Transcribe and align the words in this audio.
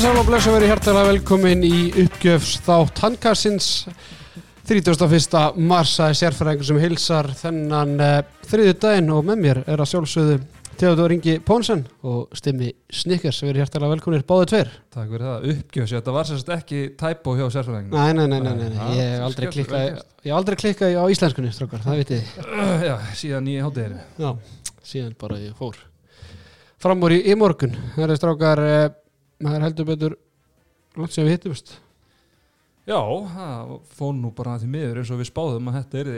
Komið 0.00 0.14
þess 0.14 0.20
að 0.24 0.28
blessa 0.30 0.52
verið 0.54 0.70
hjartalega 0.70 1.08
velkomin 1.10 1.64
í 1.66 1.78
uppgjöfs 2.00 2.50
þátt 2.64 3.00
handkassins 3.02 3.66
31. 4.64 5.58
mars 5.60 5.90
að 6.00 6.14
sérfæðingur 6.16 6.64
sem 6.70 6.78
hilsar 6.80 7.26
þennan 7.36 7.92
uh, 8.00 8.22
þriðu 8.48 8.78
daginn 8.80 9.10
og 9.12 9.26
með 9.28 9.42
mér 9.42 9.60
er 9.66 9.76
að 9.84 9.90
sjálfsögðu 9.90 10.38
Theodor 10.80 11.12
Ingi 11.12 11.34
Pónsen 11.44 11.82
og 12.00 12.32
Stimmi 12.32 12.70
Snickers. 12.88 13.42
Verið 13.44 13.60
hjartalega 13.60 13.92
velkominir 13.98 14.24
báðu 14.24 14.46
tveir. 14.54 14.70
Takk 14.96 15.10
fyrir 15.12 15.26
það, 15.26 15.44
uppgjöfs, 15.52 15.92
þetta 15.98 16.16
var 16.16 16.30
sérst 16.30 16.54
ekki 16.56 16.80
tæpo 17.04 17.36
hjá 17.36 17.44
sérfræðingum 17.58 18.00
Nei, 18.00 18.16
nei, 18.16 18.24
nei, 18.24 18.40
nei, 18.40 18.56
nei, 18.56 18.72
nei. 18.72 18.88
Ég 18.96 19.12
hef 19.18 19.26
aldrei 19.28 19.52
klikkað 19.52 19.84
ég 19.84 20.30
hef 20.30 20.38
aldrei 20.38 20.60
klikkað 20.64 20.96
á 20.96 21.04
íslenskunni, 21.12 21.52
strákar, 21.52 21.84
það 21.84 22.00
vitið 22.06 22.24
þið. 22.24 22.48
Já, 22.88 22.96
síðan 23.20 23.52
í 23.52 23.60
hátteginu 23.60 24.00
Já, 24.16 24.32
síðan 24.94 25.12
bara 25.20 25.36
ég 25.44 25.52
fór. 25.60 25.76
Fram 26.80 27.04
Það 29.40 29.54
er 29.54 29.56
það 29.56 29.66
heldur 29.68 29.88
betur 29.88 30.16
langt 31.00 31.14
sem 31.16 31.26
við 31.26 31.36
hittumst 31.38 31.74
Já, 32.90 32.98
það 33.00 33.74
fór 33.94 34.14
nú 34.16 34.30
bara 34.34 34.56
því 34.58 34.68
miður 34.72 35.02
eins 35.02 35.10
og 35.14 35.20
við 35.20 35.28
spáðum 35.28 35.68
að 35.70 35.76
þetta 35.78 36.00
er 36.00 36.08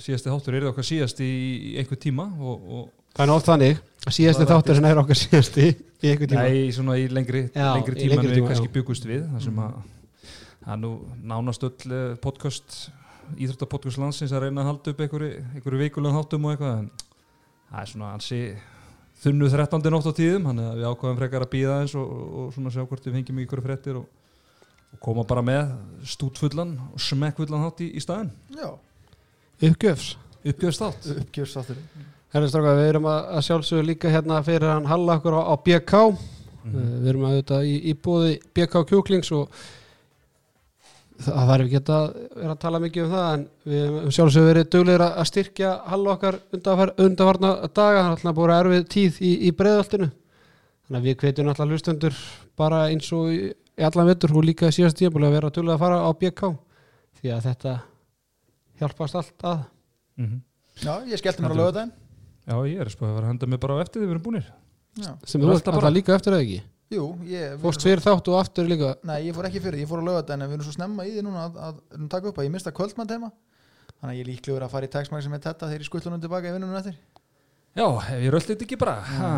síðasti 0.00 0.30
þáttur 0.32 0.56
er 0.56 0.68
okkar 0.70 0.86
síðast 0.86 1.18
í, 1.20 1.32
einhver 1.80 2.00
tíma 2.00 2.28
og, 2.40 2.70
og 2.78 2.86
Það 3.16 3.24
er 3.24 3.30
nátt 3.32 3.48
þannig 3.48 3.78
síðasti 4.12 4.44
Það 4.44 4.52
þáttur 4.52 4.78
sem 4.78 4.86
er 4.90 5.00
okkar 5.00 5.18
síðasti 5.18 5.66
í 5.66 6.10
einhver 6.10 6.30
tíma. 6.30 6.42
Nei, 6.46 6.72
svona 6.76 6.96
í 7.00 7.06
lengri, 7.08 7.42
Já, 7.50 7.68
lengri 7.74 7.96
tíma 7.96 8.18
en 8.20 8.26
við 8.26 8.34
tíma, 8.36 8.50
kannski 8.52 8.68
já. 8.68 8.72
byggust 8.76 9.08
við 9.08 9.22
það 9.32 9.44
sem 9.46 9.60
að 9.64 9.76
það 10.66 10.72
er 10.74 10.80
nú 10.82 10.90
nánast 11.32 11.66
öll 11.68 11.96
eh, 11.96 12.06
podcast 12.22 12.78
íþróttapodcast 13.36 14.00
landsins 14.02 14.34
að 14.36 14.46
reyna 14.46 14.62
að 14.62 14.70
halda 14.70 14.92
upp 14.94 15.02
einhverju, 15.06 15.30
einhverju 15.56 15.82
vikulega 15.82 16.20
þáttum 16.20 16.46
og 16.46 16.54
eitthvað 16.54 16.80
en 16.82 16.90
það 17.70 17.80
er 17.82 17.90
svona 17.92 18.12
ansi 18.14 18.40
þunnu 19.22 19.48
13. 19.52 19.88
nótt 19.92 20.08
á 20.10 20.18
tíðum 20.18 20.50
þannig 20.50 20.68
að 20.70 20.80
við 20.80 20.88
ákvaðum 20.90 21.20
frekar 21.20 21.46
að 21.46 21.52
býða 21.54 21.78
eins 21.82 21.94
og, 21.96 22.10
og, 22.10 22.26
og 22.42 22.50
svona 22.54 22.72
sjá 22.74 22.82
hvort 22.82 23.06
við 23.06 23.16
fengjum 23.18 23.40
ykkur 23.44 23.62
fréttir 23.64 24.00
og, 24.00 24.10
og 24.92 25.00
koma 25.06 25.24
bara 25.28 25.44
með 25.46 25.72
stútfullan 26.14 26.76
og 26.90 27.00
smekkfullan 27.02 27.64
þátt 27.66 27.82
í, 27.86 27.88
í 27.96 28.04
staðin 28.04 28.30
Já, 28.56 28.68
Uppgjöfs. 29.70 30.10
Uppgjöfst 30.44 30.84
þátt 30.84 31.10
uppgjörstáttur 31.16 31.80
Herri 32.34 32.50
strákar, 32.50 32.76
við 32.76 32.90
erum 32.90 33.08
að, 33.08 33.30
að 33.38 33.44
sjálfsögðu 33.46 33.86
líka 33.86 34.12
hérna 34.12 34.42
fyrir 34.44 34.68
hann 34.68 34.88
halla 34.90 35.16
okkur 35.16 35.38
á, 35.38 35.42
á 35.48 35.54
BK 35.64 36.02
mm. 36.04 36.76
Við 36.76 37.10
erum 37.12 37.26
að 37.28 37.36
þetta 37.40 37.60
í, 37.64 37.74
í 37.88 37.96
bóði 37.96 38.36
BK 38.52 38.82
kjúklings 38.90 39.32
og 39.36 39.62
það 41.24 41.46
var 41.48 41.62
ekki 41.64 41.80
að 41.80 42.06
vera 42.36 42.52
að 42.54 42.60
tala 42.62 42.80
mikið 42.82 43.04
um 43.06 43.12
það 43.14 43.26
en 43.36 43.44
við 43.72 43.82
höfum 43.86 44.14
sjálfsögðu 44.16 44.48
verið 44.50 44.68
duglegir 44.74 45.04
að 45.06 45.18
að 45.22 45.28
styrkja 45.30 45.70
halla 45.90 46.12
okkar 46.16 46.38
undanfar, 46.56 46.92
undanfarna 47.06 47.50
daga. 47.66 48.00
Það 48.02 48.06
er 48.06 48.10
alltaf 48.16 48.36
búin 48.36 48.54
erfið 48.56 48.84
tíð 48.94 49.20
í, 49.24 49.32
í 49.48 49.52
breiðaltinu 49.56 50.08
þannig 50.10 50.98
að 51.00 51.06
við 51.08 51.16
hvetjum 51.22 51.50
alltaf 51.52 51.70
hlustendur 51.72 52.18
bara 52.60 52.82
eins 52.92 53.08
og 53.16 53.30
í, 53.32 53.38
í 53.52 53.86
allan 53.88 54.10
vettur 54.10 54.36
og 54.36 54.44
líka 54.46 54.70
síðast 54.74 54.98
tíðanbúlega 55.00 55.32
að 55.32 55.36
vera 55.38 55.52
duglega 55.56 55.78
að 55.78 55.84
fara 55.86 56.02
á 56.04 56.10
BK 56.20 56.52
því 57.20 57.32
að 57.36 57.46
þetta 57.48 57.74
hjálpast 58.80 59.16
allt 59.22 59.46
að. 59.48 59.64
Mhm. 60.20 60.38
Já, 60.84 60.92
ég 61.08 61.20
skellti 61.20 61.40
mér 61.42 61.56
á 61.56 61.60
lögadaginn 61.62 61.92
Já, 62.46 62.54
ég 62.68 62.80
er 62.84 62.88
spáðið 62.92 63.10
að 63.10 63.16
vera 63.16 63.26
að 63.26 63.30
henda 63.32 63.46
mig 63.48 63.60
bara 63.60 63.74
á 63.76 63.82
eftir 63.82 64.00
því 64.02 64.06
við 64.06 64.12
erum 64.14 64.24
búinir 64.26 64.46
Já, 65.00 65.10
sem 65.24 65.40
Þú 65.40 65.48
bara- 65.72 65.90
líka 65.92 66.14
eftir 66.14 66.32
eða 66.36 66.44
ekki 66.44 66.58
jú, 66.92 67.08
ég 67.28 67.56
fórst 67.62 67.84
fyrir 67.86 68.02
þátt 68.04 68.30
og 68.32 68.38
aftur 68.40 68.70
líka. 68.70 68.94
Nei, 69.06 69.18
ég 69.28 69.36
fór 69.36 69.48
ekki 69.50 69.62
fyrir, 69.64 69.82
ég 69.82 69.90
fór 69.90 70.02
á 70.02 70.08
lögadaginn 70.08 70.46
en 70.46 70.50
við 70.50 70.58
erum 70.58 70.68
svo 70.68 70.76
snemma 70.76 71.06
í 71.06 71.14
því 71.14 71.26
núna 71.26 71.46
að, 71.48 71.60
að, 71.68 71.78
að 71.96 72.08
taka 72.14 72.32
upp 72.32 72.40
að 72.40 72.48
ég 72.48 72.56
mista 72.56 72.74
kvöldmann 72.74 73.10
tema 73.10 73.32
Þannig 73.96 74.10
að 74.12 74.16
ég 74.18 74.24
er 74.26 74.28
líklegur 74.28 74.64
að 74.66 74.72
fara 74.74 74.86
í 74.86 74.90
textmæk 74.92 75.22
sem 75.24 75.32
er 75.32 75.40
þetta 75.46 75.68
þegar 75.70 75.82
ég 75.82 75.88
skullunum 75.88 76.20
tilbaka 76.20 76.50
í 76.50 76.52
vinnunum 76.52 76.76
eftir. 76.76 76.98
Já, 77.76 77.86
ef 77.86 78.24
ég 78.26 78.34
röllit 78.34 78.64
ekki 78.66 78.76
bara. 78.76 78.98
Ha. 79.08 79.30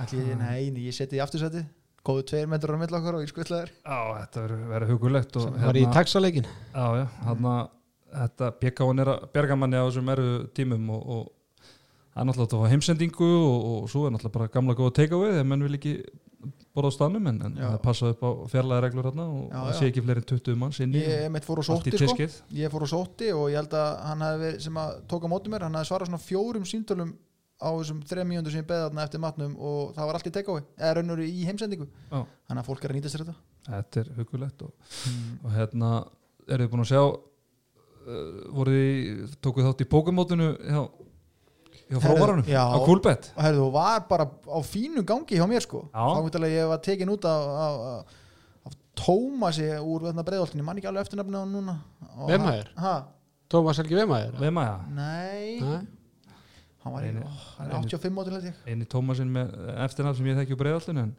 Ætli 0.00 0.22
ég, 0.24 0.78
ég 0.86 0.96
seti 0.96 1.18
í 1.18 1.20
aftursæti 1.20 1.66
Góðu 2.06 2.24
tveir 2.30 2.48
metrar 2.48 2.78
á 2.78 2.80
milli 2.80 2.96
okkar 2.96 3.18
og 3.18 3.24
ég 3.24 3.28
skullaður 3.28 3.72
Já, 3.74 3.98
þetta 4.22 4.44
verður 4.70 4.92
hugulegt 4.94 5.36
og 5.36 5.50
var 5.60 5.76
í 5.76 5.82
taxaleikin 5.92 6.46
Já, 6.48 6.86
já, 6.96 7.04
hann 7.26 7.48
að 7.50 7.74
þetta 8.14 8.48
BK-un 8.62 9.02
er 9.04 9.10
að 9.12 9.26
berga 9.34 9.58
manni 9.60 9.76
á 9.76 9.84
þessum 9.84 10.08
erfu 10.14 10.38
tímum 10.56 10.88
og, 10.96 11.02
og 11.16 11.68
það 12.14 12.22
er 12.22 12.30
náttúrulega 12.30 12.62
að 12.62 12.72
heimsendingu 12.72 13.28
og, 13.36 13.66
og 13.74 13.90
svo 13.92 14.06
er 14.06 14.14
náttúrulega 14.14 14.36
bara 14.38 14.52
gamla 14.54 14.76
góða 14.78 14.94
take-away 14.96 15.34
þegar 15.34 15.50
menn 15.52 15.66
vil 15.66 15.76
ekki 15.76 15.94
borða 16.76 16.90
á 16.90 16.96
stanum 16.96 17.26
en, 17.30 17.40
en 17.46 17.56
það 17.58 17.78
passa 17.84 18.10
upp 18.14 18.20
á 18.22 18.30
fjarlæði 18.52 18.84
reglur 18.84 19.08
hérna 19.10 19.26
og 19.26 19.48
það 19.54 19.72
sé 19.78 19.88
ekki 19.90 20.04
fleiri 20.04 20.22
en 20.22 20.28
20 20.30 20.60
manns 20.60 20.82
inn 20.84 20.94
í 20.94 21.02
Ég 21.02 21.40
fór 21.46 21.62
á 21.62 21.64
sótti 21.66 21.94
sko. 21.96 22.28
Ég 22.60 22.74
fór 22.74 22.86
á 22.86 22.88
sótti 22.92 23.32
og 23.34 23.48
ég 23.50 23.58
held 23.60 23.74
að 23.80 23.90
hann 24.06 24.22
hefði 24.26 24.52
sem 24.66 24.78
að 24.84 24.94
tóka 25.10 25.30
móti 25.32 25.52
mér, 25.52 25.66
hann 25.66 25.80
hefði 25.80 25.90
svarað 25.90 26.12
svona 26.12 26.22
fjórum 26.26 26.68
símtölum 26.68 27.10
á 27.60 27.68
þessum 27.76 28.00
þrejum 28.08 28.30
mínútur 28.32 28.54
sem 28.54 28.62
ég 28.62 28.68
beði 28.70 28.84
þarna 28.86 29.04
eftir 29.04 29.20
matnum 29.20 29.56
og 29.60 29.90
það 29.96 30.08
var 30.08 30.18
allt 30.18 30.28
í 30.30 30.32
takeaway 30.32 30.62
eða 30.78 30.92
raunur 30.96 31.20
í 31.26 31.42
heimsendingu. 31.44 31.88
Já. 32.08 32.22
þannig 32.48 32.62
að 32.62 32.68
fólk 32.70 32.84
er 32.86 32.94
að 32.94 32.96
nýta 32.96 33.12
sér 33.12 33.24
þetta. 33.26 33.34
Þetta 33.66 34.00
er 34.00 34.12
hugulegt 34.16 34.64
og, 34.64 34.94
og 35.44 35.50
hérna 35.58 35.90
eru 36.48 36.64
þið 36.64 36.72
búin 36.72 36.84
að 36.86 36.90
sjá 36.94 37.02
uh, 37.04 38.40
voruð 38.56 38.80
þið 38.80 39.36
tókuð 39.44 39.68
þátt 39.68 39.84
í 39.84 39.88
pókumótinu 39.92 40.48
hjá, 40.56 40.80
hjá 41.90 42.46
já. 42.46 42.62
á 42.62 42.78
Coolbet 42.86 43.30
og 43.36 43.72
var 43.74 44.04
bara 44.08 44.26
á 44.30 44.58
fínu 44.62 45.02
gangi 45.06 45.38
hjá 45.38 45.46
mér 45.50 45.64
sko 45.64 45.84
Já. 45.90 46.02
þá 46.14 46.20
veit 46.24 46.36
alveg 46.38 46.52
ég 46.56 46.68
var 46.70 46.82
tekin 46.84 47.10
út 47.10 47.24
af, 47.26 47.46
af, 47.66 47.80
af, 47.92 48.18
af 48.70 48.76
Tómasi 49.00 49.66
úr 49.82 50.10
breiðoltinni, 50.22 50.62
mann 50.66 50.78
ekki 50.78 50.90
alveg 50.90 51.06
eftirnafni 51.08 51.34
á 51.34 51.42
hann 51.42 51.56
núna? 51.56 51.78
Ha? 52.78 52.94
Tómas 53.50 53.80
Helgi 53.82 53.98
Vemaður 53.98 54.36
Við 54.38 54.52
maður, 54.54 54.84
Nei, 54.94 55.58
Nei. 55.58 55.80
hann 56.84 56.94
var 56.94 57.02
Einu- 57.08 57.24
ó, 57.26 57.32
hann 57.58 57.66
er 57.66 57.74
einu- 57.74 57.90
85 57.90 58.14
mótil 58.14 58.36
held 58.36 58.46
ég 58.50 58.62
eini 58.70 58.86
Tómasinn 58.86 59.32
með 59.34 59.50
eftirnafn 59.86 60.16
sem 60.20 60.30
ég 60.30 60.38
þekki 60.38 60.54
úr 60.54 60.60
breiðallinu 60.62 61.02
en, 61.02 61.12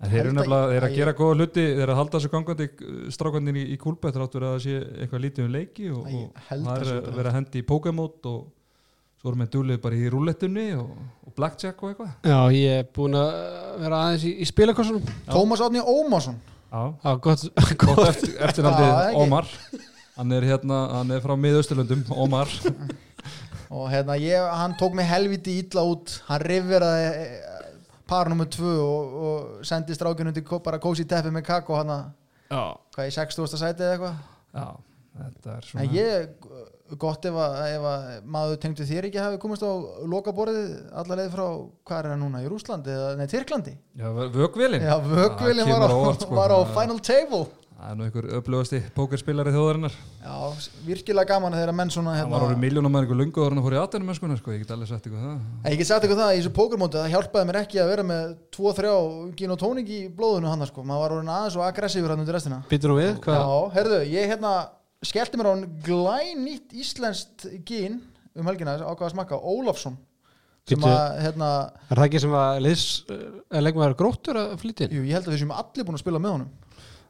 en 0.00 0.10
þeir 0.10 0.20
eru 0.24 0.32
nefnilega 0.38 0.70
þeir 0.72 0.78
eru 0.80 0.88
að 0.88 0.96
gera 0.96 1.16
góða 1.20 1.36
hluti 1.38 1.66
þeir 1.68 1.82
eru 1.84 1.92
að 1.92 2.00
halda 2.00 2.18
þessu 2.18 2.32
gangandi 2.32 2.68
strákandinn 3.14 3.60
í, 3.60 3.64
í 3.74 3.76
kúlbett 3.84 4.16
ráttur 4.18 4.46
að 4.48 4.56
það 4.56 4.64
sé 4.64 4.78
eitthvað 5.04 5.24
lítið 5.26 5.44
um 5.44 5.52
leiki 5.58 5.90
og, 5.92 6.08
og 6.08 6.42
held 6.48 6.64
það 6.70 6.80
að 6.80 6.92
er 6.94 7.16
vera 7.20 7.30
að 7.34 7.36
hendi 7.38 7.60
í 7.60 7.66
Pokémon 7.68 8.30
og 8.32 8.40
svo 9.24 9.32
erum 9.32 9.40
við 9.40 9.52
dúlið 9.54 9.78
bara 9.80 9.96
í 9.96 10.08
rúlettunni 10.12 10.64
og, 10.76 10.88
og 11.24 11.32
blackjack 11.38 11.78
og 11.80 11.94
eitthvað? 11.94 12.08
Já, 12.28 12.40
ég 12.52 12.80
er 12.82 12.88
búin 12.92 13.14
að 13.16 13.30
vera 13.80 14.00
aðeins 14.04 14.26
í, 14.28 14.32
í 14.36 14.48
spilakossunum. 14.50 15.06
Tómas 15.30 15.62
Átni 15.64 15.80
Ómarsson. 15.80 16.36
Já, 16.68 16.82
Já, 17.00 17.10
gott, 17.24 17.44
gott 17.56 17.78
gott. 17.80 18.02
eftir, 18.10 18.34
eftirnafnið. 18.44 19.16
Ómar. 19.22 19.48
Hann 20.18 20.36
er 20.36 20.44
hérna, 20.50 20.82
hann 20.98 21.14
er 21.16 21.24
frá 21.24 21.32
miðausturlöndum 21.40 22.04
Ómar. 22.12 22.52
Og 23.74 23.88
hérna 23.88 24.18
ég, 24.20 24.44
hann 24.60 24.76
tók 24.76 24.92
mig 24.92 25.08
helviti 25.08 25.56
illa 25.62 25.86
út. 25.88 26.18
Hann 26.28 26.44
rifveraði 26.44 27.08
par 28.04 28.28
nummer 28.28 28.52
2 28.52 28.76
og, 28.76 29.16
og 29.24 29.64
sendi 29.64 29.96
strákinu 29.96 30.36
til 30.36 30.44
bara 30.60 30.76
kósi 30.84 31.08
teppi 31.08 31.32
með 31.32 31.48
kakó 31.48 31.80
hann 31.80 31.96
Já, 32.52 32.76
hvað 32.92 33.08
í 33.08 33.16
60. 33.16 33.56
sæti 33.56 33.88
eða 33.88 33.94
eitthvað? 33.96 34.18
Já, 34.52 34.66
þetta 35.22 35.56
er 35.56 35.68
svona 35.70 35.84
En 35.88 35.94
ég, 35.96 36.73
gott 37.00 37.24
ef 37.24 37.34
að, 37.40 37.54
ef 37.74 37.84
að 37.88 38.06
maður 38.36 38.58
tengdu 38.60 38.84
þér 38.88 39.08
ekki 39.08 39.22
hafi 39.22 39.38
komist 39.42 39.64
á 39.64 39.72
lokaborðið 40.04 40.70
alla 40.92 41.16
leið 41.22 41.30
frá, 41.32 41.44
hvað 41.88 41.98
er 42.02 42.08
það 42.12 42.18
núna, 42.20 42.42
í 42.44 42.48
Rúslandi 42.52 42.92
eða, 42.92 43.10
nei, 43.18 43.26
Tyrklandi? 43.32 43.72
Já, 43.96 44.08
vögvélinn 44.12 44.84
Já, 44.84 44.96
vöggvilin 45.00 45.64
Það 45.70 45.84
var, 45.84 46.16
sko. 46.20 46.34
var 46.36 46.52
á 46.52 46.58
Það- 46.60 46.74
final 46.80 46.98
table. 47.00 47.46
Það 47.74 47.90
er 47.90 47.96
nú 47.98 48.04
einhver 48.06 48.26
öflugasti 48.38 48.78
pókerspilari 48.94 49.50
þjóðarinnar. 49.52 49.94
Já, 50.22 50.34
virkilega 50.86 51.26
gaman 51.28 51.52
þegar 51.52 51.72
menn 51.74 51.90
svona 51.90 52.14
hann 52.16 52.30
var 52.30 52.44
orðið 52.46 52.54
hérna, 52.54 52.62
miljónum 52.62 52.92
með 52.94 53.02
einhver 53.02 53.18
lungu 53.18 53.42
og 53.42 53.50
hann 53.50 53.64
fór 53.64 53.74
í 53.74 53.80
aðdænum 53.80 54.08
mennskunar 54.08 54.38
sko, 54.38 54.52
ég 54.54 54.62
get 54.62 54.70
alveg 54.76 54.88
sagt 54.88 55.08
ykkur 55.10 55.24
það. 55.24 55.40
En 55.64 55.72
ég 55.74 55.76
get 55.82 55.86
sagt 55.90 56.04
eitthvað 56.06 56.22
það 56.22 56.32
í 56.36 56.38
þessu 56.38 56.52
pókermóti 56.54 57.00
það 57.02 57.10
hjálpaði 57.16 57.48
mér 57.50 57.58
ekki 57.64 57.82
að 57.82 57.90
vera 57.90 58.06
með 58.08 58.36
2-3 58.56 59.34
gin 59.36 59.50
og 59.56 59.58
tónik 59.60 59.88
í 59.90 60.00
blóðinu 60.16 60.48
hann 60.54 60.66
sko, 60.70 60.84
maður 60.86 61.02
var 61.04 61.16
orðin 61.18 61.34
aðeins 61.34 61.58
og 61.58 61.66
aggressífur 61.66 62.14
hann 62.14 62.20
undir 62.24 62.38
restina. 62.38 62.62
Býtur 62.70 62.94
nú 62.94 62.96
við, 63.02 63.12
hvað? 63.26 63.42
Já, 63.42 63.74
herðu, 63.74 64.00
ég 64.14 64.32
hérna 64.32 64.54
skellti 65.10 65.40
mér 65.40 65.48
á 65.48 65.52
hann 65.54 65.68
glænýtt 65.84 66.74
íslenskt 66.80 67.46
gin 67.68 68.00
um 68.34 68.50
helgina 68.50 68.76
ákvað 68.80 69.08
að 69.08 69.14
smakka, 69.14 69.38
Ólafsson 69.38 69.96
sem 70.64 70.78
Bíddu. 70.80 70.88
að, 70.90 71.18
hérna, 71.20 71.48
Er 71.92 71.98
það 72.00 72.06
ekki 72.08 72.20
sem 72.24 72.36
að 72.40 72.60
liðs, 72.64 72.84
er 73.52 73.64
leikmaður 73.66 73.96
gróttur 74.00 74.38
að 74.40 74.54
flytja 74.62 74.88
inn? 74.88 74.96
jú, 74.96 75.02
ég 75.04 75.18
held 75.18 75.28
að 75.28 75.34
við 75.34 75.42
séum 75.44 75.52
allir 75.54 75.86
búin 75.86 75.98
að 75.98 76.04
spila 76.04 76.22
með 76.22 76.36
honum 76.38 76.52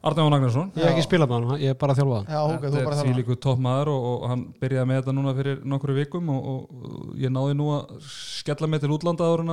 Arnæf 0.04 0.26
Magnarsson 0.28 0.72
Ég 0.76 0.84
hef 0.84 0.90
ekki 0.90 1.04
spilað 1.06 1.30
með 1.30 1.46
hann, 1.48 1.60
ég 1.62 1.72
er 1.72 1.76
bara 1.80 1.94
að 1.94 2.00
þjálfa 2.02 2.16
hann. 2.18 2.26
Já, 2.34 2.40
ok, 2.44 2.64
þú 2.64 2.72
þetta 2.74 2.84
bara 2.84 2.96
er 2.96 2.98
þarf 2.98 3.08
því 3.08 3.14
líku 3.22 3.36
topp 3.40 3.60
maður 3.64 3.90
og, 3.94 4.08
og 4.10 4.24
hann 4.28 4.42
byrjaði 4.60 4.88
með 4.90 4.98
þetta 5.00 5.14
núna 5.16 5.32
fyrir 5.38 5.62
nokkru 5.72 5.94
vikum 5.96 6.32
og, 6.34 6.48
og, 6.50 7.14
ég 7.22 7.32
náði 7.32 7.54
nú 7.56 7.70
að 7.72 7.94
skella 8.04 8.68
mig 8.68 8.82
til 8.82 8.92
útlanda 8.92 9.30
að 9.30 9.44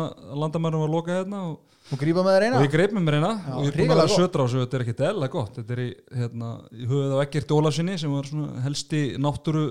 landamærum 0.41 0.83
var 0.83 0.91
lokað 0.91 1.21
hérna 1.21 1.43
og, 1.53 1.70
og 1.91 1.99
grípa 1.99 2.23
með 2.23 2.35
þér 2.35 2.45
eina. 2.47 2.59
Og 2.59 2.65
ég 2.65 2.71
greip 2.73 2.93
með 2.95 3.03
mér 3.05 3.17
hérna 3.17 3.31
Já, 3.35 3.51
og 3.55 3.65
ég 3.65 3.71
er 3.71 3.79
búin 3.81 3.93
að 3.93 3.99
vera 4.01 4.13
södra 4.15 4.43
á 4.43 4.45
þessu 4.45 4.61
þetta 4.61 4.77
er 4.77 4.85
ekkit 4.85 5.03
eðla 5.09 5.29
gott. 5.33 5.57
Þetta 5.59 5.75
er 5.75 5.81
í, 5.83 5.89
hérna, 6.21 6.51
í 6.71 6.87
höfuð 6.87 7.13
á 7.15 7.23
Ekkert 7.25 7.53
Ólafsinni 7.55 7.97
sem 7.99 8.15
var 8.15 8.31
helsti 8.65 9.01
náttúru 9.21 9.65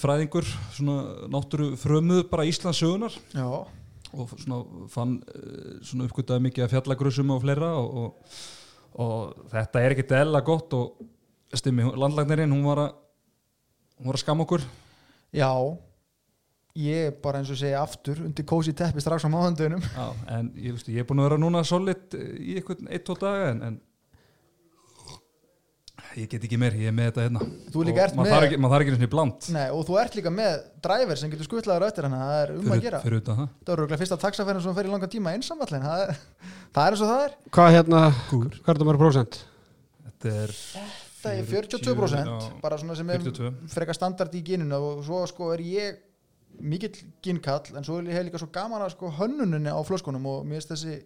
fræðingur 0.00 0.50
náttúru 1.32 1.70
frömuð 1.78 2.26
bara 2.30 2.46
Íslands 2.48 2.80
sögunar 2.80 3.16
og 4.14 4.30
svona 4.38 4.60
fann 4.92 5.18
eh, 5.28 5.80
svona 5.84 6.06
uppgötaði 6.08 6.46
mikið 6.46 6.66
af 6.66 6.72
fjallagrusum 6.72 7.32
og 7.34 7.42
fleira 7.42 7.72
og, 7.80 7.98
og, 7.98 8.36
og 9.04 9.48
þetta 9.52 9.82
er 9.82 9.94
ekkert 9.96 10.14
eðla 10.22 10.40
gott 10.46 10.76
og 10.78 11.02
stimmi, 11.54 11.86
landlagnirinn 11.98 12.54
hún 12.54 12.64
var 12.66 12.86
að 12.86 12.94
hún 13.98 14.08
var 14.10 14.18
að 14.18 14.24
skam 14.24 14.42
okkur. 14.42 14.64
Já 15.34 15.50
ég 16.74 17.08
er 17.08 17.16
bara 17.22 17.38
eins 17.38 17.50
og 17.54 17.58
segja 17.60 17.80
aftur 17.84 18.18
undir 18.26 18.46
kósi 18.50 18.72
teppi 18.74 19.02
strax 19.02 19.22
á 19.22 19.30
máðundunum 19.30 19.82
Já, 19.84 20.06
en 20.34 20.48
ég, 20.58 20.72
veist, 20.74 20.88
ég 20.90 21.04
er 21.04 21.06
búin 21.08 21.20
að 21.22 21.28
vera 21.28 21.38
núna 21.42 21.60
solid 21.66 22.16
í 22.18 22.56
einhvern 22.58 22.88
eitt, 22.90 23.04
tvo 23.06 23.14
daga 23.20 23.52
en, 23.52 23.60
en 23.68 23.76
ég 26.18 26.28
get 26.30 26.44
ekki 26.46 26.58
meir, 26.60 26.74
ég 26.78 26.90
er 26.90 26.94
með 26.94 27.08
þetta 27.08 27.22
hérna. 27.24 27.40
Þú 27.74 27.84
líka 27.88 28.02
Og 28.02 28.04
ert 28.04 28.18
maður 28.18 28.34
þarf 28.34 28.84
ekki, 28.84 28.92
eins 28.94 29.06
og 29.06 29.12
bland. 29.14 29.46
Nei, 29.54 29.64
og 29.74 29.80
þú 29.88 29.96
ert 30.02 30.18
líka 30.18 30.30
með 30.34 30.52
driver 30.84 31.18
sem 31.18 31.32
getur 31.32 31.48
skuttlaður 31.48 31.86
öttir 31.88 32.06
hann 32.06 32.14
það 32.20 32.34
er 32.42 32.52
um 32.54 32.70
að 32.74 32.84
gera. 32.84 33.00
fyrir 33.02 33.22
utan 33.22 33.40
það. 33.40 33.72
Eru 33.74 33.98
fyrsta 34.02 34.18
taxaferðin 34.22 34.64
sem 34.66 34.76
fer 34.78 34.88
í 34.90 34.92
langan 34.92 35.12
tíma 35.14 35.32
einsamallin 35.34 35.86
það, 35.88 36.04
er- 36.04 36.14
það 36.76 36.84
er 36.84 36.96
eins 36.96 37.02
og 37.06 37.10
það 37.10 37.24
er. 37.26 37.34
Hvað 37.58 37.74
hérna, 37.78 38.02
Kúr. 38.30 38.48
hvað 38.60 38.72
er 38.74 38.80
það 38.82 38.90
mörg 38.90 39.02
prósent? 39.02 39.40
Þetta 40.06 40.34
er 40.44 40.56
það 41.24 41.38
er 41.40 41.50
42% 41.50 42.30
já, 42.30 42.34
bara 42.62 42.78
svona 42.78 42.98
sem 42.98 43.10
er 43.14 43.22
42 43.24 43.74
frekar 43.74 43.96
standard 43.98 44.34
í 44.38 44.42
gininu 44.44 44.78
og 44.92 45.02
svo 45.06 45.22
sko 45.30 45.50
er 45.54 45.62
ég 45.66 46.02
mikill 46.60 47.00
ginkall 47.24 47.76
en 47.76 47.86
svo 47.86 47.98
er 48.00 48.10
ég 48.12 48.26
líka 48.28 48.40
svo 48.40 48.50
gaman 48.54 48.84
að 48.84 48.94
sko 48.94 49.10
hönnuninni 49.18 49.72
á 49.72 49.80
flöskunum 49.86 50.26
og 50.30 50.44
mér 50.46 50.60
finnst 50.60 50.74
þessi 50.74 50.98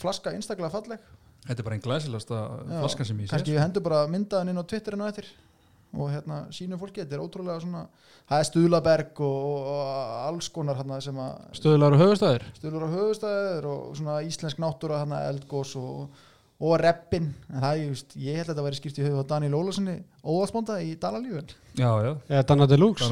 flaska 0.00 0.34
einstaklega 0.34 0.72
falleg 0.74 1.12
Þetta 1.44 1.60
er 1.60 1.66
bara 1.66 1.76
einn 1.76 1.84
glæsilegasta 1.84 2.36
Já, 2.40 2.78
flaskan 2.80 3.08
sem 3.10 3.18
ég 3.20 3.28
sé 3.28 3.34
kannski 3.34 3.52
við 3.52 3.60
hendur 3.60 3.84
bara 3.84 4.06
myndaðan 4.08 4.52
inn 4.52 4.60
á 4.60 4.64
Twitterin 4.64 5.04
og 5.04 5.10
eftir 5.12 5.28
og 5.94 6.10
hérna 6.10 6.40
sínum 6.50 6.80
fólki, 6.80 7.04
þetta 7.04 7.14
er 7.14 7.22
ótrúlega 7.22 7.60
svona 7.62 7.84
það 8.26 8.40
er 8.40 8.46
stuðlaberg 8.48 9.20
og, 9.22 9.66
og 9.70 10.14
alls 10.24 10.48
konar 10.50 10.78
hérna 10.80 10.98
sem 11.04 11.18
að 11.22 11.34
Stöðulegar 11.60 11.94
og 11.94 12.02
höfustæðir? 12.02 12.46
stuðlur 12.58 12.86
á 12.88 12.94
höfustæður 12.96 13.68
og 13.70 13.82
svona 14.00 14.16
íslensk 14.26 14.62
náttúra 14.64 15.02
hérna 15.04 15.20
eldgós 15.28 15.76
og, 15.78 16.08
og 16.64 16.74
reppin. 16.80 17.28
En 17.52 17.60
það, 17.60 17.80
ég, 17.82 18.02
ég 18.24 18.38
held 18.38 18.46
að 18.46 18.50
þetta 18.52 18.66
væri 18.66 18.78
skýrt 18.78 19.00
í 19.00 19.04
höfu 19.04 19.22
á 19.22 19.30
Daniel 19.34 19.58
Ólarssoni 19.58 19.96
óðarsbónda 20.24 20.78
í 20.84 20.94
Dalalífun 21.00 21.50
Já, 21.76 21.88
já, 22.00 22.12
Eða 22.30 22.44
Danna 22.50 22.68
Deluxe? 22.70 23.08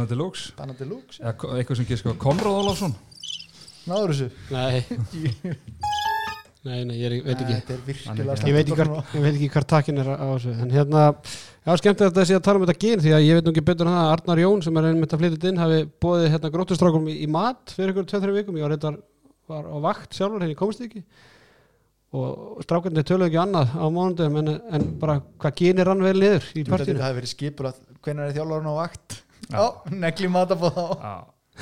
Eitthvað 1.20 1.80
sem 1.80 1.88
gíska 1.88 2.14
Konrad 2.22 2.62
Ólafsson. 2.62 2.94
Náður 3.90 4.14
þessu? 4.14 4.28
Nei. 4.54 4.84
Nei, 6.62 6.84
nei, 6.86 6.94
ég 7.00 7.24
veit 7.26 7.40
ekki. 7.42 7.54
Er 7.74 8.02
Hann 8.06 8.20
er 8.22 8.42
Ég 8.46 8.54
veit 8.54 8.68
ekki, 8.68 8.76
hvar, 8.78 8.90
ég 9.16 9.24
veit 9.24 9.32
ekki 9.32 9.48
hvar 9.50 9.64
takkin 9.66 9.96
er 9.98 10.12
á 10.14 10.26
þessu 10.30 10.52
En 10.62 10.70
hérna, 10.70 11.06
já, 11.66 11.72
skemmt 11.80 12.04
að 12.04 12.12
þetta 12.12 12.26
sé 12.28 12.36
að 12.38 12.44
tala 12.46 12.60
um 12.60 12.66
þetta 12.68 12.82
gen 12.84 13.02
Því 13.02 13.14
að 13.16 13.24
ég 13.26 13.38
veit 13.38 13.48
nú 13.48 13.50
ekki 13.50 13.64
betur 13.66 13.90
það 13.90 13.98
að 13.98 14.10
Arnar 14.12 14.42
Jón 14.44 14.62
sem 14.62 14.78
er 14.78 14.86
einmitt 14.92 15.16
að 15.16 15.24
flytja 15.24 15.50
inn 15.50 15.58
hafi 15.58 15.80
bóðið 16.06 16.28
hérna 16.36 16.52
grótustrákum 16.54 17.08
í, 17.10 17.16
í 17.24 17.28
mat 17.34 17.74
fyrir 17.74 17.90
ykkur 17.90 18.06
2-3 18.12 18.36
vikum. 18.36 18.60
Ég 18.60 18.68
var 18.68 18.76
reyndar 18.76 19.00
var 19.50 19.66
á 19.66 19.76
vakt 19.82 20.14
sjálfur 20.14 20.44
henni 20.44 20.54
komst 20.58 20.84
ekki 20.86 21.02
og 22.12 22.60
strákandi 22.66 23.02
töluðu 23.08 23.30
ekki 23.30 23.40
annað 23.40 23.70
á 23.72 23.86
mánundum 23.88 24.34
en, 24.42 24.50
en 24.76 24.82
bara 25.00 25.14
hvað 25.40 25.54
genir 25.62 25.88
hann 25.88 26.02
vel 26.04 26.16
niður 26.20 26.44
í 26.52 26.60
Þetta 26.62 26.72
partíinu? 26.76 27.00
hafi 27.06 27.18
verið 27.20 27.32
skipur 27.32 27.68
að 27.70 27.78
hvernig 28.04 28.26
er 28.26 28.34
þjálfarinn 28.36 28.68
á 28.68 28.74
vakt? 28.76 29.16
Já. 29.48 29.56
Já, 29.56 29.64
negli 30.04 30.28
matabóð 30.32 30.76
á 30.76 30.86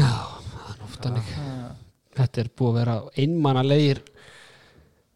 Já, 0.01 0.11
Þannig, 1.01 1.31
þetta 2.19 2.43
er 2.43 2.51
búið 2.59 2.71
að 2.73 2.79
vera 2.81 2.97
einmannalegir 3.23 4.01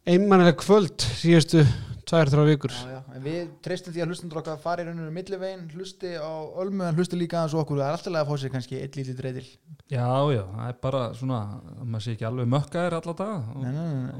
einmannaleg 0.08 0.56
kvöld 0.62 1.04
síðustu 1.18 1.64
tvær, 2.08 2.30
þrjá 2.32 2.44
vikur. 2.50 2.74
Já, 2.74 2.90
já, 2.94 3.00
en 3.16 3.22
við 3.24 3.38
treystum 3.64 3.94
því 3.94 4.02
að 4.04 4.10
hlustundur 4.12 4.40
okkar 4.42 4.58
fari 4.62 4.84
í 4.84 4.88
rauninu 4.88 5.10
millivegin, 5.14 5.62
hlusti 5.74 6.10
á 6.20 6.32
ölmu 6.62 6.88
en 6.88 6.98
hlusti 6.98 7.18
líka 7.20 7.40
aðeins 7.40 7.54
á 7.56 7.62
okkur, 7.62 7.80
það 7.80 7.88
er 7.90 7.96
alltaf 7.98 8.12
lega 8.14 8.24
að 8.24 8.32
fá 8.32 8.42
sér 8.44 8.52
kannski 8.54 8.80
eitt 8.80 8.98
lítið 8.98 9.20
dreidil 9.20 9.46
já, 9.92 10.08
já, 10.34 10.42
það 10.54 10.66
er 10.68 10.76
bara 10.84 11.04
svona 11.18 11.38
að 11.44 11.86
maður 11.86 12.04
sé 12.06 12.16
ekki 12.16 12.28
alveg 12.28 12.50
mökkaðir 12.56 12.98
alla 13.00 13.16
daga 13.22 13.38
og, 13.54 13.70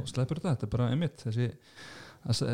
og 0.00 0.08
sleppur 0.12 0.40
þetta, 0.40 0.54
þetta 0.56 0.69
er 0.69 0.75
bara 0.76 0.88
einmitt 0.94 1.25
þessi 1.26 1.50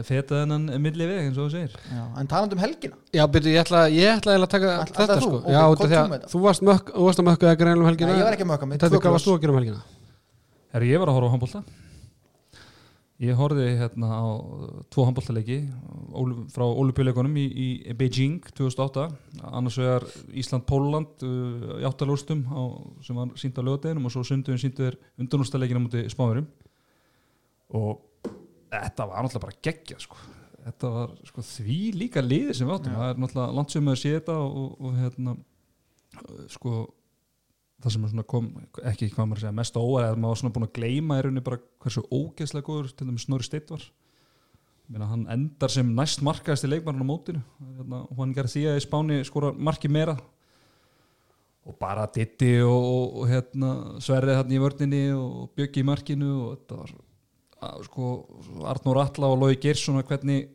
feta 0.03 0.41
þennan 0.43 0.65
milli 0.83 1.07
veg 1.07 1.21
eins 1.29 1.37
og 1.39 1.45
þú 1.47 1.51
segir. 1.55 1.75
Já, 1.95 2.01
en 2.19 2.27
talandi 2.31 2.57
um 2.57 2.63
helgina. 2.65 2.97
Já, 3.15 3.23
byrju, 3.31 3.53
ég 3.55 3.61
ætla, 3.63 3.83
ég 3.95 4.17
ætla 4.19 4.35
að 4.35 4.47
taka 4.51 4.73
Ætla- 4.81 4.97
þetta 4.97 5.05
ætlar 5.05 5.21
þú? 5.23 5.29
sko. 5.29 5.53
Já, 5.55 5.61
út 5.63 5.71
af 5.71 5.85
hvað 5.85 5.93
því 5.93 6.01
þú 6.01 6.17
þetta? 6.17 6.41
varst, 6.47 6.65
mökk, 6.67 6.91
þú 6.97 7.05
varst 7.07 7.23
að 7.23 7.29
mökka 7.29 7.47
að 7.53 7.61
greinlega 7.61 7.85
um 7.85 7.91
helgina. 7.93 8.11
Nei, 8.11 8.19
ég 8.19 8.27
var 8.27 8.35
ekki 8.35 8.47
að 8.49 8.51
mökka 8.51 8.71
Þetta 8.73 8.91
tvö 8.91 9.01
hvað 9.05 9.15
varst 9.15 9.29
þú 9.29 9.35
að 9.37 9.41
gera 9.45 9.53
um 9.55 9.59
helgina? 9.61 9.83
Herri, 10.75 10.91
ég 10.91 10.99
var 10.99 11.13
að 11.13 11.17
horfa 11.21 11.31
á 11.31 11.35
handbólta 11.37 11.63
Ég 13.21 13.37
horfði 13.37 13.67
hérna 13.77 14.09
á 14.17 14.25
tvo 14.89 15.05
handbóltaleiki 15.05 15.59
frá 16.55 16.63
Olupjuleikunum 16.65 17.35
í, 17.37 17.45
í 17.53 17.95
Beijing 17.99 18.47
2008 18.57 19.11
annars 19.45 19.77
vegar 19.77 20.07
Ísland-Póland 20.41 21.25
uh, 21.29 21.75
í 21.83 21.85
áttalústum 21.85 22.47
sem 23.05 23.19
var 23.21 23.35
sínt 23.41 23.61
á 23.61 23.63
lögadeginum 23.67 24.09
og 24.09 24.15
svo 24.15 24.25
sunduðin 24.25 24.63
síndu 24.63 24.87
þeir 24.87 24.97
undunústaleikina 25.21 25.83
mútið 25.85 26.09
spáðurum 26.15 26.49
og 27.77 28.01
þetta 28.73 29.09
var 29.11 29.27
náttúrulega 29.27 29.45
bara 29.45 29.61
geggja 29.69 30.01
sko. 30.01 30.17
þetta 30.65 30.95
var 30.97 31.13
sko, 31.29 31.45
því 31.51 31.79
líka 32.01 32.25
liðir 32.25 32.57
sem 32.57 32.71
við 32.71 32.79
áttum 32.79 32.97
Já. 32.97 33.01
það 33.03 33.13
er 33.13 33.23
náttúrulega 33.27 33.59
landsum 33.59 33.93
að 33.93 34.01
sé 34.01 34.15
þetta 34.17 34.39
og, 34.41 34.57
og, 34.63 34.73
og 34.81 34.99
hérna 35.03 35.37
uh, 35.37 36.41
sko 36.57 36.75
það 37.81 37.95
sem 37.95 38.23
kom, 38.29 38.51
ekki 38.91 39.09
hvað 39.15 39.29
maður 39.29 39.39
að 39.39 39.45
segja 39.47 39.57
mest 39.57 39.79
óæð 39.79 40.05
að 40.05 40.19
maður 40.19 40.33
var 40.33 40.41
svona 40.41 40.55
búin 40.57 40.67
að 40.67 40.75
gleyma 40.77 41.17
í 41.19 41.25
rauninni 41.25 41.45
bara 41.47 41.61
hversu 41.81 42.03
ógeðslega 42.11 42.67
góður 42.67 42.91
til 42.93 43.09
dæmis 43.09 43.25
Snorri 43.27 43.47
Steitt 43.47 43.73
var. 43.73 43.87
Meina, 44.91 45.07
hann 45.07 45.25
endar 45.31 45.71
sem 45.71 45.93
næst 45.95 46.23
markaðist 46.27 46.67
í 46.67 46.73
leikmarinn 46.73 47.05
á 47.07 47.07
mótinu. 47.07 47.41
Hérna, 47.79 48.03
hann 48.19 48.35
gerði 48.35 48.53
því 48.57 48.65
að 48.67 48.79
í 48.81 48.85
Spáni 48.85 49.19
skora 49.29 49.53
marki 49.55 49.91
meira. 49.93 50.17
Og 51.71 51.77
bara 51.79 52.09
Ditti 52.11 52.57
og, 52.65 53.21
og, 53.21 53.27
hérna, 53.31 53.75
Sverrið 54.03 54.41
hann 54.41 54.55
í 54.57 54.61
vörninni 54.61 55.03
og 55.15 55.53
Bjöggi 55.55 55.85
í 55.85 55.87
markinu 55.87 56.31
og 56.41 56.57
þetta 56.57 56.81
var 56.81 56.95
að, 57.69 57.85
sko, 57.87 58.09
Arnór 58.73 59.03
Atla 59.05 59.31
og 59.31 59.45
Lói 59.45 59.61
Geirsson 59.61 60.01
hvernig, 60.03 60.49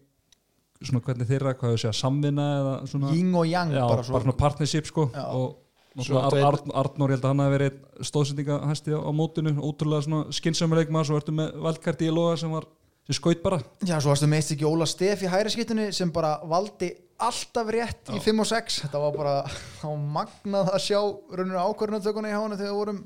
svona, 0.82 1.04
hvernig 1.06 1.30
þeirra 1.30 1.56
hvað 1.56 1.78
ég 1.78 1.86
segja, 1.86 1.96
samvinna 1.96 2.50
eða 2.60 2.74
svona, 2.92 3.14
Ying 3.16 3.38
og 3.40 3.48
Yang 3.48 3.78
já, 3.78 3.84
bara 3.86 4.08
svo 4.10 4.20
svona 4.20 4.36
partnership 4.42 4.90
sko. 4.90 5.08
Já. 5.16 5.30
og 5.32 5.62
Arnór, 5.96 7.12
ég 7.14 7.16
held 7.16 7.26
að 7.26 7.30
hann 7.32 7.44
hafi 7.46 7.54
verið 7.56 7.76
stóðsendingahæsti 8.10 8.96
á, 8.96 9.00
á 9.00 9.12
mótinu, 9.16 9.54
ótrúlega 9.64 10.04
svona 10.08 10.34
skynsamileik 10.36 10.92
maður, 10.92 11.08
svo 11.12 11.20
ertu 11.22 11.36
með 11.38 11.54
valdkarti 11.64 12.10
í 12.10 12.14
loga 12.14 12.36
sem 12.42 12.52
var, 12.52 12.68
sem 13.08 13.16
skaut 13.20 13.42
bara. 13.46 13.62
Já, 13.88 13.96
svo 14.04 14.12
varstu 14.12 14.28
meist 14.32 14.52
ekki 14.56 14.68
Óla 14.68 14.88
Steff 14.90 15.24
í 15.24 15.32
hæri 15.32 15.54
skiptinu 15.54 15.88
sem 15.96 16.12
bara 16.12 16.36
valdi 16.44 16.92
alltaf 17.24 17.70
rétt 17.72 18.12
í 18.12 18.20
5 18.20 18.42
og 18.44 18.50
6 18.52 18.82
þetta 18.86 19.04
var 19.06 19.14
bara 19.16 19.36
á 19.88 19.90
magnað 19.96 20.74
að 20.76 20.82
sjá 20.84 21.00
rauninu 21.32 21.62
ákvörðunatökuna 21.64 22.34
í 22.34 22.36
hánu 22.36 22.58
þegar 22.60 22.74
við 22.74 22.80
vorum 22.82 23.00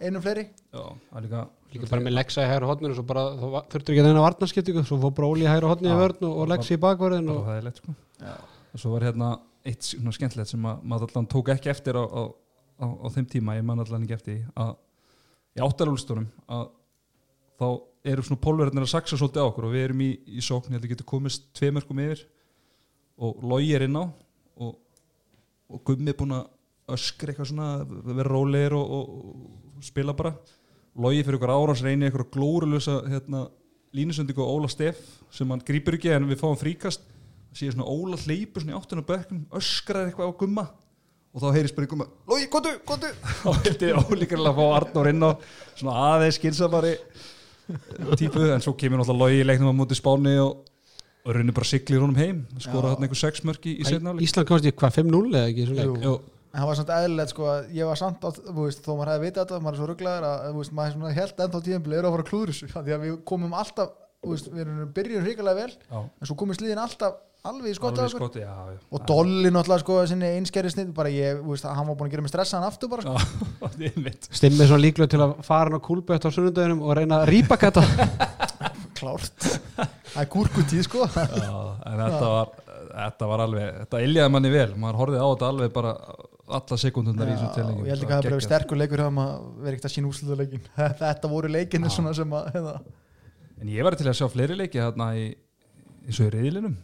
einu 0.00 0.22
fleiri. 0.22 0.46
Já, 0.74 0.84
líka 1.24 1.48
Líka 1.70 1.86
bara 1.86 2.02
með 2.02 2.14
Lexa 2.16 2.42
í 2.42 2.48
hægra 2.50 2.66
hodninu 2.66 2.94
Svo 2.98 3.04
bara, 3.06 3.20
þú 3.38 3.48
va- 3.52 3.60
þurftir 3.70 3.92
ekki 3.94 4.00
að 4.02 4.06
neina 4.08 4.22
varnarskiptingu 4.24 4.82
Svo 4.88 4.96
fór 5.04 5.12
Bróli 5.14 5.44
í 5.44 5.50
hægra 5.50 5.68
hodni 5.70 5.86
í 5.86 5.92
Já. 5.92 5.98
vörn 6.00 6.24
og, 6.26 6.32
og 6.42 6.48
Lexa 6.50 6.72
í 6.74 6.78
bakvörðin 6.82 7.28
bara 7.30 7.36
og, 7.38 7.44
það 7.46 7.58
er 7.60 7.66
lett 7.68 7.78
sko. 7.78 7.94
Já. 8.24 8.32
og 8.74 8.82
svo 8.82 8.90
var 8.96 9.04
hérna 9.06 9.28
eitt 9.66 9.84
svona 9.84 10.14
skemmtilegt 10.14 10.50
sem 10.52 10.66
að, 10.66 10.84
maður 10.88 11.10
allan 11.10 11.28
tók 11.30 11.50
ekki 11.54 11.70
eftir 11.72 11.98
á, 12.00 12.04
á, 12.04 12.22
á, 12.80 12.86
á 12.86 13.06
þeim 13.12 13.28
tíma, 13.30 13.56
ég 13.58 13.66
man 13.66 13.82
allan 13.82 14.06
ekki 14.06 14.16
eftir 14.16 14.42
að 14.54 14.76
í 15.56 15.62
áttalúlstunum 15.64 16.28
að 16.50 16.68
þá 17.60 17.66
eru 18.10 18.24
svona 18.24 18.40
pólverðinir 18.40 18.86
að 18.86 18.92
saksa 18.94 19.18
svolítið 19.20 19.44
á 19.44 19.48
okkur 19.50 19.66
og 19.68 19.74
við 19.74 19.86
erum 19.88 20.04
í, 20.04 20.10
í 20.24 20.44
sókn, 20.44 20.72
ég 20.72 20.78
held 20.78 20.86
að 20.86 20.94
getur 20.94 21.10
komist 21.10 21.50
tveimörkum 21.58 22.00
yfir 22.00 22.22
og 23.20 23.42
logi 23.44 23.74
er 23.76 23.84
inn 23.84 23.98
á 24.00 24.04
og, 24.06 24.78
og 25.68 25.82
gummi 25.84 26.12
er 26.12 26.16
búin 26.16 26.38
að 26.38 26.48
öskra 26.94 27.32
eitthvað 27.32 27.50
svona 27.52 27.68
vera 27.84 28.30
rólegir 28.30 28.74
og, 28.78 28.94
og, 28.96 29.44
og 29.76 29.84
spila 29.84 30.14
bara. 30.16 30.32
Logi 31.00 31.22
fyrir 31.22 31.38
ykkur 31.38 31.52
árans 31.54 31.82
reyni 31.84 32.08
ykkur 32.08 32.26
glórulusa 32.32 32.96
hérna, 33.06 33.44
línusöndingu 33.94 34.42
og 34.42 34.56
Óla 34.56 34.70
Steff 34.72 35.20
sem 35.34 35.50
hann 35.50 35.62
grípur 35.66 35.98
ekki 35.98 36.10
en 36.14 36.26
við 36.30 36.40
fáum 36.40 36.58
fríkast 36.58 37.04
síðan 37.56 37.76
svona 37.76 37.90
Óla 37.90 38.20
hleypur 38.20 38.64
svona 38.64 38.76
í 38.76 38.78
áttinu 38.78 39.04
á 39.04 39.10
bekknum 39.10 39.42
öskrar 39.60 40.08
eitthvað 40.08 40.32
á 40.32 40.40
gumma 40.40 40.64
og 41.30 41.42
þá 41.42 41.48
heyrist 41.56 41.76
bara 41.76 41.86
í 41.86 41.90
gumma 41.90 42.08
Logi, 42.30 42.48
kontu, 42.52 42.72
kontu 42.88 43.12
þá 43.42 43.50
vildi 43.66 43.92
ólíkarlega 43.94 44.56
fá 44.56 44.64
Arnór 44.78 45.12
inn 45.12 45.26
á 45.26 45.30
svona 45.74 45.98
aðeins 46.14 46.40
skinsamari 46.40 46.96
típu 48.18 48.48
en 48.50 48.64
svo 48.64 48.74
kemur 48.78 49.02
náttúrulega 49.02 49.22
Logi 49.24 49.44
í 49.44 49.46
leiknum 49.46 49.70
á 49.70 49.78
móti 49.82 49.98
spáni 49.98 50.34
og, 50.42 50.66
og 51.24 51.36
raunir 51.36 51.56
bara 51.56 51.70
siglir 51.70 52.02
honum 52.02 52.18
heim 52.18 52.44
skora 52.58 52.94
hann 52.94 53.06
einhver 53.06 53.20
sex 53.20 53.44
mörk 53.46 53.70
í, 53.70 53.78
setnáleik 53.86 54.26
Ísland 54.26 54.50
komast 54.50 54.66
í 54.66 54.74
hvað, 54.74 55.00
5-0 55.02 55.24
eða 55.30 55.48
ekki 55.52 55.70
svona 55.70 56.18
það 56.50 56.66
var 56.66 56.78
samt 56.78 56.92
eðlilegt 56.94 57.32
sko 57.32 57.46
að 57.46 57.74
ég 57.76 57.86
var 57.86 57.98
samt 57.98 58.24
á, 58.26 58.28
þú 58.34 58.64
veist, 58.64 58.82
þó 58.82 58.92
maður 58.98 59.12
hefði 59.12 59.26
vitað 59.28 59.44
þetta 59.44 59.60
maður 59.62 59.76
er 59.76 59.80
svo 59.80 59.88
rugglaður 59.90 60.26
að 60.26 60.56
maður 60.74 60.94
svona 60.96 61.12
held 61.14 61.42
ennþá 61.44 61.60
tíðanbili 61.66 61.98
eru 61.98 62.08
að 62.08 62.14
fara 62.16 62.24
að 62.24 62.30
klúður 62.30 62.56
því 62.72 62.94
að 62.96 63.04
við 63.04 63.12
komum 63.30 63.54
alltaf, 63.60 63.92
veist, 64.28 64.52
við 64.52 64.62
erum 64.66 64.92
byrjun 64.96 65.26
hrikalega 65.26 65.64
vel 65.64 65.72
já, 65.72 65.98
en 66.04 66.28
svo 66.28 66.36
komum 66.38 66.56
sliðin 66.56 66.80
alltaf 66.82 67.18
alveg 67.40 67.72
í 67.72 67.76
okkur. 67.78 68.08
skoti, 68.12 68.42
já, 68.42 68.52
já. 68.68 68.78
Og 68.92 69.04
Dolly 69.08 69.48
náttúrulega 69.48 69.80
sko 69.80 69.98
sinni 70.10 70.28
einskerri 70.36 70.72
snitt 70.72 70.90
bara 70.96 71.08
ég, 71.08 71.40
þú 71.40 71.54
veist, 71.54 71.64
hann 71.64 71.88
var 71.88 71.96
búin 71.96 72.10
að 72.10 72.16
gera 72.16 72.24
mig 72.26 72.32
stressaðan 72.34 72.68
aftur 72.68 72.90
bara 72.92 73.04
sko. 73.06 73.46
Stimmið 74.40 74.68
svona 74.68 74.84
líklega 74.84 75.14
til 75.14 75.22
að 75.24 75.38
fara 75.46 75.70
hann 75.70 75.80
á 75.80 75.86
kúlbett 75.86 76.26
á 76.26 76.28
sunnundaginum 76.28 76.84
og 76.84 76.98
reyna 76.98 77.22
að 77.22 77.32
rýpa 77.32 77.56
kata. 77.60 77.86
Klárt. 79.00 79.46
Það 79.78 80.20
er 80.20 80.28
gúrkutíð 80.34 80.84
sko. 80.84 81.06
Já, 81.16 81.54
en 81.88 82.02
þetta 82.04 82.34
var 82.34 82.52
þetta 82.90 83.30
var 83.30 83.44
alveg, 83.46 83.70
þetta 83.84 84.02
iljaði 84.04 84.34
manni 84.34 84.52
vel. 84.52 84.68
Maður 84.76 85.00
horfið 85.04 85.22
á 85.22 85.28
þetta 85.28 85.50
alveg 85.54 85.74
bara 85.74 85.94
alla 86.50 86.78
sekundundar 86.82 87.30
í 87.30 87.36
þessu 87.38 87.64
og 87.64 87.84
ég 87.86 87.92
held 87.94 88.04
ekki 88.04 88.10
að 88.10 88.16
það 88.16 88.26
verið 88.26 88.46
sterkur 88.46 88.80
leikur 88.80 89.02
þegar 89.02 89.14
maður 89.14 89.44
verið 89.60 89.76
ekkert 89.76 89.86
að 89.86 89.94
sína 89.94 90.10
úslutuleikin 90.10 90.64
þetta 91.04 91.30
voru 91.30 91.52
svona 91.94 92.14
sem 92.16 92.34
að 92.34 92.48
hérna. 92.56 92.74
En 93.60 93.68
ég 93.68 93.84
var 93.86 93.96
til 93.98 94.08
að 94.08 94.16
sjá 94.20 94.28
fleiri 94.32 94.56
leiki 94.58 94.80
þarna 94.80 95.10
í, 95.20 95.26
eins 96.06 96.20
og 96.20 96.28
í 96.28 96.34
reyðlinum 96.36 96.76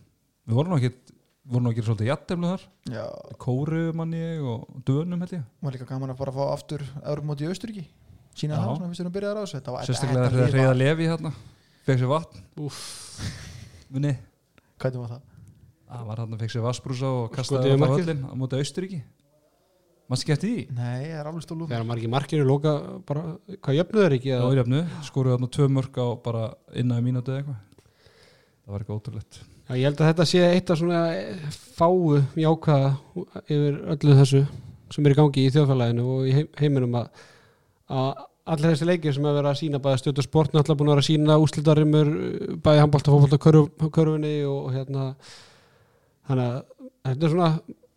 við 0.47 0.55
vorum 0.59 0.73
nú 0.75 0.79
ekkit 0.81 1.13
voru 1.47 1.63
nú 1.63 1.71
að 1.71 1.77
gera 1.79 1.87
svolítið 1.87 2.09
jættemlu 2.11 2.49
þar. 2.51 2.63
Já, 2.91 3.05
Kóru 3.39 3.83
mann 3.95 4.13
ég 4.19 4.43
og 4.43 4.65
Dönum 4.87 5.21
held 5.23 5.35
ég. 5.37 5.45
Var 5.63 5.77
líka 5.77 5.87
gaman 5.87 6.11
að 6.11 6.19
bara 6.19 6.33
fá 6.35 6.43
aftur 6.53 6.83
Európa 7.05 7.29
móti 7.31 7.47
í 7.47 7.51
Austuríki 7.53 7.85
sína 8.37 8.59
það, 8.59 8.73
svona 8.77 8.89
fyrst 8.91 9.05
við 9.07 9.13
byrjaði 9.15 9.39
á 9.39 9.43
þessu 9.47 9.57
Þetta 9.61 9.73
var- 9.77 9.87
sérstaklega 9.87 10.31
þegar 10.33 10.43
þetta 10.47 10.57
reyða 10.57 10.67
var- 10.73 10.81
lefi 10.83 11.07
hérna 11.07 11.33
fekk 11.87 12.01
sér 12.03 12.11
vatn. 12.11 12.43
Úff. 12.67 12.81
Muni, 13.95 14.13
Hvernig 14.83 15.01
var 15.01 15.09
það? 15.15 15.23
það 15.87 16.07
var 16.11 16.17
hann 16.25 16.35
að 16.35 16.41
fekk 16.43 16.53
sér 16.57 16.65
vassbrúsa 16.67 17.07
og 17.23 17.31
kastaði 17.33 17.73
á 17.73 17.79
völlin 17.79 18.25
á 18.27 18.33
móti 18.35 18.59
Austuríki 18.59 19.03
maður 20.07 20.23
skemmt 20.23 20.45
í 20.47 20.51
því? 20.53 20.65
Nei, 20.77 20.97
ég 21.09 21.17
er 21.21 21.27
alveg 21.31 21.45
stólu 21.47 21.67
þegar 21.71 21.87
margir 21.89 22.11
margir 22.13 22.43
er 22.43 22.49
loka 22.49 22.73
bara, 23.09 23.23
hvað 23.59 23.79
jöfnuð 23.81 24.05
er 24.07 24.15
ekki 24.19 24.31
Já, 24.33 24.37
eða? 24.39 24.55
jöfnu, 24.61 24.83
skoruðu 25.09 25.35
þarna 25.37 25.51
tvö 25.57 25.69
mörg 25.77 25.99
á 25.99 26.07
bara 26.27 26.45
innan 26.83 27.03
mínútu 27.07 27.33
eða 27.35 27.43
eitthvað. 27.43 27.59
Það 28.67 28.73
var 28.77 28.85
eitthvað 28.85 29.01
ótrúlegt. 29.01 29.41
Já, 29.67 29.73
ég 29.81 29.89
held 29.89 30.01
að 30.05 30.11
þetta 30.13 30.27
sé 30.31 30.45
eitt 30.53 30.71
af 30.71 30.79
svona 30.79 31.01
eh, 31.17 31.59
fáu 31.75 32.21
jákvæða 32.39 32.91
yfir 33.51 33.81
öllu 33.97 34.17
þessu 34.21 34.45
sem 34.95 35.07
er 35.09 35.15
í 35.15 35.19
gangi 35.19 35.43
í 35.49 35.53
þjóðfélaginu 35.57 36.05
og 36.15 36.27
í 36.31 36.35
heim- 36.37 36.53
heiminum 36.61 36.95
að, 37.01 37.25
að 37.91 38.21
allir 38.55 38.71
þessi 38.77 38.87
leikir 38.87 39.17
sem 39.17 39.27
að 39.27 39.41
vera 39.41 39.51
að 39.51 39.59
sína 39.59 39.81
bæða 39.83 39.99
stjórn 40.05 40.21
og 40.23 40.27
sport 40.29 40.53
náttúrulega 40.55 40.79
búin 40.79 40.91
að 40.93 40.95
vera 40.95 41.03
að 41.03 41.09
sína 41.09 41.39
úslitarimur 41.43 42.11
bæði 42.63 42.83
handbólta, 42.85 43.11
fótbolta, 43.11 43.41
körf, 43.43 43.91
körfunni 43.97 44.35
og 44.47 44.69
hérna 44.77 45.09
þannig 46.31 46.47
að 46.47 46.63
þetta 47.11 47.27
er 47.27 47.35
svona 47.35 47.51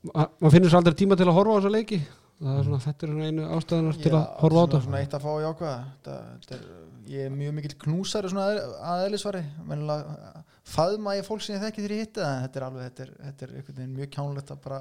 maður 0.07 0.55
finnur 0.55 0.71
sér 0.71 0.79
aldrei 0.79 0.97
tíma 0.99 1.17
til 1.19 1.27
að 1.27 1.37
horfa 1.39 1.55
á 1.55 1.57
þessa 1.59 1.73
leiki. 1.75 2.01
Það 2.39 2.55
er 2.55 2.67
svona, 2.69 2.81
þetta 2.85 3.07
er 3.07 3.15
einu 3.27 3.47
ástæðanar 3.57 3.97
til 3.99 4.13
að 4.15 4.27
horfa 4.39 4.59
á 4.59 4.63
þetta. 4.63 4.83
svona 4.85 5.01
eitt 5.03 5.15
að 5.17 5.25
fá 5.25 5.31
jákvæða. 5.43 5.79
Þetta, 5.89 6.19
þetta 6.35 6.55
er, 6.55 6.69
ég 7.09 7.25
er 7.25 7.33
mjög 7.35 7.55
mikill 7.57 7.75
knúsari 7.83 8.31
svona 8.31 8.45
að 8.93 9.03
eðlisvari 9.09 9.43
faðma 10.69 11.17
ég 11.17 11.27
fólk 11.27 11.43
sem 11.43 11.57
ég 11.57 11.65
þekki 11.65 11.83
þegar 11.83 11.95
ég 11.95 12.05
en 12.23 12.43
þetta 12.45 12.59
er 12.59 12.65
alveg, 12.67 12.89
þetta 12.89 13.05
er, 13.05 13.13
þetta 13.25 13.45
er 13.45 13.53
einhvern 13.57 13.79
veginn 13.79 13.95
mjög 13.97 14.11
kjánulegt 14.15 14.53
að 14.53 14.61
bara 14.65 14.79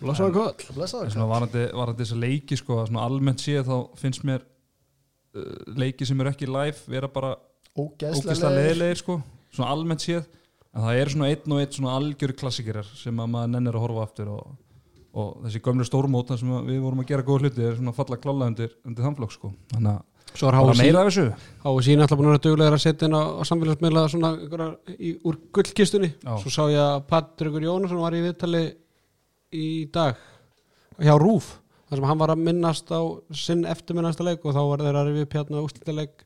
En 0.00 0.76
blessaður 0.76 1.12
svona 1.14 1.28
varandi, 1.30 1.62
varandi 1.74 2.04
þess 2.04 2.16
að 2.16 2.24
leiki 2.24 2.58
sko, 2.58 2.80
almennt 3.04 3.42
séð 3.42 3.70
þá 3.70 3.76
finnst 4.00 4.26
mér 4.26 4.44
uh, 4.44 5.54
leiki 5.80 6.08
sem 6.08 6.20
eru 6.22 6.32
ekki 6.32 6.48
live 6.50 6.90
vera 6.90 7.10
bara 7.10 7.34
ógeðslega 7.74 8.34
leðilegir. 8.34 8.58
leðilegir 8.58 9.02
sko, 9.02 9.18
svona 9.54 9.72
almennt 9.74 10.04
séð 10.04 10.28
en 10.74 10.84
það 10.86 11.00
eru 11.02 11.14
svona 11.14 11.30
einn 11.32 11.54
og 11.54 11.62
einn 11.62 11.76
svona 11.76 11.94
algjöru 11.98 12.36
klassikerar 12.42 12.90
sem 12.98 13.22
að 13.22 13.32
maður 13.34 13.54
nennir 13.54 13.78
að 13.78 13.84
horfa 13.86 14.04
aftur 14.06 14.30
og, 14.36 14.52
og 15.18 15.32
þessi 15.46 15.62
gömlu 15.64 15.86
stórmóta 15.88 16.38
sem 16.38 16.52
við 16.68 16.80
vorum 16.84 17.02
að 17.02 17.10
gera 17.10 17.26
góða 17.26 17.48
hluti 17.48 17.66
er 17.66 17.76
svona 17.78 17.96
falla 17.96 18.20
klála 18.20 18.50
undir, 18.52 18.76
undir 18.86 19.06
þanflokk 19.06 19.34
sko. 19.34 19.52
Þannig 19.74 19.96
að 19.96 20.06
Svo 20.30 20.46
er 20.46 20.54
HSI 21.64 21.96
náttúrulega 21.98 22.18
búin 22.20 22.28
að 22.28 22.34
vera 22.36 22.42
duglegar 22.44 22.76
að 22.76 22.82
setja 22.84 23.08
inn 23.08 23.16
á, 23.18 23.22
á 23.34 23.42
samfélagsmiðla 23.48 24.04
svona 24.12 24.30
í, 24.94 25.16
úr 25.26 25.40
gullkistunni. 25.56 26.12
Já. 26.22 26.34
svo 26.44 26.52
sá 26.54 26.60
ég 26.70 26.78
að 26.84 27.00
Patrikur 27.10 27.66
Jónasson 27.66 27.98
var 27.98 28.14
í 28.14 28.22
viðtali 28.22 28.62
í 29.50 29.66
dag 29.90 30.20
hjá 31.00 31.16
Rúf 31.18 31.56
þar 31.88 31.98
sem 31.98 32.08
hann 32.12 32.22
var 32.22 32.34
að 32.34 32.44
minnast 32.46 32.92
á 32.94 33.00
sinn 33.34 33.66
eftirminnasta 33.66 34.26
leik 34.26 34.46
og 34.46 34.54
þá 34.54 34.62
var 34.70 34.84
þeir 34.86 35.00
að 35.00 35.10
rifja 35.10 35.26
upp 35.26 35.36
hérna 35.40 35.64
úrslitaleik 35.64 36.24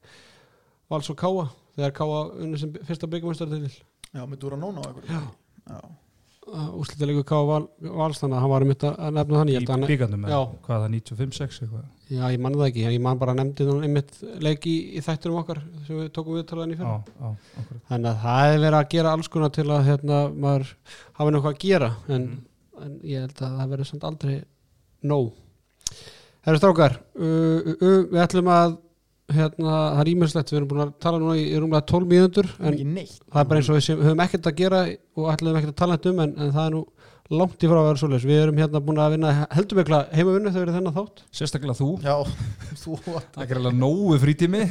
Vals 0.93 1.09
og 1.09 1.19
Káa 1.21 1.49
þegar 1.79 1.97
Káa 1.97 2.21
unni 2.45 2.61
sem 2.61 2.75
fyrsta 2.85 3.09
byggjumestar 3.09 3.49
til 3.55 3.73
já, 4.15 4.23
með 4.31 4.39
dúra 4.45 4.59
nóna 4.61 4.85
og 4.85 5.03
eitthvað 5.03 5.29
já. 5.75 5.81
úrslitaleiku 6.77 7.25
Káa 7.27 7.45
Val, 7.49 7.65
Vals 7.81 8.21
þannig 8.21 8.37
að 8.37 8.43
hann 8.45 8.53
var 8.53 8.65
mitt 8.69 8.83
að 8.85 9.15
nefna 9.17 9.45
í 9.49 9.59
hann 9.65 9.87
bíkarnum 9.89 10.27
Já. 10.29 10.41
hvað 10.67 10.75
er 10.77 10.83
það 10.85 10.97
95-6 10.99 11.61
eitthvað 11.65 11.85
Já, 12.13 12.25
ég 12.35 12.41
manna 12.45 12.59
það 12.61 12.67
ekki, 12.69 12.83
ég 12.93 13.01
man 13.01 13.17
bara 13.21 13.33
að 13.33 13.39
nefndi 13.41 13.67
einmitt 13.87 14.19
leik 14.45 14.67
í, 14.69 14.75
í 14.93 15.01
þætturum 15.07 15.39
okkar 15.41 15.63
sem 15.87 15.97
við 16.03 16.11
tókum 16.13 16.37
viðtalaðin 16.37 16.75
í 16.75 16.77
fyrra 16.77 16.99
já, 16.99 17.15
já, 17.17 17.31
akkurat. 17.63 17.85
Þannig 17.89 18.11
að 18.11 18.19
það 18.27 18.49
er 18.51 18.59
verið 18.67 18.77
að 18.81 18.91
gera 18.93 19.15
alls 19.17 19.31
konar 19.33 19.55
til 19.57 19.65
að 19.73 19.87
hérna, 19.89 20.19
maður 20.45 20.75
hafi 21.17 21.35
nokkuð 21.39 21.55
að 21.55 21.63
gera 21.65 21.89
en, 22.19 22.27
Mm. 22.35 22.85
en 22.85 22.95
ég 23.09 23.25
held 23.25 23.41
að 23.41 23.57
það 23.63 23.73
verður 23.73 23.89
samt 23.89 24.05
aldrei 24.11 24.37
nóg 25.09 25.33
Herru 26.45 26.61
strákar 26.61 26.99
uh, 27.17 27.25
uh, 27.25 27.75
uh, 27.81 28.01
við 28.13 28.21
ætlum 28.27 28.49
að 28.53 28.77
hérna, 29.33 29.77
það 29.95 30.03
er 30.03 30.11
ímestlegt, 30.13 30.53
við 30.53 30.59
erum 30.61 30.71
búin 30.73 30.85
að 30.85 30.93
tala 31.01 31.21
núna 31.23 31.37
í, 31.39 31.47
í 31.49 31.61
rúmlega 31.61 31.87
12 31.89 32.11
mínútur 32.11 32.51
en 32.61 32.77
það 32.77 33.41
er 33.41 33.49
bara 33.51 33.61
eins 33.61 33.71
og 33.73 33.79
við 33.79 34.05
höfum 34.05 34.25
ekkert 34.27 34.51
að 34.51 34.59
gera 34.59 34.83
og 35.17 35.31
ætlum 35.33 35.59
ekkert 35.61 35.73
að 35.73 35.81
tala 35.81 35.97
þetta 35.99 36.13
um 36.13 36.23
en, 36.27 36.35
en 36.37 36.55
það 36.55 36.67
er 36.67 36.75
nú 36.77 36.83
langt 37.33 37.65
í 37.65 37.69
frá 37.71 37.79
að 37.79 37.87
vera 37.89 38.01
svoleiðis. 38.03 38.27
Við 38.29 38.41
erum 38.43 38.59
hérna 38.61 38.81
búin 38.85 39.01
að 39.01 39.15
vinna 39.15 39.31
heldur 39.55 39.79
mikla 39.81 40.01
heimavinnu 40.13 40.51
þegar 40.53 40.59
við 40.59 40.67
erum 40.67 40.77
þennan 40.77 40.97
þátt. 40.99 41.23
Sérstaklega 41.39 41.77
þú. 41.79 41.89
Já, 42.05 42.17
þú. 42.83 42.99
Það 43.07 43.45
er 43.47 43.61
alveg 43.63 43.79
nógu 43.81 44.19
frítími. 44.21 44.63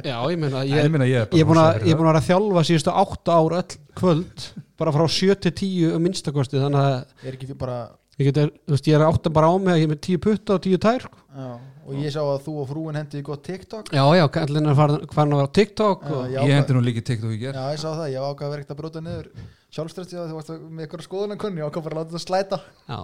Já, 0.00 0.16
ég 0.16 0.40
meina, 0.40 0.64
ég, 0.64 0.78
ég, 0.78 0.90
meina, 0.94 1.10
ég, 1.10 1.26
er 1.26 1.28
bara 1.28 1.36
ég 1.36 1.44
er 1.44 1.50
búin 1.50 1.60
að, 1.60 1.82
ég 1.84 1.92
er 1.92 2.00
að 2.00 2.08
vera 2.08 2.22
að 2.22 2.28
þjálfa 2.30 2.64
síðustu 2.70 2.96
8 3.04 3.36
ár 3.36 3.56
öll 3.58 3.78
kvöld 4.00 4.48
bara 4.78 4.94
frá 4.94 5.04
7 5.10 5.38
til 5.44 5.54
10 5.60 5.96
um 5.96 6.04
minnstakosti 6.06 6.62
þannig 6.62 6.84
að 6.86 7.26
er 7.26 7.34
ekki 7.36 7.56
bara 7.58 7.78
ég, 8.18 8.30
get, 8.30 8.54
veist, 8.70 8.88
ég 8.88 8.98
er 8.98 9.04
átta 9.06 9.32
bara 9.34 9.50
á 9.50 9.54
mig 9.58 9.74
að 9.74 9.80
ég 9.82 9.88
er 9.88 9.92
með 9.92 10.00
10 10.06 10.22
putta 10.24 10.56
og 10.56 10.64
10 10.64 10.82
tær 10.84 11.04
sko. 11.04 11.20
já, 11.34 11.48
og 11.88 11.94
ég 11.98 12.12
sá 12.14 12.20
að 12.22 12.42
þú 12.44 12.54
og 12.62 12.66
frúin 12.70 12.98
hendiði 13.00 13.24
gott 13.26 13.44
TikTok 13.48 13.92
Já, 13.96 14.02
já, 14.18 14.24
kallin 14.34 14.68
er 14.70 14.76
farin 14.78 15.32
að 15.36 15.40
vera 15.40 15.52
TikTok 15.58 16.04
Já, 16.04 16.12
og, 16.12 16.26
já. 16.28 16.40
það. 16.40 16.48
ég 16.50 16.58
hendi 16.58 16.76
nú 16.76 16.82
líki 16.84 17.04
TikTok 17.08 17.32
í 17.32 17.38
ger 17.40 17.56
Já, 17.56 17.64
ég 17.72 17.80
sá 17.80 17.88
það, 17.88 18.10
ég 18.12 18.26
ákvað 18.28 18.48
að 18.48 18.52
vera 18.52 18.62
ekkert 18.64 18.74
að 18.74 18.82
bróta 18.82 19.04
niður 19.04 19.30
sjálfstressi 19.78 20.18
að 20.18 20.28
þú 20.32 20.36
varst 20.38 20.52
með 20.58 20.84
eitthvað 20.84 21.06
skoðunarkunni 21.08 21.62
ég 21.62 21.70
ákvað 21.70 21.88
bara 21.88 21.96
að 21.96 22.02
láta 22.02 22.12
þetta 22.14 22.24
slæta 22.24 22.58
já, 22.88 23.00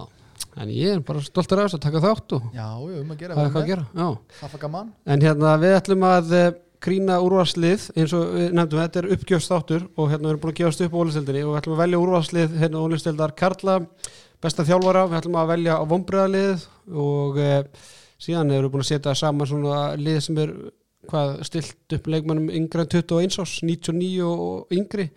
en 0.61 0.71
ég 0.75 0.93
er 0.95 1.01
bara 1.05 1.23
stoltur 1.25 1.61
af 1.61 1.67
þess 1.69 1.77
að 1.79 1.83
taka 1.85 2.03
þátt 2.05 2.37
og 2.37 2.45
Já, 2.55 2.67
já, 2.67 2.99
um 3.01 3.11
að 3.15 3.19
gera 3.23 3.35
hafa 3.37 3.47
eitthvað 3.49 3.65
að 3.65 3.71
gera 3.73 3.85
já. 3.95 4.07
En 5.15 5.25
hérna, 5.25 5.55
við 5.61 5.75
ætlum 5.79 6.05
að 6.09 6.33
uh, 6.39 6.47
grína 6.85 7.17
úrvarslið 7.23 7.85
eins 7.97 8.13
og 8.17 8.25
við 8.35 8.51
nefndum, 8.57 8.81
þetta 8.83 9.01
er 9.01 9.07
uppgjöfstáttur 9.15 9.85
og 9.95 10.09
hérna 10.11 10.27
við 10.27 10.33
erum 10.33 10.41
búin 10.43 10.53
að 10.53 10.59
gefast 10.61 10.83
upp 10.85 10.97
á 10.97 11.01
ólistildinni 11.01 11.43
og 11.45 11.51
við 11.53 11.59
ætlum 11.61 11.75
að 11.77 11.81
velja 11.85 12.01
úrvarslið 12.03 12.57
hérna 12.61 12.81
ólistildar 12.85 13.33
Karla 13.39 13.77
besta 14.43 14.65
þjálfara, 14.67 15.05
við 15.09 15.19
ætlum 15.21 15.37
að 15.41 15.51
velja 15.53 15.77
á 15.81 15.83
vombriðalið 15.89 16.65
og 17.05 17.39
uh, 17.41 17.85
síðan 18.21 18.51
erum 18.55 18.69
við 18.69 18.73
búin 18.73 18.85
að 18.85 18.91
setja 18.91 19.15
saman 19.19 19.49
svona 19.49 19.79
lið 19.99 20.19
sem 20.23 20.41
er 20.43 20.51
hvað 21.09 21.37
stilt 21.45 21.95
upp 21.97 22.09
leikmannum 22.09 22.49
yngre 22.49 22.85
en 22.85 22.91
21 22.91 23.39
ás, 23.43 23.55
99 23.61 24.25
og 24.25 24.75
yngri. 24.75 25.09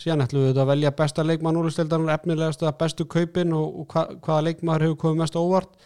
Síðan 0.00 0.24
ætlum 0.24 0.48
við 0.48 0.60
að 0.60 0.70
velja 0.72 0.94
besta 0.98 1.24
leikmann 1.24 1.58
úrlistildar 1.60 2.04
efnilegasta 2.14 2.72
bestu 2.78 3.06
kaupin 3.06 3.52
og, 3.56 3.82
og 3.82 3.92
hva, 3.92 4.06
hvaða 4.24 4.46
leikmaður 4.48 4.86
hefur 4.88 5.00
komið 5.04 5.22
mest 5.22 5.38
óvart. 5.38 5.76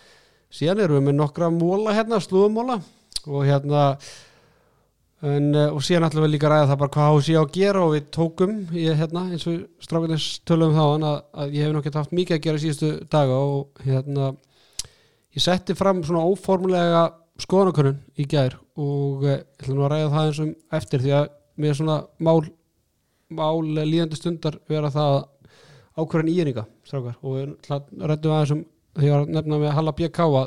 Síðan 0.54 0.84
erum 0.84 1.00
við 1.00 1.08
með 1.08 1.18
nokkra 1.20 1.50
móla 1.52 1.94
hérna, 1.96 2.22
slúðumóla 2.22 2.78
og 3.26 3.44
hérna 3.44 3.82
en, 5.26 5.50
uh, 5.56 5.75
og 5.75 5.82
síðan 5.84 6.06
ætlum 6.08 6.26
við 6.26 6.34
líka 6.36 6.48
að 6.48 6.54
ræða 6.54 6.70
það 6.70 6.80
bara 6.82 6.94
hvað 6.96 7.10
hási 7.10 7.36
á 7.36 7.42
að 7.42 7.52
gera 7.56 7.82
og 7.82 7.94
við 7.96 8.08
tókum 8.14 8.56
ég, 8.76 8.98
hérna, 9.00 9.25
eins 9.32 9.46
og 9.50 9.62
strákunins 9.82 10.26
tölum 10.48 10.75
þá 10.76 10.84
að, 10.86 11.06
að 11.42 11.56
ég 11.56 11.66
hef 11.66 11.76
nokkið 11.76 11.98
haft 12.00 12.16
mikið 12.16 12.36
að 12.36 12.44
gera 12.46 12.62
síðustu 12.62 12.92
daga 13.12 13.40
og 13.40 13.86
hérna 13.86 14.30
ég 15.36 15.44
setti 15.44 15.76
fram 15.76 16.02
svona 16.06 16.24
óformulega 16.26 17.06
skoðanakönnun 17.42 17.98
í 18.16 18.26
gær 18.30 18.56
og 18.80 19.24
uh, 19.24 19.34
ég 19.34 19.42
ætlum 19.60 19.80
nú 19.80 19.86
að 19.86 19.92
ræða 19.92 20.12
það 20.14 20.28
eins 20.30 20.40
og 20.44 20.78
eftir 20.78 21.04
því 21.04 21.16
að 21.18 21.26
mér 21.60 21.76
svona 21.76 21.98
mál 22.24 22.40
mál 23.36 23.60
líðandi 23.66 24.18
stundar 24.18 24.56
vera 24.70 24.92
það 24.94 25.18
ákvörðan 25.96 26.32
íringa 26.32 26.64
strákar 26.86 27.18
og 27.22 27.36
við 27.36 27.52
rættum 27.68 28.34
aðeins 28.36 28.54
um 28.56 28.64
því 28.96 29.12
að 29.12 29.30
nefna 29.36 29.60
með 29.60 29.74
Halla 29.76 29.94
BK 29.96 30.26
að 30.26 30.42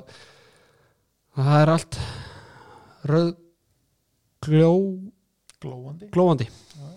að 1.39 1.49
það 1.49 1.61
er 1.63 1.71
allt 1.73 1.99
rauð 3.09 3.31
gljó, 4.39 4.71
Glóandi. 5.59 6.07
glóandi. 6.13 6.45
Já. 6.47 6.87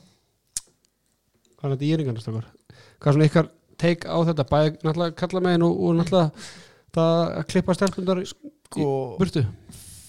hvað 1.58 1.66
er 1.66 1.75
þetta 1.75 1.88
íringarnast 1.88 2.30
okkar 2.30 2.46
hvað 3.02 3.08
er 3.11 3.16
svona 3.16 3.28
ykkar 3.30 3.49
teik 3.82 4.06
á 4.06 4.16
þetta? 4.28 4.46
Bæði 4.50 4.75
náttúrulega 4.78 5.18
kalla 5.18 5.42
megin 5.42 5.66
og, 5.66 5.80
og 5.82 5.96
náttúrulega 5.99 6.30
það 6.96 7.18
að 7.40 7.49
klippa 7.52 7.76
stelpundar 7.78 8.22
í 8.22 8.28
Sko, 8.72 8.92
burtu 9.20 9.44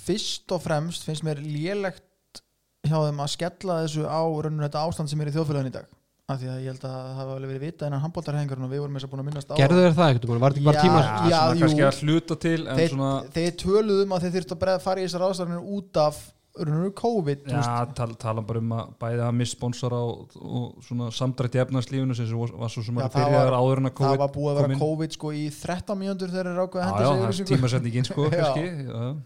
fyrst 0.04 0.52
og 0.56 0.62
fremst 0.64 1.06
finnst 1.08 1.26
mér 1.26 1.42
lélegt 1.44 2.42
hjá 2.84 2.98
þeim 3.00 3.20
að 3.24 3.34
skella 3.34 3.82
þessu 3.84 4.08
á 4.08 4.24
rauninu 4.24 4.66
þetta 4.66 4.86
ástand 4.88 5.12
sem 5.12 5.22
er 5.24 5.32
í 5.32 5.36
þjóðfélagin 5.36 5.72
í 5.72 5.76
dag 5.76 5.92
af 6.32 6.40
því 6.40 6.50
að 6.50 6.60
ég 6.64 6.72
held 6.72 6.86
að 6.88 6.94
það 6.94 7.16
hafa 7.18 7.34
alveg 7.36 7.50
verið 7.52 7.64
vita 7.68 7.88
innan 7.90 8.02
handbóltarhengarinn 8.04 8.66
og 8.66 8.72
við 8.72 8.82
vorum 8.84 8.96
þess 8.96 9.08
að 9.08 9.12
búin 9.12 9.24
að 9.24 9.28
minnast 9.28 9.50
á 9.52 9.56
gerðu 9.60 9.82
þeir 9.84 9.98
það 9.98 10.12
ekkert, 10.14 10.28
var 10.30 10.56
þetta 10.56 10.62
ekki 10.62 10.68
bara 10.70 10.78
Já. 10.78 10.84
tíma 10.84 11.02
já, 11.04 11.40
svona 11.40 11.58
jú. 11.58 11.64
kannski 11.64 11.84
að 11.88 12.00
hluta 12.04 12.38
til 12.46 12.60
en 12.64 12.80
þeir, 12.80 12.92
svona 12.94 13.10
þeir 13.36 13.58
töluðum 13.64 14.16
að 14.16 14.24
þeir 14.24 14.36
þurftu 14.38 14.58
að 14.64 14.86
fara 14.86 15.04
í 15.04 15.08
þessar 15.08 15.26
ástæðanir 15.28 15.66
út 15.78 16.00
af 16.04 16.22
COVID 16.54 17.48
Já, 17.50 17.56
veist. 17.58 17.96
tala, 17.98 18.14
tala 18.22 18.42
bara 18.46 18.60
um 18.62 18.74
að 18.78 18.90
bæði 19.02 19.22
að 19.26 19.32
missponsora 19.40 19.98
og, 20.06 20.36
og 20.38 20.84
svona 20.86 21.08
samdrætt 21.16 21.56
í 21.58 21.62
efnarslífunu 21.64 22.14
sem 22.18 22.30
var, 22.38 22.52
var 22.62 22.70
svo 22.70 22.84
sem 22.86 23.00
að 23.02 23.08
það 23.10 23.24
byrja 23.26 23.40
var- 23.48 23.56
áður 23.58 23.82
en 23.82 23.90
að 23.90 23.94
það 23.94 23.98
COVID 24.04 24.20
var 24.22 24.34
búið 24.36 24.52
að 24.52 24.60
vera. 24.68 24.80
COVID 24.84 25.16
sko 25.18 25.32
í 25.34 25.44
13 25.50 25.98
mjöndur 26.04 26.34
þegar 26.36 26.50
þeir 26.52 26.62
ákveða 26.68 26.84
að 26.84 26.92
henda 26.92 27.00
sig 27.00 27.10
það 27.10 27.24
yfirlýsingu. 27.24 27.50
tímasetningin 27.56 28.06
sko 28.12 28.28
Já. 28.30 28.36
kannski 28.38 29.24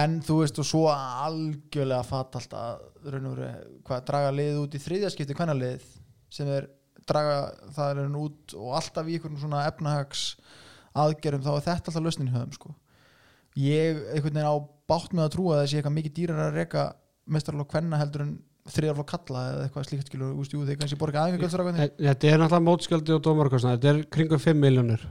en 0.00 0.16
þú 0.26 0.38
veist 0.40 0.58
og 0.58 0.66
svo 0.66 0.84
algjörlega 0.90 2.06
fatalt 2.08 2.56
að 2.58 3.12
raun 3.12 3.28
og 3.30 3.36
veru 3.36 3.50
hvað 3.86 4.06
draga 4.08 4.32
liðið 4.34 4.62
út 4.64 4.74
í 4.74 4.80
þriðja 4.82 5.10
skipti 5.14 5.36
hvernig 5.38 5.60
liðið 5.60 5.84
sem 6.38 6.48
er 6.56 6.66
draga 7.06 7.36
það 7.76 8.00
er 8.02 8.16
út 8.18 8.56
og 8.58 8.72
alltaf 8.80 9.06
í 9.06 9.14
einhvern 9.20 9.38
svona 9.44 9.60
efnahags 9.68 10.24
aðgerum 10.96 11.44
þá 11.44 11.52
er 11.52 11.66
þetta 11.68 11.92
alltaf 11.92 12.02
lausnin 12.02 12.32
höfum 12.34 12.56
sko 12.56 12.72
ég 13.60 14.00
einhvern 14.16 14.40
veginn 14.40 14.48
á 14.50 14.56
bátt 14.90 15.14
með 15.16 15.24
að 15.26 15.32
trúa 15.36 15.54
að 15.56 15.60
það 15.62 15.70
sé 15.72 15.80
eitthvað 15.80 15.96
mikið 15.98 16.14
dýrar 16.20 16.42
að 16.46 16.58
reka 16.60 16.84
mestaralók 17.36 17.72
hvenna 17.74 18.00
heldur 18.00 18.24
en 18.26 18.34
þriðarflokk 18.66 19.10
kalla 19.12 19.42
eða 19.52 19.64
eitthvað 19.66 19.86
slíkt 19.88 20.08
skilur, 20.10 20.32
þú 20.32 20.42
veist, 20.42 20.54
jú, 20.54 20.62
þeir 20.66 20.78
kannski 20.80 20.98
borga 20.98 21.24
En 21.30 21.36
Þetta 21.38 22.30
er 22.30 22.40
náttúrulega 22.42 22.64
mótskjaldi 22.66 23.14
og 23.14 23.22
dómarkostna 23.22 23.76
Þetta 23.76 23.92
er 23.92 24.00
kringum 24.16 24.42
5 24.42 24.58
miljónir 24.62 25.04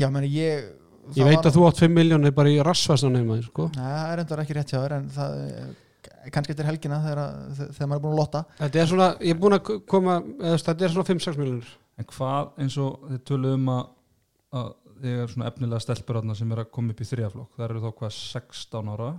Já, 0.00 0.08
meni, 0.12 0.30
ég 0.32 0.70
Ég 1.16 1.26
veit 1.26 1.42
að 1.42 1.56
þú 1.56 1.66
átt 1.66 1.80
5 1.82 1.94
miljónir 1.96 2.32
bara 2.36 2.50
í 2.52 2.58
rassvarsna 2.62 3.20
sko. 3.42 3.68
Nei, 3.74 3.82
það 3.82 4.10
er 4.12 4.20
endur 4.22 4.42
ekki 4.44 4.56
rétt 4.56 4.72
hjá 4.72 4.78
þér 4.78 4.94
en 4.96 5.06
það 5.10 5.38
er 5.40 6.30
kannski 6.34 6.54
eftir 6.54 6.68
helgina 6.68 6.98
þegar, 7.02 7.20
að- 7.24 7.72
þegar 7.74 7.88
maður 7.90 7.96
er 7.98 8.04
búin 8.04 8.12
að 8.14 8.20
lotta. 8.20 8.42
Þetta 8.60 8.80
er 8.82 8.86
svona, 8.90 9.08
ég 9.20 9.34
er 9.34 9.40
búin 9.40 9.56
að 9.56 9.70
koma 9.90 10.18
Þetta 10.40 10.84
er 10.84 10.94
svona 10.94 11.08
5-6 11.10 11.40
miljónir 11.40 11.72
En 11.98 12.04
hvað 12.14 12.52
eins 12.62 12.76
og 12.80 13.08
þið 13.10 13.24
töluðum 13.30 13.64
um 13.66 13.72
að, 13.74 13.82
að 14.60 14.68
þið 15.02 15.18
er 15.24 15.32
svona 15.32 15.48
efnilega 15.50 15.84
stelpur 15.84 16.20
þarna 16.20 16.36
sem 16.38 16.54
er 16.54 16.62
að 16.64 16.70
koma 16.76 16.94
upp 16.94 17.00
í 17.02 17.08
þriðaflokk 17.10 17.56
það 17.58 17.66
eru 17.68 17.82
þá 17.84 17.90
hvað 18.00 18.14
16 18.18 18.92
ára? 18.94 19.10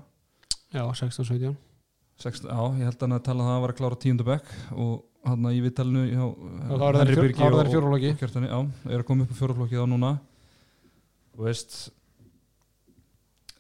Já, 0.72 0.84
16-17 1.02 1.56
16, 2.22 2.52
já, 2.52 2.62
ég 2.80 2.86
held 2.90 3.06
að 3.08 3.24
tala 3.26 3.48
það 3.48 3.56
að 3.56 3.64
vera 3.66 3.78
klára 3.80 3.98
tíundabekk 4.04 4.52
og 4.78 4.92
hann 5.26 5.48
að 5.50 5.58
í 5.58 5.64
Og 6.22 6.78
þá 6.82 6.86
eru 6.90 7.02
þeir 7.02 7.12
í 7.12 7.16
fjó- 7.18 7.40
þá 7.40 7.46
eru 7.48 7.58
þeir 7.58 7.72
í 7.72 7.74
fjóraflokki. 7.76 8.12
og 8.12 8.22
Kjartani, 8.22 8.52
já, 8.52 8.60
er 8.92 9.02
að 9.02 9.08
koma 9.10 9.26
upp 9.26 9.34
í 9.34 9.40
fjóraflokki 9.40 9.80
þá 9.82 9.88
núna. 9.90 10.12
Og 11.32 11.44
veist 11.48 11.76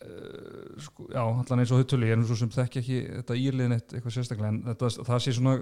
uh, 0.05 0.81
sko, 0.81 1.07
já, 1.13 1.21
allan 1.21 1.63
eins 1.63 1.73
og 1.73 1.83
tölu 1.89 2.09
ég 2.09 2.15
er 2.15 2.21
nú 2.21 2.27
svo 2.29 2.37
sem 2.39 2.51
þekki 2.53 2.81
ekki 2.81 2.99
þetta 3.21 3.37
írliðin 3.41 3.75
eitt 3.77 3.95
eitthvað 3.97 4.15
sérstaklega 4.17 4.51
en 4.53 4.61
þetta, 4.71 4.91
það 5.09 5.23
sé 5.25 5.35
svona 5.37 5.55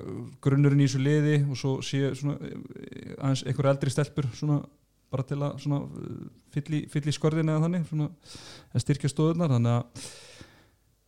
grunnurinn 0.44 0.84
í 0.84 0.88
þessu 0.90 1.04
liði 1.04 1.38
og 1.46 1.60
svo 1.60 1.74
sé 1.86 2.04
svona 2.20 2.38
eh, 2.48 3.16
aðeins 3.20 3.46
einhver 3.48 3.72
eldri 3.74 3.94
stelpur 3.94 4.30
svona 4.36 4.62
bara 5.10 5.26
til 5.28 5.40
að 5.42 5.60
svona 5.64 5.84
eh, 5.86 6.26
fylla 6.56 6.80
í, 6.80 6.82
í 6.88 7.16
skörðin 7.16 7.54
eða 7.54 7.64
þannig 7.68 7.88
svona 7.90 8.10
að 8.74 8.84
styrkja 8.86 9.14
stóðunar 9.14 9.56
þannig 9.56 9.78
að 9.78 10.12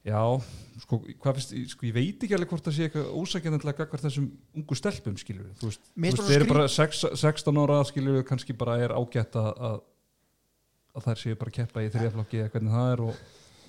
Já, 0.01 0.17
sko, 0.81 0.98
finnst, 1.22 1.51
sko, 1.75 1.86
ég 1.86 1.93
veit 1.93 2.24
ekki 2.25 2.34
alveg 2.34 2.50
hvort 2.50 2.65
það 2.65 2.74
sé 2.74 2.86
eitthvað 2.88 3.12
ósækjandilega 3.22 3.84
gagvar 3.84 4.01
þessum 4.01 4.31
ungu 4.58 4.77
stelpum, 4.79 5.17
skilur 5.22 5.43
við, 5.46 5.60
þú 5.60 5.70
veist, 5.70 5.91
þeir 6.25 6.38
eru 6.39 6.48
bara 6.50 6.63
bara 6.63 6.72
sex, 6.74 7.03
16 7.22 7.60
ára, 7.62 7.77
skilur 7.86 8.17
við, 8.17 8.24
kannski 8.31 8.55
bara 8.58 8.79
er 8.81 8.96
ágætt 8.98 9.38
að, 9.38 9.51
að, 9.70 9.75
að 10.98 11.05
þær 11.05 11.22
séu 11.22 11.38
bara 11.43 11.53
keppa 11.60 11.86
í 11.86 11.91
þriðaflokki 11.93 12.41
eða 12.41 12.53
hvernig 12.55 12.75
það 12.79 12.96
er 12.96 13.05
og 13.05 13.22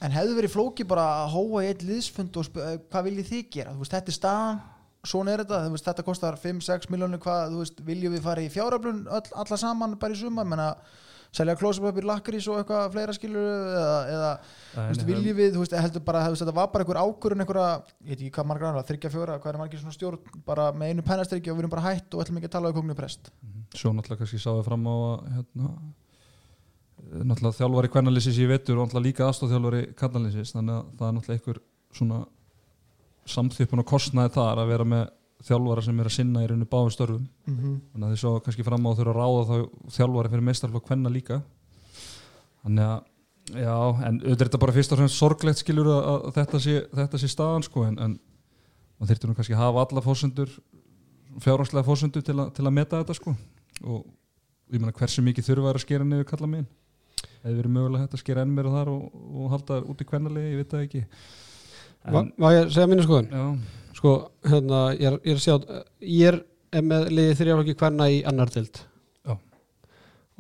En 0.03 0.11
hefðu 0.17 0.35
verið 0.35 0.51
flóki 0.51 0.87
bara 0.89 1.05
að 1.21 1.35
hóa 1.37 1.61
í 1.63 1.69
eitt 1.69 1.85
liðsfund 1.87 2.39
og 2.41 2.49
hvað 2.57 3.05
viljið 3.07 3.29
þið 3.29 3.43
gera? 3.55 3.75
Þú 3.77 3.85
veist, 3.85 3.93
þetta 3.93 4.11
er 4.11 4.17
staðan, 4.17 4.63
svona 5.07 5.35
er 5.35 5.43
þetta, 5.43 5.63
veist, 5.73 5.87
þetta 5.89 6.05
kostar 6.07 6.37
5-6 6.39 6.91
miljónir, 6.93 7.21
hvað, 7.23 7.55
þú 7.55 7.63
veist, 7.63 7.81
viljum 7.87 8.13
við 8.15 8.27
fara 8.27 8.43
í 8.45 8.51
fjáröflun 8.53 9.07
öll, 9.11 9.25
alla 9.43 9.59
saman 9.59 9.97
bara 10.01 10.15
í 10.15 10.21
sumar, 10.21 10.47
menna, 10.47 10.69
selja 11.35 11.57
klósapapir, 11.57 12.05
lakrís 12.07 12.47
og 12.53 12.61
eitthvað 12.61 12.91
fleira 12.93 13.15
skilur 13.17 13.47
eða, 13.49 13.97
eða 14.13 14.29
þú 14.43 14.85
veist, 14.91 15.05
viljum 15.09 15.39
við, 15.39 15.49
þú 15.55 15.63
veist, 15.65 15.75
heldur 15.81 16.05
bara, 16.07 16.27
veist, 16.29 16.45
þetta 16.45 16.55
var 16.59 16.69
bara 16.75 16.85
einhver 16.85 17.01
ákvörun, 17.01 17.43
einhverja, 17.43 17.71
ég 18.05 18.13
veit 18.13 18.21
ekki 18.21 18.35
hvað 18.37 18.49
margar 18.51 18.71
annar, 18.71 18.87
þryggja 18.91 19.13
fjóra, 19.15 19.39
hvað 19.43 19.55
er 19.55 19.59
margir 19.63 19.83
svona 19.83 19.97
stjórn, 19.97 20.37
bara 20.47 20.69
með 20.77 20.93
einu 20.93 21.07
pennastrykki 21.09 21.51
og 21.51 21.59
við 21.59 21.65
erum 21.65 21.73
bara 21.73 21.87
hætt 21.89 22.15
og 22.15 22.23
ætlum 22.23 22.39
ekki 22.39 22.51
að 22.51 22.55
tala 22.59 22.71
um 22.71 22.77
kongni 22.79 22.99
prest. 22.99 23.33
svo 23.73 23.95
náttúrulega 23.97 24.23
kannski 24.23 24.43
sáðu 24.45 24.67
fram 24.69 24.87
á 24.87 24.95
að 24.95 25.27
hérna, 25.39 25.73
eh, 27.01 27.25
náttúrulega 27.25 27.59
þjálfari 27.59 27.93
kvennalýsis 27.97 28.39
í 28.39 28.51
vetur 28.53 28.77
og 28.77 28.87
náttúrulega 28.87 29.09
líka 29.09 29.27
aðstofþjálfari 29.31 29.83
kallalýsis 29.97 30.53
þannig 30.53 30.77
að 30.77 30.95
það 31.01 31.09
er 31.09 31.17
náttúrulega 31.17 31.41
einhver 31.41 31.63
svona 31.97 32.21
samþjöpun 33.29 33.83
og 33.83 33.89
kostnaði 33.89 34.35
þar 34.37 34.63
að 34.63 34.73
vera 34.73 34.87
með 34.89 35.05
þjálfara 35.47 35.83
sem 35.83 36.01
er 36.01 36.09
að 36.09 36.15
sinna 36.17 36.43
í 36.43 36.49
rauninu 36.51 36.69
báðum 36.71 36.93
störfum. 36.95 37.29
Mm 37.47 37.57
-hmm. 37.59 37.79
þannig 37.93 38.07
að 38.07 38.13
þið 38.13 38.21
svo 38.23 38.33
kannski 38.41 38.67
fram 38.67 38.87
á 38.87 38.89
að 38.91 38.99
þurfa 38.99 39.13
að 39.13 39.21
ráða 39.21 39.47
þá 39.49 39.57
þjálfari 39.97 40.33
fyrir 40.33 40.47
meistarflokk 40.49 40.87
kvenna 40.87 41.11
líka. 41.11 41.41
Þannig 42.63 42.85
að 42.85 43.01
já, 43.59 43.77
en 44.07 44.21
auðvitað 44.21 44.41
er 44.41 44.47
þetta 44.47 44.63
bara 44.65 44.77
fyrst 44.77 44.93
og 44.93 44.99
fremst 44.99 45.19
sorglegt 45.19 45.59
skilur 45.59 45.89
að, 45.91 46.03
að 46.13 46.35
þetta, 46.37 46.61
sé, 46.61 46.77
þetta 46.95 47.19
sé 47.19 47.29
staðan 47.29 47.67
sko 47.67 47.87
en, 47.89 47.99
en 47.99 48.19
maður 48.99 49.11
þyrftir 49.11 49.29
nú 49.29 49.35
kannski 49.35 49.57
að 49.57 49.65
hafa 49.65 49.87
alla 49.87 50.05
fósendur 50.05 50.53
fjárhanslega 51.43 51.87
fósendur 51.87 52.23
til, 52.23 52.39
til 52.55 52.67
að 52.67 52.77
meta 52.77 53.03
þetta 53.03 53.19
sko. 53.19 53.35
Og 53.83 54.07
ég 54.71 54.79
meina 54.79 54.95
hversu 54.95 55.25
mikið 55.27 55.49
þurfa 55.49 55.75
að 55.75 55.83
skera 55.83 56.07
niður 56.07 56.31
kalla 56.31 56.47
mín 56.47 56.69
hefur 57.43 57.59
verið 57.59 57.75
mögulega 57.75 58.05
hægt 58.05 58.17
að 58.17 58.23
skera 58.23 58.45
enn 58.45 58.55
meira 58.55 58.73
þar 58.73 58.91
og, 58.93 59.07
og 59.13 59.51
halda 59.53 59.81
út 59.91 60.03
í 60.03 60.07
kvennalegi, 60.07 60.53
ég 60.53 60.61
veit 60.63 60.73
það 60.73 60.85
ekki 60.87 61.03
Má 62.11 62.49
ég 62.51 62.73
segja 62.75 62.89
mínu 62.91 63.05
skoðun? 63.07 63.29
já, 63.31 63.45
Sko, 63.95 64.15
hérna, 64.49 64.81
ég 64.97 65.07
er, 65.07 65.19
ég 65.29 65.37
er 65.37 65.43
sjá 65.43 65.55
ég 66.01 66.33
er, 66.33 66.39
er 66.75 66.83
með 66.83 67.11
liðið 67.15 67.37
þrjálflokki 67.39 67.77
kvenna 67.79 68.09
í 68.11 68.23
annar 68.27 68.51
deild. 68.51 68.81
Já. 69.23 69.37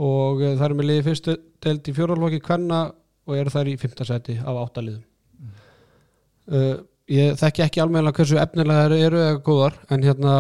og 0.03 0.43
uh, 0.43 0.57
það 0.57 0.65
er 0.67 0.75
með 0.79 0.89
liðið 0.89 1.09
fyrstu 1.11 1.37
deild 1.63 1.91
í 1.93 1.95
fjórálflokki 1.99 2.41
kvenna 2.43 2.81
og 3.29 3.37
eru 3.39 3.53
þær 3.55 3.71
í 3.71 3.77
fymta 3.79 4.07
seti 4.09 4.39
af 4.41 4.59
átta 4.65 4.83
liðum. 4.83 5.05
Uh, 6.51 6.75
ég 7.13 7.39
þekki 7.39 7.63
ekki 7.69 7.85
almennilega 7.85 8.19
hversu 8.19 8.41
efnilega 8.43 8.89
þær 8.89 8.97
eru 8.99 9.23
eða 9.23 9.39
góðar 9.47 9.79
en 9.95 10.03
hérna 10.09 10.35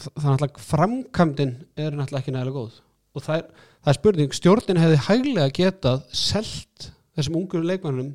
það 0.00 0.22
er 0.22 0.30
náttúrulega 0.30 0.64
framkvæmdin 0.68 1.52
er 1.74 1.96
náttúrulega 1.98 2.22
ekki 2.22 2.34
nægilega 2.36 2.56
góð. 2.60 2.78
Og 3.16 3.24
það 3.24 3.40
er, 3.40 3.66
það 3.82 3.92
er 3.92 3.98
spurning, 3.98 4.34
stjórnin 4.36 4.80
hefði 4.80 5.02
hæglega 5.08 5.54
getað 5.56 6.02
selt 6.14 6.90
þessum 7.18 7.40
ungur 7.40 7.66
leikmannum 7.66 8.12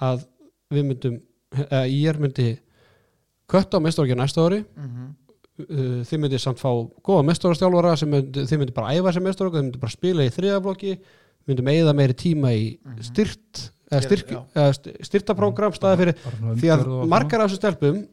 að 0.00 0.24
við 0.72 0.86
myndum, 0.88 1.18
ég 1.88 2.20
myndi 2.22 2.48
kött 3.48 3.74
á 3.74 3.78
mestarokki 3.80 4.18
næsta 4.18 4.44
ári. 4.44 4.60
Mm 4.76 4.90
-hmm. 4.90 5.08
uh, 5.68 6.02
þið 6.08 6.18
myndi 6.24 6.38
samt 6.38 6.60
fá 6.60 6.70
góða 7.02 7.24
myndi, 8.08 8.44
þið 8.44 8.58
myndi 8.58 8.76
bara 8.76 8.92
æfa 8.94 9.12
sem 9.12 9.22
mestarokki 9.22 9.58
þið 9.58 9.62
myndi 9.62 9.78
bara 9.78 9.96
spila 9.96 10.26
í 10.26 10.34
þriðaflokki 10.36 10.98
myndum 11.48 11.72
eigða 11.72 11.94
meiri 11.96 12.14
tíma 12.14 12.52
í 12.52 12.78
Mhm. 12.84 13.02
styrt 13.02 13.72
eða, 13.90 14.02
styrk, 14.04 14.30
styrtaprógram 15.06 15.72
staði 15.72 15.96
fyrir 15.96 16.14
því 16.60 16.70
að 16.74 17.08
margar 17.08 17.40
af 17.40 17.50
þessu 17.50 17.56
stelpum 17.56 18.06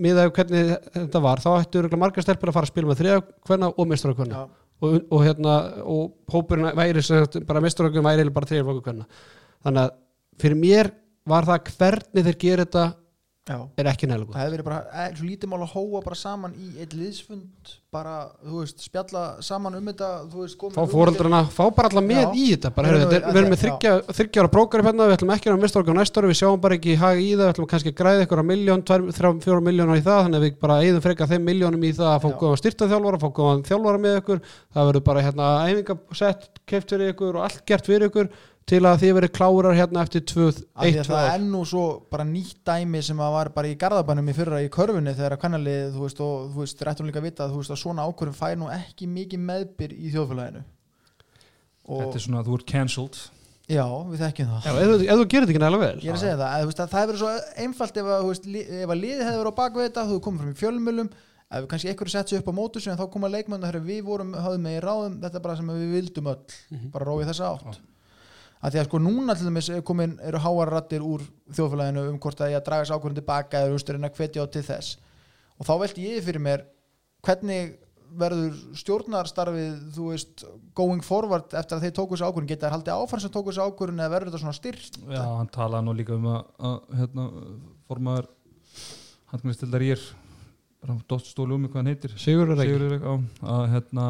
miðað 0.00 0.28
við 0.28 0.34
hvernig 0.38 0.78
þetta 0.94 1.20
var. 1.20 1.38
Þá 1.38 1.50
ættu 1.60 1.98
margar 1.98 2.22
stelpur 2.22 2.48
að 2.48 2.52
fara 2.52 2.66
að 2.66 2.72
spila 2.72 2.90
með 2.90 3.00
þriðakvenna 3.02 3.72
og 3.76 3.88
mestarokvenna 3.90 4.34
Já, 4.34 4.48
og, 4.80 5.02
og 5.10 5.24
hérna 5.26 5.56
og 5.84 6.14
hópurinn 6.32 6.70
væri 6.78 7.02
bara 7.44 7.60
mestarokvenna 7.60 8.08
væri 8.08 8.22
eiginlega 8.22 8.38
bara 8.38 8.50
þriðaflokkvenna 8.50 9.06
þannig 9.64 9.82
að 9.82 9.90
fyrir 10.40 10.60
mér 10.60 10.90
var 11.28 11.48
það 11.48 11.74
hvernig 11.76 12.26
þeir 12.30 12.40
gera 12.40 12.64
þetta 12.66 12.86
já. 13.50 13.58
er 13.80 13.88
ekki 13.90 14.08
nægilega 14.08 14.30
góð 14.30 14.36
það 14.36 14.42
hefði 14.44 14.54
verið 14.56 14.68
bara 14.70 14.80
eh, 15.04 15.12
svo 15.16 15.26
lítið 15.26 15.50
mál 15.50 15.60
að 15.64 15.72
hóa 15.74 16.02
bara 16.04 16.18
saman 16.18 16.56
í 16.56 16.68
eitt 16.80 16.92
liðsfund 16.96 17.76
bara, 17.90 18.12
þú 18.46 18.60
veist, 18.60 18.82
spjalla 18.86 19.22
saman 19.42 19.74
um 19.74 19.88
þetta 19.90 20.08
þú 20.30 20.44
veist, 20.44 20.60
fá 20.76 20.84
fóreldrana, 20.92 21.40
fá 21.50 21.64
bara 21.74 21.90
alla 21.90 22.02
með 22.06 22.20
Já. 22.20 22.28
í 22.30 22.44
þetta 22.52 22.70
bara, 22.76 22.92
þetta 23.00 23.16
er- 23.16 23.24
við 23.26 23.38
erum 23.40 23.50
með 23.50 23.58
já. 23.58 23.62
þryggja, 23.64 23.94
þryggja 24.20 24.44
ára 24.44 24.52
prógraf 24.54 24.86
hérna, 24.86 25.08
við 25.10 25.16
ætlum 25.16 25.32
ekki 25.34 25.50
að 25.50 25.64
mista 25.64 25.80
okkur 25.80 25.98
næsta 25.98 26.22
ári, 26.22 26.30
við 26.30 26.38
sjáum 26.38 26.62
bara 26.62 26.78
ekki 26.78 26.94
hag 27.00 27.18
í 27.18 27.30
það, 27.32 27.42
við 27.42 27.50
ætlum 27.54 27.70
kannski 27.72 27.90
að 27.90 27.98
græða 27.98 28.26
ykkur 28.28 28.42
á 28.42 28.50
miljón, 28.52 28.84
þrjá, 28.86 29.32
fjóra 29.42 29.64
miljónar 29.66 29.98
í 29.98 30.04
það 30.06 30.22
þannig 30.22 30.38
að 30.38 30.46
við 30.46 30.60
bara 30.62 30.78
eigðum 30.84 31.04
frekar 31.08 31.32
þeim 31.32 31.50
miljónum 31.50 31.88
í 31.88 31.92
það 31.98 32.12
að 32.12 32.22
fá 32.22 32.30
góðan 32.44 32.62
styrta 32.62 32.90
þjálfara, 32.94 33.22
fá 33.24 33.28
góðan 33.40 33.66
þjálfara 33.66 34.02
með 34.06 34.20
ykkur, 34.20 34.44
það 34.70 34.90
verður 34.92 35.06
bara 35.10 35.26
hérna 35.26 35.50
æfingasett, 35.66 36.48
keft 36.70 36.94
fyrir 36.94 37.10
ykkur 37.16 37.40
og 37.40 37.48
allt 37.48 37.66
gert 37.66 37.90
fyrir 37.90 38.06
ykkur 38.06 38.30
til 38.70 38.80
að 38.86 39.00
þið 39.02 39.12
verið 39.16 39.32
klárar 39.34 39.74
hérna 39.74 40.02
eftir 40.06 40.22
tvöð, 40.30 40.60
Af 40.76 40.84
því 40.84 40.90
eitt, 40.90 40.98
að 41.00 41.06
tvö 41.08 41.14
það 41.16 41.26
ár. 41.26 41.32
er 41.34 41.44
nú 41.50 41.60
svo 41.66 41.84
bara 42.10 42.24
nýtt 42.28 42.60
dæmi 42.70 43.00
sem 43.02 43.18
að 43.24 43.32
var 43.34 43.48
bara 43.56 43.70
í 43.72 43.76
garðabænum 43.80 44.30
í 44.30 44.34
fyrra 44.36 44.60
í 44.62 44.68
körfunni 44.70 45.14
þegar 45.18 45.34
að 45.36 45.40
kvennalið, 45.42 45.88
þú 45.96 46.04
veist, 46.06 46.20
og 46.22 46.52
þú 46.54 46.62
veist, 46.62 46.84
rættum 46.86 47.08
líka 47.10 47.18
að 47.18 47.26
vita 47.26 47.44
að 47.48 47.50
þú 47.56 47.62
veist 47.64 47.74
að 47.74 47.80
svona 47.82 48.06
ákvörðum 48.06 48.38
fær 48.38 48.56
nú 48.60 48.68
ekki 48.70 49.08
mikið 49.10 49.42
meðbyr 49.50 49.94
í 49.98 50.12
þjóðfélaginu. 50.14 50.62
Og 51.90 52.02
þetta 52.04 52.20
er 52.20 52.24
svona, 52.26 52.42
þú 52.46 52.58
ert 52.60 52.66
cancelled. 52.70 53.18
Já, 53.70 53.84
við 54.10 54.22
þekkjum 54.24 54.48
það. 54.50 54.64
Já, 54.66 54.70
ef, 54.70 54.88
þú- 54.90 55.08
ef 55.10 55.18
þú 55.20 55.26
gerir 55.30 55.44
þetta 55.46 55.52
ekki 55.54 55.62
nægilega 55.62 55.84
vel. 55.86 55.98
Ég 56.02 56.10
er 56.10 56.16
að 56.16 56.22
segja 56.24 56.38
það, 56.40 56.50
að, 56.50 56.62
þú 56.62 56.70
veist, 56.70 56.80
að 56.80 56.90
það 56.90 57.00
hefur 57.00 57.10
verið 57.10 57.20
svo 57.20 57.62
einfalt 57.64 57.96
ef 58.00 58.06
að, 58.10 58.22
þú 58.24 58.30
veist, 58.30 58.46
li- 58.54 58.64
ef 58.82 58.88
að 58.94 59.00
liðið 59.04 59.26
hefði 59.26 59.40
verið 59.40 59.50
á 59.54 59.60
bakvið 59.60 59.84
þetta 59.86 60.04
þú 60.06 60.10
hefur 60.14 60.24
komið 60.26 60.40
fram 60.40 60.54
í 60.54 60.58
fjölmjölum 60.62 61.10
ef 61.50 61.64
kannski 61.70 61.88
einhverju 61.90 62.10
sett 62.14 62.28
sér 62.30 62.42
upp 62.42 62.50
á 62.50 62.54
mótus 62.54 62.86
en 62.90 62.98
þá 62.98 63.04
koma 63.10 63.28
leikmenn 63.30 63.64
og 63.66 63.74
við 63.86 64.02
vorum, 64.06 64.32
höfum 64.38 64.62
með 64.66 64.74
í 64.78 64.82
ráðum 64.84 65.16
þetta 65.22 65.34
er 65.34 65.44
bara 65.46 65.56
sem 65.58 65.66
við 65.70 65.94
vildum 65.96 66.26
öll 66.30 66.42
Mhm. 66.70 66.90
bara 66.94 67.04
róið 67.10 67.30
þessa 67.30 67.46
átt 67.58 67.80
að 68.60 68.74
því 68.74 68.80
að 68.80 68.88
sko 68.88 69.00
núna 69.02 69.36
til 69.36 69.48
dæmis 69.48 69.70
er 69.72 69.84
komin, 69.86 70.16
eru 70.26 70.40
háarrattir 70.44 71.04
úr 71.04 71.24
þjóðfélaginu 71.56 72.06
um 72.10 72.18
hvort 72.20 72.42
að 72.42 72.52
ég 72.54 72.60
að 72.60 72.66
draga 72.68 72.84
þessu 72.84 72.98
ákvörðin 72.98 73.20
tilbaka 73.20 73.62
eða 73.62 73.76
úrsturinn 73.76 74.08
að 74.08 74.18
hvetja 74.18 74.44
á 74.44 74.52
til 74.52 74.64
þess. 74.66 74.98
Og 75.60 75.68
þá 75.68 75.72
velti 75.84 76.08
ég 76.08 76.26
fyrir 76.26 76.44
mér 76.44 76.66
hvernig 77.24 77.78
verður 78.20 78.56
stjórnarstarfið 78.80 79.74
þú 79.94 80.06
veist, 80.10 80.44
going 80.76 81.04
forward 81.04 81.52
eftir 81.54 81.76
að 81.76 81.84
þeir 81.86 81.94
tóku 81.98 82.16
þessu 82.16 82.26
ákvörðin, 82.26 82.50
geta 82.50 82.66
þær 82.66 82.74
haldið 82.76 82.94
áfram 82.96 83.22
sem 83.22 83.32
tóku 83.34 83.52
þessu 83.52 83.66
ákvörðin 83.68 84.02
eða 84.02 84.14
verður 84.14 84.32
þetta 84.32 84.40
svona 84.42 84.56
styrt 84.56 84.98
Já, 85.04 85.20
hann 85.22 85.52
talaði 85.54 85.86
nú 85.86 85.94
líka 85.94 86.16
um 86.16 86.26
að, 86.32 86.40
að 86.70 86.96
hérna, 86.98 87.26
formaður 87.86 88.28
handkvæmstildar 89.30 89.86
ég 89.86 90.02
er 90.02 90.98
dóttstóli 91.06 91.54
um 91.54 91.68
hvað 91.68 91.80
hann 91.82 91.92
heitir? 91.92 92.16
Sigurður 92.18 92.64
ekki 92.64 92.74
Sigurður 92.74 92.94
Rek, 92.96 93.06
á, 93.06 93.14
að 93.54 93.64
hérna 93.76 94.06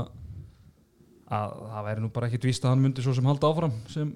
að 1.30 1.56
það 1.70 1.88
væri 1.90 2.04
nú 2.04 2.12
bara 2.14 2.30
ekkit 2.30 2.48
víst 2.48 2.64
að 2.64 2.74
hann 2.74 2.84
myndi 2.86 3.04
svo 3.04 3.14
sem 3.16 3.28
halda 3.28 3.50
áfram 3.52 3.74
sem 3.90 4.14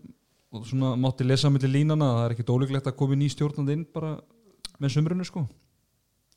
og 0.54 0.64
svona 0.68 0.94
mátti 1.00 1.26
lesa 1.26 1.50
millir 1.52 1.72
línana 1.72 2.08
að 2.08 2.16
það 2.18 2.24
er 2.24 2.34
ekkit 2.36 2.54
ólíklegt 2.54 2.88
að 2.90 2.96
koma 3.00 3.18
ný 3.18 3.28
stjórnandi 3.32 3.76
inn 3.76 3.84
bara 3.94 4.14
með 4.82 4.94
sumrunu 4.96 5.26
sko. 5.28 5.44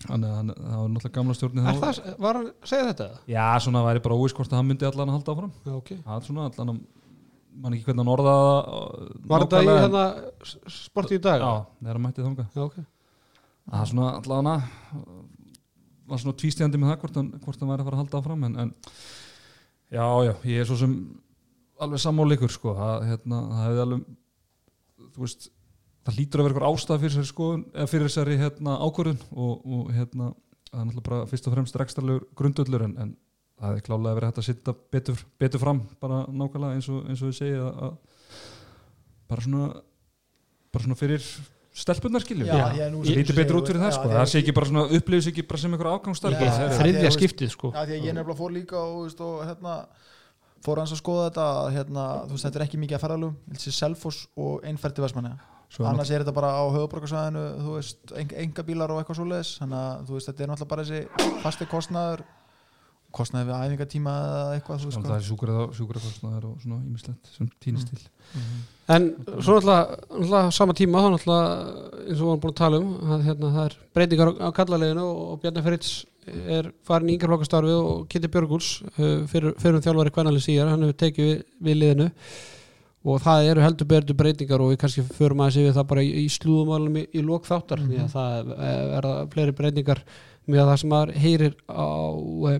Þannig 0.03 0.29
að 0.29 0.51
það 0.51 0.75
var 0.77 0.91
náttúrulega 0.93 1.15
gamla 1.15 1.35
stjórni 1.37 1.63
Er 1.63 1.79
það, 1.81 1.99
var 2.21 2.37
hann 2.37 2.49
að 2.51 2.69
segja 2.69 2.89
þetta? 2.91 3.07
Já, 3.33 3.45
svona 3.65 3.81
væri 3.87 4.03
bara 4.05 4.17
óvís 4.19 4.35
hvort 4.37 4.51
að 4.53 4.59
hann 4.61 4.67
myndi 4.69 4.85
allan 4.85 5.09
að 5.09 5.17
halda 5.17 5.33
áfram. 5.33 5.55
Já, 5.65 5.73
ok. 5.73 5.89
Það 6.03 6.17
er 6.17 6.27
svona 6.27 6.49
allan 6.51 6.73
að 6.73 6.83
mann 7.57 7.73
ekki 7.77 7.87
hvernig 7.87 8.03
hann 8.03 8.11
orðaði 8.13 8.51
það, 8.51 9.07
Var 9.31 9.45
þetta 9.45 9.63
í 9.63 9.71
hérna 9.71 10.03
sporti 10.75 11.17
í 11.17 11.23
dag? 11.23 11.41
Já, 11.41 11.55
þegar 11.79 11.97
hann 11.97 12.05
mætti 12.05 12.27
þangað. 12.27 12.51
Já, 12.53 12.67
ok. 12.67 12.77
Það 13.67 13.81
er 13.81 13.91
svona 13.93 14.11
allan 14.19 14.51
að 14.53 14.69
var 16.07 16.21
svona 16.21 16.39
tvístíðandi 16.39 16.79
með 16.79 16.91
það 16.91 16.99
hvort 17.01 17.17
hann, 17.19 17.31
hvort 17.43 17.61
hann 17.63 17.71
væri 17.71 17.83
að 17.83 17.89
fara 17.89 17.97
að 17.97 18.03
halda 18.03 18.19
áfram 18.21 18.45
en, 18.47 18.53
en 18.63 18.69
já, 19.91 20.05
já, 20.27 20.33
ég 20.47 20.61
er 20.61 20.69
svo 20.69 20.77
sem 20.79 20.93
alveg 21.85 22.01
sammáleikur 22.03 22.51
sko. 22.53 22.73
Það, 22.77 23.05
hérna, 23.11 23.41
það 23.51 23.63
hefði 23.67 23.83
alveg 23.85 24.03
þú 25.17 25.23
veist, 25.25 25.47
það 26.07 26.17
lítur 26.21 26.41
að 26.41 26.47
vera 26.47 26.53
eitthvað 26.55 26.73
ástæð 26.77 26.99
fyrir 27.03 27.13
þessari 27.15 27.31
skoðun, 27.31 27.63
eða 27.73 27.87
fyrir 27.91 28.07
þessari 28.09 28.37
hérna, 28.41 28.75
ákvörðun 28.87 29.21
og, 29.31 29.53
og 29.77 29.89
hérna 29.95 30.29
það 30.67 30.79
er 30.81 30.85
náttúrulega 30.89 31.07
bara 31.09 31.25
fyrst 31.31 31.47
og 31.49 31.53
fremst 31.55 31.79
rekstralegur 31.81 32.25
grundullur 32.37 32.85
en, 32.87 32.93
en 33.01 33.11
það 33.57 33.69
hefði 33.71 33.83
klálega 33.87 34.17
verið 34.19 34.29
hægt 34.31 34.41
að 34.43 34.47
sitta 34.49 34.73
betur, 34.93 35.21
betur 35.41 35.61
fram 35.63 35.81
bara 36.03 36.21
nákvæmlega 36.29 36.77
eins 36.77 36.89
og, 36.93 37.03
eins 37.09 37.21
og 37.23 37.31
við 37.31 37.37
segja 37.39 37.61
að, 37.67 37.77
að 37.87 38.41
bara 39.31 39.45
svona 39.47 39.69
bara 40.73 40.83
svona 40.85 40.97
fyrir 40.99 41.23
stelpunar 41.77 42.23
skiljum 42.25 42.47
Já, 42.49 42.57
ég 42.77 42.83
er 42.87 42.91
nú- 42.93 43.03
það 43.05 43.17
lítur 43.21 43.37
betur 43.37 43.59
út 43.61 43.67
fyrir 43.71 43.81
það 43.83 43.95
sko. 43.97 44.11
það 44.13 44.29
sé 44.31 44.41
ekki 44.43 44.53
bara 44.57 44.69
svona 44.71 44.85
upplifis 44.99 45.29
ekki 45.31 45.45
bara 45.49 45.61
sem 45.63 45.73
einhver 45.75 45.89
ágangstar 45.93 46.35
Já, 46.35 46.39
bara, 46.39 46.51
já, 46.51 46.57
þeir- 46.57 46.71
já. 46.71 46.77
þriðja 46.81 47.11
skiptið 47.17 47.51
sko. 47.53 47.71
Já, 47.75 47.81
því 47.85 47.97
að 47.97 48.05
ég 48.07 48.15
nefnilega 48.17 48.37
fór 48.39 48.53
líka 48.55 48.77
og, 48.81 48.95
veist, 49.05 49.21
og 49.21 49.43
hérna, 49.45 49.75
fór 50.65 50.81
hans 50.81 50.95
að 50.95 51.01
skoða 51.01 51.27
þetta 51.29 51.45
að, 51.57 51.69
hérna, 51.75 52.07
þú 52.25 52.37
veist, 52.37 52.47
þetta 52.47 52.59
er 52.59 52.65
ekki 52.67 52.81
mikið 52.81 52.97
að 52.97 53.05
ferðalum 53.05 53.37
þessi 53.53 53.75
Selfoss 53.77 54.25
og 54.37 54.65
einferdi 54.67 55.03
Vestmanni 55.05 55.35
Svo 55.67 55.83
er 55.83 55.89
annars 55.91 56.11
er 56.15 56.23
þetta 56.23 56.33
bara 56.35 56.53
á 56.55 56.63
höfuborgarsvæðinu 56.71 57.43
þú 57.59 57.73
veist, 57.75 58.13
eng, 58.15 58.33
enga 58.45 58.63
bílar 58.63 58.93
og 58.93 59.01
eitthvað 59.01 59.19
svoleiðis. 59.19 59.49
Þannig 59.59 59.79
að 59.81 60.05
þú 60.07 60.15
veist, 60.15 60.29
þetta 60.29 60.43
er 60.43 60.51
náttúrulega 60.51 60.71
bara 60.71 60.85
þessi 60.87 61.39
fasti 61.43 61.67
kostnaður 61.67 62.23
kostnaður 63.17 63.49
við 63.49 63.65
æfingatíma 63.65 64.13
eða 64.27 64.55
eitthvað 64.55 64.81
þú 64.81 64.89
veist, 64.89 65.01
það 65.07 65.17
er 65.17 65.25
sjúkrað 65.27 65.61
sjúkrakostnaðar 65.77 66.47
og 66.49 66.57
svona 66.63 66.79
ímislegt 66.83 67.29
sem 67.33 67.49
týnist 67.63 67.91
til. 67.91 67.99
Mhm. 68.33 68.63
En 68.95 69.07
svo 69.43 69.57
náttúrulega, 69.57 69.99
náttúrulega 70.07 70.51
sama 70.55 70.75
tíma 70.77 71.03
þá 71.03 71.09
náttúrulega 71.15 71.86
eins 72.07 72.19
og 72.19 72.23
við 72.23 72.29
varum 72.31 72.43
búin 72.43 72.53
að 72.53 72.59
tala 72.61 72.81
um 72.81 72.91
að 73.13 73.25
hérna, 73.27 73.53
það 73.55 73.65
er 73.69 73.77
breytingar 73.97 74.31
á, 74.39 74.47
kallaleginu 74.57 75.07
og 75.07 75.39
Bjarni 75.43 75.63
Feritz 75.65 75.91
er 76.57 76.69
farin 76.87 77.09
í 77.11 77.15
yngarflokkastarfi 77.15 77.73
og 77.77 78.05
Kitty 78.11 78.29
Björgúls 78.31 78.69
uh, 78.97 79.25
fyrir, 79.31 79.55
fyrir 79.61 79.79
um 79.79 79.83
þjálfari 79.83 80.13
kvænali 80.15 80.43
síðar, 80.43 80.71
hann 80.73 80.85
hefur 80.87 81.01
tekið 81.03 81.29
við, 81.29 81.41
við 81.67 81.81
liðinu. 81.81 82.07
Og 83.07 83.21
það 83.23 83.49
eru 83.53 83.63
heldur 83.63 83.87
berdu 83.87 84.15
breytingar 84.19 84.63
og 84.63 84.73
við 84.73 84.79
kannski 84.81 85.03
förum 85.15 85.43
aðeins 85.43 85.59
yfir 85.61 85.75
það 85.77 85.85
bara 85.93 86.03
í, 86.03 86.09
í 86.25 86.31
slúðumálum 86.33 86.97
í, 86.99 87.03
í 87.15 87.21
lók 87.23 87.45
þáttar 87.47 87.85
því 87.85 88.01
að 88.03 88.09
það 88.15 88.33
er, 88.39 88.49
er 88.97 89.07
það 89.07 89.21
fleiri 89.35 89.55
breytingar 89.61 90.01
með 90.47 90.65
það 90.65 90.81
sem 90.81 90.91
maður 90.91 91.13
heyrir 91.23 91.55
á 91.71 91.87
uh, 91.87 92.57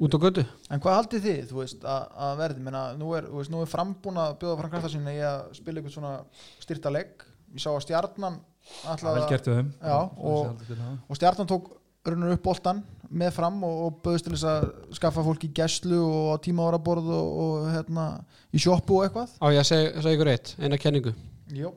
út 0.00 0.16
á 0.16 0.18
götu. 0.22 0.44
En 0.72 0.80
hvað 0.82 0.98
haldið 1.00 1.26
þið, 1.26 1.42
þú 1.50 1.58
veist, 1.60 1.84
að, 1.84 2.06
að 2.26 2.40
verði? 2.40 2.64
Menna, 2.64 2.82
nú 2.96 3.12
er, 3.18 3.28
er 3.28 3.70
frambúin 3.70 4.20
að 4.22 4.38
bjóða 4.40 4.58
fram 4.62 4.72
krafta 4.72 4.92
sinni 4.92 5.16
í 5.18 5.22
að 5.26 5.44
spila 5.58 5.80
eitthvað 5.82 5.96
svona 5.98 6.14
styrta 6.62 6.92
legg, 6.94 7.26
ég 7.52 7.60
sá 7.62 7.70
að 7.74 7.84
stjarnan 7.86 8.40
Það 8.62 8.92
ætlaði 8.94 9.14
vel 9.16 9.22
að- 9.22 9.30
gert 9.32 9.46
við 9.50 9.56
þeim. 9.58 9.70
Já, 9.82 9.96
og- 10.16 11.06
og 11.10 11.16
stjarnan 11.18 11.48
tók 11.50 11.70
raunur 12.06 12.32
upp 12.34 12.42
boltan 12.42 12.82
með 13.12 13.32
fram 13.36 13.62
og, 13.64 13.74
og 13.86 13.96
bauðst 14.02 14.24
til 14.26 14.32
þess 14.34 14.44
að 14.48 14.68
skaffa 14.98 15.22
fólki 15.26 15.50
gæslu 15.54 15.98
og 16.02 16.40
tíma 16.42 16.64
áraborð 16.70 17.10
og, 17.10 17.32
og 17.42 17.66
hérna 17.74 18.06
í 18.54 18.58
sjoppu 18.62 18.96
og 19.00 19.04
eitthvað. 19.08 19.34
Á 19.42 19.46
ég 19.52 19.60
að 19.62 19.68
segja, 19.68 19.90
segja 20.02 20.16
ykkur 20.16 20.30
eitt, 20.32 20.54
eina 20.62 20.78
kenningu. 20.78 21.12
Jó, 21.52 21.72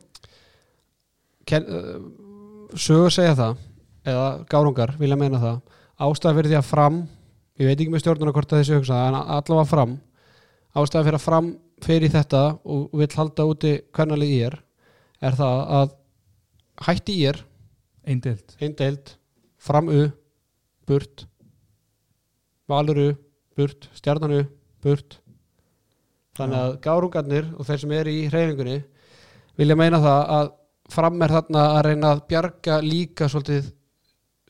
Ken, 1.46 1.66
uh, 1.70 2.00
sögur 2.74 3.14
segja 3.14 3.36
það 3.38 3.58
eða 4.10 4.30
gárungar 4.50 4.96
vilja 4.98 5.18
meina 5.20 5.38
það 5.42 5.60
ástæða 6.06 6.36
fyrir 6.40 6.50
því 6.52 6.58
að 6.60 6.70
fram 6.70 6.98
ég 7.62 7.70
veit 7.70 7.80
ekki 7.80 7.94
með 7.94 8.02
stjórnuna 8.04 8.34
hvort 8.36 8.50
þessi 8.56 8.78
hugsa 8.80 9.02
en 9.10 9.18
allavega 9.20 9.66
fram 9.70 9.94
ástæða 10.76 11.06
fyrir 11.06 11.20
að 11.20 11.26
fram 11.26 11.52
fyrir 11.86 12.14
þetta 12.16 12.42
og 12.66 12.90
vill 12.98 13.14
halda 13.20 13.46
úti 13.52 13.74
hvernalið 13.94 14.34
í 14.34 14.40
er 14.48 14.58
er 15.26 15.38
það 15.38 15.62
að 15.80 15.94
hætti 16.86 17.16
í 17.16 17.28
er 17.32 17.42
einn 18.06 18.22
deild, 18.22 19.16
fram 19.58 19.90
u 19.90 20.02
burt 20.86 21.26
valur 22.70 23.00
u, 23.00 23.08
burt, 23.58 23.90
stjarnan 23.98 24.36
u 24.40 24.44
burt. 24.86 25.20
Þannig 26.36 26.60
að 26.60 26.78
gárungarnir 26.84 27.50
og 27.56 27.68
þeir 27.68 27.82
sem 27.82 27.96
eru 27.96 28.14
í 28.14 28.28
hreyfingunni 28.28 28.78
vilja 29.56 29.78
meina 29.80 30.02
það 30.04 30.32
að 30.38 30.54
fram 30.96 31.22
er 31.26 31.34
þarna 31.34 31.66
að 31.74 31.84
reyna 31.88 32.14
að 32.14 32.24
bjarga 32.30 32.80
líka 32.84 33.30
svolítið 33.32 33.70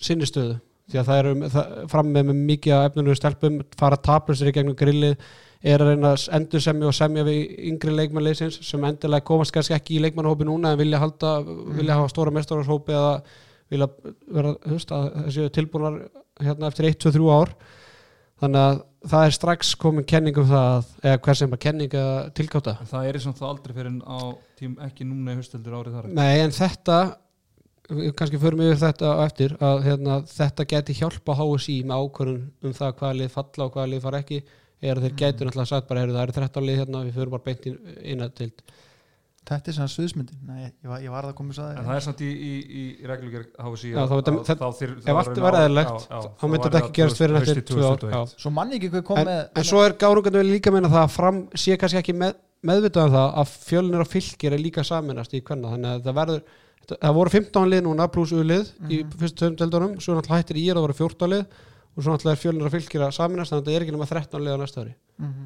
sinni 0.01 0.27
stöðu. 0.27 0.57
Því 0.91 0.99
að 1.01 1.07
það 1.09 1.19
eru 1.21 1.49
það, 1.53 1.75
fram 1.89 2.09
með, 2.13 2.31
mikið 2.49 2.75
af 2.75 2.87
efnunum 2.89 3.17
stelpum, 3.17 3.59
fara 3.79 4.01
taplusir 4.05 4.51
í 4.51 4.55
gegnum 4.55 4.77
grillið 4.77 5.15
er 5.65 5.81
að 5.81 5.91
reyna 5.91 6.11
að 6.13 6.27
endur 6.37 6.61
semja 6.61 6.89
og 6.89 6.95
semja 6.95 7.23
við 7.25 7.39
yngri 7.71 7.93
leikmannleysins 7.95 8.59
sem 8.67 8.83
endilega 8.85 9.25
komast 9.25 9.53
kannski 9.55 9.73
ekki 9.77 9.97
í 9.97 10.03
leikmannhópi 10.03 10.45
núna 10.47 10.73
en 10.73 10.81
vilja 10.81 11.01
halda, 11.01 11.39
vilja 11.77 11.97
hafa 11.97 12.11
stóra 12.11 12.33
mestararshópi 12.35 12.93
eða 12.93 13.15
vilja 13.73 13.87
vera, 14.35 14.53
að 14.61 15.09
þessi 15.25 15.47
tilbúnar 15.55 15.97
hérna 16.43 16.69
eftir 16.69 16.91
1-2-3 16.91 17.31
ár. 17.33 17.55
Þannig 18.43 18.61
að 18.61 18.79
það 19.09 19.25
er 19.25 19.35
strax 19.37 19.69
komin 19.79 20.07
kenning 20.07 20.37
um 20.41 20.47
það 20.49 20.65
að, 20.69 20.87
eða 21.07 21.19
hver 21.25 21.37
sem 21.39 21.53
er 21.55 21.61
kenning 21.65 21.93
eða 21.95 22.15
tilgáta. 22.35 22.73
En 22.81 22.89
það 22.89 23.07
er 23.07 23.17
eins 23.17 23.27
og 23.29 23.37
það 23.37 23.51
aldrei 23.53 23.75
fyrir 23.77 23.91
en 23.93 24.01
á 24.03 24.19
tím 24.59 24.73
ekki 24.85 25.07
núna 25.07 25.35
í 25.35 25.39
hösteldur 25.39 25.77
árið 25.79 25.95
þar. 25.95 26.09
Nei, 26.19 26.33
en 26.43 26.53
þetta 26.55 26.97
við 27.85 28.11
kannski 28.17 28.41
förum 28.41 28.63
yfir 28.65 28.81
þetta 28.81 29.13
á 29.13 29.17
eftir 29.23 29.55
að 29.63 29.83
hérna, 29.85 30.19
þetta 30.29 30.67
geti 30.73 30.97
hjálpa 30.99 31.37
HSI 31.37 31.79
með 31.85 32.03
ákvörðun 32.03 32.45
um 32.65 32.75
það 32.75 32.95
hvaða 32.99 33.17
lið 33.21 33.33
falla 33.35 33.67
og 33.67 33.75
hvaða 33.75 33.91
lið 33.93 34.05
fara 34.05 34.21
ekki 34.23 34.39
er 34.81 34.95
að 34.99 35.05
þeir 35.07 35.15
gætu 35.21 35.45
náttúrulega 35.47 35.67
sagt 35.71 35.87
bara, 35.87 36.05
það 36.07 36.23
eru 36.25 36.35
13 36.39 36.65
lið 36.67 36.79
hérna, 36.83 37.03
við 37.07 37.13
förum 37.19 37.31
bara 37.37 37.45
beint 37.45 37.65
í 37.69 37.75
eina 38.11 38.29
til 38.35 38.51
þetta 39.45 39.69
er 39.69 39.75
svona 39.77 39.91
sviðsmyndin. 39.93 40.37
Nei, 40.49 40.61
ég 40.81 40.89
var, 40.89 41.01
ég 41.05 41.11
var 41.13 41.25
að 41.27 41.35
koma 41.37 41.53
að 41.53 41.75
En 41.77 41.85
það 41.85 41.95
er 41.99 42.03
samt 42.07 42.21
í, 42.25 42.29
í, 42.33 42.53
í 42.81 42.83
reglugjör 43.05 43.43
HFC 43.61 43.91
Já, 43.91 43.99
þá 44.09 44.13
að- 44.15 44.15
þetta- 44.15 44.33
að- 44.33 44.47
þetta- 44.49 44.65
þá 44.65 44.79
þyr- 44.79 44.95
ef 44.97 45.19
allt 45.21 45.37
var 45.45 45.57
já, 46.09 46.17
þá 46.41 46.45
myndi 46.49 46.65
þetta 46.65 46.79
ekki 46.81 46.95
gerast 46.97 47.19
fyrir 47.21 47.35
2021. 47.45 48.09
Já. 48.15 48.41
Svo 48.41 48.49
manni 48.55 48.79
ekki 48.79 48.89
hvað 48.95 49.03
kom 49.05 49.17
en, 49.21 49.25
með 49.29 49.61
en 49.61 49.63
svo 49.69 49.83
er 49.85 49.93
gárungarnir 50.01 50.47
líka 50.49 50.73
meina 50.73 50.89
það 50.89 51.03
að 51.05 51.13
fram 51.13 51.43
sé 51.53 51.77
kannski 51.77 52.01
ekki 52.01 52.15
með, 52.17 52.33
meðvitað 52.65 53.05
um 53.05 53.13
það 53.19 53.37
að 53.43 53.53
fjölnir 53.69 54.01
og 54.01 54.09
fylgir 54.09 54.53
er 54.57 54.63
líka 54.65 54.83
saminast 54.83 55.33
í 55.37 55.43
hvenna 55.45 55.75
þannig 55.75 55.91
að 55.93 56.03
það 56.09 56.17
verður 56.23 56.41
þetta- 56.81 56.99
það 57.05 57.13
voru 57.19 57.29
15 57.37 57.69
lið 57.69 57.83
núna 57.85 58.07
pluss 58.11 58.33
U-lið 58.33 58.73
í 58.89 59.03
fyrstu 59.13 59.37
tveim 59.45 59.55
deildunum. 59.61 59.93
Svo 60.01 60.17
náttúrulega 60.17 60.41
hættir 60.41 60.57
í 60.57 60.65
er 60.73 60.75
að 60.81 60.85
voru 60.89 60.97
14 61.05 61.29
lið 61.29 61.45
og 61.95 62.03
svo 62.03 62.11
náttúrulega 62.15 62.35
er 62.35 62.41
fjölnir 62.43 62.67
og 62.67 62.73
fylgir 62.75 63.01
að 63.05 63.13
saminast 63.15 63.51
þannig 63.53 63.61
að 63.61 63.65
þetta 63.69 63.75
er 63.79 63.85
ekki 63.85 63.95
nema 63.95 64.09
13 64.11 64.43
lið 64.45 64.55
á 64.55 64.59
næsta 64.63 64.81
ári 64.85 64.95
Mhm. 65.19 65.45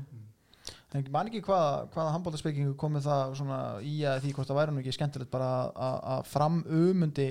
En 0.91 1.05
man 1.13 1.27
ekki 1.29 1.43
hvaða, 1.45 1.87
hvaða 1.93 2.11
handbóltaspekingu 2.15 2.71
kom 2.75 2.95
með 2.95 3.03
það 3.05 3.83
í 3.85 3.99
að 4.09 4.21
því 4.23 4.31
hvort 4.33 4.47
það 4.49 4.57
væri 4.57 4.71
nú 4.73 4.79
ekki 4.81 4.93
skemmtilegt 4.95 5.29
bara 5.29 5.49
að- 5.69 5.73
að 5.77 5.97
að 6.15 6.23
fram 6.25 6.63
myndi 6.97 7.27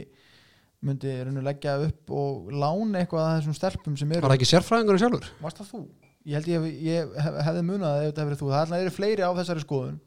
myndi 0.80 1.10
rauninu 1.24 1.42
leggja 1.42 1.72
upp 1.88 2.10
og 2.14 2.52
lána 2.54 3.00
eitthvað 3.02 3.24
að 3.26 3.40
þessum 3.40 3.56
stelpum 3.58 3.96
sem 3.98 4.12
eru 4.12 4.20
Var 4.22 4.30
það 4.30 4.38
ekki 4.38 4.50
sérfræðingur 4.52 4.98
sjálfur? 5.02 5.26
Varst 5.42 5.58
það 5.58 5.70
þú? 5.72 5.80
Ég 6.24 6.34
held 6.38 6.46
ég, 6.46 6.82
ég 6.86 7.16
hef, 7.18 7.34
hefði 7.48 7.64
munað 7.66 7.98
ef 8.04 8.14
þetta 8.14 8.26
verið 8.28 8.38
þú 8.38 8.52
Það 8.54 8.84
er 8.86 8.90
fleiri 8.94 9.22
á 9.26 9.30
þessari 9.34 9.64
skoðun 9.66 9.98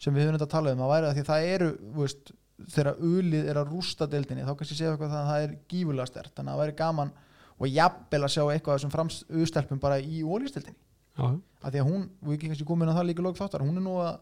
sem 0.00 0.14
við 0.14 0.26
höfum 0.26 0.34
þetta 0.40 0.48
að 0.48 0.54
tala 0.56 0.72
um 0.74 0.82
að 0.82 0.90
væri 0.90 1.06
að 1.06 1.14
því 1.14 1.22
að 1.22 1.30
það 1.30 1.46
eru 1.54 1.70
veist, 2.02 2.32
þegar 2.74 2.96
ulið 2.98 3.48
er 3.48 3.56
að 3.62 3.70
rústa 3.70 4.08
deildinni 4.10 4.42
þá 4.42 4.56
kannski 4.58 4.74
séu 4.74 4.90
eitthvað 4.90 5.14
það 5.14 5.22
að 5.22 5.30
það 5.30 5.42
er 5.46 5.56
gífulega 5.70 6.06
stert 6.10 6.34
þannig 6.34 6.50
að 6.50 6.56
það 6.56 6.62
væri 6.66 6.76
gaman 6.82 7.12
og 7.56 7.68
jafnvel 7.72 8.22
að 8.22 8.32
sjá 8.34 8.42
eitthvað 8.44 8.74
af 8.74 8.80
þessum 8.80 8.94
frams 8.94 9.20
ustelpum 9.42 9.80
bara 9.82 10.00
í 10.00 10.22
ólýstildinni 10.22 10.76
að 11.16 11.70
því 11.70 11.80
að 11.80 11.86
hún, 11.88 12.08
við 12.20 12.36
ekki 12.36 12.50
kannski 12.50 12.68
komin 12.68 12.90
að 12.92 12.98
það 12.98 13.08
líka 13.10 13.24
lók 13.24 13.38
þáttar, 13.38 13.64
hún 13.64 13.80
er 13.80 13.84
nú 13.86 13.94
að 14.04 14.18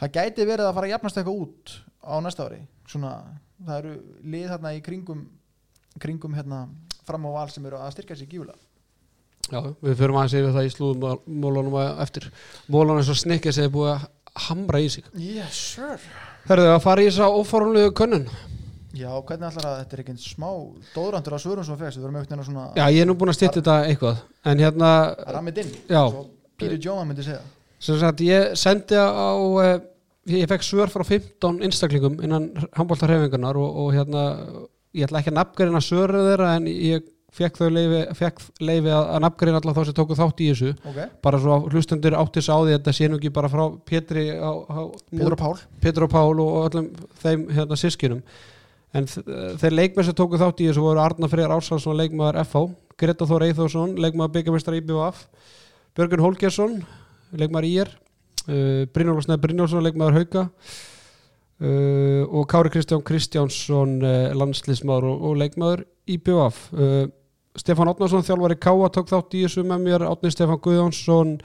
það 0.00 0.14
gæti 0.16 0.46
verið 0.48 0.68
að 0.68 0.76
fara 0.78 0.88
að 0.88 0.94
jafnast 0.94 1.20
eitthvað 1.20 1.42
út 1.44 1.74
á 2.00 2.14
næsta 2.24 2.46
ári, 2.46 2.60
svona 2.88 3.12
það 3.60 3.76
eru 3.82 3.92
lið 4.32 4.48
hérna 4.54 4.72
í 4.76 4.80
kringum 4.84 5.26
kringum 6.00 6.36
hérna 6.36 6.64
fram 7.06 7.28
á 7.28 7.30
val 7.36 7.50
sem 7.52 7.68
eru 7.68 7.80
að 7.80 7.92
styrka 7.94 8.16
sér 8.16 8.30
gífulega 8.30 8.58
já, 9.50 9.60
við 9.84 9.96
förum 10.00 10.18
aðeins 10.20 10.36
yfir 10.40 10.54
það 10.56 10.66
í 10.66 10.72
slúðum 10.74 11.40
mólunum 11.44 11.78
eftir. 12.02 12.28
Mólunum 12.72 13.04
svo 13.06 13.16
snikkið 13.18 13.56
sem 13.56 13.68
er 13.68 13.74
búið 13.74 13.92
að 13.94 14.06
hamra 14.46 14.82
í 14.82 14.90
sig. 14.92 15.06
Yes 15.16 15.78
Hörðu 16.46 16.72
að 16.74 16.82
fara 16.84 17.02
í 17.02 17.08
þess 17.08 17.22
að 17.24 17.38
óformlegu 17.40 17.94
könnun 17.96 18.28
Já, 18.96 19.10
hvernig 19.28 19.48
ætlar 19.50 19.66
að 19.68 19.80
þetta 19.82 19.96
er 19.96 20.02
ekki 20.02 20.14
smá 20.22 20.48
dóðrandur 20.94 21.36
á 21.36 21.38
svörum 21.42 21.66
sem 21.66 21.74
það 21.74 21.82
fegst, 21.84 21.98
við 21.98 22.06
verum 22.06 22.16
auðvitað 22.20 22.46
svona 22.46 22.68
Já, 22.78 22.84
ég 22.94 23.02
er 23.02 23.08
nú 23.10 23.16
búin 23.18 23.32
að 23.32 23.36
stýtta 23.38 23.60
þetta 23.60 23.76
eitthvað. 23.90 24.22
En 24.46 24.62
hérna, 24.62 24.92
rammið 25.36 25.60
inn, 25.64 25.74
Já. 25.90 26.00
svo 26.14 26.22
Píri 26.56 26.78
Jóman 26.80 27.10
myndi 27.10 27.26
segja. 27.26 27.42
Sem 27.82 27.98
sagt, 28.00 28.22
ég 28.24 28.54
sendi 28.56 28.96
á 28.96 29.36
uh, 29.36 29.74
ég 30.32 30.48
fekk 30.48 30.64
svör 30.64 30.92
frá 30.92 31.04
15 31.04 31.60
einstaklingum 31.66 32.16
innan 32.24 32.48
handbóltarhefingarnar 32.76 33.58
og, 33.60 33.82
og 33.82 33.92
hérna, 33.94 34.24
ég 34.96 35.06
ætla 35.06 35.20
ekki 35.20 35.34
að 35.34 35.38
nafngarina 35.40 35.84
svöru 35.84 36.24
þeirra 36.30 36.54
en 36.56 36.70
ég 36.72 37.04
fekk 37.36 37.60
þau 37.60 37.68
leifi, 37.68 38.00
fekk 38.16 38.42
leifi 38.64 38.90
að, 38.96 39.10
að 39.12 39.22
nafngarina 39.26 39.60
alltaf 39.60 39.76
þá 39.76 39.90
sem 39.90 39.98
tóku 39.98 40.16
þátt 40.16 40.40
í 40.40 40.50
þessu. 40.54 40.72
Ok, 40.88 41.00
bara 41.26 41.40
svo 41.42 41.54
að 41.58 41.68
hlustendur 41.74 42.16
áttis 42.16 42.48
á 42.48 42.56
því 42.56 42.72
að 42.72 42.76
þetta 42.78 42.96
sé 42.96 43.10
nú 43.10 43.20
ekki 43.20 43.34
bara 43.36 43.52
frá 43.52 43.64
Pétri 43.90 44.26
á, 44.32 44.50
á, 44.56 44.80
Pétur 45.12 45.36
og 45.36 45.42
Pál. 45.42 45.54
Pétur 45.84 46.06
og 46.08 46.14
Pál 46.16 46.44
og 46.46 47.76
sískinum 47.76 48.24
en 48.96 49.06
þeir 49.60 49.74
leikmenn 49.74 50.06
sem 50.06 50.16
tóku 50.16 50.40
þátt 50.40 50.62
í 50.62 50.70
þessu 50.70 50.84
voru 50.84 51.02
Arna 51.02 51.28
Freyr 51.30 51.52
Ársálsson 51.52 51.98
leikmaður 51.98 52.40
FH, 52.44 52.64
Greta 52.96 53.28
Þór 53.28 53.46
Eithórsson 53.50 53.94
leikmaður 54.00 54.34
byggjumestar 54.38 54.78
IBVF 54.78 55.22
Björgun 55.96 56.24
Holgersson 56.24 56.78
leikmaður 57.36 57.68
IR 57.70 57.92
uh, 57.92 58.82
Brynjólfur 58.94 59.26
Snæð 59.26 59.42
Brynjólfsson 59.44 59.84
leikmaður 59.84 60.18
Hauka 60.20 60.46
uh, 60.46 62.22
og 62.30 62.48
Kári 62.50 62.72
Kristján 62.72 63.04
Kristjánsson 63.06 63.98
uh, 64.04 64.32
landslismar 64.36 65.06
og, 65.06 65.28
og 65.30 65.38
leikmaður 65.42 65.86
í 66.06 66.18
BVF 66.20 66.62
uh, 66.76 67.06
Stefán 67.56 67.88
Átnarsson 67.90 68.24
þjálfari 68.26 68.58
Káa 68.60 68.90
tók 68.92 69.08
þátt 69.10 69.36
í 69.36 69.46
þessu 69.46 69.64
með 69.66 69.86
mér 69.86 70.06
Átni 70.08 70.32
Stefán 70.32 70.60
Guðjónsson 70.64 71.36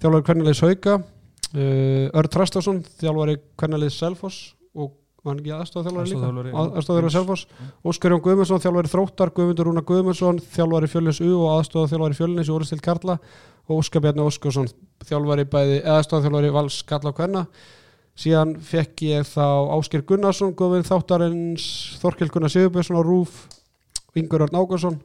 þjálfari 0.00 0.28
Kvennilegs 0.28 0.64
Hauka 0.64 0.98
uh, 1.00 2.06
Örn 2.12 2.32
Trastásson 2.32 2.82
þjálfari 3.00 3.38
Kvennilegs 3.60 4.00
Selfoss 4.00 4.53
var 5.24 5.38
ekki 5.40 5.52
aðstofþjálfari 5.56 6.12
líka? 6.12 6.32
Aðstofþjálfari 6.62 7.12
Selfoss. 7.14 7.46
Óskar 7.84 8.14
Jón 8.14 8.22
Guðmundsson, 8.24 8.62
þjálfari 8.64 8.92
Þróttar, 8.92 9.32
Guðmundur 9.36 9.70
Rúna 9.70 9.84
Guðmundsson, 9.88 10.42
þjálfari 10.54 10.90
Fjölnis 10.92 11.22
U 11.24 11.30
og 11.38 11.54
aðstofað 11.54 11.94
þjálfari 11.94 12.18
Fjölnis 12.18 12.50
í 12.50 12.54
Óristil 12.54 12.80
Karla. 12.84 13.16
Og 13.64 13.80
Óskar 13.80 14.04
Bjarni 14.04 14.26
Óskarsson, 14.26 14.68
þjálfari 15.08 15.48
bæði, 15.48 15.80
aðstofað 15.94 16.28
þjálfari 16.28 16.52
Vals 16.58 16.78
Karla 16.88 17.14
og 17.14 17.18
Kvenna. 17.18 17.46
Síðan 18.14 18.54
fekk 18.62 19.06
ég 19.08 19.26
þá 19.26 19.74
Ásker 19.74 20.04
Gunnarsson, 20.06 20.52
Guðvin 20.54 20.86
Þáttarins, 20.86 21.64
Þorkel 22.02 22.28
Gunnar 22.30 22.52
Sigurbjörnsson 22.52 23.00
á 23.00 23.02
Rúf, 23.02 23.40
Ingur 24.14 24.44
Örn 24.46 24.60
Ágarsson 24.60 25.00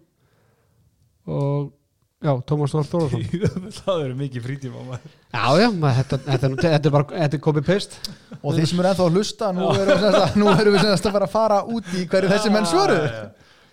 og 1.30 1.72
já, 2.20 2.32
Tómas 2.50 2.74
Þór 2.76 2.88
Þórarsson. 2.90 3.24
það 3.80 4.02
eru 4.06 4.16
mikið 4.20 4.46
frítíma 4.48 4.82
maður. 4.88 5.14
Já, 5.34 5.44
já, 5.62 5.68
maður, 5.72 5.98
þetta, 6.02 6.20
þetta, 6.26 6.48
er 6.50 6.54
nú- 6.54 6.62
þetta 6.66 6.90
er 6.92 6.96
bara, 6.98 7.08
þetta 7.24 7.38
er 7.40 7.44
copy-paste. 7.48 8.16
og 8.42 8.58
þeir 8.58 8.70
sem 8.72 8.82
eru 8.84 8.92
ennþá 8.92 9.06
að 9.08 9.18
hlusta 9.20 9.52
nú 9.56 9.68
erum 9.76 9.90
við 9.94 10.04
semst 10.04 10.20
að, 10.24 10.36
nú 10.42 10.50
erum 10.56 10.76
við 10.78 10.84
semst 10.88 11.08
að 11.10 11.16
fara 11.18 11.30
að 11.30 11.36
fara 11.38 11.60
út 11.78 11.94
í 11.96 12.04
hverju 12.12 12.34
þessi 12.34 12.54
menn 12.56 12.68
svöru. 12.70 13.00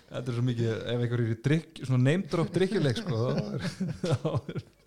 Þetta 0.07 0.31
er 0.31 0.37
svo 0.39 0.45
mikið, 0.47 0.69
ef 0.71 1.01
einhver 1.03 1.19
er 1.25 1.31
í 1.33 1.37
drikk, 1.49 1.81
svona 1.83 1.99
name 2.07 2.29
drop 2.31 2.51
drikkjuleik 2.55 3.01
sko, 3.03 3.23
þá 4.07 4.31
er- 4.47 4.63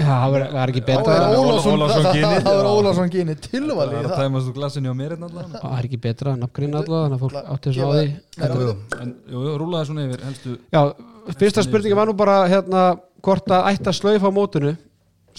það 0.00 0.32
var, 0.34 0.44
var 0.54 0.70
ekki 0.72 0.82
betra. 0.86 1.14
það-. 1.20 1.34
Ólafsson 1.40 3.10
gynni 3.12 3.34
það 3.36 3.48
tilvali 3.50 3.98
að 4.00 4.06
það 4.08 4.22
tæmast 4.22 4.50
úr 4.50 4.56
glasinu 4.56 4.92
á 4.92 4.94
mér 4.96 5.14
hérna. 5.16 5.28
Það 5.52 5.74
er 5.78 5.88
ekki 5.90 6.00
betra 6.06 6.34
en 6.34 6.40
nafngrinna 6.44 6.80
allavega, 6.80 7.02
þannig 7.04 7.18
að 7.18 7.24
fólk 7.24 7.50
átti 7.54 7.74
svo 7.76 7.88
á 7.88 7.92
því. 7.96 8.06
Rúlaði 9.60 9.88
svona 9.90 10.06
yfir, 10.08 10.22
helstu 10.28 10.54
Já, 10.72 10.82
fyrsta 11.40 11.64
spurningi 11.66 11.98
var 11.98 12.08
nú 12.10 12.14
bara 12.18 12.38
hérna, 12.50 12.84
hvort 13.24 13.52
að 13.52 13.68
ætti 13.74 13.90
að 13.92 13.98
slaufa 14.00 14.30
á 14.32 14.36
mótinu 14.40 14.72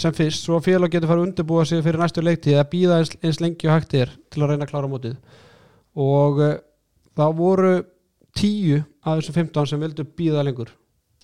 sem 0.02 0.14
fyrst, 0.16 0.46
svo 0.46 0.56
að 0.60 0.68
félag 0.70 0.94
getur 0.94 1.10
farið 1.12 1.24
að 1.26 1.28
undirbúa 1.30 1.66
sig 1.68 1.82
fyrir 1.84 2.00
næstu 2.00 2.22
leiktíð 2.24 2.60
að 2.62 2.70
býða 2.72 3.00
eins, 3.02 3.12
eins 3.26 3.42
lengi 3.44 3.68
og 3.68 3.74
hægt 3.76 3.96
er 4.00 4.14
til 4.32 4.44
að 4.46 4.54
reyna 4.54 4.64
að 4.68 4.72
klára 4.72 4.88
mótið 4.88 5.18
og 6.00 6.40
uh, 6.40 6.54
það 7.20 7.34
voru 7.42 7.74
tíu 8.40 8.78
af 9.04 9.20
þessum 9.20 9.36
15 9.42 9.68
sem 9.74 9.82
vildu 9.84 10.06
býða 10.08 10.46
lengur 10.48 10.72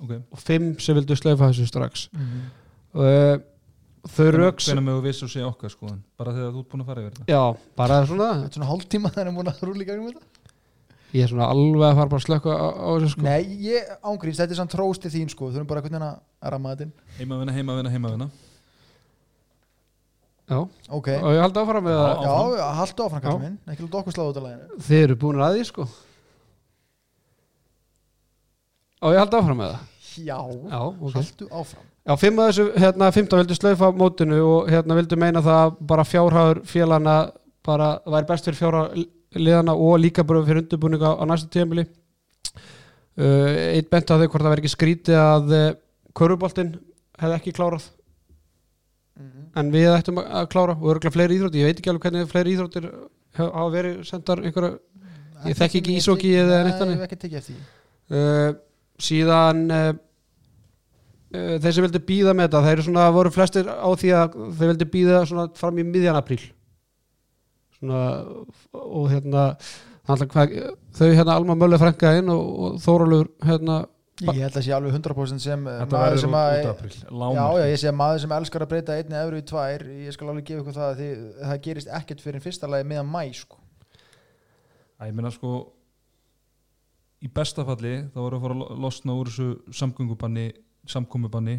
Ok, 0.04 0.12
og 0.20 0.42
fimm 0.44 0.74
sem 0.84 0.98
vildu 1.00 1.16
slaufa 1.18 1.48
þessu 1.54 1.70
strax 1.70 2.10
Mhm. 2.12 2.42
Uh, 2.98 3.36
þau 4.08 4.28
röks 4.36 4.70
Hvernig 4.70 4.86
með 4.88 4.98
þú 4.98 5.04
viss 5.08 5.26
og 5.26 5.32
segja 5.34 5.50
okkar 5.50 5.74
sko 5.74 5.92
bara 6.20 6.34
þegar 6.36 6.56
þú 6.56 6.64
ert 6.64 6.72
búin 6.72 6.84
að 6.84 6.90
fara 6.92 7.04
yfir 7.04 7.14
þetta? 7.18 7.28
Já, 7.32 7.44
bara 7.78 8.00
svona 8.10 8.32
þetta 8.42 8.50
er 8.50 8.58
svona 8.58 8.72
hálftíma 8.72 9.12
þegar 9.14 9.30
hann 9.30 9.34
er 9.34 9.38
búin 9.40 9.52
að 9.54 9.64
rúla 9.68 9.84
í 9.84 9.88
gangum 9.90 10.10
þetta. 10.12 10.34
Ég 11.16 11.24
er 11.24 11.32
svona 11.32 11.48
alveg 11.54 11.86
að 11.88 12.00
fara 12.02 12.12
bara 12.12 12.20
að 12.20 12.26
slökka 12.26 12.56
á, 12.58 12.68
á 12.68 12.90
þessu 12.98 13.14
sko. 13.14 13.24
Nei, 13.24 13.44
ég 13.64 13.94
ángríns, 14.12 14.42
þetta 14.42 14.54
er 14.54 14.60
svona 14.60 14.74
trósti 14.74 15.12
þín 15.14 15.32
sko. 15.32 15.48
Þú 15.54 15.62
erum 15.62 15.70
bara 15.70 15.84
hvernig 15.86 16.04
að 16.04 16.52
ramma 16.52 16.74
þetta 16.74 16.88
inn. 16.88 16.92
Heimavinna, 17.20 17.56
heimavinna, 17.56 17.94
heimavinna. 17.94 18.28
Já, 20.48 20.60
ok, 20.96 21.08
og 21.20 21.34
ég 21.36 21.42
haldi 21.44 21.60
áfram 21.60 21.84
með 21.84 21.98
Já. 21.98 22.28
að 22.32 22.54
já, 22.56 22.66
haldu 22.78 23.04
áfram 23.04 23.24
Já. 23.24 23.34
minn. 23.42 23.56
Ekki 23.68 23.84
lúta 23.84 24.00
okkur 24.00 24.16
sláðu 24.16 24.32
út 24.32 24.38
af 24.40 24.46
læginu 24.46 24.84
þið 24.88 25.02
eru 25.04 25.18
búin 25.20 25.42
að 25.44 25.58
því 25.58 25.66
sko. 25.68 25.88
Og 29.04 29.16
ég 29.16 29.20
haldi 29.24 29.40
áfram 29.42 29.60
með 29.60 29.74
það 29.74 29.96
já, 30.24 30.38
já, 30.72 30.80
ok. 30.88 31.18
Haldu 31.18 31.48
áfram 31.52 31.90
Já, 32.08 32.13
fimm 32.15 32.39
af 32.39 32.54
þessu, 32.54 32.65
hérna, 32.80 33.10
15 33.12 33.41
vildu 33.41 33.56
slaufa 33.58 33.89
mótinu 33.91 34.38
og 34.46 34.70
hérna 34.72 34.96
vildu 34.96 35.17
meina 35.20 35.41
það 35.43 35.74
bara 35.89 36.06
fjárhæður 36.08 36.62
félana 36.70 37.15
bara 37.67 37.89
væri 38.08 38.30
best 38.30 38.48
fyrir 38.48 38.60
fjára 38.62 38.84
liðana 39.36 39.76
og 39.76 40.00
líka 40.00 40.24
bara 40.24 40.46
fyrir 40.48 40.63
undirbúninga 40.63 41.17
á 41.20 41.24
næsta 41.28 41.52
tíðanbili 41.52 41.84
uh, 41.84 43.76
Eitt 43.76 43.91
bent 43.91 44.13
að 44.13 44.24
þau 44.24 44.32
hvort 44.32 44.46
það 44.46 44.54
væri 44.54 44.63
ekki 44.63 44.74
skrítið 44.78 45.20
að 45.20 45.54
uh, 45.58 45.67
köruboltinn 46.15 46.74
hefði 47.20 47.39
ekki 47.41 47.56
klárað. 47.58 47.91
En 49.58 49.72
við 49.74 49.89
ættum 49.89 50.20
að 50.22 50.48
klára 50.54 50.76
og 50.78 50.91
örgulega 50.93 51.13
fleiri 51.15 51.39
íþróttir, 51.39 51.63
ég 51.63 51.72
veit 51.72 51.80
ekki 51.82 51.89
alveg 51.89 52.04
hvernig 52.06 52.28
fleiri 52.30 52.52
íþróttir 52.54 52.91
hafa 53.38 53.70
verið 53.74 54.04
sendar 54.06 54.43
einhverja 54.46 54.78
Ég 55.46 55.58
þekki 55.58 55.82
ekki 55.82 55.96
íshockey 56.00 56.38
eða 56.39 56.63
neitt 56.65 56.74
Nei, 56.74 56.80
þannig. 56.80 56.96
ég 56.96 57.02
hef 57.02 57.08
ekki 57.08 57.20
tekið 57.22 57.39
eftir 57.39 57.58
því. 57.58 57.65
Uh, 58.08 58.52
síðan 59.08 59.63
uh, 59.70 59.89
þeir 61.34 61.74
sem 61.76 61.84
vildu 61.88 62.00
býða 62.08 62.34
með 62.38 62.48
þetta 62.48 62.62
þeir 62.68 62.76
eru 62.78 62.86
svona, 62.88 63.08
voru 63.16 63.32
flestir 63.36 63.68
á 63.68 63.90
því 64.00 64.13
að 64.16 64.38
þeir 64.60 64.72
vildu 64.74 64.88
býða 64.94 65.24
svona 65.28 65.48
fram 65.60 65.82
í 65.82 65.86
miðjan 65.88 66.20
apríl 66.20 66.40
svona 67.78 68.00
og 68.74 69.10
hérna 69.12 69.44
hvað, 70.08 70.56
þau 70.96 71.10
hérna 71.12 71.36
Alma 71.36 71.56
Mölle 71.60 71.78
frænka 71.82 72.13
inn 72.22 72.32
og, 72.32 72.44
og 72.63 72.78
Þórólur 72.86 73.28
hérna 73.44 73.82
ég 74.24 74.40
held 74.48 74.56
að 74.58 74.63
sé 74.66 74.72
alveg 74.74 74.96
100% 74.98 75.44
sem 75.44 75.66
Þetta 75.68 75.94
maður 76.00 76.22
sem 76.24 76.38
að 76.40 76.56
Já, 77.38 77.44
já, 77.60 77.66
ég 77.70 77.82
sé 77.84 77.90
að 77.92 77.98
maður 78.00 78.22
sem 78.24 78.32
elskar 78.40 78.63
að 78.66 78.72
breyta 78.72 78.96
einni 78.98 79.18
efru 79.20 79.42
í 79.42 79.46
tvær, 79.52 79.84
ég 80.08 80.16
skal 80.16 80.30
alveg 80.32 80.48
gefa 80.48 80.63
ykkur 80.63 80.78
það 80.80 80.88
að 80.88 81.02
þið, 81.04 81.20
það 81.44 81.60
gerist 81.68 81.92
ekkert 82.00 82.24
fyrir 82.24 82.42
fyrsta 82.48 82.70
lagi 82.72 82.88
meðan 82.90 83.12
mæ, 83.13 83.20
sko. 83.38 83.60
Æ, 84.98 85.12
Ég 85.12 85.13
meina 85.20 85.30
sko 85.36 85.52
í 87.22 87.30
besta 87.34 87.66
falli 87.68 87.94
þá 88.13 88.18
voru 88.24 88.40
að 88.40 88.48
fara 88.48 88.56
að 88.58 88.63
lo- 88.63 88.80
losna 88.88 89.18
úr 89.20 89.30
þessu 89.30 89.76
samgöngubanni 89.84 90.48
samkomubanni 90.88 91.58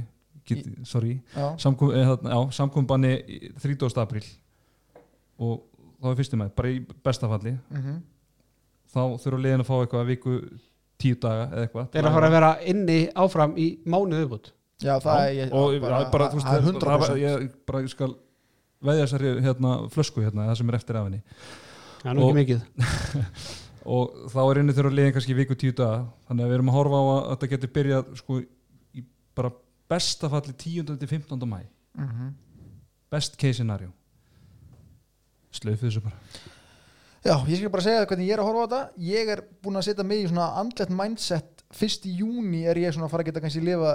get, 0.49 0.65
sorry, 0.89 1.21
samkom, 1.61 1.91
eh, 1.95 2.05
þarna- 2.09 2.31
já, 2.35 2.39
samkomubanni 2.59 3.13
í 3.29 3.53
30. 3.61 4.01
apríl. 4.03 4.25
Og 5.39 5.61
þá 6.03 6.11
er 6.13 6.17
fyrstum 6.23 6.41
með, 6.43 6.55
bara 6.57 6.69
í 6.69 6.79
besta 7.05 7.29
falli. 7.29 7.59
Mm 7.71 7.99
þá 8.89 9.03
þurfa 9.21 9.39
liðin 9.45 9.61
að 9.61 9.67
fá 9.69 9.75
eitthvað 9.83 10.01
að 10.01 10.07
viku 10.09 10.35
tíu 10.99 11.17
daga 11.21 11.43
eða 11.53 11.65
eitthvað 11.67 11.89
þeir 11.93 11.99
eru 12.01 12.09
að 12.09 12.15
fara 12.17 12.29
að 12.29 12.33
vera 12.39 12.53
inni 12.73 12.95
áfram 13.25 13.53
í 13.61 13.67
mánuðu 13.85 14.23
viðbútt 14.23 14.49
já 14.81 14.95
það 15.05 15.19
er, 15.27 15.33
ég, 15.37 15.53
og 15.53 15.75
bara, 15.83 15.99
bara, 15.99 16.11
bara, 16.15 16.29
þú 16.33 16.39
veist, 16.39 16.47
það 16.47 16.57
er 16.57 16.63
það- 16.63 16.73
100%. 16.73 17.05
það- 17.05 17.21
ég 17.21 17.53
bara 17.69 17.83
ég 17.85 17.93
skal 17.93 18.15
veðja 18.89 19.05
þessari 19.05 19.33
hérna, 19.45 19.73
flösku 19.93 20.25
hérna, 20.25 20.47
það 20.49 20.57
sem 20.63 20.69
er 20.73 20.79
eftir 20.79 20.97
af 20.97 21.05
henni. 21.09 21.21
Það 21.99 22.11
er 22.11 22.15
nú 22.17 22.29
ekki 22.29 22.39
mikið. 22.39 22.63
Og 23.99 24.17
þá 24.33 24.39
er 24.51 24.61
inni 24.63 24.73
þurfa 24.77 24.95
liðin 24.95 25.15
kannski 25.17 25.35
viku 25.37 25.55
tíu 25.59 25.73
daga. 25.75 26.07
Þannig 26.29 26.45
að 26.45 26.49
við 26.51 26.57
erum 26.59 26.69
að 26.73 26.77
horfa 26.79 26.99
á 26.99 27.05
að 27.09 27.29
þetta 27.33 27.51
getur 27.53 27.73
byrjað 27.77 28.11
sko 28.23 28.41
bara 29.39 29.53
besta 29.89 30.29
falli 30.33 30.53
10. 30.53 30.85
til 30.99 31.09
15. 31.09 31.39
mæ 31.49 31.63
Mhm. 31.99 32.35
best 33.11 33.39
case 33.41 33.55
scenario 33.59 33.91
slöfu 35.53 35.87
þessu 35.89 36.03
bara 36.05 36.19
Já, 37.25 37.35
ég 37.51 37.59
skal 37.59 37.71
bara 37.75 37.83
segja 37.83 38.03
það 38.05 38.11
hvernig 38.13 38.29
ég 38.29 38.33
er 38.37 38.41
að 38.41 38.47
horfa 38.47 38.61
á 38.63 38.69
þetta. 38.69 39.03
Ég 39.05 39.29
er 39.33 39.41
búin 39.65 39.77
að 39.77 39.83
setja 39.89 40.05
mig 40.07 40.21
í 40.23 40.29
svona 40.31 40.45
andlet 40.61 40.89
mindset. 40.95 41.65
Fyrst 41.75 42.07
í 42.07 42.13
júni 42.21 42.61
er 42.71 42.79
ég 42.79 42.95
svona 42.95 43.09
að 43.09 43.11
fara 43.11 43.25
að 43.25 43.27
geta 43.33 43.41
kannski 43.43 43.61
lifa 43.67 43.91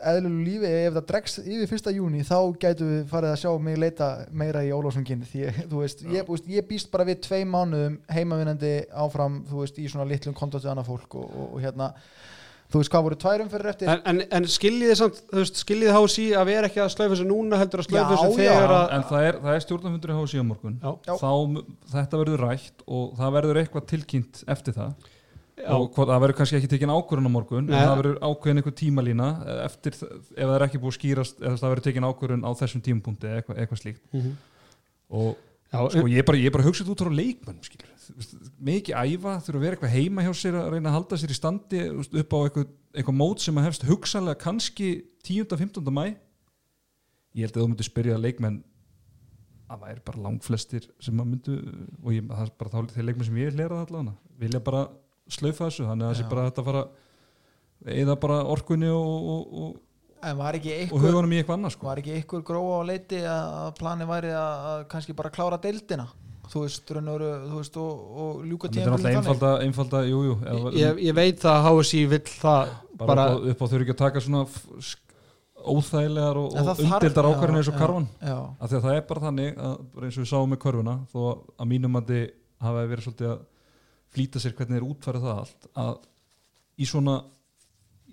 eðlulegu 0.00 0.46
lífi. 0.48 0.70
Ef 0.88 0.94
það 0.96 1.04
dregst 1.10 1.38
yfir 1.44 1.68
fyrsta 1.70 1.92
júni 1.94 2.24
þá 2.24 2.38
gætu 2.64 2.88
við 2.88 3.04
farið 3.12 3.34
að 3.34 3.38
sjá 3.44 3.52
mig 3.68 3.76
leita 3.78 4.08
meira 4.32 4.64
í 4.64 4.72
Ólafssonginni. 4.74 5.28
Því 5.28 5.44
þú 5.70 5.82
veist, 5.84 6.02
ég, 6.08 6.26
veist, 6.32 6.48
ég 6.56 6.66
býst 6.72 6.90
bara 6.90 7.04
við 7.04 7.20
tvei 7.28 7.44
mánuðum 7.44 7.98
heimavinnandi 8.16 8.72
áfram, 9.04 9.42
þú 9.52 9.60
veist, 9.60 9.78
í 9.78 9.86
svona 9.92 10.08
litlum 10.08 10.34
kontaktu 10.34 10.72
annað 10.72 10.88
fólk 10.88 11.14
og, 11.20 11.28
og, 11.30 11.54
og 11.54 11.60
hérna, 11.62 11.92
þú 12.74 12.82
veist, 12.82 12.90
hvað 12.94 13.04
voru 13.06 13.18
tværum 13.24 13.48
fyrir 13.54 13.70
eftir? 13.70 13.88
en, 13.94 14.02
en, 14.10 14.20
en 14.38 14.46
skiljiði 14.50 14.96
samt, 14.98 15.22
þú 15.30 15.40
veist, 15.40 15.62
skiljiði 15.64 15.94
hási 15.94 16.26
að 16.34 16.46
vera 16.50 16.68
ekki 16.70 16.82
að 16.84 16.92
slaufa 16.96 17.14
þessu 17.14 17.26
núna 17.30 17.60
heldur 17.62 17.82
að 17.84 17.88
slaufa 17.88 18.04
Já, 18.04 18.12
þessu 18.12 18.38
þegar 18.42 18.74
að 18.80 18.94
en 18.98 19.06
það 19.10 19.26
er, 19.30 19.38
það 19.46 19.56
er 19.58 19.64
stjórnafundur 19.68 20.12
í 20.14 20.18
HSI 20.20 20.42
á 20.42 20.46
morgun 20.50 20.76
Já. 20.82 20.90
Já. 21.06 21.14
þá 21.22 21.32
þetta 21.94 22.20
verður 22.24 22.44
rætt 22.48 22.86
og 22.98 23.12
það 23.22 23.34
verður 23.38 23.60
eitthvað 23.62 23.86
tilkynnt 23.94 24.42
eftir 24.56 24.76
það 24.80 25.10
Já. 25.54 25.68
og 25.70 25.84
hvað, 25.94 26.08
það 26.10 26.22
verður 26.24 26.36
kannski 26.40 26.56
ekki 26.58 26.70
tekin 26.74 26.90
ákvörðun 26.90 27.30
á 27.30 27.36
morgun 27.36 27.68
Nei. 27.70 27.76
en 27.78 27.84
það 27.86 27.98
verður 28.00 28.16
ákveðin 28.26 28.58
eitthvað 28.60 28.76
tímalína 28.80 29.28
eftir, 29.68 29.94
þ- 29.94 30.08
ef 30.34 30.48
það 30.48 30.54
er 30.58 30.64
ekki 30.66 30.80
búið 30.82 30.96
skýrast 30.98 31.38
eða 31.44 31.60
það 31.60 31.70
verður 31.74 31.84
tekin 31.86 32.08
ákvörðun 32.10 32.42
á 32.42 32.50
þessum 32.58 32.82
tímapunkti 32.88 33.28
eða 33.30 33.38
eitthvað, 33.38 33.60
eitthvað 33.62 33.82
er 38.10 38.24
er 38.24 38.52
mikið 38.68 38.98
æfa 38.98 39.34
þurfa 39.44 39.58
að 39.58 39.64
vera 39.64 39.76
eitthvað 39.76 39.94
heima 39.94 40.24
hjá 40.26 40.32
sér 40.38 40.58
að 40.60 40.70
reyna 40.74 40.90
að 40.90 40.96
halda 40.98 41.18
sér 41.20 41.32
í 41.32 41.38
standi 41.38 41.82
upp 41.94 42.36
á 42.36 42.38
eitthvað, 42.44 42.68
eitthvað 42.94 43.18
mót 43.18 43.44
sem 43.44 43.58
að 43.60 43.66
hefst 43.68 43.86
hugsanlega 43.88 44.40
kannski 44.44 44.90
10-15. 45.26 45.90
mæ 45.90 46.04
ég 47.34 47.46
held 47.46 47.56
að 47.56 47.62
þú 47.62 47.68
myndir 47.70 47.88
spyrja 47.88 48.20
leikmenn 48.20 48.60
að 49.70 49.80
það 49.80 49.94
er 49.94 50.02
bara 50.06 50.24
langflestir 50.26 50.90
sem 51.02 51.20
að 51.20 51.30
myndu 51.30 51.56
og 52.02 52.12
ég, 52.14 52.26
það 52.28 52.44
er 52.44 52.52
bara 52.60 52.74
þá, 52.74 52.92
þeir 52.94 53.08
leikmenn 53.08 53.28
sem 53.30 53.40
ég 53.40 53.56
lera 53.58 53.80
allavega 53.84 54.14
vilja 54.44 54.60
bara 54.64 54.84
slaufa 55.30 55.70
þessu 55.70 55.88
þannig 55.88 56.06
að 56.06 56.12
það 56.12 56.20
sé 56.20 56.28
bara 56.30 56.46
þetta 56.50 56.66
fara 56.68 56.84
eða 57.94 58.16
bara 58.20 58.38
orkunni 58.54 58.90
og, 58.92 59.32
og, 59.34 59.58
og, 59.64 59.82
En 60.24 60.38
var 60.38 60.56
ekki 60.56 60.86
og 60.88 61.02
hugunum 61.02 61.34
í 61.34 61.36
eitthvað 61.36 61.58
annað 61.58 61.72
sko. 61.74 61.84
Var 61.84 62.00
ekki 62.00 62.14
ykkur 62.22 62.44
gróa 62.48 62.78
á 62.80 62.88
leiti 62.88 63.18
að 63.28 63.74
plani 63.76 64.06
væri 64.08 64.30
að, 64.32 64.68
að 64.70 64.84
kannski 64.94 65.16
bara 65.16 65.32
klára 65.34 65.58
deildina 65.60 66.06
þú 66.52 66.64
veist, 66.64 66.90
veru, 66.90 67.30
þú 67.48 67.60
veist 67.60 67.78
og, 67.80 68.04
og 68.24 68.44
ljúka 68.48 68.68
það 68.68 68.76
myndir 68.76 68.92
náttúrulega 68.92 69.20
einfalda, 69.20 69.52
einfalda 69.64 70.02
jú, 70.08 70.20
ég, 70.76 71.00
ég 71.08 71.16
veit 71.16 71.40
það 71.42 71.56
að 71.58 71.66
HSI 71.70 72.02
vill 72.12 72.22
það 72.28 72.74
bara, 72.94 73.08
bara, 73.08 73.26
upp, 73.40 73.60
á, 73.60 73.64
á 73.64 73.70
þurfi 73.70 73.86
ekki 73.86 73.94
að 73.94 74.02
taka 74.04 74.24
svona 74.24 74.44
óþægilegar 75.64 76.40
og, 76.40 76.48
og 76.52 76.80
já, 76.84 76.94
ákvarðinu 77.00 77.60
eins 77.60 77.70
og 77.72 77.78
karvan 77.80 78.08
af 78.20 78.68
því 78.68 78.78
að 78.78 78.86
það 78.86 78.96
er 78.96 79.04
bara 79.08 79.24
þannig 79.26 79.60
að 79.64 79.76
eins 80.04 80.18
og 80.18 80.24
við 80.24 80.30
sáum 80.32 80.52
með 80.52 80.62
körfuna 80.64 80.96
þó 81.12 81.20
að 81.32 81.70
mínum 81.70 82.00
að 82.00 82.10
þið 82.12 82.26
hafa 82.64 82.88
verið 82.90 83.06
svolítið 83.08 83.30
að 83.30 83.44
flýta 84.14 84.42
sér 84.42 84.56
hvernig 84.58 84.78
þeir 84.78 84.90
útfæra 84.90 85.22
það 85.24 85.40
allt 85.44 85.70
að 85.84 85.94
í 86.74 86.88
svona 86.88 87.16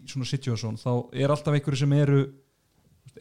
í 0.02 0.08
svona 0.10 0.30
situation 0.30 0.80
þá 0.82 0.92
er 1.14 1.34
alltaf 1.34 1.58
einhverju 1.58 1.84
sem 1.84 1.98
eru 1.98 2.22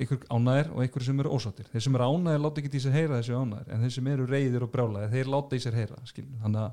einhver 0.01 0.23
ánæðir 0.33 0.69
og 0.75 0.83
einhverju 0.85 1.07
sem 1.07 1.21
eru 1.23 1.33
ósáttir. 1.37 1.67
Þeir 1.73 1.83
sem 1.87 1.97
eru 1.99 2.07
ánæðir 2.11 2.41
láta 2.45 2.63
ekki 2.63 2.71
í 2.79 2.83
sér 2.85 2.95
heyra 2.97 3.19
þessu 3.21 3.37
ánæðir 3.41 3.75
en 3.75 3.83
þeir 3.85 3.93
sem 3.97 4.09
eru 4.15 4.27
reyðir 4.31 4.65
og 4.67 4.71
brjálæðir 4.73 5.13
þeir 5.15 5.31
láta 5.35 5.59
í 5.59 5.63
sér 5.65 5.77
heyra 5.81 6.01
skilur. 6.09 6.39
þannig 6.45 6.65
að, 6.65 6.73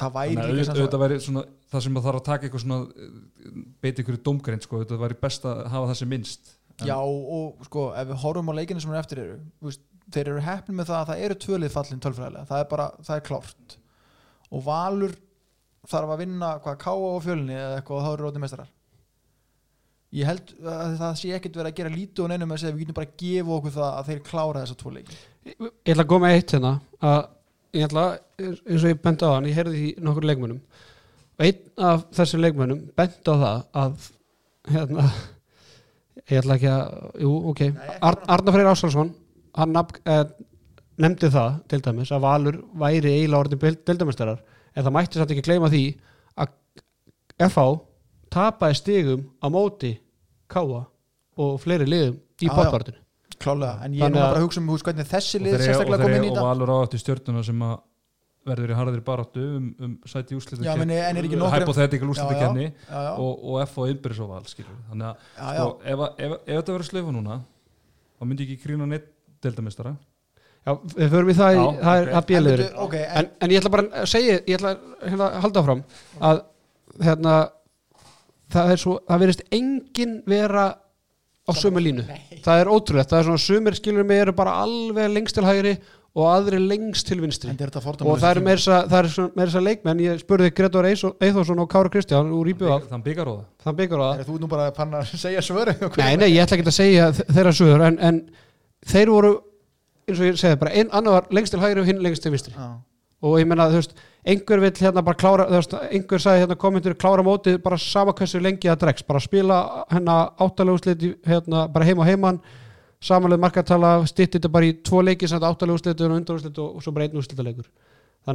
það 0.00 0.14
væri 0.16 0.36
að 0.40 0.64
sem 0.64 0.78
auðvitað 0.80 1.02
væri 1.04 1.18
svona, 1.26 1.44
það 1.74 1.84
sem 1.86 1.98
að 2.00 2.06
þarf 2.08 2.20
að 2.20 2.26
taka 2.30 2.46
eitthvað 2.48 2.64
svona 2.64 2.80
eh, 3.04 3.60
beita 3.84 4.02
ykkur 4.04 4.20
domgreind 4.30 4.66
sko, 4.66 4.82
þetta 4.84 5.00
væri 5.04 5.18
best 5.26 5.46
að 5.50 5.62
hafa 5.74 5.90
það 5.92 5.98
sem 6.00 6.12
minnst. 6.14 6.52
En- 6.80 6.88
Já 6.88 6.96
og 6.96 7.64
sko 7.68 7.86
ef 7.92 8.08
við 8.08 8.20
horfum 8.24 8.50
á 8.50 8.58
leikinu 8.60 8.80
sem 8.80 8.92
er 8.94 9.00
eftir 9.02 9.18
eru 9.24 9.38
veist, 9.60 9.82
þeir 10.10 10.30
eru 10.32 10.40
heppin 10.46 10.78
með 10.78 10.88
það 10.90 11.00
að 11.02 11.10
það 11.12 11.24
eru 11.26 11.38
tvölið 11.44 11.74
fallin 11.74 12.00
tölfræðilega, 12.06 12.46
það 12.48 12.62
er 12.64 12.68
bara, 12.70 12.86
það 13.04 13.16
er 13.18 13.26
klárt. 13.28 13.76
Og 14.50 14.64
Valur 14.66 15.12
þarf 15.90 16.14
að 16.14 16.22
vinna 16.24 16.48
hvað 16.64 16.78
káa 16.82 16.96
og 17.10 17.20
fjölni 17.24 17.54
eða 17.56 17.76
eitthvað 17.80 17.98
og 18.00 18.06
þá 18.06 18.12
eru 18.14 18.24
rótið 18.26 18.42
mestarar 18.46 18.70
ég 20.18 20.26
held 20.26 20.52
að 20.66 20.94
það 20.98 21.18
sé 21.20 21.32
ekkert 21.36 21.58
verið 21.60 21.70
að 21.70 21.76
gera 21.80 21.92
lítið 21.94 22.24
og 22.24 22.30
neinum 22.32 22.50
með 22.50 22.56
að 22.56 22.62
segja 22.62 22.74
við 22.74 22.82
getum 22.84 22.96
bara 22.98 23.08
að 23.10 23.20
gefa 23.22 23.56
okkur 23.56 23.74
það 23.76 23.90
að 23.90 24.08
þeir 24.08 24.22
klára 24.26 24.62
þessa 24.64 24.78
tvo 24.80 24.94
leiki. 24.94 25.18
Ég 25.50 25.92
ætla 25.92 26.04
að 26.04 26.10
koma 26.10 26.26
með 26.26 26.36
eitt 26.38 26.54
hérna 26.56 26.72
að 27.10 27.20
ég 27.78 27.86
ætla, 27.86 28.06
eins 28.42 28.82
og 28.84 28.88
ég 28.90 29.02
bent 29.04 29.22
á 29.22 29.28
hann 29.30 29.46
ég 29.46 29.58
heyrði 29.60 29.76
því 29.76 29.90
nokkur 30.06 30.26
leikmönnum 30.26 30.60
og 31.40 31.46
einn 31.46 31.84
af 31.90 32.06
þessum 32.18 32.44
leikmönnum 32.44 32.82
bent 32.98 33.30
á 33.30 33.34
það 33.44 33.62
að 33.84 34.08
hérna 34.74 35.06
ég 36.30 36.42
ætla 36.42 36.56
ekki 36.58 36.70
að, 36.74 36.94
jú, 37.22 37.34
ok. 37.52 37.64
Ar, 38.00 38.18
Arnar 38.34 38.56
Freyr 38.56 38.70
Ásalsson 38.72 39.12
hann 39.58 39.78
eh, 39.78 40.24
nefndi 41.00 41.30
það 41.32 41.60
til 41.70 41.82
dæmis 41.86 42.10
að 42.14 42.24
Valur 42.26 42.58
væri 42.82 43.14
eiginlega 43.14 43.44
orðin 43.44 43.78
deildamestarar 43.86 44.42
en 44.74 44.84
það 44.84 44.94
mætti 44.96 45.20
samt 45.20 45.34
ekki 45.34 45.84
að 46.40 46.50
FH 47.40 47.62
tapaði 48.30 48.78
stigum 48.80 49.24
á 49.42 49.46
móti 49.50 49.92
Káa 50.50 50.84
og 51.40 51.60
fleiri 51.62 51.86
liðum 51.86 52.16
í 52.42 52.48
bóttvartinu 52.50 52.98
klálega, 53.40 53.84
en 53.86 53.94
ég 53.96 54.02
er 54.04 54.10
að- 54.10 54.18
bara 54.20 54.36
að 54.40 54.42
hugsa 54.44 54.60
um 54.60 54.66
veist, 54.68 54.84
hvernig 54.84 55.06
þessi 55.08 55.38
lið 55.40 55.54
sérstaklega 55.64 56.02
kom 56.02 56.10
þeir 56.10 56.16
inn 56.18 56.24
í 56.24 56.30
og 56.30 56.34
þetta 56.36 56.48
Valur 56.50 56.72
á 56.74 56.76
eftir 56.84 57.00
stjörnuna 57.00 57.44
sem 57.46 57.62
að 57.64 57.78
verður 58.50 58.70
í 58.72 58.76
harðri 58.76 59.00
baráttu 59.04 59.42
um, 59.56 59.64
um 59.80 59.94
sæti 60.08 60.34
úslita 60.36 60.64
Já, 60.64 60.74
meni, 60.80 60.96
en 60.96 61.16
er 61.20 61.24
ekki 61.28 61.36
nokkri 61.40 61.60
hypothetical 61.60 62.08
Já, 62.08 62.12
úslita 62.14 62.34
já. 62.34 62.40
kenni 62.40 62.66
já, 62.66 62.98
já, 63.04 63.10
og, 63.20 63.44
og 63.44 63.62
F 63.66 63.78
og 63.78 63.88
Inbyrðis 63.92 64.20
og 64.24 64.28
Val 64.32 64.42
þannig 64.44 65.06
að 65.06 65.16
já, 65.36 65.46
já. 65.46 65.60
sko, 65.60 65.80
ef, 65.84 65.98
að- 66.06 66.14
ef, 66.26 66.32
ef 66.46 66.60
þetta 66.60 66.76
verður 66.76 66.88
slöfu 66.90 67.12
núna 67.16 67.36
þá 68.20 68.24
myndi 68.30 68.46
ekki 68.46 68.58
krýna 68.64 68.88
neitt 68.88 69.08
deildamistara 69.44 69.96
Já, 70.66 70.74
við 70.96 71.08
förum 71.14 71.30
í 71.32 71.36
það, 71.40 71.54
í, 71.56 71.60
Já, 71.60 71.80
það 71.80 72.00
er 72.00 72.08
ok. 72.08 72.12
að 72.12 72.20
En 72.20 72.28
bjöliður 72.30 72.60
veitu, 72.64 72.76
ok, 72.84 72.94
en, 73.00 73.16
en, 73.24 73.30
en 73.40 73.50
ég 73.54 73.60
ætla 73.62 73.70
bara 73.76 73.84
að 74.02 74.08
segja 74.12 74.34
ég 74.40 74.58
ætla 74.58 74.72
hérna, 75.06 75.28
að 75.30 75.40
halda 75.46 75.60
áfram 75.64 75.82
að 76.20 76.42
hérna, 77.06 77.34
það 78.52 78.74
er 78.74 78.82
svo 78.82 78.98
það 79.08 79.22
verðist 79.24 79.42
engin 79.54 80.18
vera 80.28 80.66
á 81.48 81.52
sömu 81.56 81.80
línu. 81.82 82.04
Það 82.44 82.60
er 82.64 82.68
ótrúlegt, 82.70 83.10
það 83.10 83.18
er 83.22 83.24
svona 83.30 83.42
sumir 83.46 83.74
skilur 83.78 84.04
mig 84.06 84.20
eru 84.26 84.32
bara 84.36 84.58
alveg 84.64 85.10
lengst 85.14 85.34
til 85.38 85.44
hægri 85.46 85.78
og 86.18 86.26
aðri 86.26 86.58
lengst 86.58 87.06
til 87.06 87.20
vinstri. 87.22 87.50
Er 87.54 87.70
og 87.70 88.18
það 88.18 88.34
tími. 88.40 88.44
meira 88.48 88.58
þess 88.58 88.68
að- 88.74 88.88
leikmenn. 89.62 90.00
Ég 90.02 90.18
spurði 90.24 90.50
Gretor 90.54 90.84
Eithórsson 90.86 91.60
og 91.62 91.68
Kára 91.70 91.88
Kristján 91.90 92.32
úr 92.34 92.50
Íbjöf 92.50 92.88
þann 92.90 93.04
byggar 93.06 93.30
á 93.30 93.34
það 93.38 93.44
þann 93.64 93.76
byggur 93.78 93.98
á 94.02 94.04
það 94.10 94.18
Er 94.18 94.24
þú 94.26 94.40
nú 94.40 94.48
bara 94.50 94.70
að 94.70 94.74
fann 94.76 94.90
að 94.98 95.14
segja 95.16 95.40
svöru 95.40 95.74
nei, 95.98 96.16
nei, 96.16 96.28
ég 96.34 96.42
ætla 96.42 96.58
ekki 96.58 96.66
að 96.66 96.78
segja 96.80 97.10
þe- 97.12 97.26
þeirra 97.30 97.52
sögur 97.54 97.86
en, 97.86 97.98
en 97.98 98.20
þeir 98.86 99.06
voru 99.14 99.32
eins 100.08 100.18
og 100.18 100.26
ég 100.26 100.38
segði 100.42 100.58
bara, 100.58 100.72
einn 100.74 100.90
annar 100.90 101.12
var 101.20 101.26
lengst 101.30 101.52
til 101.54 101.60
hægri 101.62 101.80
og 101.80 101.86
hinn 101.86 102.02
lengst 102.02 102.22
til 102.22 102.32
vinstri. 102.34 102.54
Já. 102.58 102.70
Og 103.20 103.36
ég 103.40 103.48
meina 103.48 103.68
þú 103.68 103.80
veist 103.80 103.94
einhver 104.24 104.60
vill 104.60 104.72
hérna 104.84 105.04
bara 105.04 105.16
klára 105.16 105.46
þú 105.48 105.58
veist, 105.58 105.76
einhver 105.90 106.22
sagði 106.22 106.44
hérna 106.44 106.56
kommentur 106.60 106.96
klára 106.98 107.24
mótið 107.24 107.60
bara 107.64 107.78
sama 107.80 108.14
hversu 108.16 108.40
lengi 108.40 108.68
það 108.68 108.80
dregst. 108.84 109.06
Bara 109.08 109.20
spila 109.20 109.60
hérna 109.90 110.16
áttaleguslit 110.40 111.06
hérna 111.26 111.66
bara 111.72 111.88
heim 111.88 112.02
og 112.02 112.08
heiman 112.08 112.40
samanlega 113.00 113.40
markartala 113.40 113.94
stýtti 114.08 114.38
þetta 114.38 114.52
bara 114.52 114.68
í 114.68 114.76
tvo 114.84 115.00
leiki 115.04 115.28
sem 115.28 115.38
þetta 115.38 115.52
áttaleguslit 115.54 116.00
og 116.04 116.16
undarúslit 116.18 116.60
og, 116.60 116.76
og 116.76 116.84
svo 116.84 116.92
bara 116.92 117.08
einn 117.08 117.16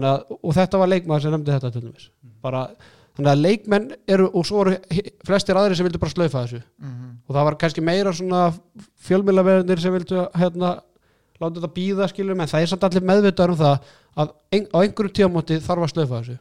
að 0.02 0.24
og 0.42 0.54
þetta 0.58 0.78
var 0.82 0.90
leikmaður 0.90 1.22
sem 1.22 1.32
nefndi 1.36 1.54
þetta 1.54 1.72
til 1.72 1.82
dæmis. 1.84 2.10
Bara 2.42 2.64
þannig 3.16 3.32
að 3.32 3.44
leikmenn 3.44 3.92
eru 4.08 4.30
og 4.34 4.48
svo 4.48 4.64
eru 4.66 5.04
flestir 5.28 5.60
aðri 5.60 5.78
sem 5.78 5.86
vildu 5.86 6.02
bara 6.02 6.12
slaufa 6.12 6.42
þessu. 6.44 6.62
Mhm. 6.82 7.12
og 7.28 7.36
það 7.36 7.46
var 7.46 7.58
kannski 7.62 7.82
meira 7.82 8.14
svona 8.14 8.42
fjölmiðlaverðinir 9.08 9.80
sem 9.82 9.94
vildu 9.94 10.28
hérna 10.34 10.80
láta 11.42 11.60
þetta 11.60 11.72
býða 11.76 12.10
skilur 12.12 12.36
en 12.40 12.48
það 12.52 12.66
er 12.66 12.72
samt 12.72 12.86
allir 12.88 13.08
meðvitaður 13.12 13.54
um 13.56 13.62
það 13.62 13.90
að 14.16 14.34
ein, 14.56 14.68
á 14.72 14.78
einhverju 14.82 15.16
tíamóti 15.20 15.58
þarf 15.64 15.88
að 15.88 15.94
slöfa 15.96 16.20
þessu. 16.22 16.38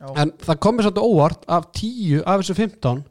Já. 0.00 0.06
en 0.22 0.30
það 0.40 0.60
komið 0.64 0.86
samt 0.86 1.00
óvart 1.02 1.42
af 1.52 1.66
10 1.76 2.22
af 2.24 2.40
þessu 2.40 2.54
15 2.56 3.02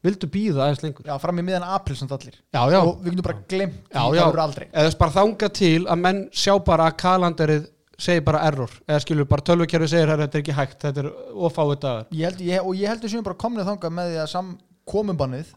vildu 0.00 0.28
býða 0.32 0.62
aðeins 0.64 0.80
lengur. 0.84 1.04
Já, 1.04 1.12
fram 1.20 1.40
í 1.42 1.44
miðan 1.44 1.66
april 1.76 1.96
samt 1.98 2.14
allir. 2.16 2.38
Já, 2.54 2.62
já, 2.72 2.78
og 2.80 3.02
við 3.02 3.10
getum 3.12 3.26
bara 3.26 3.42
glemt 3.50 3.74
Já, 3.92 4.00
því, 4.00 4.14
já. 4.16 4.22
það 4.22 4.30
verður 4.30 4.42
aldrei. 4.46 4.64
Eða 4.70 4.86
þess 4.86 5.00
bara 5.02 5.14
þanga 5.18 5.50
til 5.58 5.80
að 5.84 6.00
menn 6.06 6.22
sjá 6.32 6.54
bara 6.70 6.86
að 6.88 6.96
kalanderið 7.02 7.66
segir 8.00 8.24
bara 8.24 8.40
error. 8.48 8.72
Eða 8.88 9.02
skilur 9.04 9.28
bara 9.28 9.44
tölvukerfi 9.50 9.90
segir 9.92 10.14
að 10.14 10.22
þetta 10.24 10.38
er 10.38 10.44
ekki 10.46 10.56
hægt 10.56 10.86
þetta 10.86 11.02
er 11.04 11.10
ofáið 11.50 11.74
dagar. 11.82 12.06
Ég 12.16 12.30
held, 12.30 12.40
ég, 12.48 12.64
og 12.64 12.80
ég 12.80 12.94
heldur 12.94 13.12
sem 13.12 13.26
bara 13.26 13.40
komnið 13.44 13.68
þangað 13.68 13.96
með 13.98 14.08
því 14.14 14.22
að 14.22 14.30
sam 14.32 14.54
komumbannið 14.88 15.52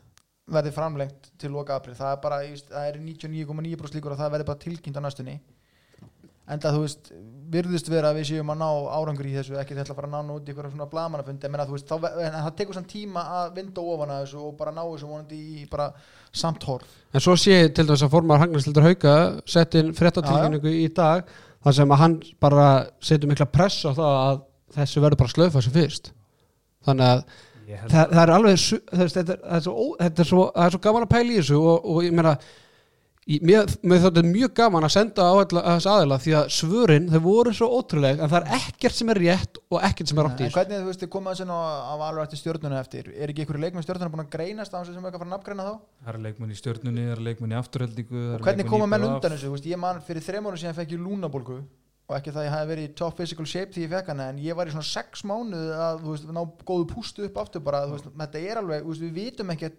verði 0.52 0.74
framlengt 0.76 1.32
til 1.40 1.52
loka 1.54 1.78
april 1.78 1.96
það 1.96 2.16
er 2.16 2.24
bara, 2.24 2.40
það 2.70 2.88
er 2.90 2.98
99,9% 3.00 3.98
líkur 3.98 4.16
að 4.16 4.24
það 4.24 4.34
verði 4.36 4.48
bara 4.50 4.64
tilkynnt 4.64 5.00
á 5.00 5.06
næstunni. 5.06 5.38
Enda 6.54 6.74
þú 6.76 6.82
veist, 6.84 7.12
virðist 7.54 7.88
vera 7.88 8.10
að 8.12 8.18
við 8.20 8.26
séum 8.34 8.50
að 8.52 8.58
ná 8.60 8.68
árangur 8.98 9.30
í 9.30 9.36
þessu 9.38 9.56
ekki 9.62 9.78
þetta 9.78 9.94
að 9.94 10.00
fara 10.02 10.10
að 10.10 10.16
ná 10.18 10.28
nú 10.28 10.34
út 10.36 10.44
í 10.44 10.52
eitthvað 10.52 10.74
svona 10.74 10.88
blamanafund 10.92 11.46
en 11.48 11.56
það, 11.88 12.08
en 12.20 12.36
það 12.36 12.58
tekur 12.58 12.76
samt 12.76 12.90
tíma 12.92 13.24
að 13.38 13.54
vinda 13.62 13.86
ofan 13.94 14.12
að 14.12 14.26
þessu 14.26 14.42
og 14.44 14.58
bara 14.60 14.74
ná 14.76 14.82
þessu 14.82 15.08
vonandi 15.08 15.40
í 15.40 15.64
bara 15.72 15.86
samt 16.36 16.68
horf. 16.68 16.98
En 17.16 17.24
svo 17.24 17.38
sé 17.40 17.62
til 17.72 17.88
þess 17.88 18.04
að 18.04 18.12
formar 18.18 18.44
Hagnarstildur 18.44 18.90
Hauka 18.90 19.16
sett 19.48 19.80
inn 19.80 19.94
fréttatilkynningu 19.96 20.76
í 20.82 20.90
dag 20.92 21.32
þar 21.64 21.78
sem 21.80 21.96
að 21.96 22.04
hann 22.04 22.20
bara 22.44 22.68
setur 23.00 23.32
mikla 23.32 23.48
press 23.48 23.80
á 23.88 23.96
það 23.96 24.20
að 24.20 24.44
þessu 24.76 25.06
verður 25.06 25.22
bara 25.24 25.32
að 25.32 25.38
slöfa 25.38 25.64
sem 25.64 25.78
fyrst. 25.80 26.12
Þannig 26.84 27.08
að 27.08 27.24
Held 27.67 27.93
það, 27.93 28.12
það 28.17 28.23
er 28.23 28.34
alveg 28.38 28.54
er, 28.54 29.08
þetta, 29.13 29.23
er, 29.23 29.39
það, 29.43 29.56
er 29.56 29.63
svo, 29.67 29.88
þetta 30.02 30.23
er 30.26 30.30
svo, 30.34 30.43
það 30.56 30.65
er 30.67 30.76
svo 30.76 30.84
gaman 30.88 31.08
að 31.08 31.13
pæla 31.15 31.32
í 31.34 31.39
þessu 31.39 31.62
og, 31.62 31.89
og 31.93 32.04
ég 32.04 32.15
meina 32.17 32.34
í- 33.30 33.39
mér, 33.45 33.69
þótti 34.04 34.23
mjög 34.28 34.54
gaman 34.58 34.88
að 34.88 34.93
senda 34.97 35.26
á 35.28 35.34
þess 35.43 35.88
aðila 35.88 36.17
því 36.23 36.34
að 36.39 36.49
svörin 36.58 37.06
þau 37.12 37.19
voru 37.23 37.54
svo 37.56 37.69
ótrúleg 37.78 38.19
en 38.19 38.32
það 38.32 38.39
er 38.41 38.58
ekkert 38.60 38.97
sem 38.97 39.13
er 39.13 39.21
rétt 39.23 39.60
og 39.69 39.78
ekkert 39.88 40.12
sem 40.12 40.19
er 40.19 40.28
rátt 40.28 40.41
í 40.41 40.47
þessu. 40.47 40.58
hvernig 40.58 40.82
þú 40.82 40.89
veist, 40.89 41.04
þið 41.04 41.12
komað 41.13 41.43
ná 41.47 41.56
að 41.60 42.02
valur 42.04 42.23
eftir 42.26 42.41
stjórnuna 42.41 42.82
eftir. 42.84 43.12
Er 43.15 43.32
ekki 43.32 43.45
einhverju 43.45 43.63
leikmenn 43.63 43.86
stjórnuna 43.88 44.12
búin 44.13 44.26
að 44.26 44.34
greinast 44.36 44.76
á 44.76 44.80
þessu 44.82 44.97
sem 44.97 45.06
er 45.06 45.12
ekki 45.13 45.19
að 45.19 45.23
fara 45.23 45.30
að 45.30 45.36
nafngreina 45.38 45.67
þá? 45.69 45.73
Það 46.04 46.13
er 46.13 46.23
leikmenn 46.28 46.52
í 46.52 46.60
stjörnunni, 46.60 47.06
það 47.08 47.15
er 47.15 47.23
leikmenn 47.30 47.56
í 47.56 47.60
afturheldingu 47.62 48.19
hvernig 48.19 48.43
leikmenn 48.43 48.65
í 48.67 48.73
koma 48.73 48.89
menn 48.91 49.08
undan 49.08 49.38
þessu, 49.38 49.56
ég 49.71 49.80
man 49.80 50.04
fyrir 50.04 50.28
þrem 50.28 50.49
árum 50.52 50.60
síðan 50.60 50.78
fekk 50.82 50.97
ég 50.97 51.04
lúnabólgu 51.08 51.62
og 52.10 52.16
ekki 52.18 52.34
það 52.36 52.46
ég 52.48 52.52
hafi 52.54 52.70
verið 52.74 52.88
í 52.89 52.94
top 53.00 53.16
physical 53.18 53.46
shape 53.48 53.72
því 53.76 53.86
ég 53.86 53.92
fekk 53.94 54.10
hana 54.12 54.26
en 54.34 54.39
ég 54.44 54.58
var 54.60 54.68
í 54.68 54.74
svona 54.74 54.88
sex 54.89 55.24
mánuð 55.30 55.70
að 55.78 56.02
veist, 56.10 56.26
ná 56.36 56.42
góðu 56.68 56.88
pústu 56.92 57.24
upp 57.30 57.38
aftur 57.39 57.63
bara, 57.63 57.86
veist, 57.88 58.10
þetta 58.20 58.42
er 58.44 58.60
alveg, 58.60 58.84
veist, 58.89 59.06
við 59.06 59.13
vitum 59.22 59.54
ekkert 59.56 59.78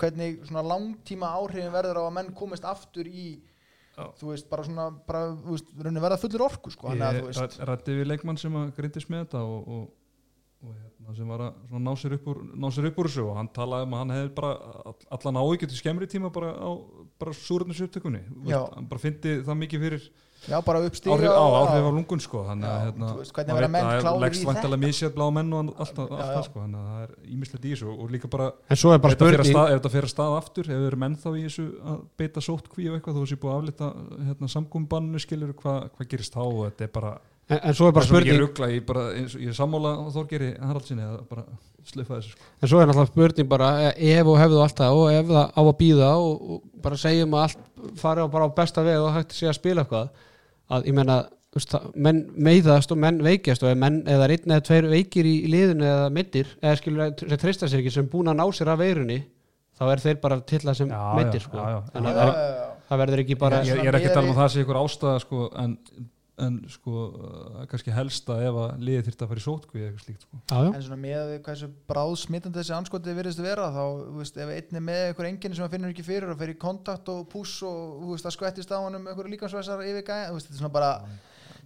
hvernig 0.00 0.40
svona 0.48 0.62
langtíma 0.64 1.28
áhrifin 1.36 1.72
verður 1.74 2.00
á 2.00 2.02
að 2.08 2.14
menn 2.16 2.32
komist 2.36 2.64
aftur 2.68 3.08
í 3.08 3.26
Já. 3.96 4.08
þú 4.20 4.32
veist, 4.32 4.48
bara 4.52 4.64
svona 4.64 4.88
bara, 5.08 5.22
verða 5.76 6.18
fullur 6.20 6.42
orku 6.48 6.72
sko, 6.72 6.90
Ég 6.96 7.22
veist, 7.28 7.40
ræ- 7.60 7.68
ræddi 7.70 7.94
við 8.00 8.10
leikmann 8.10 8.40
sem 8.40 8.56
að 8.60 8.74
grindist 8.76 9.08
með 9.12 9.22
þetta 9.26 9.40
og, 9.44 9.70
og, 9.76 9.86
og 10.66 10.74
hérna, 10.76 11.14
sem 11.16 11.30
var 11.32 11.44
að 11.46 11.78
ná 11.86 11.92
sér 12.00 12.16
upp 12.18 12.28
úr, 12.32 12.42
ná 12.60 12.68
sér 12.76 12.88
upp 12.90 13.00
úr 13.04 13.08
þessu 13.12 13.24
og 13.30 13.36
hann 13.40 13.48
talaði 13.56 13.88
um 13.88 13.96
að 13.96 14.02
hann 14.04 14.14
hefði 14.16 14.34
bara 14.40 14.52
all- 14.92 15.08
allan 15.16 15.40
áhyggjur 15.44 15.72
til 15.72 15.80
skemmri 15.80 16.08
tíma 16.12 16.32
bara 16.32 16.52
á 16.56 16.70
súröfnisupptökunni 17.36 18.20
hann 18.76 18.88
bara 18.88 19.00
fyndi 19.00 19.38
það 19.44 19.60
mikið 19.64 19.84
fyrir 19.86 20.08
já, 20.48 20.56
bara 20.64 20.80
upp 20.86 20.96
stiga 20.98 21.14
áhrif, 21.16 21.30
á, 21.30 21.42
og- 21.42 21.56
áhrif 21.68 21.86
á 21.86 21.92
lungun 21.96 22.20
sko 22.22 22.42
þannig 22.48 22.66
að 22.70 22.76
Já, 22.76 22.84
hérna, 22.86 23.10
þú 23.12 23.18
veist, 23.20 23.32
hvernig 23.36 23.52
maður 23.52 23.60
verða 23.60 23.72
menn 23.76 24.08
að 24.10 24.20
leggst 24.24 24.42
í 24.42 24.48
vantilega 24.50 24.82
misjað 24.86 25.14
blá 25.16 25.26
menn 25.36 25.52
og 25.52 25.72
allt, 25.84 25.94
það 25.96 26.42
sko 26.48 26.64
þannig 26.64 26.80
að 26.80 26.88
það 26.90 27.04
er 27.06 27.14
ímislegt 27.36 27.64
í 27.66 27.70
þessu 27.74 27.92
og 27.96 28.10
líka 28.16 28.30
bara 28.36 28.48
en 28.70 28.76
svo 28.82 28.92
er 28.94 28.98
bara 29.04 29.14
þetta 29.14 29.24
að 29.26 29.32
spurning 29.36 29.52
stað, 29.56 29.70
ef 29.70 29.78
þetta 29.80 29.94
fer 29.96 30.08
að 30.08 30.14
stað 30.16 30.36
aftur 30.40 30.64
ef 30.70 30.76
við 30.76 30.86
erum 30.90 31.06
ennþá 31.10 31.34
í 31.36 31.46
þessu 31.46 31.66
að 31.92 32.02
beita 32.22 32.40
sóttkví 32.48 32.88
og 32.90 32.98
eitthvað 32.98 33.16
þó 33.16 33.22
þessi 33.26 33.40
búið 33.42 33.54
að 33.54 33.62
aflita 33.62 33.92
hérna, 34.30 34.52
samgumbannu 34.56 35.18
skilur 35.26 35.54
hvað 35.62 35.88
hva 35.96 36.08
gerist 36.14 36.34
þá? 36.36 36.42
Og 36.46 36.60
þetta 36.70 36.84
er 36.88 36.92
bara 36.98 37.14
en, 37.48 37.60
en 37.62 37.74
svo 37.78 37.86
er 37.88 37.92
bara 37.94 38.04
er 38.04 38.10
spurning 38.10 38.40
ruggla, 38.42 38.68
ég, 38.74 38.84
bara, 38.86 39.02
eins 39.14 39.34
og- 39.36 39.40
ég 39.44 39.48
er 39.52 39.58
sammála 39.58 39.92
á 40.02 40.04
Þorgeri 40.10 40.48
Haraldsinni 40.58 41.02
að 41.06 41.20
bara 41.30 41.44
slöfa 41.86 42.16
þessu 42.18 42.32
sko. 42.34 42.42
En 42.62 42.68
svo 42.68 42.80
er 42.82 42.88
náttúrulega 42.90 43.12
spurning 43.12 43.48
bara 43.48 43.68
eh, 43.92 44.18
ef 44.18 44.26
og 44.26 44.38
hefðu 44.40 44.58
alltaf 44.64 44.90
og 44.98 45.10
ef 45.14 45.26
það 45.30 45.44
á 45.54 45.60
að 45.62 45.76
býða 45.78 46.08
og, 46.18 46.48
og 46.56 46.62
bara 46.82 46.96
segjum 46.98 47.36
að 47.38 47.44
allt 47.46 47.58
fari 48.02 48.24
á 48.24 48.26
bara 48.26 48.48
á 48.50 48.56
besta 48.56 48.82
veg 48.82 48.98
og 48.98 49.12
hægt 49.14 49.30
sé 49.38 49.46
að 49.46 49.54
spila 49.60 49.84
eitthvað 49.84 50.08
að 50.70 50.88
ég 50.90 50.96
menna 50.96 51.18
það- 51.56 51.92
menn 51.94 52.22
meiðast 52.36 52.92
og 52.92 52.98
menn 53.00 53.22
veikjast 53.24 53.62
og 53.64 53.70
ef 53.70 53.78
menn 53.80 54.02
eða 54.04 54.28
einn 54.28 54.50
eða 54.52 54.64
tveir 54.68 54.88
veikir 54.90 55.28
í 55.28 55.36
liðinu 55.48 55.86
eða 55.88 56.10
middir 56.12 56.50
eða 56.62 56.76
skilur 56.80 57.14
sem 57.22 57.38
treysta 57.40 57.68
sér 57.70 57.80
ekki 57.82 57.92
sem 57.94 58.08
búin 58.12 58.28
að 58.32 58.38
ná 58.40 58.46
sér 58.52 58.72
af 58.74 58.78
veirunni 58.82 59.22
þá 59.78 59.84
er 59.92 60.02
þeir 60.04 60.20
bara 60.20 60.40
til 60.40 60.58
það 60.64 60.76
sem 60.76 60.88
já, 60.92 61.40
sko. 61.44 61.56
Þannig 61.94 62.10
að 62.12 62.20
það, 62.20 62.34
það 62.88 63.00
verður 63.02 63.22
ekki 63.24 63.38
bara 63.38 63.62
ég, 63.64 63.76
ég 63.76 63.88
er 63.90 63.98
ekki 64.00 64.10
að 64.10 64.14
tala 64.18 64.28
um 64.28 64.34
að 64.36 64.42
það 64.42 64.52
sé 64.52 64.64
ykkur 64.64 64.80
ástæða 64.82 65.16
sko, 65.24 65.48
en 65.64 65.76
en 66.44 66.56
sko 66.68 67.02
uh, 67.06 67.60
kannski 67.70 67.92
helsta 67.96 68.36
ef 68.44 68.58
að 68.60 68.82
liðið 68.84 69.06
þyrfti 69.06 69.24
að 69.24 69.30
fara 69.30 69.40
í 69.40 69.44
sótkví 69.44 69.80
eða 69.80 69.86
eitthvað 69.88 70.04
slíkt 70.04 70.26
sko. 70.26 70.40
já, 70.42 70.56
já. 70.56 70.68
en 70.68 70.82
svona 70.84 70.98
með 71.00 71.22
við 71.30 71.38
hversu 71.46 71.68
bráð 71.88 72.12
smittandi 72.20 72.60
þessi 72.60 72.74
anskotið 72.76 73.16
virðist 73.20 73.40
vera 73.40 73.70
þá, 73.72 73.84
þú 74.02 74.18
veist, 74.20 74.36
ef 74.44 74.52
einn 74.56 74.80
er 74.80 74.84
með 74.84 75.04
einhver 75.06 75.30
enginni 75.30 75.56
sem 75.56 75.64
hann 75.64 75.72
finnur 75.72 75.94
ekki 75.94 76.04
fyrir 76.04 76.34
og 76.34 76.42
fer 76.42 76.52
í 76.52 76.58
kontakt 76.60 77.08
og 77.12 77.24
púss 77.32 77.54
og 77.64 78.02
þú 78.02 78.10
veist, 78.12 78.28
það 78.28 78.36
skvettist 78.36 78.76
á 78.76 78.78
honum 78.82 79.08
einhver 79.08 79.32
líkansvæsar 79.32 79.86
yfir 79.86 80.04
veist, 80.04 80.50
þetta 80.50 80.58
er 80.58 80.60
svona 80.60 80.74
bara 80.76 80.92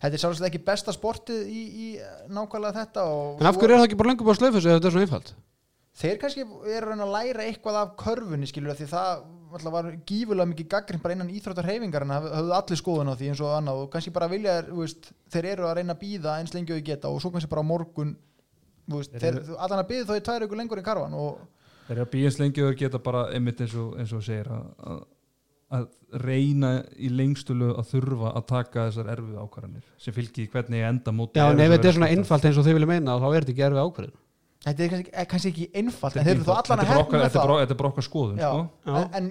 þetta 0.01 0.15
er 0.15 0.23
sjálfsagt 0.23 0.49
ekki 0.49 0.63
besta 0.71 0.95
sportið 0.95 1.51
í, 1.51 1.63
í 1.67 1.89
nákvæmlega 2.31 2.79
þetta 2.79 3.07
og 3.11 3.43
en 3.43 3.51
af 3.51 3.59
hverju 3.59 3.75
er 3.75 3.83
það 3.83 3.89
ekki 3.91 4.01
bara 4.01 4.13
lengur 4.13 4.31
bara 4.31 4.39
slöfus 4.39 4.69
ef 4.69 4.79
þetta 4.79 4.89
er 4.89 4.95
svona 4.95 5.09
einfalt 5.09 5.35
þeir 6.01 6.23
kannski 6.23 6.47
eru 6.47 6.79
að 6.79 6.91
reyna 6.95 7.09
að 7.09 7.15
læra 7.19 7.47
eitthvað 7.49 7.81
af 7.83 7.95
körfunni 8.01 8.49
skilur 8.49 8.79
því 8.79 8.89
það 8.95 9.25
alltaf 9.57 9.75
var 9.75 9.89
gífulega 10.07 10.49
mikið 10.51 10.69
gaggrind 10.71 11.03
bara 11.03 11.15
innan 11.17 11.31
íþróttar 11.33 11.67
reyfingar 11.67 12.05
en 12.07 12.15
hafðu 12.15 12.57
allir 12.57 12.81
skoðun 12.81 13.13
á 13.13 13.15
því 13.19 13.31
eins 13.33 13.43
og 13.45 13.55
annað 13.57 13.83
og 13.83 13.93
kannski 13.93 14.13
bara 14.15 14.29
vilja 14.31 14.57
þeir, 14.65 15.49
eru 15.53 15.69
að 15.69 15.77
reyna 15.81 15.97
að 15.97 16.03
býða 16.03 16.37
eins 16.41 16.55
lengi 16.55 16.75
og 16.75 16.81
þau 16.81 16.89
geta 16.91 17.11
og 17.11 17.23
svo 17.23 17.33
kannski 17.35 17.51
bara 17.51 17.67
morgun 17.67 18.17
allan 18.91 19.83
að 19.83 19.89
býða 19.91 20.09
þó 20.11 20.15
í 20.19 20.25
tvær 20.27 20.47
ykkur 20.47 20.61
lengur 20.61 20.81
en 20.81 20.87
karvan 20.87 21.17
og 21.19 21.41
þeir 21.89 21.97
eru 21.97 22.07
að 22.07 22.13
býjast 22.15 22.43
lengi 22.43 22.65
og 22.65 22.71
þeir 22.71 22.81
geta 22.85 23.03
bara 23.03 23.27
einmitt 23.35 23.63
eins 23.65 23.77
og, 23.79 23.93
eins 23.99 24.15
og 24.17 24.25
segir 24.27 24.51
að, 24.55 24.65
að, 24.93 25.05
að 25.79 25.87
reyna 26.25 26.73
í 26.99 27.13
lengstulu 27.15 27.75
að 27.75 27.93
þurfa 27.93 28.35
að 28.35 28.49
taka 28.55 28.89
þessar 28.89 29.13
erfið 29.17 29.45
ákvarðanir 29.45 29.93
sem 29.99 30.17
fylgir 30.17 30.51
hvernig 30.55 30.83
ég 30.83 30.91
enda 30.95 31.15
móti 31.15 31.39
já, 31.39 31.47
er 31.47 31.55
en 31.55 31.65
ef 31.67 31.77
þetta 31.77 31.93
er 31.93 31.99
svona 31.99 32.11
einfalt 32.15 32.51
eins 32.51 32.59
og 32.59 32.67
þið 32.67 32.79
vilja 32.81 32.93
meina 32.95 33.21
þá 33.23 33.29
er 33.31 33.39
þetta 33.41 33.55
ekki 33.55 33.67
erfið 33.69 33.85
ákvörðin 33.85 34.19
þetta 34.61 34.85
er 34.85 34.91
kannski, 34.93 35.13
er 35.17 35.29
kannski 35.31 35.51
ekki 35.55 35.67
einfalt 35.81 36.17
en 36.17 36.27
þeir 36.27 36.31
er 36.31 36.37
eru 36.37 36.45
þó 36.45 36.51
einfalt. 36.53 36.71
allan 36.71 36.81
að 36.81 36.85
er 36.85 36.91
hefna 36.91 37.21
er 37.21 37.33
það 37.35 37.53
þetta 37.61 37.75
er 37.75 37.79
bara 37.81 37.91
okkar 37.91 38.07
skoðun 38.07 38.41
sko. 38.43 38.59
En, 38.91 39.31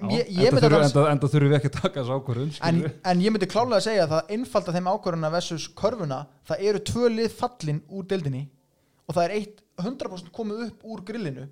enda 1.12 1.30
þurfum 1.30 1.52
við 1.52 1.58
ekki 1.60 1.70
að 1.70 1.76
taka 1.76 2.00
þessu 2.00 2.16
ákvörðun 2.18 2.50
en, 2.66 2.80
en 3.12 3.22
ég 3.22 3.34
myndi 3.34 3.50
klálega 3.50 3.78
að 3.78 3.86
segja 3.86 4.08
að 4.08 4.16
það 4.16 4.34
einfalda 4.36 4.74
þeim 4.74 4.90
ákvörðuna 4.90 5.32
versus 5.36 5.68
körfuna 5.78 6.20
það 6.50 6.66
eru 6.70 6.82
tvö 6.90 7.12
lið 7.14 7.38
fallin 7.38 7.80
úr 7.86 8.10
deildinni 8.10 8.42
og 9.06 9.16
það 9.16 9.24
er 9.28 9.36
eitt 9.38 9.64
100% 9.80 10.34
komið 10.34 10.66
upp 10.66 10.90
úr 10.90 11.06
grillinu 11.06 11.46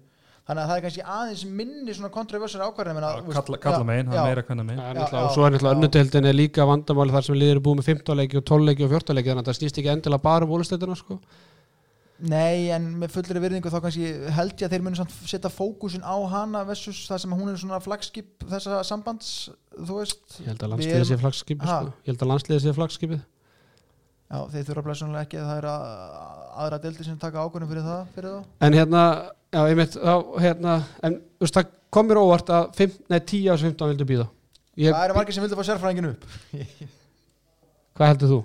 þannig 0.48 0.62
að 0.62 0.70
það 0.70 0.78
er 0.78 0.84
kannski 0.86 1.02
aðeins 1.14 1.42
minni 1.60 1.94
svona 1.94 2.10
kontroversar 2.12 2.62
ákvörðin 2.64 2.98
kalla, 3.04 3.58
kalla 3.60 3.84
megin, 3.84 4.08
það 4.08 4.18
er 4.18 4.28
meira 4.30 4.44
hvernig 4.48 4.66
megin 4.70 4.80
Já, 4.80 4.86
Já, 4.88 4.94
náttúrulega, 4.96 5.20
já, 5.20 5.26
og 5.28 5.34
svo 5.34 5.44
er 5.44 5.52
náttúrulega 5.52 5.74
já. 5.74 5.78
önnudeldin 5.78 6.28
er 6.30 6.36
líka 6.38 6.66
vandamáli 6.70 7.14
þar 7.14 7.26
sem 7.26 7.36
liður 7.36 7.58
er 7.58 7.64
búið 7.66 7.80
með 7.82 7.88
15 7.90 8.18
leiki 8.22 8.40
og 8.40 8.46
12 8.48 8.68
leiki 8.70 8.86
og 8.86 8.94
14 8.94 9.18
leiki 9.18 9.28
þannig 9.28 9.42
að 9.44 9.50
það 9.50 9.58
snýst 9.58 9.80
ekki 9.82 9.92
endilega 9.92 10.24
bara 10.24 10.48
um 10.48 10.54
úrstættina 10.56 10.96
sko. 10.96 11.18
Nei, 12.18 12.66
en 12.74 12.86
með 12.98 13.12
fullri 13.14 13.38
virðingu 13.44 13.70
þá 13.70 13.76
kannski 13.84 14.08
held 14.34 14.54
ég 14.58 14.66
að 14.66 14.72
þeir 14.74 14.82
muni 14.82 14.98
samt 14.98 15.12
setja 15.30 15.50
fókusin 15.54 16.02
á 16.02 16.18
hana 16.32 16.64
versus 16.66 17.04
það 17.06 17.20
sem 17.22 17.34
hún 17.38 17.52
er 17.52 17.58
svona 17.60 17.78
flagskip 17.84 18.42
þessa 18.50 18.80
sambands, 18.88 19.28
þú 19.78 20.00
veist 20.00 20.40
ég 20.42 20.48
held 20.50 20.64
að 20.66 20.72
landsliðið 20.72 21.04
sé 21.12 21.18
flagskipið 21.22 21.70
sko. 21.70 21.92
ég 22.02 22.10
held 22.10 22.24
að 22.26 22.30
landsliðið 22.32 22.64
sé 22.64 22.74
flagskipið 22.80 23.20
Já, 24.28 24.40
þeir 24.52 24.66
þurfa 24.68 24.84
blessunlega 24.88 25.24
ekki 25.24 25.38
að 25.40 25.46
það 25.48 25.60
er 25.62 25.68
að, 25.70 25.84
aðra 26.64 26.80
deildi 26.82 27.06
sem 27.06 27.20
taka 27.22 27.44
ákvörðum 27.46 27.70
fyrir 27.70 27.86
það 27.86 28.10
fyrir 28.16 28.34
þá. 28.34 28.50
en 28.66 28.74
hérna, 28.76 29.04
já, 29.54 29.60
einmitt 29.70 29.94
þá, 29.94 30.14
hérna, 30.42 30.74
en 31.06 31.16
þú 31.38 31.46
veist, 31.46 31.56
það 31.60 31.70
kom 31.96 32.10
mér 32.10 32.20
óvart 32.24 32.52
að 32.58 32.66
5, 32.82 32.98
nei, 33.14 33.18
10 33.30 33.48
ás 33.54 33.64
15 33.64 33.92
vildu 33.94 34.08
býða 34.10 34.26
ég, 34.74 34.90
Það 34.90 35.04
eru 35.06 35.16
margir 35.22 35.38
sem 35.38 35.46
vildi 35.46 35.56
fá 35.62 35.64
sérfræðingin 35.70 36.10
upp 36.10 36.26
hvað 37.94 38.12
heldur 38.12 38.34
þú? 38.34 38.40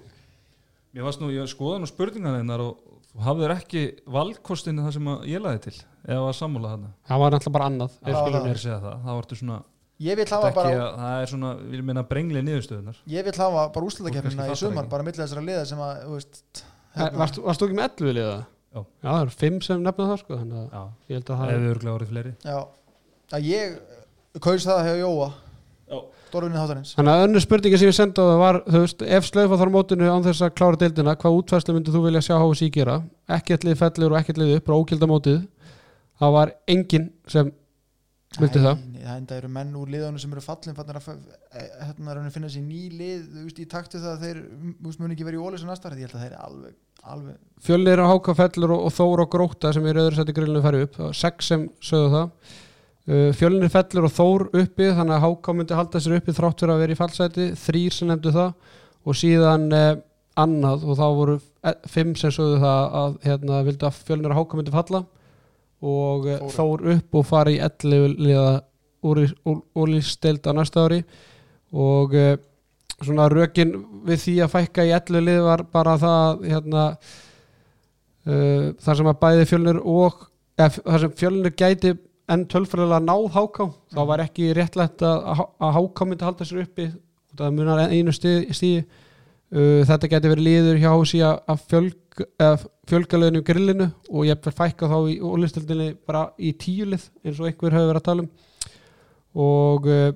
Mér 0.94 1.08
varst 1.10 1.22
nú, 1.26 1.34
ég 1.34 1.50
skoða 1.50 1.82
nú 1.82 1.90
spurningan 1.90 2.38
þeinar 2.38 2.62
og 2.70 2.83
þú 3.14 3.26
hafðir 3.28 3.54
ekki 3.58 3.84
valkostinu 4.18 4.86
það 4.88 4.96
sem 4.98 5.10
að 5.14 5.28
ég 5.30 5.44
laði 5.44 5.62
til 5.68 5.76
eða 6.08 6.24
var 6.26 6.34
sammála 6.38 6.72
þarna? 6.74 6.90
Það 7.08 7.22
var 7.24 7.32
náttúrulega 7.36 7.56
bara 7.58 7.68
annað 7.70 7.92
Já, 7.94 8.08
ef 8.10 8.16
það- 8.16 8.82
það, 8.84 8.98
það 9.06 9.20
vartu 9.22 9.40
svona 9.40 9.60
Ég 10.04 10.18
vil 10.18 10.26
hafa 10.26 10.50
bara 10.52 10.70
að, 10.74 10.96
það 11.00 11.22
er 11.22 11.30
svona, 11.32 11.50
vil 11.72 11.82
minna 11.86 12.04
brengli 12.04 12.42
niðurstöðunar 12.44 12.98
ég 13.08 13.24
vil 13.24 13.34
hafa 13.38 13.68
bara 13.74 13.86
kannski 14.12 14.48
í 14.52 14.56
sumar 14.58 14.88
bara 14.90 15.04
millir 15.06 15.22
þessara 15.22 15.44
liða 15.46 15.66
sem 15.70 15.78
að 15.80 16.02
þú 16.08 16.16
veist, 16.18 16.64
Eh, 16.94 17.10
varst, 17.18 17.38
varst 17.42 17.62
þú 17.62 17.68
ekki 17.70 17.78
með 17.78 17.88
11 18.02 18.14
liða? 18.18 18.34
Já. 18.74 18.82
það 19.04 19.22
eru 19.22 19.34
5 19.38 19.64
sem 19.64 19.84
nefna 19.86 20.06
það 20.10 20.20
sko, 20.20 20.38
þannig 20.38 20.58
að 20.58 20.74
Já, 20.74 20.84
ég 21.10 21.16
held 21.18 21.30
að 21.30 21.40
það 21.40 21.52
hefur 21.54 21.72
örglega 21.76 21.96
orðið 21.98 22.12
fleiri. 22.14 22.34
Já, 22.44 22.58
að 23.38 23.48
ég 23.50 23.80
kaus 24.42 24.66
það 24.66 24.84
hjá 24.88 24.94
Jóa 25.04 25.28
Já. 25.94 26.24
Dorfinni 26.34 26.58
þáttarins 26.58 26.94
Þannig 26.98 27.14
að 27.14 27.24
önnur 27.28 27.44
spurningi 27.44 27.80
sem 27.80 27.90
ég 27.92 27.98
senda 27.98 28.24
á 28.24 28.30
það 28.32 28.40
var, 28.42 28.60
þú 28.66 28.84
veist, 28.84 29.04
ef 29.18 29.28
slöfa 29.30 29.60
þar 29.62 29.70
á 29.70 29.76
mótinu 29.76 30.08
án 30.10 30.24
þess 30.26 30.46
að 30.46 30.56
klára 30.58 30.80
deildina, 30.82 31.18
hvað 31.22 31.40
útfærslu 31.40 31.76
myndir 31.76 31.94
þú 31.94 32.06
vilja 32.08 32.24
sjá 32.26 32.38
HSI 32.42 32.70
gera? 32.74 32.96
Ekkert 33.38 33.68
lið 33.68 33.82
fellur 33.84 34.16
og 34.16 34.22
ekkert 34.22 34.40
lið 34.42 34.56
upp, 34.58 34.66
bara 34.70 34.80
ókilda 34.82 35.10
mótið. 35.12 35.44
Það 36.24 36.34
var 36.38 36.54
enginn 36.74 37.12
sem 37.30 37.52
vildi 38.40 38.64
það. 38.64 38.82
Nei, 38.90 39.04
það 39.04 39.20
enda 39.20 39.38
eru 39.38 39.52
menn 39.54 39.76
úr 39.78 39.92
liðunum 39.94 40.22
sem 40.22 40.34
eru 40.34 40.44
fallin 40.44 40.78
fannir 40.78 40.98
að 41.00 41.10
eh, 41.12 41.70
hérna 41.86 42.10
er 42.14 42.20
hann 42.20 42.30
að 42.30 42.38
finna 42.38 42.50
sér 42.50 42.66
ný 42.66 42.82
lið 42.94 43.28
þú 43.28 43.44
veist, 43.46 43.62
í 43.62 43.68
taktu 43.70 44.02
það 44.02 44.16
að 44.16 44.26
þeir 44.26 44.40
muni 44.82 45.14
ekki 45.14 45.28
verið 45.28 45.38
í 45.38 45.44
ólis 45.44 45.66
og 45.66 45.70
næsta 45.70 45.92
ári, 45.92 46.02
ég 46.02 46.10
held 46.10 46.18
að 46.18 46.24
þeir 46.24 46.32
eru 46.32 46.42
alveg, 46.48 46.76
alveg 47.14 47.68
Fjölnir 47.68 48.02
á 48.02 48.06
Háka 48.10 48.36
fellur 48.40 48.74
og, 48.74 48.88
og 48.88 48.96
Þór 48.96 49.24
og 49.26 49.32
Gróta 49.36 49.74
sem 49.76 49.86
er 49.90 50.02
öðru 50.02 50.18
seti 50.18 50.36
grillinu 50.36 50.64
færi 50.66 50.86
upp. 50.88 50.98
Uh, 53.04 53.34
Fjölnir 53.36 53.68
fellur 53.68 54.06
og 54.08 54.14
Þór 54.16 54.44
uppi, 54.56 54.86
þannig 54.96 55.18
að 55.18 55.24
Háka 55.26 55.54
myndi 55.54 55.76
halda 55.76 56.00
sér 56.00 56.22
uppi 56.22 56.32
þrátt 56.38 56.62
fyrir 56.64 56.72
að 56.72 56.84
vera 56.86 56.94
í 56.94 57.00
fallseti. 57.00 57.48
Þrýr 57.60 57.96
sem 57.98 58.08
nefndu 58.08 58.32
það 58.32 58.54
og 59.04 59.18
síðan 59.20 59.66
uh, 59.76 59.90
annað 60.40 60.86
og 60.88 60.96
þá 60.98 61.04
voru 61.18 61.36
eh, 61.68 61.76
fimm 61.92 62.14
sem 62.16 62.32
sögðu 62.32 62.62
það 62.62 62.96
að 63.02 63.18
hérna, 63.28 63.60
vildu 63.68 63.90
að 63.90 63.98
Fjölnir 64.08 64.32
og 64.32 64.40
Háka 64.40 64.60
myndi 64.60 64.76
falla 64.76 65.02
og 65.84 66.30
Fóru. 66.30 66.54
Þór 66.56 66.86
upp 66.94 67.20
og 67.20 67.28
fara 67.28 67.52
í 67.52 67.60
11 67.60 68.16
liða 68.24 68.54
úrlýsteld 69.04 70.48
á 70.48 70.52
næsta 70.56 70.88
ári 70.88 71.02
og 71.76 72.16
uh, 72.16 72.38
svona 73.04 73.28
rökin 73.34 73.76
við 74.08 74.24
því 74.24 74.38
að 74.46 74.54
fækka 74.56 74.88
í 74.88 74.96
11 74.96 75.28
lið 75.28 75.42
var 75.44 75.66
bara 75.76 76.00
það 76.00 76.48
hérna 76.48 76.88
þar 78.24 78.96
sem 78.96 79.08
að 79.12 79.18
bæði 79.20 79.48
fjölnir 79.50 79.78
og 79.84 80.22
eða, 80.56 80.70
þar 80.78 81.02
sem 81.02 81.16
fjölnir 81.20 81.56
gæti 81.60 81.92
enn 82.32 82.46
tölfræðilega 82.48 83.04
náð 83.04 83.26
háká 83.36 83.66
þá 83.92 84.00
Mhm. 84.00 84.08
var 84.08 84.20
ekki 84.24 84.54
réttlætt 84.56 85.02
að, 85.04 85.48
að 85.60 85.74
háká 85.78 86.06
myndi 86.08 86.24
halda 86.26 86.46
sér 86.46 86.64
uppi 86.64 86.92
það 87.36 87.56
munar 87.58 87.90
einu 87.90 88.14
stíði. 88.14 88.86
Uh, 89.54 89.84
þetta 89.86 90.08
gæti 90.10 90.30
verið 90.32 90.48
liður 90.48 90.78
hjá 90.82 90.90
hósi 90.90 91.20
að, 91.22 91.60
fjölg, 91.70 92.22
að 92.42 92.64
fjölga 92.90 93.20
liðinu 93.20 93.42
í 93.44 93.46
grillinu 93.46 93.86
og 94.10 94.26
ég 94.26 94.34
er 94.34 94.56
fækka 94.58 94.88
þá 94.90 94.96
í 95.14 95.20
úrlýstildinni 95.22 95.92
bara 96.08 96.24
í 96.42 96.54
tíulið 96.58 97.04
eins 97.22 97.38
og 97.38 97.46
einhver 97.52 97.76
hefur 97.76 97.92
verið 97.92 98.02
að 98.02 98.08
tala 98.08 98.24
um 98.24 98.32
og 99.44 99.86
uh, 99.86 100.10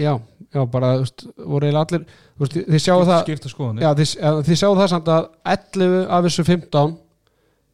já, 0.00 0.14
já 0.54 0.64
bara 0.72 0.94
veist, 1.02 1.26
voru 1.36 1.68
eiginlega 1.68 1.84
allir 1.84 2.06
veist, 2.40 2.56
þið 2.64 2.82
sjáu 2.86 3.04
það 3.04 3.30
skoðanir 3.52 3.84
já, 3.84 3.90
þið, 4.00 4.14
ja, 4.16 4.32
þið 4.48 4.60
sjáu 4.62 4.74
það 4.80 4.90
samt 4.94 5.10
að 5.14 5.28
11 5.54 5.96
af 6.08 6.26
þessu 6.28 6.46
15 6.48 6.96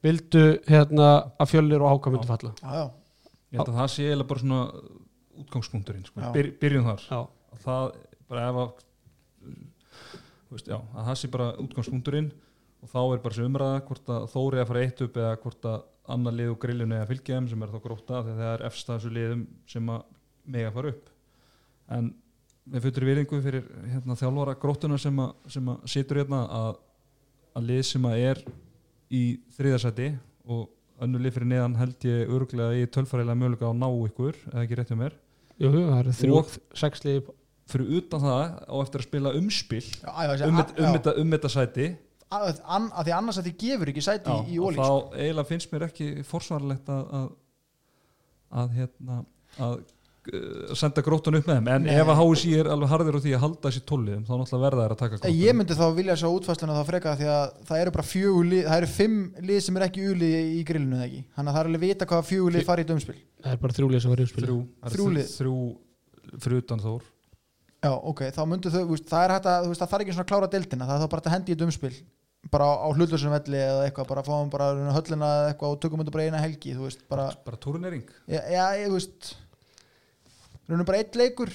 vildu 0.05 0.45
hérna 0.69 1.09
að 1.41 1.53
fjölnir 1.53 1.85
og 1.85 1.95
háka 1.95 2.13
myndi 2.13 2.29
falla. 2.31 2.53
Já, 2.61 2.71
já, 2.81 2.87
Ég 3.51 3.59
held 3.59 3.73
að 3.73 3.81
það 3.81 3.91
sé 3.91 4.05
eiginlega 4.07 4.31
bara 4.31 4.43
svona 4.45 4.61
útgangspunkturinn 5.41 6.07
sko. 6.07 6.29
Byr, 6.37 6.53
byrjun 6.61 6.87
þar. 6.87 7.07
Það 7.65 7.89
bara 8.31 8.45
ef 8.47 8.61
að 8.61 8.71
veist, 10.51 10.71
já, 10.71 10.79
að 10.79 11.09
það 11.09 11.19
sé 11.19 11.31
bara 11.35 11.49
útgangspunkturinn 11.63 12.31
og 12.81 12.93
þá 12.93 13.01
er 13.03 13.23
bara 13.25 13.35
þessi 13.35 13.49
umræða 13.49 13.83
hvort 13.89 14.13
að 14.15 14.27
Þóri 14.33 14.63
að 14.63 14.71
fara 14.71 14.85
eitt 14.87 15.03
upp 15.05 15.19
eða 15.21 15.33
hvort 15.43 15.69
að 15.71 15.81
annar 16.11 16.37
lið 16.37 16.53
og 16.55 16.59
grillinu 16.63 16.97
eða 16.97 17.11
fylgja 17.11 17.39
þeim 17.39 17.49
sem 17.51 17.65
er 17.65 17.73
þá 17.75 17.81
gróta 17.85 18.23
þegar 18.27 18.41
það 18.41 18.53
er 18.55 18.65
efsta 18.71 18.97
þessu 18.97 19.13
liðum 19.15 19.43
sem 19.71 19.93
að 19.95 20.07
mega 20.55 20.73
fara 20.75 20.95
upp. 20.95 21.11
En 21.91 22.09
við 22.71 22.87
fyrir 22.87 23.11
virðingu 23.11 23.43
fyrir 23.45 23.69
hérna, 23.91 24.17
þjálfara 24.19 24.57
grótuna 24.63 24.99
sem 25.01 25.23
að, 25.23 25.35
sem 25.51 25.71
að 25.75 25.85
situr 25.91 26.23
hérna 26.23 26.41
að, 26.61 26.81
að 27.59 27.71
lið 27.71 27.85
sem 27.91 28.07
að 28.07 28.25
er 28.31 28.43
í 29.11 29.23
þriðarsæti 29.57 30.11
og 30.51 30.69
önnur 31.01 31.23
lið 31.25 31.37
fyrir 31.39 31.51
neðan 31.51 31.77
held 31.81 32.07
ég 32.07 32.31
örglega 32.37 32.77
í 32.79 32.87
tölfærilega 32.93 33.39
mögulega 33.41 33.69
á 33.69 33.73
að 33.73 33.81
ná 33.81 33.89
ykkur 34.11 34.39
eða 34.53 34.65
ekki 34.67 34.79
rétt 34.79 34.93
hjá 34.93 34.99
mér. 35.01 35.17
Jú, 35.61 35.71
það 35.73 35.99
eru 36.01 36.17
þrjú, 36.21 36.37
Og- 36.41 36.59
sex 36.81 37.05
lið 37.05 37.31
fyrir 37.71 37.97
utan 38.01 38.23
það 38.25 38.45
á 38.67 38.75
eftir 38.83 39.01
að 39.03 39.07
spila 39.09 39.33
umspil 39.39 39.83
já, 39.85 40.11
já, 40.11 40.47
um, 40.47 40.57
já, 40.61 40.93
þetta- 40.97 41.17
um, 41.21 41.35
um 41.35 41.51
sæti 41.55 41.87
að, 42.31 42.61
að, 42.63 42.89
að 42.95 43.07
því 43.09 43.15
annars 43.17 43.39
að 43.41 43.47
þið 43.49 43.57
gefur 43.65 43.91
ekki 43.93 44.05
sæti 44.07 44.31
í, 44.35 44.55
í 44.55 44.59
og 44.61 44.69
ólís 44.71 44.81
þá 44.81 44.91
eiginlega 45.19 45.49
finnst 45.51 45.73
mér 45.75 45.85
ekki 45.89 46.09
forsvarlegt 46.27 46.91
að 46.95 47.15
að, 47.21 47.29
að, 48.63 48.75
hérna, 48.79 49.19
að 49.59 49.77
senda 50.77 51.03
gróttan 51.05 51.39
upp 51.39 51.47
með 51.49 51.57
þeim. 51.59 51.69
En 51.75 51.87
Nei. 51.87 51.95
ef 51.97 52.11
að 52.13 52.19
HSI 52.21 52.51
er 52.61 52.69
alveg 52.75 52.91
harður 52.93 53.17
á 53.17 53.21
því 53.25 53.33
að 53.37 53.43
halda 53.45 53.63
þessi 53.71 53.83
tólliðum 53.89 54.25
þá 54.29 54.33
náttúrulega 54.37 54.65
verða 54.67 54.85
þær 54.85 54.95
að 54.95 55.01
taka 55.01 55.15
gróttan 55.17 55.39
ég 55.41 55.57
myndi 55.57 55.77
þá 55.79 55.87
vilja 55.97 56.17
sjá 56.21 56.29
útfæsluna 56.29 56.77
þá 56.77 56.83
freka 56.91 57.15
því 57.21 57.29
að 57.35 57.55
það 57.71 57.81
eru 57.85 57.95
bara 57.97 58.07
fjögur 58.11 58.51
lið 58.51 58.67
það 58.69 58.81
eru 58.83 58.91
fimm 58.95 59.17
lið 59.51 59.61
sem 59.65 59.79
er 59.81 59.87
ekki 59.89 60.05
ulið 60.13 60.37
í 60.61 60.61
grillinu 60.69 61.01
þannig 61.01 61.25
að 61.41 61.55
það 61.57 61.63
er 61.63 61.71
alveg 61.71 61.85
vita 61.87 62.11
hvað 62.11 62.29
fjögur 62.31 62.57
lið 62.57 62.69
fari 62.69 62.85
í 62.85 62.91
dömspil 62.91 63.17
það 63.41 63.57
er 63.57 63.63
bara 63.65 63.79
þrjú 63.81 63.91
lið 63.95 64.05
sem 64.05 64.13
var 64.15 64.21
í 64.21 64.27
umspil 64.29 64.45
þrjú, 64.45 64.61
það 64.61 64.91
eru 64.91 64.95
Þrjú 64.95 65.09
þrjú, 65.09 65.17
lið. 65.17 65.35
þrjú 65.41 65.57
fyrir 66.45 66.63
utan 66.63 66.85
Þór. 66.85 67.03
Já, 67.81 67.93
ok, 67.97 68.23
þá 68.37 68.41
myndu 68.45 68.71
þau, 68.71 68.83
það 69.09 69.23
er 69.25 69.33
hægt 69.35 69.47
að 69.51 69.69
það 69.73 69.91
þarf 69.91 70.03
ekki 70.05 70.15
svona 70.15 70.27
að 70.27 70.33
klára 70.35 70.49
deildina, 70.53 70.87
það 70.89 70.97
er 70.99 71.01
þá 71.01 71.13
bara 71.15 71.23
að 71.25 71.35
hendi 71.35 71.55
í 71.55 71.61
dömspil 71.61 71.95
bara 72.51 72.67
á, 72.73 72.89
hlutlösum 72.97 73.33
velli 73.33 73.61
eða 73.61 73.87
eitthvað 73.87 74.09
bara 74.11 74.25
fáum 74.25 74.51
bara 74.53 74.69
höllina 74.97 75.31
eða 75.41 75.49
eitthvað 75.53 75.75
og 75.75 75.81
tökum 75.81 76.01
þetta 76.03 76.15
bara 76.15 76.27
eina 76.29 76.41
helgi 76.41 76.75
bara, 77.09 77.27
bara 77.45 77.61
turnering. 77.61 78.05
Já, 78.29 78.41
já 78.53 78.65
ég, 78.81 78.93
veist 78.93 79.33
raunum 80.71 80.87
bara 80.89 81.01
eitt 81.03 81.17
leikur 81.21 81.51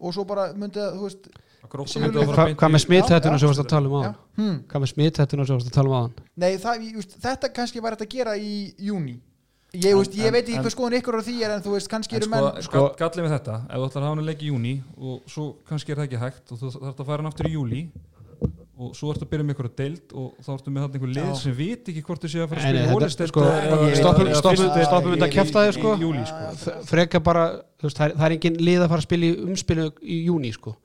og 0.00 0.14
svo 0.14 0.24
bara 0.28 0.48
myndi 0.54 0.78
það, 0.78 0.96
þú 0.98 1.06
veist 1.08 1.30
að 1.68 1.70
fara 1.70 2.34
Hva, 2.38 2.44
beint 2.48 2.58
hvað 2.60 2.68
í- 2.70 2.74
með 2.74 2.82
smithættuna 2.86 3.34
Já, 3.34 3.40
sem 3.42 3.48
varst 3.50 3.62
að 3.64 3.70
tala 3.72 3.88
um 3.88 4.04
Já. 4.04 4.12
Hmm. 4.38 4.58
hvað 4.70 4.82
með 4.84 4.90
smithættuna 4.94 5.46
sem 5.48 5.56
varst 5.58 5.68
að 5.70 5.74
tala 5.78 5.88
um 5.88 5.96
á 5.98 6.02
Nei, 6.38 6.52
það, 6.62 6.84
ég, 6.86 6.94
veist, 7.00 7.16
þetta 7.24 7.50
kannski 7.58 7.82
var 7.82 7.96
þetta 7.96 8.06
að 8.06 8.14
gera 8.14 8.36
í 8.38 8.52
júni 8.78 9.16
ég, 9.74 9.90
En- 9.90 9.98
veist, 9.98 10.14
ég 10.16 10.26
en- 10.30 10.32
veit 10.38 10.46
ekki 10.48 10.62
hvað 10.64 10.74
skoðun 10.76 10.98
ykkur 11.00 11.18
á 11.18 11.22
því 11.26 11.34
er 11.44 11.50
en 11.58 11.62
þú 11.66 11.74
veist, 11.74 11.90
kannski 11.92 12.16
eru 12.16 12.24
sko, 12.28 12.30
menn 12.30 12.62
sko- 12.62 12.62
sko, 12.68 12.84
gallið 13.02 13.26
við 13.26 13.34
þetta 13.36 13.56
ef 13.68 13.74
þú 13.76 13.88
ætlar 13.88 14.00
að 14.00 14.06
hafa 14.06 14.14
hann 14.14 14.22
að 14.22 14.28
leggja 14.30 14.46
í 14.46 14.52
júni 14.52 14.74
og 14.96 15.20
svo 15.28 15.44
kannski 15.68 15.92
er 15.92 15.96
það 16.00 16.06
ekki 16.08 16.22
hægt 16.22 16.52
og 16.52 16.58
þú 16.62 16.70
þarf 16.78 17.02
að 17.02 17.06
fara 17.10 17.18
hann 17.22 17.30
aftur 17.32 17.50
í 17.50 17.52
júli 17.58 17.82
og 18.78 18.92
svo 18.94 19.10
ertu 19.12 19.24
að 19.26 19.30
byrja 19.32 19.46
með 19.48 19.56
að 19.58 19.76
deild 19.80 20.12
og 20.14 20.26
þá 20.44 20.50
ertu 20.54 20.70
með 20.70 20.82
þarna 20.84 20.98
einhver 20.98 21.12
lið 21.16 21.30
sem 21.42 21.54
vit 21.58 21.88
ekki 21.90 22.02
hvort 22.06 22.22
þú 22.24 22.28
sé 22.30 22.42
að 22.44 22.48
fara 22.52 22.60
að 22.60 22.68
spila 22.68 22.92
hólistelt 22.94 23.32
sko, 23.32 23.46
stoppum- 23.98 24.34
stoppum- 24.38 24.84
stoppum 24.88 25.14
þetta 25.16 25.30
kjaftaði, 25.34 25.72
sko. 25.78 25.94
sko. 26.30 26.76
Freka 26.92 27.20
bara, 27.26 27.44
er, 27.82 27.96
það 28.14 28.26
er 28.28 28.36
engin 28.36 28.60
lið 28.62 28.84
að 28.84 28.92
fara 28.94 29.02
að 29.02 29.08
spila 29.08 29.26
í 29.26 29.32
umspilu 29.48 29.88
í 30.02 30.20
júni 30.28 30.52
sko. 30.54 30.76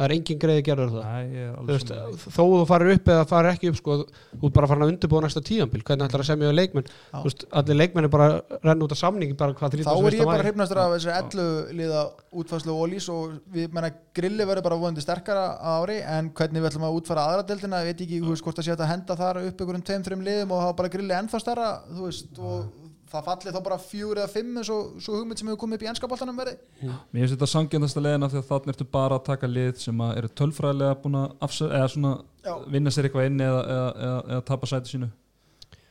Það 0.00 0.06
er 0.06 0.14
engin 0.16 0.38
greiði 0.40 0.62
gerður 0.64 0.92
það 0.94 1.16
er 1.20 1.50
alveg 1.50 1.74
veist, 1.74 1.90
sammála 1.90 2.16
því. 2.16 2.32
þó 2.36 2.40
þú 2.40 2.60
farir 2.70 2.92
upp 2.94 3.10
eða 3.14 3.26
farir 3.28 3.50
ekki 3.50 3.70
upp 3.70 3.78
sko, 3.80 3.96
þú 4.32 4.48
ert 4.48 4.56
bara 4.56 4.70
farin 4.70 4.84
að 4.86 4.92
undirbúa 4.94 5.22
næsta 5.24 5.42
tíðanbíl 5.44 5.82
hvernig 5.84 6.06
ætlar 6.06 6.24
að 6.24 6.30
semja 6.30 6.50
við 6.50 6.56
leikmenn 6.56 6.88
veist, 7.26 7.44
allir 7.60 7.78
leikmenn 7.80 8.08
er 8.08 8.14
bara 8.14 8.28
að 8.30 8.56
renna 8.64 8.86
út 8.86 8.94
af 8.96 9.00
samningi 9.02 9.36
bara 9.40 9.56
hvað 9.58 9.76
30. 9.76 9.88
þá 9.90 9.92
er 9.92 10.16
ég 10.16 10.24
bara 10.24 10.40
maí. 10.40 10.46
hrifnastur 10.46 10.80
af 10.80 10.94
þessari 10.96 11.16
11 11.20 11.78
liða 11.80 12.04
útfærslu 12.40 12.74
og 12.74 12.82
ólís 12.86 13.10
og 13.12 13.36
við 13.52 13.76
menna 13.76 13.92
grilli 14.16 14.48
verður 14.48 14.68
bara 14.70 14.80
vonandi 14.80 15.04
sterkara 15.04 15.46
á 15.60 15.70
ári 15.84 16.00
en 16.00 16.32
hvernig 16.32 16.64
við 16.64 16.70
ætlum 16.72 16.88
að 16.88 17.00
útfæra 17.00 17.26
aðra 17.28 17.48
deildina 17.50 17.82
ég 17.84 17.92
veit 17.92 18.04
ekki 18.06 18.22
hvort 18.24 18.62
að 18.62 18.70
sé 18.70 18.76
að 18.76 18.86
henda 18.94 19.18
þar 19.18 19.42
upp 19.44 19.60
einhverjum 19.60 19.84
tveim, 19.84 20.04
þreim 20.06 20.24
liðum 20.24 20.54
og 20.56 20.64
hafa 20.64 20.78
bara 20.80 20.92
grilli 20.92 21.16
ennþá 21.16 21.42
stærra 21.42 21.70
þú 21.90 22.06
veist, 22.06 22.38
og 22.38 22.79
það 23.10 23.26
falli 23.26 23.52
þá 23.54 23.60
bara 23.66 23.78
fjúr 23.82 24.20
eða 24.20 24.30
fimm 24.30 24.58
eins 24.60 24.70
og 24.72 24.90
svo 25.02 25.18
hugmynd 25.18 25.40
sem 25.40 25.48
hefur 25.50 25.60
komið 25.64 25.78
upp 25.78 25.84
í 25.84 25.88
ennskaboltanum 25.90 26.38
verði. 26.38 26.56
Mér 26.80 27.24
finnst 27.24 27.34
þetta 27.34 27.48
sangjandasta 27.50 28.02
leiðin 28.04 28.26
af 28.26 28.32
því 28.34 28.40
að 28.40 28.50
þannig 28.50 28.74
ertu 28.74 28.86
bara 28.96 29.18
að 29.18 29.24
taka 29.26 29.50
lið 29.50 29.80
sem 29.84 30.02
að 30.06 30.12
eru 30.20 30.30
tölfræðilega 30.40 30.98
búin 31.02 31.18
að 31.20 31.32
afsöð, 31.46 31.74
eða 31.78 31.88
svona 31.94 32.12
Já. 32.46 32.52
vinna 32.76 32.92
sér 32.94 33.08
eitthvað 33.08 33.30
inn 33.30 33.44
eða, 33.46 33.62
eða, 33.74 33.88
eða, 34.06 34.20
eða 34.34 34.44
tapa 34.52 34.70
sæti 34.70 34.94
sínu. 34.94 35.10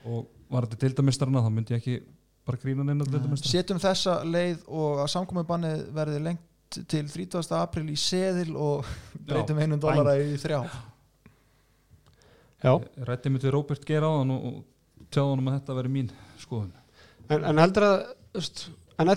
Og 0.07 0.29
var 0.49 0.67
þetta 0.67 0.81
deildamistarana 0.85 1.43
þá 1.43 1.51
myndi 1.57 1.75
ég 1.75 1.83
ekki 1.83 1.97
bara 2.47 2.61
grína 2.63 2.87
neina 2.87 3.05
deildamistarana 3.05 3.53
setjum 3.57 3.83
þessa 3.83 4.15
leið 4.25 4.63
og 4.79 5.03
að 5.03 5.11
samkomubannið 5.17 5.83
verði 5.99 6.23
lengt 6.29 6.79
til 6.89 7.05
30. 7.09 7.51
april 7.59 7.87
í 7.91 7.97
seðil 7.99 8.55
og 8.55 8.87
breytum 9.27 9.59
einum 9.59 9.81
dólara 9.81 10.15
í 10.21 10.37
þrjá. 10.39 10.63
Já, 12.59 12.73
Rætti 13.07 13.31
mitt 13.31 13.43
við 13.45 13.53
Róbert 13.55 13.85
Geir 13.87 14.03
á 14.03 14.11
hann 14.11 14.33
og, 14.35 14.59
hann 15.15 15.47
að 15.47 15.61
þetta 15.61 15.75
veri 15.77 15.91
mín 15.93 16.09
skoðun 16.41 16.73
en, 17.29 17.43
en 17.51 17.61
heldur 17.63 17.85
að 17.87 17.97
veist, 18.37 18.63
en 18.99 19.11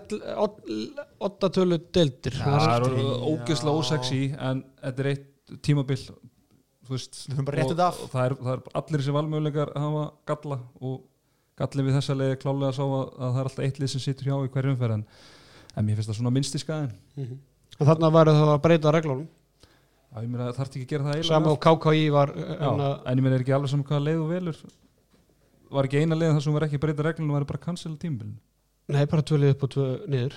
ottatölu 1.22 1.78
deildir. 1.94 2.36
Það 2.38 2.66
er 2.76 2.84
Já. 2.98 3.06
ógeðslega 3.32 3.78
ósexy 3.82 4.20
en 4.38 4.64
þetta 4.82 5.02
er 5.04 5.10
eitt 5.12 5.56
tímabil 5.66 5.98
þú 6.02 6.94
veist 6.94 7.18
Við 7.26 7.32
þurfum 7.34 7.46
bara 7.48 7.56
að 7.56 7.62
rétta 7.72 7.88
og- 7.88 8.02
og 8.06 8.10
það 8.12 8.24
er, 8.26 8.34
það 8.42 8.52
er 8.56 8.62
allir 8.80 9.02
þessi 9.02 9.16
valmöguleikar 9.16 9.72
hafa 9.76 10.04
galla 10.32 10.58
og 10.80 11.00
gallið 11.62 11.86
við 11.88 11.96
þessa 11.98 12.16
leiði 12.18 12.38
klálega 12.42 12.70
að 12.72 12.76
sá 12.78 12.82
að, 12.86 13.04
að 13.12 13.32
það 13.32 13.38
er 13.42 13.48
alltaf 13.50 13.64
eitt 13.66 13.78
lið 13.82 13.90
sem 13.92 14.00
situr 14.06 14.28
hjá 14.30 14.36
í 14.46 14.50
hverjum 14.54 14.74
umferð 14.76 14.94
en, 14.96 15.04
en 15.76 15.86
mér 15.86 15.96
finnst 15.98 16.10
það 16.12 16.18
svona 16.20 16.34
minnst 16.38 16.54
í 16.58 16.62
skæðin 16.64 16.92
Mhm. 17.16 17.38
En 17.80 17.86
þarna 17.88 18.10
væri 18.12 18.32
það 18.36 18.50
að 18.52 18.58
breyta 18.62 18.90
reglunum. 18.92 19.28
Að 20.12 20.22
ég 20.22 20.28
meina 20.28 20.44
það 20.50 20.56
þarf 20.58 20.68
ekki 20.76 20.82
að 20.84 20.90
gera 20.92 21.04
það 21.04 21.22
Sama 21.24 21.46
eiginlega 21.48 21.52
og 21.52 21.60
KKI 21.80 22.10
var 22.12 22.28
Já, 22.36 22.68
en 22.68 22.80
að, 22.84 22.92
en 23.08 23.16
ég 23.18 23.22
meina 23.24 23.36
er 23.38 23.40
ekki 23.42 23.54
alveg 23.56 23.70
saman 23.72 23.86
hvaða 23.88 24.04
leið 24.06 24.18
þú 24.20 24.26
velur 24.28 24.58
var 25.72 25.88
ekki 25.88 26.02
eina 26.02 26.16
leiðin 26.18 26.36
þar 26.38 26.44
sem 26.46 26.56
var 26.56 26.66
ekki 26.68 26.80
breyta 26.82 27.06
reglunum 27.06 27.34
var 27.36 27.44
bara 27.48 27.58
að 27.60 27.66
cancela 27.68 27.96
tímabilin 28.02 28.38
Nei, 28.92 29.04
bara 29.06 29.22
tvölið 29.22 29.54
upp 29.54 29.62
og 29.68 29.70
tvö 29.76 29.86
niður 30.10 30.34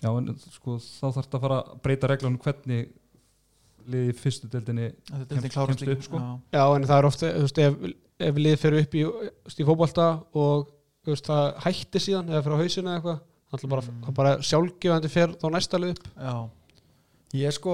já 0.00 0.08
en 0.16 0.30
sko 0.40 0.78
þá 0.80 1.06
þarf 1.10 1.16
þetta 1.26 1.38
að 1.38 1.44
fara 1.46 1.58
að 1.60 1.80
breyta 1.84 2.10
reglunum 2.10 2.38
hvernig 2.40 2.90
liði 3.90 4.12
í 4.12 4.16
fyrstu 4.20 4.48
deildinni 4.52 4.86
er 4.90 5.24
Kemst- 5.50 5.82
upp, 5.88 6.02
sko. 6.04 6.20
Já. 6.20 6.28
Já, 6.60 6.64
en 6.76 6.84
það 6.86 6.98
er 7.00 7.08
ofta, 7.08 7.30
þú 7.34 7.46
veist, 7.46 7.58
ef, 7.64 7.74
ef 8.28 8.38
lið 8.44 8.56
fyrir 8.60 8.84
upp 8.84 8.94
í, 8.94 9.02
í 9.64 9.66
fótbolta 9.66 10.06
og 10.36 10.68
veist, 11.08 11.26
það 11.26 11.46
hætti 11.64 12.02
síðan 12.04 12.28
eða 12.30 12.42
fyrir 12.44 12.56
á 12.56 12.62
hausinu 12.62 12.88
eða 12.92 12.96
eitthvað 13.00 13.20
Það 13.50 13.64
er 13.64 13.70
bara, 13.72 13.82
Mm. 13.90 14.14
bara 14.14 14.32
sjálfgefandi 14.46 15.08
fer 15.10 15.32
þá 15.40 15.46
næsta 15.50 15.78
lið 15.82 15.96
upp 15.96 16.04
Já. 16.14 16.34
Ég 17.40 17.52
sko, 17.56 17.72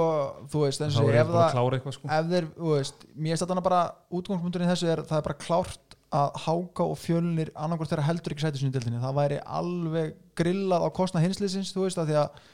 þú 0.53 0.63
veist, 0.65 0.81
eins 0.87 0.97
og 1.01 1.09
er 1.11 1.19
ef 1.21 1.29
það 1.29 1.93
sko 1.99 2.09
ef 2.09 2.31
þeir, 2.33 2.47
þú 2.57 2.71
veist, 2.77 3.05
mér 3.17 3.33
er 3.37 3.41
þetta 3.43 3.63
bara 3.67 3.83
útgangspunkturinn 4.13 4.71
þessu 4.73 4.89
er, 4.89 5.03
það 5.05 5.19
er 5.21 5.27
bara 5.29 5.39
klárt 5.43 5.86
að 6.17 6.37
háka 6.47 6.85
og 6.87 6.99
fjölnir 7.01 7.51
annarkvort 7.55 7.91
þeirra 7.93 8.07
heldur 8.09 8.35
ekki 8.35 8.45
sæti 8.47 8.61
sinni 8.61 8.73
í 8.73 8.77
deildinni, 8.77 9.01
það 9.03 9.17
væri 9.21 9.39
alveg 9.61 10.15
grillað 10.39 10.87
á 10.87 10.89
kostna 10.97 11.23
hinsliðsins, 11.25 11.73
þú 11.77 11.85
veist, 11.87 11.99
að 12.03 12.11
því 12.13 12.17
að 12.23 12.45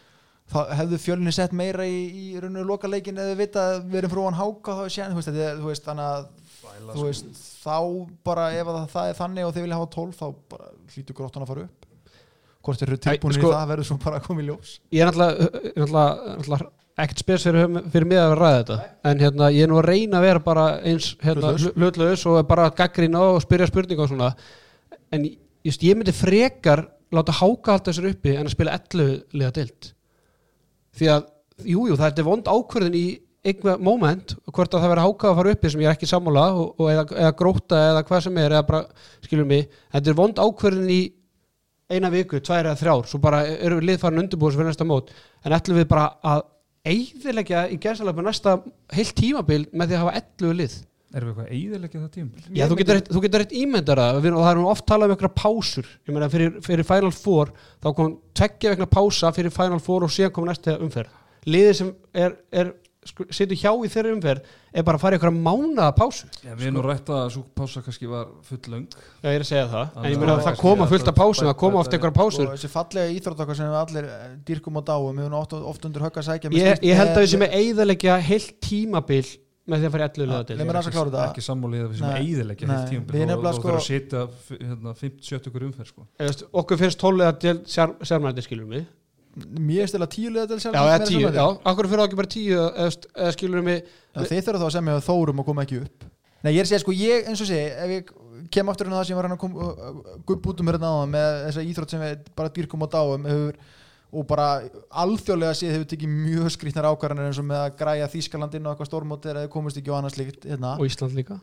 það 0.53 0.73
hefðu 0.81 0.99
fjölnir 1.05 1.35
sett 1.37 1.53
meira 1.57 1.85
í, 1.87 1.99
í 2.11 2.25
rauninu 2.43 2.65
loka 2.69 2.91
leikin 2.91 3.17
eða 3.23 3.33
við 3.33 3.43
vita 3.45 3.67
að 3.73 3.85
við 3.93 4.01
erum 4.03 4.13
frá 4.13 4.23
hann 4.27 4.39
háka 4.41 4.75
þá 4.79 4.83
er 4.89 4.95
sér, 4.97 5.13
þú 5.13 5.21
veist, 5.21 5.31
þetta 5.31 5.47
er- 5.53 5.61
þú 5.63 5.71
veist, 5.71 5.87
þannig 5.87 6.09
að 6.11 6.27
þú 6.97 7.07
veist, 7.07 7.31
þá 7.63 7.77
bara 8.27 8.49
ef 8.59 8.73
að 8.73 8.81
það 8.93 9.09
er 9.13 9.19
þannig 9.23 9.47
og 9.47 9.55
þið 9.55 9.67
vilja 9.67 9.79
hafa 9.79 9.91
12 9.95 10.19
þá 10.19 10.27
bara 10.53 10.69
hlýtur 10.93 11.19
gróttan 11.21 11.45
að 11.47 11.53
fara 11.53 11.65
upp. 11.69 11.87
Hvort 12.63 12.83
eru 12.87 12.97
tilbúin 13.03 13.35
sko- 13.35 13.49
í 13.51 13.55
það 13.57 13.71
verður 13.73 13.87
svo 13.89 13.97
bara 14.03 14.19
að 14.21 14.27
koma 14.27 14.43
í 14.43 14.47
ljós. 14.47 14.75
Ég 14.95 15.03
er 15.03 15.11
náttúrulega, 15.11 16.69
er 17.03 17.09
ekkert 17.09 17.23
spes 17.25 17.47
fyrir, 17.47 17.79
fyrir 17.93 18.09
mig 18.09 18.21
að 18.21 18.35
ræða 18.39 18.59
þetta. 18.61 18.77
En 19.11 19.23
hérna, 19.23 19.51
ég 19.55 19.67
er 19.67 19.71
nú 19.71 19.79
að 19.81 19.89
reyna 19.91 20.21
að 20.21 20.27
vera 20.29 20.43
bara 20.45 20.67
eins 20.87 21.13
hérna, 21.23 21.55
Hlutlaus. 21.75 22.27
og 22.31 22.47
bara 22.49 22.69
að 22.69 22.77
gaggrina 22.79 23.23
og 23.33 23.41
spyrja 23.43 23.69
spurninga 23.71 24.05
og 24.05 24.13
svona. 24.13 24.31
En 25.13 25.27
just, 25.67 25.83
ég 25.83 25.99
myndi 25.99 26.15
frekar 26.15 26.87
láta 27.13 27.35
háka 27.37 27.77
alltaf 27.77 27.91
þessar 27.91 28.13
uppi 28.13 28.37
en 28.37 28.47
að 28.47 28.55
spila 28.55 28.77
11 28.79 29.37
liða 29.37 29.53
deild. 29.59 29.91
Því 30.97 31.11
að, 31.13 31.27
jújú, 31.65 31.91
jú, 31.91 31.99
það 32.01 32.23
er 32.23 32.29
vond 32.29 32.51
ákvörðin 32.53 32.99
í 32.99 33.07
einhver 33.43 33.81
moment 33.83 34.37
hvort 34.47 34.71
að 34.71 34.85
það 34.85 34.93
verður 34.93 35.09
háka 35.09 35.31
að 35.31 35.41
fara 35.41 35.53
uppi 35.57 35.73
sem 35.73 35.83
ég 35.83 35.91
er 35.91 35.97
ekki 35.97 36.09
sammála 36.09 36.45
og, 36.55 36.69
og 36.79 36.93
eða, 36.93 37.05
eða 37.25 37.33
gróta 37.41 37.81
eða 37.89 38.05
hvað 38.07 38.23
sem 38.29 38.39
er 38.39 38.55
eða 38.55 38.67
bara, 38.69 38.83
skilur 39.25 39.49
mig, 39.51 39.67
þetta 39.91 40.13
er 40.13 40.19
vond 40.21 40.43
ákvörðin 40.45 40.93
í 40.95 41.01
eina 41.93 42.11
viku, 42.13 42.39
tvær 42.41 42.69
eða 42.69 42.79
þrjár 42.79 43.09
svo 43.11 43.19
bara 43.21 43.43
eru 43.51 43.81
við 43.81 43.89
liðfarin 43.91 44.23
undirbúið 44.23 44.57
fyrir 44.57 44.71
næsta 44.71 44.87
mót. 44.89 45.11
En 45.43 45.57
ætlum 45.57 45.81
við 45.81 45.89
bara 45.91 46.07
að 46.23 46.45
eigðilegja 46.89 47.67
í 47.73 47.77
gerðsalöfu 47.83 48.25
næsta 48.27 48.57
heilt 48.97 49.15
tímabil 49.19 49.67
með 49.73 49.93
því 49.93 49.97
að 49.99 50.03
hafa 50.03 50.15
11 50.23 50.57
lið? 50.61 50.75
Erum 51.13 51.29
við 51.29 51.43
eitthvað 51.43 51.57
eiðilegja 51.57 52.01
það 52.03 52.13
tímabil? 52.17 52.45
Já, 52.57 52.65
þú 52.71 52.77
getur, 52.81 52.99
eitt- 53.01 53.11
þú 53.13 53.23
getur 53.27 53.43
eitt 53.45 53.53
ímyndar 53.63 54.01
það 54.01 54.21
við- 54.25 54.33
og 54.37 54.43
það 54.47 54.51
er 54.53 54.61
nú 54.63 54.69
oft 54.73 54.87
talað 54.89 55.05
um 55.05 55.15
einhverja 55.17 55.35
pásur. 55.43 55.87
Ég 56.09 56.15
meina 56.17 56.29
fyrir, 56.33 56.55
fyrir 56.65 56.85
Final 56.89 57.11
Four 57.13 57.53
þá 57.83 57.89
kom 57.95 58.15
tveggja 58.35 58.71
vegna 58.73 58.87
pása 58.87 59.33
fyrir 59.37 59.53
Final 59.53 59.79
Four 59.79 60.05
og 60.05 60.11
síðan 60.11 60.33
kom 60.33 60.47
næsta 60.49 60.79
umferð. 60.81 61.11
Liðið 61.47 61.75
sem 61.75 61.95
er, 62.15 62.37
er 62.53 62.73
sko, 63.05 63.25
situr 63.35 63.57
hjá 63.59 63.71
í 63.73 63.89
þeirri 63.91 64.13
umferð 64.17 64.43
er 64.73 64.83
bara 64.87 64.97
að 64.99 65.03
fara 65.03 65.17
í 65.17 65.19
einhverja 65.19 65.43
mánaða 65.43 65.95
pásu. 65.99 66.29
Já, 66.45 66.53
við 66.55 66.67
erum 66.69 66.77
nú 66.79 66.83
rætt 66.87 67.09
að 67.13 67.31
svo 67.35 67.43
pása 67.59 67.83
kannski 67.83 68.07
var 68.11 68.27
full 68.47 68.61
löng. 68.73 68.87
Já, 69.23 69.29
ég 69.29 69.37
er 69.39 69.45
að 69.45 69.51
segja 69.51 69.67
það. 69.73 69.87
En 69.97 70.05
ég 70.07 70.15
Já, 70.15 70.19
meina 70.23 70.37
að 70.39 70.45
það 70.47 70.57
koma 70.63 70.87
fullt 70.93 71.03
af 71.03 71.15
það- 71.15 71.21
pásum 71.23 71.47
það 71.51 71.57
koma 71.63 71.73
það- 71.75 71.83
oft 71.83 71.93
einhverja 71.93 72.15
og 72.15 72.21
pásur 72.23 72.47
þessi 72.53 72.71
fallega 72.73 73.15
íþrótt 73.19 73.41
okkar 73.47 73.57
sem 73.57 73.67
við 73.67 73.79
allir 73.83 74.05
eh, 74.13 74.37
dýrkum 74.47 74.77
og 74.77 74.85
dáum 74.87 75.15
við 75.19 75.25
erum 75.27 75.39
oft, 75.43 75.53
oft 75.53 75.85
undir 75.85 76.03
högg 76.07 76.17
að 76.23 76.29
sækja 76.31 76.51
með 76.51 76.59
ég, 76.63 76.79
ég 76.83 76.95
held 76.97 77.11
að 77.11 77.17
með- 77.17 77.23
við 77.23 77.33
sem 77.35 77.43
er 77.43 77.51
eigðilegja 77.59 78.21
heilt 78.23 78.53
tímabil 78.63 79.27
með 79.63 79.79
því 79.79 79.87
að 79.87 79.93
fara 79.95 80.03
í 80.03 80.09
11 80.11 80.27
liða 80.27 80.43
Já, 80.43 80.57
leið 80.59 80.67
mér 80.67 80.75
aðeins 80.75 80.89
að 80.91 80.97
klára 80.97 81.11
þetta. 81.13 81.27
ekki 81.31 81.43
sammálið 81.47 81.83
að 81.83 81.91
við 81.93 81.97
sem 81.99 82.07
Nei, 82.09 82.19
eiðilegja 82.23 82.67
nei, 82.67 82.75
heilt 82.77 82.91
tímabil. 82.91 83.13
Við 83.13 83.23
og 83.23 83.55
sko- 83.55 83.63
þurfum 83.63 83.79
að 88.83 88.87
setja 89.33 89.93
50-70 89.93 89.93
ykkur 89.93 89.93
umferð. 89.93 89.93
Eða, 89.93 89.93
veist, 89.93 89.93
okkur 89.93 89.93
finnst 89.93 89.93
tóliða 89.93 89.93
sérmændi 89.93 89.93
skilur 89.93 89.93
mig 89.93 89.93
mér 89.93 89.93
stila 89.93 90.07
tíu. 90.07 90.31
liða 90.31 90.47
til 90.47 90.61
já, 90.61 90.81
eða 90.83 91.07
tíu, 91.09 91.29
já, 91.33 91.47
okkur 91.73 91.89
fyrir 91.89 92.03
það 92.03 92.09
ekki 92.09 92.19
bara 92.21 92.33
tíu 92.33 92.57
eða, 92.59 92.89
eða 93.17 93.37
skilur 93.37 93.63
mig? 93.63 93.93
Þeir 94.13 94.45
þurfa 94.45 94.61
þá 94.61 94.67
að 94.67 94.75
semja 94.77 94.97
þórum 95.07 95.41
og 95.41 95.47
koma 95.47 95.65
ekki 95.65 95.83
upp. 95.83 96.09
Nei, 96.43 96.53
ég 96.53 96.61
er 96.61 96.67
að 96.67 96.73
segja 96.73 96.83
sko, 96.83 96.93
ég, 96.97 97.29
eins 97.31 97.43
og 97.45 97.49
segi 97.49 97.69
ef 97.71 97.93
ég 97.93 98.11
kem 98.53 98.69
aftur 98.69 98.89
inn 98.89 98.93
á 98.93 98.99
það 98.99 99.07
sem 99.07 99.15
ég 99.15 99.21
var 99.21 99.29
hann 99.29 99.37
að 99.37 99.43
kom, 99.43 99.55
gubb 100.29 100.49
út 100.51 100.61
um 100.61 100.69
hérna 100.73 100.91
áðan 100.91 101.15
með 101.15 101.39
þessa 101.47 101.65
íþrótt 101.71 101.95
sem 101.95 102.03
við 102.03 102.27
bara 102.37 102.53
dýrkum 102.57 102.85
og 102.85 102.93
dáum 102.93 103.29
og 104.13 104.27
bara 104.29 104.47
alþjóðlega 105.03 105.57
séð 105.57 105.73
hefur 105.73 105.89
tekið 105.89 106.11
mjög 106.13 106.51
skrýtnar 106.53 106.89
ákvarðanir 106.91 107.31
eins 107.31 107.41
og 107.41 107.47
með 107.49 107.63
að 107.63 107.77
græja 107.79 108.09
Þýskalandinn 108.13 108.67
og 108.67 108.75
eitthvað 108.75 108.91
stórmótir 108.91 109.39
eða 109.41 109.49
komist 109.55 109.79
ekki 109.81 109.89
á 109.89 109.97
annars 109.97 110.19
líkt 110.19 110.45
hérna. 110.45 110.75
og 110.77 110.85
Ísland 110.85 111.17
líka. 111.17 111.39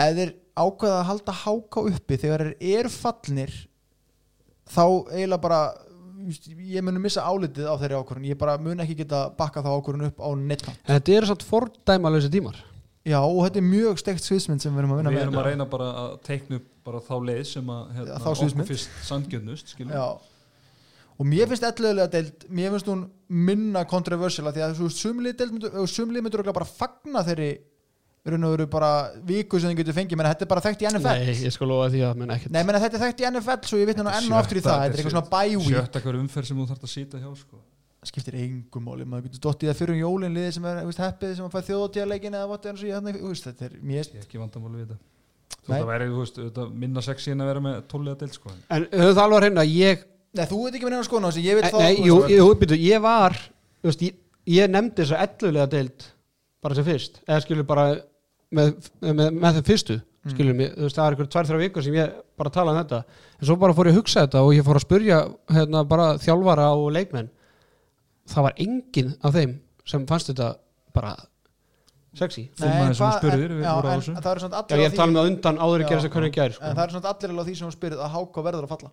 Ef 0.00 0.18
þeir 0.18 0.34
ákveða 0.52 0.98
að 0.98 1.08
halda 1.08 1.36
háka 1.46 1.84
uppi 1.94 2.18
þegar 2.20 2.44
þeir 2.44 2.74
eru 2.80 2.92
fallnir 2.92 3.54
þá 4.68 4.84
eiginlega 5.14 5.40
bara 5.46 5.62
ég 6.70 6.84
muni 6.86 7.02
missa 7.02 7.24
álitið 7.26 7.68
á 7.68 7.74
þeirri 7.80 8.00
ákvörðun. 8.00 8.26
Ég 8.30 8.38
bara 8.40 8.56
mun 8.60 8.82
ekki 8.84 8.98
geta 9.02 9.28
bakka 9.38 9.62
þá 9.64 9.70
ákvörðun 9.76 10.08
upp 10.10 10.20
á 10.20 10.28
nettan 10.38 10.76
en 10.84 10.98
þetta 10.98 11.16
eru 11.16 11.30
samt 11.30 11.46
fordæmalösi 11.46 12.32
tímar. 12.32 12.58
Já, 13.06 13.16
og 13.22 13.40
þetta 13.46 13.60
er 13.62 13.64
mjög 13.64 14.00
steikt 14.02 14.26
sviðsmynd 14.26 14.60
sem 14.60 14.74
við 14.74 14.82
erum 14.82 14.92
að 14.92 15.00
vinna 15.00 15.12
við 15.12 15.16
með 15.16 15.26
erum 15.26 15.38
að 15.40 15.46
reyna 15.48 15.66
bara 15.72 15.86
að 16.02 16.10
teikna 16.26 16.58
upp 16.60 16.66
bara 16.84 17.00
þá 17.06 17.14
leið 17.30 17.46
sem 17.48 17.72
að 17.72 17.94
hérna, 17.96 18.18
þá 18.20 18.28
sviðsmynd. 18.28 18.64
okkur 18.64 18.70
fyrst 18.74 18.98
sandgjörnust 19.08 19.72
Já. 19.80 20.04
Og 21.20 21.28
mér 21.28 21.48
finnst 21.48 21.64
elluðlega 21.68 22.12
deild 22.12 22.44
mér 22.48 22.74
finnst 22.74 22.90
hún 22.92 23.06
minna 23.28 23.86
kontroversial 23.88 24.46
af 24.48 24.56
því 24.56 24.64
að 24.66 24.78
þú 24.78 24.90
sumlið 24.96 26.24
myndur, 26.24 26.52
bara 26.52 26.68
fagna 26.68 27.24
þeirri 27.24 27.50
raun 28.28 28.44
og 28.44 28.52
veru 28.54 28.66
bara 28.70 28.90
viku 29.26 29.60
sem 29.60 29.72
þið 29.72 29.80
getur 29.80 29.96
fengið. 29.96 30.18
Menn 30.20 30.28
þetta 30.28 30.44
er 30.44 30.50
bara 30.50 30.62
þekkt 30.64 30.84
í 30.84 30.88
NFL 30.90 31.14
nei, 31.16 31.34
ég 31.46 31.54
sko 31.54 31.68
lofa 31.68 31.88
því 31.94 32.02
að 32.04 32.18
menn 32.20 32.34
ekkert 32.34 32.54
Nei, 32.54 32.62
menn 32.68 32.78
þetta 32.82 32.98
er 32.98 33.04
þekkt 33.06 33.22
í 33.22 33.28
NFL 33.30 33.68
svo 33.70 33.80
ég 33.80 33.90
vitna 33.90 34.04
nú 34.04 34.12
enn 34.12 34.30
og 34.30 34.40
aftur 34.40 34.60
í 34.60 34.64
það. 34.64 34.82
Þetta 34.84 34.92
er 34.92 35.00
eitthvað 35.00 35.14
svona 35.16 35.42
week. 35.56 35.68
sjötta 35.70 36.02
hver 36.04 36.18
umferð 36.20 36.50
sem 36.50 36.60
þú 36.60 36.66
þarf 36.70 36.84
að 36.84 36.92
sýta 36.94 37.20
hjá 37.22 37.30
sko. 37.38 37.62
skiptir 38.00 38.36
engum 38.40 38.84
máli, 38.88 39.04
maður 39.04 39.28
getur 39.28 39.42
dottið 39.44 39.70
að 39.72 39.80
fyrir 39.80 39.92
um 39.92 39.98
jólin 40.00 40.32
liðið 40.32 40.54
sem 40.56 40.68
er 40.70 40.78
heppið 41.04 41.34
sem 41.36 41.44
að 41.44 41.52
fæ 41.52 41.66
þjóðatíðarleikin 41.66 42.36
eða 42.38 42.46
vart 42.48 42.68
eins 42.70 42.80
og 42.80 42.88
ég 42.88 42.96
hérna, 42.96 43.12
veist, 43.12 43.44
þetta 43.44 43.66
er 43.66 43.74
mér 43.84 43.98
ég 44.00 44.14
er 44.16 44.22
ekki 44.24 44.40
vandamáli 44.40 44.78
við 44.78 44.86
þetta. 44.86 44.96
Þú 45.66 45.74
að 45.76 45.90
væri, 45.90 46.06
þú 46.08 46.22
veist, 46.22 46.40
þetta 46.40 46.64
minna 46.80 47.02
sexy 47.04 47.34
en 47.34 47.44
að 47.44 47.50
vera 47.50 47.62
með 47.66 47.76
tóliða 47.92 48.16
deild 48.22 48.38
sko. 48.38 48.54
En 48.72 48.86
höfðu 48.88 49.18
það 49.18 49.22
alveg 49.26 49.36
að 49.36 49.44
reyna 49.44 49.66
ég, 49.68 50.06
Nei, 50.30 50.44
þú 50.46 50.62
veit 50.62 50.76
ekki 50.78 50.86
með 50.86 51.04
skoðun 51.10 51.26
á 51.26 51.30
þessu, 51.30 51.42
ég 51.44 51.58
veit 51.58 51.66
nei, 51.66 51.72
það 51.74 52.06
jú, 52.06 52.16
jú, 52.30 52.48
býtu, 52.56 52.76
ég 52.78 53.00
var 53.02 53.34
þú 53.36 53.88
veist, 53.90 54.02
ég, 54.06 54.18
ég 54.54 54.70
nefndi 54.70 55.02
þess 55.02 55.16
að 55.16 55.24
ellulega 55.26 55.70
deild 55.72 56.04
bara 56.62 56.76
sem 56.78 56.86
fyrst, 56.86 57.18
eða 57.26 57.40
skilur 57.44 57.66
bara 57.66 57.86
með, 58.52 58.90
með, 59.00 59.26
með 59.40 59.58
þeim 59.60 59.68
fyrstu 59.72 60.00
Mm. 60.20 60.32
skilur 60.34 60.52
mig, 60.54 60.72
þú 60.76 60.84
veist, 60.84 60.96
það 60.98 61.06
er 61.08 61.14
ykkur 61.16 61.28
tvær, 61.32 61.46
þrjá 61.48 61.58
vikur 61.62 61.82
sem 61.86 61.94
ég 61.96 62.10
bara 62.36 62.50
tala 62.52 62.72
um 62.74 62.76
þetta, 62.84 62.98
en 63.40 63.46
svo 63.48 63.54
bara 63.56 63.72
fór 63.72 63.86
ég 63.88 63.94
að 63.94 64.00
hugsa 64.02 64.20
þetta 64.26 64.42
og 64.44 64.50
ég 64.52 64.66
fór 64.66 64.76
að 64.76 64.82
spurja 64.84 65.20
hérna 65.48 65.80
bara 65.88 66.08
þjálfara 66.20 66.66
og 66.76 66.90
leikmenn. 66.92 67.30
Það 68.28 68.42
var 68.44 68.52
enginn 68.60 69.14
af 69.24 69.32
þeim 69.32 69.54
sem 69.88 70.04
fannst 70.10 70.28
þetta 70.28 70.50
bara 70.92 71.14
sexy. 72.20 72.50
Sem 72.52 72.68
hvað- 72.68 72.92
þú 73.00 73.08
spurðir, 73.16 73.50
en- 73.56 73.62
já, 73.64 73.72
á 73.72 73.80
en 73.80 74.00
þessu. 74.00 74.12
það 74.20 74.30
eru 74.34 74.40
svona 74.44 74.56
Já, 74.60 74.74
allir 74.74 74.84
ég 74.90 74.96
tala 74.96 75.12
með 75.12 75.30
undan 75.30 75.56
áður 75.56 75.80
að 75.80 75.80
Já, 75.80 75.88
gera 75.88 76.00
þess 76.00 76.10
að 76.10 76.14
hvernig 76.18 76.34
gæri 76.36 76.44
en 76.44 76.52
sko. 76.52 76.64
það 76.76 76.84
eru 76.84 76.92
svona 76.92 77.10
allir 77.14 77.30
alveg 77.30 77.40
á 77.40 77.48
því 77.48 77.56
sem 77.56 77.68
þú 77.68 77.72
spyrir 77.78 77.98
að 78.04 78.10
háka 78.12 78.42
verður 78.44 78.64
að 78.68 78.72
falla. 78.76 78.90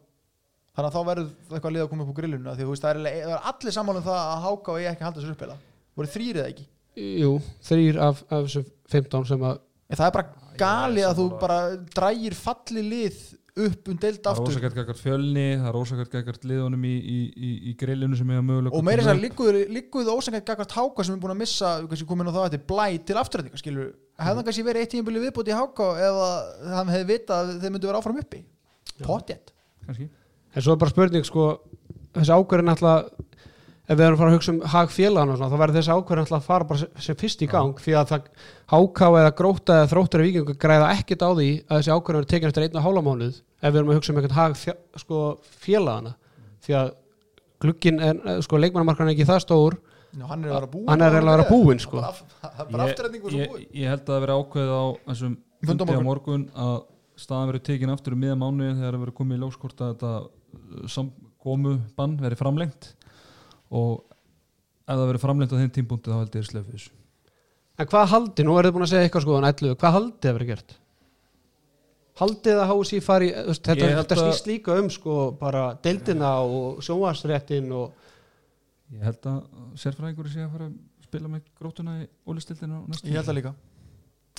Þannig 0.78 0.88
að 0.88 0.96
þá 0.96 1.02
verður 1.12 1.30
eitthvað 1.52 1.74
lið 1.76 1.84
að 1.84 1.90
koma 1.92 2.04
upp 2.04 2.10
úr 2.10 2.18
grillinu 2.22 2.56
því 2.56 2.64
þú 2.64 2.72
veist, 2.72 2.84
það 2.84 2.92
er, 2.96 3.00
er 3.28 3.40
allir 3.52 3.72
sammála 3.76 3.98
um 4.00 4.08
það 4.08 4.20
að 4.24 4.42
háka 4.48 4.70
og 4.72 4.80
ég 4.80 4.88
ekki 4.96 5.02
að 5.04 5.08
halda 5.12 5.20
þessu 5.20 5.36
uppela 5.36 5.56
voru 5.98 6.08
þrýr 6.08 6.36
eða 6.40 6.50
ekki 6.54 6.66
Jú, 6.98 7.34
þrýr 7.68 8.00
af, 8.02 8.24
af 8.28 8.48
þessum 8.48 8.68
15 8.92 9.28
sem 9.32 9.44
að 9.46 9.60
en 9.88 10.00
það 10.00 10.08
er 10.08 10.16
bara 10.16 10.54
gali 10.58 11.02
ég 11.02 11.06
er 11.06 11.12
að 11.12 11.20
þú 11.22 11.28
bara 11.42 11.60
drægir 11.94 12.36
falli 12.38 12.84
lið 12.84 13.20
upp 13.58 13.90
um 13.90 13.98
deild 13.98 14.20
það 14.22 14.40
er 14.40 14.42
aftur. 14.42 14.74
gækart 14.76 15.00
fjölni 15.02 15.46
það 15.58 15.70
er 15.70 15.78
ósakært 15.80 16.16
gækart 16.18 16.44
liðunum 16.50 16.84
í, 16.86 16.94
í, 16.98 17.18
í, 17.34 17.52
í 17.72 17.74
grillinu 17.80 18.18
sem 18.18 18.34
hefur 18.34 18.46
mögulega 18.46 18.78
og 18.78 18.86
meira 18.86 19.06
þess 19.06 19.14
að 19.14 19.24
líkuðu 19.24 19.64
líkuðu 19.78 20.18
gagvart 20.46 20.76
háka 20.78 21.06
sem 21.08 21.16
er 21.16 21.22
búin 21.24 21.34
að 21.34 21.42
missa 21.42 21.72
kannski 21.86 22.10
komin 22.10 22.30
á 22.30 22.34
það 22.36 22.46
þetta 22.48 22.70
blæ 22.70 22.86
til 23.08 23.18
afturrætinga 23.22 23.62
skilur. 23.62 23.90
Hefði 24.18 24.38
hann 24.38 24.48
kannski 24.50 24.68
verið 24.68 24.86
eitt 24.86 24.94
tímabili 24.94 25.24
viðbúti 25.26 25.54
í 25.54 25.58
háka 25.58 25.90
eða 26.10 26.30
hann 26.76 26.94
hefði 26.94 27.10
vitað 27.14 27.42
að 27.56 27.64
þeir 27.64 27.74
myndu 27.76 27.92
vera 27.92 28.02
áfram 28.02 28.22
uppi? 28.22 28.44
Potjett 29.06 29.54
En 29.88 30.64
svo 30.64 30.74
er 30.74 30.82
bara 30.82 30.94
spurning 30.94 31.26
sko 31.26 31.50
þessi 32.18 32.34
ákvörðin 32.34 32.74
alltaf 32.74 33.10
ef 33.88 33.96
við 33.98 34.04
erum 34.06 34.18
að 34.18 34.22
fara 34.22 34.32
að 34.32 34.36
hugsa 34.38 34.52
um 34.54 34.60
hag 34.74 34.90
félagana 34.92 35.32
og 35.34 35.38
svona, 35.40 35.52
þá 35.54 35.62
verður 35.62 35.78
þessi 35.80 35.94
ákvörðin 35.96 36.24
alltaf 36.26 36.38
að 36.42 36.48
fara 36.48 36.68
bara 36.68 36.80
sem- 37.08 37.16
fyrst 37.22 37.42
í 37.46 37.48
gang 37.52 37.74
því 37.80 37.94
að 37.96 38.10
það 38.12 38.26
háká 38.74 39.08
eða 39.22 39.34
gróta 39.40 39.78
eða 39.80 39.90
þróttur 39.94 40.24
í 40.24 40.28
vikingu 40.28 40.56
græða 40.60 40.90
ekkert 40.98 41.24
á 41.24 41.30
því 41.32 41.50
að 41.70 41.78
þessi 41.80 41.94
ákvörðin 41.96 42.26
er 42.26 42.32
tekin 42.34 42.50
eftir 42.52 42.66
einn 42.68 42.76
og 42.82 42.84
hálfa 42.88 43.04
mánuð 43.08 43.36
ef 43.38 43.72
við 43.72 43.80
erum 43.80 43.92
að 43.94 44.00
hugsa 44.02 44.12
um 44.14 44.20
einhvern 44.20 44.38
hag 44.42 44.58
fjö- 44.60 44.80
sko, 45.04 45.22
því 46.68 46.74
að 46.82 46.90
glugginn 47.64 48.00
er, 48.04 48.20
eh, 48.28 48.42
sko 48.44 48.58
leikmannamarkan 48.60 49.08
er 49.08 49.16
ekki 49.16 49.26
það 49.26 49.40
stór. 49.46 49.78
Já, 50.18 50.26
hann 50.28 50.44
er 50.44 50.50
að 50.52 50.54
vera 50.60 50.68
búinn 50.72 50.88
Hann 50.90 51.02
er 51.02 51.12
eiginlega 51.12 51.34
að 51.34 51.38
vera 51.38 51.50
búinn, 51.50 51.80
sko. 51.80 51.98
Ég, 53.38 53.68
ég, 53.74 53.88
held 53.92 54.04
að 54.04 54.12
það 54.14 54.22
veri 54.24 54.36
ákveðið 54.38 54.72
á 54.78 54.84
þessum 55.08 55.38
Fundi 55.68 55.84
á 55.84 56.06
morgun 56.06 56.44
að 56.56 56.76
staðan 57.18 57.50
verið 57.52 57.64
tekin 57.68 57.90
aftur 57.90 58.14
um 58.14 58.20
miða 58.22 58.38
mánuði 58.38 58.76
þegar 58.78 58.94
það 58.94 59.04
verið 59.04 59.18
komið 59.18 59.38
í 59.38 59.42
ljóskort 59.42 59.82
að 59.82 59.92
þetta 59.94 60.12
uh, 60.22 60.88
samkomu 60.88 61.74
bann 61.98 62.18
verið 62.22 62.38
framlengt 62.42 62.90
og 63.72 64.04
ef 64.88 64.96
það 64.96 65.08
verið 65.12 65.24
framlengt 65.26 65.54
á 65.54 65.60
þeim 65.60 65.74
tímpunktu 65.76 66.12
þá 66.14 66.20
held 66.22 66.36
ég 66.38 66.44
er 66.46 66.50
slefið 66.52 66.76
þessu 66.78 66.94
En 67.78 67.86
hvað 67.86 68.08
haldi, 68.10 68.44
nú 68.48 68.56
er 68.58 68.66
þið 68.66 68.74
búin 68.74 68.84
að 68.88 68.90
segja 68.90 69.06
eitthvað 69.06 69.22
sko 69.28 69.34
en 69.38 69.46
ætlu, 69.52 69.72
hvað 69.78 69.92
haldið 69.94 70.30
að 70.32 70.38
vera 70.40 70.46
gert? 70.50 70.72
Haldið 72.18 72.58
að 72.64 72.72
HSI 72.72 73.00
fari 73.06 73.28
þetta, 73.30 73.76
þetta 73.78 74.16
að- 74.16 74.22
snýst 74.24 74.48
líka 74.50 74.78
um 74.82 74.88
sko 74.90 75.18
bara 75.38 75.66
deildina 75.86 76.32
og 76.42 76.80
sjónvarsréttin 76.82 77.68
og 77.78 77.94
ég 78.96 79.04
held 79.06 79.28
að 79.30 79.44
sérfræðingur 79.78 80.32
sé 80.34 80.42
að 80.42 80.52
fara 80.56 80.70
að 80.72 80.74
spila 81.06 81.30
með 81.36 81.44
grótuna 81.60 81.94
í 82.02 82.08
ólistildinu 82.26 82.80
ég 83.04 83.20
held 83.20 83.30
að 83.30 83.38
líka 83.38 83.54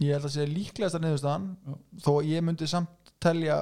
ég 0.03 0.13
held 0.17 0.25
að 0.27 0.35
sé 0.35 0.47
líklegast 0.51 0.99
að 0.99 1.05
niðurstaðan 1.07 1.47
Já. 1.69 1.77
þó 2.03 2.11
að 2.19 2.29
ég 2.33 2.43
myndi 2.49 2.67
samt 2.75 3.13
telja 3.23 3.61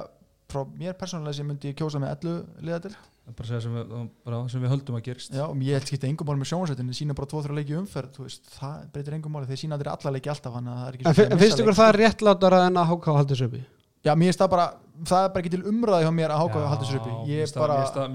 frá 0.49 0.63
mér 0.73 0.97
persónulega 0.97 1.37
sem 1.37 1.45
myndi 1.51 1.69
ég 1.69 1.77
kjósa 1.77 2.01
með 2.01 2.15
11 2.17 2.65
liðadil 2.65 2.95
Það 2.95 2.97
er 2.97 3.16
bara 3.35 3.43
að 3.43 3.49
segja 3.51 3.61
sem 3.65 3.73
við, 3.75 4.09
bara 4.25 4.37
sem 4.49 4.61
við 4.63 4.71
höldum 4.71 4.95
að 4.97 5.03
gerist. 5.07 5.31
Já, 5.35 5.43
og 5.47 5.63
ég 5.67 5.73
held 5.77 5.87
skipta 5.89 6.07
engum 6.07 6.27
máli 6.29 6.39
með 6.41 6.49
sjónvarsættinu 6.51 6.93
sína 6.95 7.15
bara 7.17 7.27
2-3 7.33 7.55
leiki 7.57 7.73
í 7.73 7.77
umferð 7.81 8.19
veist, 8.23 8.43
það 8.55 8.85
breytir 8.93 9.17
engum 9.17 9.33
máli, 9.35 9.47
þeir 9.49 9.59
sína 9.63 9.75
aldrei 9.77 9.91
alla 9.91 10.13
leiki 10.15 10.29
alltaf 10.31 10.53
að 10.55 10.69
það 10.69 10.85
er 10.87 10.97
ekki 10.97 11.07
en, 11.07 11.39
finnst 11.41 11.63
ykkur 11.63 11.77
það 11.81 11.91
réttlátara 11.97 12.61
en 12.69 12.79
að 12.79 12.87
HK 12.93 13.17
haldið 13.17 13.41
sér 13.41 13.49
uppi? 13.49 13.63
Já, 14.07 14.13
mér 14.15 14.29
finnst 14.31 14.39
það 14.43 14.51
bara, 14.53 14.67
það 15.11 15.25
er 15.25 15.33
bara 15.33 15.43
ekki 15.43 15.53
til 15.57 15.65
umræði 15.73 16.05
hjá 16.07 16.13
mér 16.15 16.31
að 16.31 16.41
háka 16.45 16.61
að 16.61 16.69
halda 16.71 16.87
sér 16.87 16.99
uppi. 17.01 17.11
Mér 17.17 17.27
ég 17.27 17.41
finnst 17.43 17.57
það- 17.57 17.67
það- 17.67 17.97
það 17.97 18.13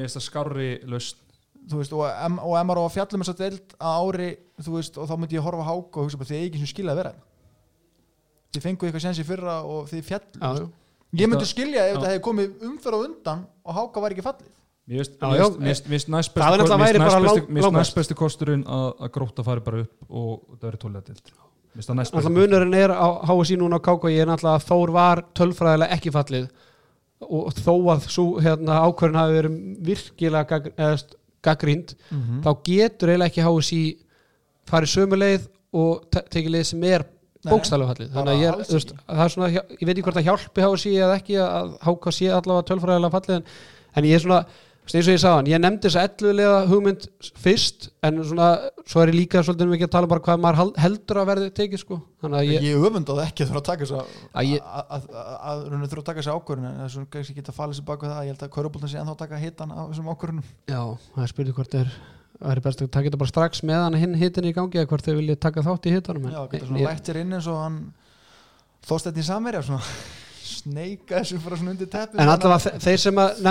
lausn. 0.88 1.18
Þú 1.62 1.76
veist, 1.78 1.92
og, 1.94 2.06
em, 2.10 2.38
og 2.42 2.54
ef 2.58 2.64
maður 2.66 2.80
á 2.82 2.84
að 2.88 2.94
fjalla 2.96 3.18
með 3.20 3.28
svo 3.28 3.34
deild 3.38 3.74
að 3.78 3.98
ári, 4.02 4.30
veist, 4.74 4.96
og 4.98 5.06
þá 5.06 5.14
myndi 5.20 5.36
ég 5.36 5.44
horfa 5.46 5.62
háka 5.68 6.00
og 6.00 6.06
hugsa 6.08 6.18
bara, 6.18 6.26
þið 6.32 6.38
er 6.40 6.46
ekki 6.48 6.58
sem 6.62 6.70
skilja 6.72 6.90
að 6.90 6.96
vera 7.02 7.12
hérna. 7.12 7.28
þið 8.52 8.62
fengu 8.66 8.86
eitthvað 8.88 9.04
sensi 9.06 9.24
fyrra 9.24 9.54
og 9.64 9.86
þið 9.88 10.02
fjall 10.04 10.26
ég 11.12 11.28
myndi 11.28 11.44
Það- 11.44 11.52
skilja 11.52 11.84
ef 11.88 11.96
það 12.02 12.08
hefði 12.10 12.22
komið 12.26 12.66
umferð 12.68 12.96
á 12.98 13.00
undan 13.06 13.46
og 13.64 13.74
háka 13.78 14.00
var 14.02 14.10
ekki 14.12 14.24
fallið 14.26 14.50
Mér 14.88 14.98
finnst- 14.98 15.18
Já, 15.20 15.26
mér 15.28 15.38
já, 15.38 15.44
finnst- 15.46 15.58
mér 15.60 15.68
finnst- 15.68 15.86
mér 15.86 15.92
finnst 15.94 16.08
næst 16.08 16.32
Það 16.32 16.42
besti- 16.42 16.58
náttúrulega 16.58 16.78
mér 16.78 16.86
finnst 16.86 16.92
væri 16.92 16.98
bara 16.98 17.20
næst 17.20 17.22
besti- 17.22 17.38
lang- 17.38 17.48
mér 17.48 17.54
finnst 17.54 17.66
langbest. 17.66 17.78
næst 17.82 17.94
besti 18.00 18.14
kosturinn 18.14 18.64
að 18.64 18.88
að 19.04 19.10
gróta 19.14 19.44
fari 19.44 19.60
bara 19.60 19.80
upp 19.80 19.92
og 20.10 20.40
það 20.58 20.66
verið 20.70 20.78
næst 21.96 22.14
Alltaf 22.14 22.32
munurinn 22.32 22.74
er 22.74 22.90
á 22.90 23.08
HSI 23.26 23.56
núna 23.56 23.78
á 23.78 23.82
KK 23.86 24.04
ég 24.10 24.20
er 24.22 24.26
náttúrulega 24.26 24.58
að 24.58 24.66
Þór 24.68 24.90
var 24.92 25.22
tölfræðilega 25.34 25.90
ekki 25.96 26.10
fallið. 26.12 26.48
Og 27.22 27.54
þó 27.54 27.74
að 27.94 28.08
svo 28.10 28.24
hérna 28.42 28.82
ákvörðin 28.82 29.20
hafi 29.22 29.34
verið 29.38 29.54
virkilega 29.86 30.46
gag, 30.48 30.72
eða, 30.76 30.96
st- 30.98 31.14
gaggrínd 31.42 31.94
mm 32.10 32.42
þá 32.42 32.50
getur 32.64 33.08
eiginlega 33.08 33.30
ekki 33.30 33.42
HSI 33.46 33.96
farið 34.66 34.90
sömu 34.96 35.16
leið 35.16 35.46
og 35.72 36.10
te- 36.10 36.26
tekið 36.28 36.50
leið 36.50 36.64
sem 36.66 36.84
er 36.84 37.04
bókstælu 37.46 37.86
fallið. 37.86 38.10
Þannig 38.12 38.34
að 38.34 38.42
ég, 38.42 38.52
er, 38.52 38.66
veist, 38.74 38.92
er 39.08 39.28
svona, 39.28 39.48
ég 39.50 39.86
veit 39.86 39.96
ekki 39.96 40.02
hvort 40.02 40.18
það 40.18 40.28
hjálpi 40.28 40.62
HSI 40.66 40.92
eða 40.98 41.16
ekki 41.18 41.34
að 41.38 41.78
HK 41.80 42.12
sé 42.12 42.26
allavega 42.30 42.68
tölfræðilega 42.70 43.10
fallið 43.16 43.36
en, 43.36 43.44
en 43.96 44.04
ég 44.04 44.14
er 44.14 44.22
svona, 44.26 44.46
eins 44.82 45.06
og 45.08 45.14
ég 45.14 45.20
sagði 45.22 45.36
hann 45.38 45.48
ég 45.52 45.60
nefndi 45.62 45.86
þess 45.88 45.98
að 46.00 46.06
ellulega 46.22 46.54
hugmynd 46.68 47.04
fyrst 47.38 47.84
en 48.02 48.16
svona, 48.26 48.48
svo 48.90 49.02
er 49.04 49.12
ég 49.12 49.16
líka 49.20 49.42
svolítið 49.46 49.74
ekki 49.76 49.86
að 49.86 49.92
tala 49.94 50.08
bara 50.10 50.22
hvað 50.26 50.40
maður 50.42 50.72
heldur 50.82 51.20
að 51.22 51.28
verði 51.30 51.50
tekið 51.54 51.82
sko, 51.84 51.98
að 52.26 52.48
ég, 52.48 52.66
ég, 52.66 52.80
öfundaði 52.82 53.22
ekki 53.28 53.46
að 53.46 53.52
að 53.60 53.68
þess 53.82 53.92
Að 53.94 54.50
að 54.58 54.82
að- 54.96 55.06
að 55.52 55.62
rauninu 55.70 55.90
þurfa 55.92 56.02
að 56.02 56.08
taka 56.10 56.20
þess 56.24 56.32
ákvörðun 56.34 56.66
en 56.66 56.80
það 56.80 56.88
er 56.88 56.94
svona 56.96 57.10
kannski 57.14 57.32
ekki 57.36 57.44
að 57.46 57.58
falla 57.60 57.76
sér 57.78 57.86
baka 57.92 58.10
það. 58.10 58.22
Ég 58.26 58.32
held 58.34 58.42
að 58.42 58.52
Köruboltan 58.56 58.90
sé 58.90 58.98
ennþá 58.98 59.14
að 59.14 59.22
taka 59.22 59.38
hitan 59.44 59.70
af 59.72 59.88
þessum 59.92 60.10
ákvörðunum. 60.12 60.50
Já, 60.66 60.82
það 61.14 61.22
er 61.22 61.32
spurning 61.32 61.56
hvort 61.60 61.74
er 61.78 61.92
það 62.42 62.50
er 62.56 62.60
best 62.66 62.82
að 62.82 62.90
taka 62.90 63.06
þetta 63.08 63.20
bara 63.22 63.32
strax 63.32 63.62
meðan 63.62 63.94
hinn 64.02 64.14
hitin 64.18 64.48
í 64.50 64.52
gangi 64.56 64.80
eða 64.82 64.88
hvort 64.90 65.06
þau 65.06 65.14
vilja 65.14 65.36
taka 65.38 65.62
þátt 65.62 65.86
í 65.86 65.94
hitanum 65.94 66.26
já, 66.26 66.40
sneika 70.42 71.20
þessu 71.20 71.38
bara 71.44 71.56
svona 71.60 71.72
undir 71.74 71.88
teppi 71.92 72.18
en 72.18 72.28
allavega 72.32 72.58
þe- 72.64 72.80
þeir 72.84 73.00
sem 73.02 73.20
að 73.22 73.42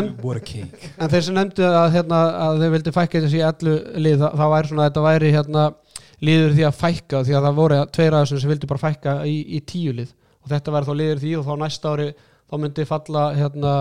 En 0.98 1.12
þeir 1.14 1.24
sem 1.28 1.38
nefndu 1.38 1.66
að, 1.68 1.88
hérna, 1.96 2.20
að 2.46 2.60
þeir 2.64 2.74
vildi 2.76 2.94
fækka 2.98 3.22
þessi 3.26 3.40
í 3.40 3.46
allu 3.48 3.76
lið, 4.06 4.26
það 4.42 4.52
væri 4.56 4.72
svona 4.72 4.84
að 4.86 4.90
þetta 4.92 5.06
væri 5.08 5.32
hérna, 5.36 5.64
liður 6.22 6.56
því 6.58 6.66
að 6.70 6.76
fækka 6.82 7.24
því 7.28 7.38
að 7.40 7.48
það 7.48 7.56
voru 7.62 7.80
tveir 7.98 8.18
af 8.18 8.26
þessum 8.26 8.42
sem 8.44 8.52
vildi 8.54 8.70
bara 8.72 8.84
fækka 8.86 9.16
í, 9.26 9.38
í 9.58 9.62
tíu 9.72 9.94
lið. 9.98 10.12
Og 10.44 10.52
þetta 10.52 10.76
væri 10.76 10.90
þá 10.90 10.94
liður 11.02 11.22
því 11.24 11.32
og 11.40 11.48
þá 11.48 11.54
næsta 11.64 11.94
ári 11.96 12.10
þá 12.52 12.56
myndi 12.62 12.86
falla 12.90 13.24
hérna, 13.38 13.74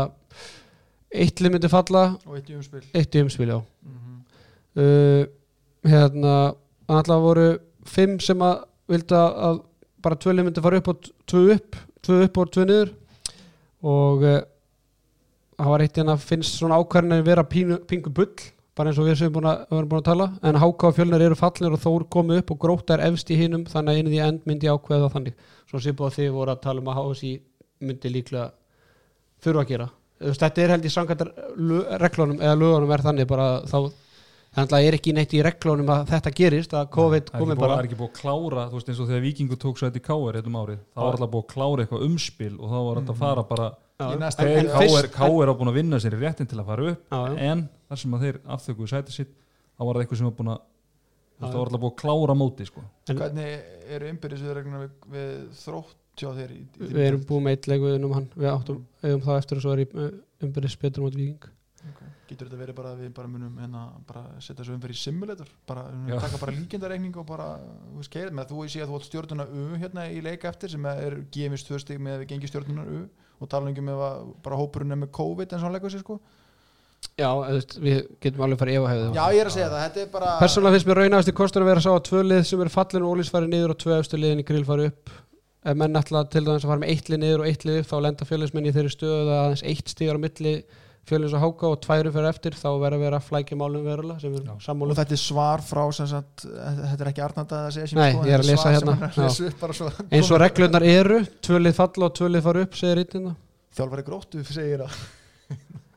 eitt 1.11 1.41
lið 1.43 1.55
myndi 1.57 1.71
falla. 1.73 2.05
Og 2.27 2.39
eitt 2.39 2.51
í 2.53 2.57
umspil. 2.57 2.83
Eitt 2.95 3.17
í 3.19 3.25
umspil, 3.25 3.51
já. 3.55 3.59
Mm 3.87 4.01
uh, 4.81 5.25
hérna, 5.91 6.35
alltaf 6.91 7.23
voru 7.25 7.47
fimm 7.89 8.19
sem 8.23 8.43
að 8.45 8.65
vildi 8.91 9.17
að, 9.17 9.61
bara 10.05 10.19
tvö 10.21 10.35
lið 10.37 10.47
myndi 10.49 10.63
fara 10.65 10.81
upp 10.81 10.91
og 10.93 11.09
tvö 11.31 11.45
upp 11.57 11.79
tvö 12.05 12.19
upp 12.27 12.39
og 12.43 12.51
tvö 12.55 12.67
niður 12.69 12.91
og 13.87 14.25
uh, 14.25 14.41
það 15.61 15.71
var 15.75 15.85
eitt 15.85 16.01
hérna 16.01 16.17
finnst 16.21 16.57
svona 16.59 16.81
ákvarðin 16.81 17.27
vera 17.27 17.45
pínu, 17.47 17.81
pingu 17.89 18.13
bull 18.15 18.33
bara 18.77 18.91
eins 18.91 19.01
og 19.01 19.09
við 19.09 19.19
sem 19.21 19.39
að, 19.41 19.65
við 19.69 19.79
erum 19.79 19.89
búin 19.91 20.01
að 20.01 20.09
tala. 20.09 20.27
En 20.47 20.59
háká 20.63 20.91
fjölnir 20.97 21.25
eru 21.27 21.37
fallir 21.37 21.75
og 21.75 21.83
þór 21.83 22.07
komið 22.15 22.43
upp 22.43 22.53
og 22.55 22.61
gróta 22.63 22.97
er 22.97 23.07
efst 23.11 23.31
í 23.33 23.37
hinum 23.37 23.67
þannig 23.69 23.93
að 23.93 23.99
einu 23.99 24.13
því 24.13 24.21
end 24.25 24.47
myndi 24.49 24.71
ákveða 24.71 25.11
þannig. 25.15 25.49
Svo 25.69 25.81
sem 25.83 25.97
búið 25.97 26.09
að 26.09 26.19
þið 26.19 26.37
voru 26.37 26.55
að 26.55 26.63
tala 26.65 26.83
um 26.83 26.91
að 26.93 27.01
HSI 27.01 27.33
myndi 27.85 28.13
líklega 28.15 28.47
þurfa 29.45 29.65
að 29.65 29.73
gera. 29.73 29.89
Þetta 30.21 30.63
er 30.63 30.75
held 30.75 30.87
í 30.87 30.93
samkvæmdar 30.95 31.33
reglunum 32.01 32.41
eða 32.41 32.57
lögunum 32.61 32.95
er 32.95 33.05
þannig 33.05 33.29
bara 33.29 33.51
þá 33.69 33.79
þannig 34.57 34.75
að 34.77 34.87
er 34.89 34.97
ekki 34.99 35.13
neitt 35.15 35.35
í 35.37 35.43
reglunum 35.47 35.91
að 35.95 36.09
þetta 36.11 36.31
gerist 36.41 36.73
að 36.75 36.89
COVID 36.97 37.29
Það 37.31 37.41
komið 37.41 37.53
ekki 37.53 37.55
búið- 37.55 37.61
bara 37.61 37.75
það 37.75 37.83
er 37.83 37.87
ekki 37.89 37.99
búið 38.01 38.11
að 38.11 38.21
klára 38.21 38.63
þú 38.71 38.75
veist 38.79 38.89
eins 38.91 39.01
og 39.01 39.09
þegar 39.11 39.25
Víkingu 39.27 39.57
tók 39.61 39.77
svo 39.79 39.87
þetta 39.87 40.01
í 40.01 40.07
K.R. 40.09 40.35
eitt 40.41 40.49
um 40.51 40.59
árið 40.61 40.79
Já. 40.81 40.99
var 41.01 41.13
alltaf 41.15 41.31
búið 41.31 41.45
að 41.45 41.53
klára 41.55 41.81
eitthvað 41.85 42.05
umspil 42.09 42.55
og 42.59 42.67
þá 42.71 42.79
var 42.89 42.97
þetta 43.01 43.15
að 43.15 43.21
fara 43.21 43.43
bara 43.51 43.69
K.R. 44.01 45.49
á 45.51 45.55
búin 45.55 45.71
að 45.71 45.79
vinna 45.79 45.97
sér 46.03 46.17
í 46.17 46.21
réttin 46.25 46.49
til 46.51 46.59
að 46.59 46.67
fara 46.67 46.83
upp 46.91 47.01
já. 47.11 47.21
en 47.39 47.69
þar 47.89 47.99
sem 48.03 48.15
að 48.17 48.21
þeir 48.27 48.37
afþökuðu 48.57 48.89
sæti 48.91 49.13
sitt 49.13 49.31
þá 49.31 49.83
var 49.87 49.95
það 49.95 50.03
eitthvað 50.03 50.19
sem 50.19 50.29
var 50.31 50.37
búin 50.41 50.53
að 50.55 50.61
það 51.41 51.55
var 51.55 51.67
alltaf 51.71 51.81
búið 51.81 51.93
að 51.95 52.01
klára 52.03 52.35
móti 52.37 52.65
sko. 52.67 52.81
En- 53.09 53.17
hvernig 53.17 53.51
eru 53.89 54.05
innbyrðisviðregluna 54.11 54.81
við, 54.83 54.91
við 55.15 55.33
þrótt 55.63 55.97
hjá 56.21 56.31
í, 56.51 56.67
við 56.81 57.01
erum 57.07 57.23
búið 57.25 57.43
með 57.47 57.55
eitt 57.55 57.67
leik 57.71 57.81
um 62.31 62.37
getur 62.37 62.49
þetta 62.51 62.61
verið 62.61 62.77
bara 62.79 62.93
að 62.95 63.01
við 63.05 63.15
bara 63.17 63.31
munum 63.31 63.57
hérna, 63.61 63.85
bara 64.07 64.23
setja 64.39 64.61
þessu 64.63 64.75
umferð 64.77 64.97
í 64.97 65.01
simulator? 65.01 65.49
Bara 65.67 65.87
Já. 66.09 66.17
taka 66.23 66.41
bara 66.41 66.55
líkindareikning 66.57 67.17
og 67.21 67.27
bara 67.27 67.49
þú 67.61 67.97
veist, 68.01 68.13
keira, 68.13 68.35
með 68.35 68.53
þú 68.53 68.67
sé 68.71 68.83
að 68.85 68.93
þú 68.93 68.99
átt 69.01 69.09
stjórnuna 69.09 69.49
U 69.51 69.65
hérna 69.81 70.07
í 70.11 70.21
leika 70.25 70.51
eftir 70.51 70.71
sem 70.71 70.87
er 70.93 71.19
gefist 71.35 71.69
tvö 71.69 71.81
stig 71.83 71.99
með 72.03 72.23
við 72.23 72.35
gengi 72.35 72.51
stjórnuna 72.51 72.87
U 72.87 73.01
og 73.41 73.49
tala 73.49 73.73
um 73.73 73.91
að 73.97 74.31
bara 74.45 74.61
hópurinn 74.61 74.93
er 74.95 75.01
með 75.01 75.13
COVID 75.17 75.53
en 75.53 75.63
svona 75.63 75.75
leikur 75.77 75.93
sér 75.93 76.05
sko. 76.05 76.21
Já, 77.17 77.31
við 77.81 77.99
getum 78.21 78.45
alveg 78.45 78.61
farið 78.61 78.77
ef 78.77 78.85
að 78.85 78.93
hefði 78.93 79.17
Já, 79.17 79.25
ég 79.35 79.41
er 79.41 79.49
að 79.49 79.55
segja 79.55 79.71
það, 79.73 79.83
þetta 79.87 80.01
er 80.03 80.11
bara 80.13 80.35
Persónulega 80.41 80.77
finnst 80.77 80.89
mér 80.89 81.01
raunast 81.01 81.31
í 81.31 81.35
kostur 81.37 81.65
að 81.65 81.71
vera 81.71 81.81
að 81.81 81.87
sá 81.87 81.91
að 81.95 82.05
tvö 82.09 82.21
lið 82.27 82.43
sem 82.49 82.63
eru 82.65 82.73
fallin 82.75 83.07
og 83.07 83.15
ólís 83.15 83.33
farið 83.33 83.53
niður 83.55 83.75
og 83.75 83.81
tvö 83.81 83.97
efstu 83.97 84.21
liðin 84.21 84.43
í 84.43 84.47
grill 84.51 84.67
farið 84.69 84.91
upp. 84.91 85.13
Ef 85.61 85.77
menn 85.81 86.01
ætla 86.01 86.23
til 86.33 86.45
dæmis 86.47 86.65
að 86.65 86.73
fara 86.73 86.83
með 86.85 86.93
eitt 86.95 87.11
lið 87.13 87.21
niður 87.25 87.43
og 87.43 87.51
eitt 87.51 87.67
lið 87.69 87.81
upp 87.81 87.91
þá 87.91 87.97
lenda 88.07 88.29
fjölinsmenn 88.29 88.69
í 88.69 88.75
þeirri 88.77 88.93
stöðu 88.95 89.19
að 89.25 89.33
aðeins 89.39 89.65
eitt 89.73 89.93
stígar 89.93 90.21
á 90.21 90.25
milli 90.25 90.55
fjölins 91.09 91.35
og 91.35 91.43
háka 91.43 91.69
og 91.71 91.79
tværu 91.85 92.13
fyrir 92.15 92.29
eftir 92.31 92.57
þá 92.59 92.69
verður 92.69 92.97
að 92.99 93.05
vera 93.05 93.21
að 93.21 93.29
flækja 93.29 93.59
málum 93.59 93.87
verulega 93.87 94.29
er 94.29 94.51
og 94.53 94.65
sammálu 94.65 94.97
þetta 94.99 95.17
er 95.17 95.23
svar 95.23 95.65
frá 95.65 95.83
sem 95.97 96.09
sagt, 96.11 96.45
þetta 96.47 97.05
er 97.05 97.11
ekki 97.11 97.25
Arnanda 97.25 97.61
að 97.67 97.77
segja 97.77 97.91
sem 97.91 98.01
Nei, 98.01 98.11
sko, 98.15 98.25
ég 98.29 98.37
er 98.37 98.45
að 98.45 98.51
lesa 98.51 98.75
hérna, 98.75 98.97
svo 99.79 99.91
eins 100.11 100.31
og 100.31 100.43
reglurnar 100.43 100.87
eru, 100.87 101.21
tvö 101.43 101.63
lið 101.63 101.79
falla 101.81 102.11
og 102.11 102.19
tvö 102.19 102.31
lið 102.31 102.47
fara 102.47 102.65
upp 102.67 102.77
segir 102.79 103.03
íttina 103.05 103.35
þjálfari 103.79 104.07
gróttu 104.07 104.45
segir 104.47 104.85
að 104.87 104.99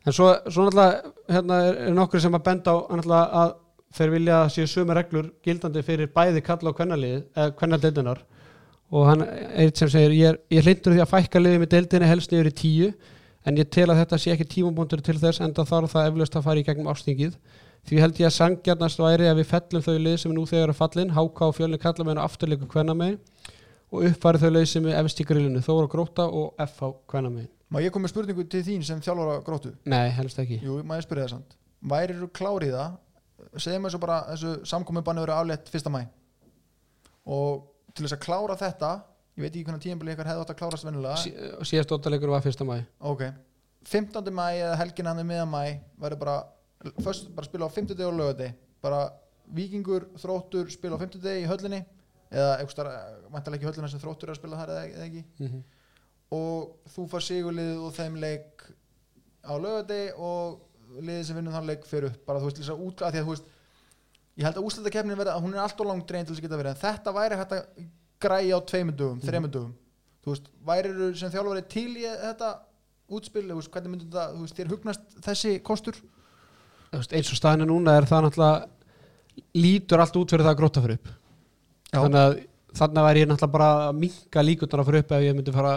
en 0.04 0.16
svo, 0.16 0.30
svo 0.48 0.68
náttúrulega 0.68 1.14
hérna 1.36 1.60
er, 1.68 1.82
er 1.88 1.98
nokkur 1.98 2.24
sem 2.24 2.40
að 2.40 2.46
benda 2.48 2.74
á 2.74 2.78
að 2.80 3.00
náttúrulega 3.00 3.42
að 3.44 3.58
þeir 3.94 4.14
vilja 4.16 4.38
að 4.42 4.54
séu 4.56 4.70
sömu 4.70 4.96
reglur 4.98 5.34
gildandi 5.46 5.84
fyrir 5.86 6.14
bæði 6.14 6.42
kalla 6.46 6.72
og 6.72 6.78
kvennalið 6.80 7.20
eða 7.36 7.52
kvennaldeildinar 7.60 8.24
og 8.94 9.10
hann 9.10 9.26
er 9.26 9.68
eitt 9.68 9.80
sem 9.80 9.90
segir 9.90 10.16
ég 10.18 10.32
er, 10.32 10.40
ég 10.54 10.66
hlindur 10.66 10.96
því 10.96 11.04
að 11.04 11.12
fækka 11.12 11.42
liðið 11.42 11.62
með 11.62 11.72
deildinni 11.76 12.10
helst 12.10 12.34
niður 12.34 12.50
í 12.50 12.56
tíu 12.58 12.90
en 13.44 13.60
ég 13.60 13.70
tel 13.74 13.90
að 13.92 14.00
þetta 14.02 14.20
sé 14.22 14.34
ekki 14.34 14.48
tímabúndur 14.56 15.04
til 15.04 15.18
þess 15.20 15.44
en 15.44 15.54
það 15.56 15.70
þarf 15.72 15.96
það 15.96 16.10
eflaust 16.12 16.38
að 16.40 16.46
fara 16.48 16.62
í 16.62 16.68
gegnum 16.68 16.92
ástingið 16.92 17.38
því 17.88 18.00
held 18.00 18.22
ég 18.22 18.30
að 18.30 18.38
sangjarnast 18.38 19.02
væri 19.04 19.28
að 19.28 19.42
við 19.42 19.50
fellum 19.52 19.84
þau 19.84 19.98
lið 19.98 20.18
sem 20.22 20.32
er 20.32 20.38
nú 20.38 20.46
þegar 20.48 20.72
er 20.72 20.78
fallin 20.78 21.16
háka 21.18 21.50
og 21.50 21.58
fjölni 21.58 21.80
kalla 21.82 22.08
með 22.08 22.22
afturleiku 22.24 22.70
kvennamegin 22.72 23.20
og 23.94 24.08
uppfæri 24.08 24.42
þau 24.42 24.52
lið 24.56 24.70
sem 24.72 24.88
er 24.88 25.00
efst 25.02 25.20
í 25.20 25.28
grillinu 25.28 25.62
Þóra 25.64 25.90
Gróta 25.92 26.26
og 26.26 26.56
F 26.64 26.80
á 26.82 26.90
kvennamegin. 27.12 27.52
Má 27.74 27.82
ég 27.82 27.94
koma 27.94 28.10
spurningu 28.10 28.46
til 28.50 28.64
þín 28.66 28.84
sem 28.86 29.02
þjálfara 29.02 29.42
gróttu? 29.46 29.74
Nei, 29.90 30.08
helst 30.14 30.40
ekki. 30.42 30.60
Jú, 30.62 30.80
má 30.86 30.96
ég 31.00 31.06
spyrja 31.06 31.26
það 31.26 31.36
samt. 31.36 31.56
Værir 31.92 32.20
þú 32.22 32.30
klár 32.38 32.66
í 32.66 32.72
það? 32.74 32.98
Segjum 33.60 33.88
svo 33.90 34.00
bara 34.02 34.20
þessu 34.32 34.54
samkomi 34.70 35.04
banni 35.06 35.24
verið 35.26 35.40
aflétt 35.40 35.72
fyrsta 35.74 35.92
mæ 35.94 36.04
og 37.24 37.64
til 37.96 38.06
þess 38.06 38.16
að 38.18 38.24
klára 38.24 38.58
þetta 38.60 38.92
ég 39.34 39.42
veit 39.42 39.52
ekki 39.52 39.66
hvernig 39.68 39.84
tíðanbili 39.84 40.14
ykkar 40.14 40.30
hefði 40.30 40.44
átt 40.44 40.54
að 40.54 40.60
klárast 40.62 40.88
venjulega. 40.88 41.18
Sí, 41.24 41.34
síðast 41.72 41.94
óttaleikur 41.96 42.34
var 42.34 42.44
fyrsta 42.46 42.68
mæ 42.68 42.76
ok, 43.00 43.24
15. 43.90 44.30
mæ 44.34 44.46
eða 44.60 44.78
helgin 44.84 45.10
hann 45.10 45.22
er 45.24 45.28
miðan 45.28 45.52
mæ 45.52 45.64
verður 46.02 46.22
bara, 46.22 46.38
först, 47.02 47.32
bara 47.34 47.50
spila 47.50 47.70
á 47.70 47.72
50 47.74 48.06
og 48.08 48.18
lögati 48.20 48.52
bara 48.84 49.08
vikingur 49.54 50.08
þróttur 50.22 50.70
spila 50.72 51.00
á 51.00 51.04
50 51.04 51.40
í 51.42 51.48
höllinni 51.50 51.82
eða 52.34 52.60
eitthvað, 52.62 52.92
mæntalega 53.34 53.60
ekki 53.60 53.70
höllina 53.70 53.90
sem 53.92 54.02
þróttur 54.02 54.30
er 54.30 54.36
að 54.36 54.40
spila 54.42 54.60
þar 54.60 54.74
eða, 54.74 54.86
eða 54.92 55.08
ekki. 55.08 55.24
Mm 55.40 55.50
-hmm. 55.50 55.64
og 56.38 56.94
þú 56.96 57.08
far 57.12 57.26
sigurlið 57.26 57.82
og 57.88 57.94
þeim 57.98 58.16
leik 58.22 58.64
á 59.44 59.54
lögati 59.54 60.02
og 60.18 60.62
liðið 61.02 61.26
sem 61.28 61.38
vinnur 61.38 61.54
þann 61.54 61.70
leik 61.70 61.86
fyrir 61.90 62.10
upp. 62.10 62.26
Bara 62.26 62.40
þú 62.40 62.50
veist, 62.50 62.62
lýsa 62.62 62.78
út, 62.78 63.02
að 63.02 63.12
því 63.12 63.20
að 63.20 63.28
þú 63.28 63.34
veist 63.34 63.52
ég 64.38 64.48
held 64.48 64.58
að 64.58 64.68
úslættakefnin 64.68 65.18
verða, 65.18 65.42
hún 65.42 65.54
er 65.54 65.62
alltaf 65.62 65.88
langt 65.88 66.08
drein 66.10 66.26
til 66.26 66.34
þess 66.34 66.42
að 66.42 66.48
geta 66.48 66.58
verið, 66.62 66.74
en 66.74 66.82
þetta 66.84 67.14
væri 67.14 67.38
hægt 67.38 67.54
að 67.54 67.64
græja 68.24 68.58
á 68.58 68.60
Mhm. 69.18 69.28
þreimur 69.28 69.52
dögum. 69.54 69.74
Þú 70.24 70.32
veist, 70.32 70.46
væri 70.66 70.94
sem 71.20 71.32
þjálfari 71.34 71.64
til 71.70 71.90
í 72.00 72.04
þetta 72.08 72.52
útspil, 73.12 73.48
veist, 73.58 73.72
hvernig 73.72 73.92
myndir 73.92 74.08
þetta 74.08 74.28
þú 74.36 74.42
veist, 74.46 74.56
þér 74.58 74.72
hugnast 74.72 75.02
þessi 75.22 75.58
kostur? 75.64 75.96
Eins 76.94 77.32
og 77.34 77.38
staðinu 77.40 77.66
núna 77.68 77.98
er 77.98 78.06
það 78.08 78.24
náttúrulega 78.30 78.68
lítur 79.58 80.00
allt 80.04 80.16
út 80.20 80.30
fyrir 80.34 80.46
það 80.46 80.54
að 80.56 80.60
gróta 80.62 80.82
fyrir 80.84 81.00
upp. 81.00 81.08
Já. 81.94 82.00
þannig 82.02 82.22
að 82.24 82.40
þannig 82.74 83.04
væri 83.06 83.22
ég 83.22 83.28
náttúrulega 83.30 83.52
bara 83.54 83.68
að 83.92 83.98
minka 84.02 84.42
líkundar 84.42 84.80
að 84.82 84.88
fyrir 84.90 85.04
upp 85.04 85.12
ef 85.12 85.22
ég 85.22 85.36
myndi 85.38 85.54
fara 85.54 85.74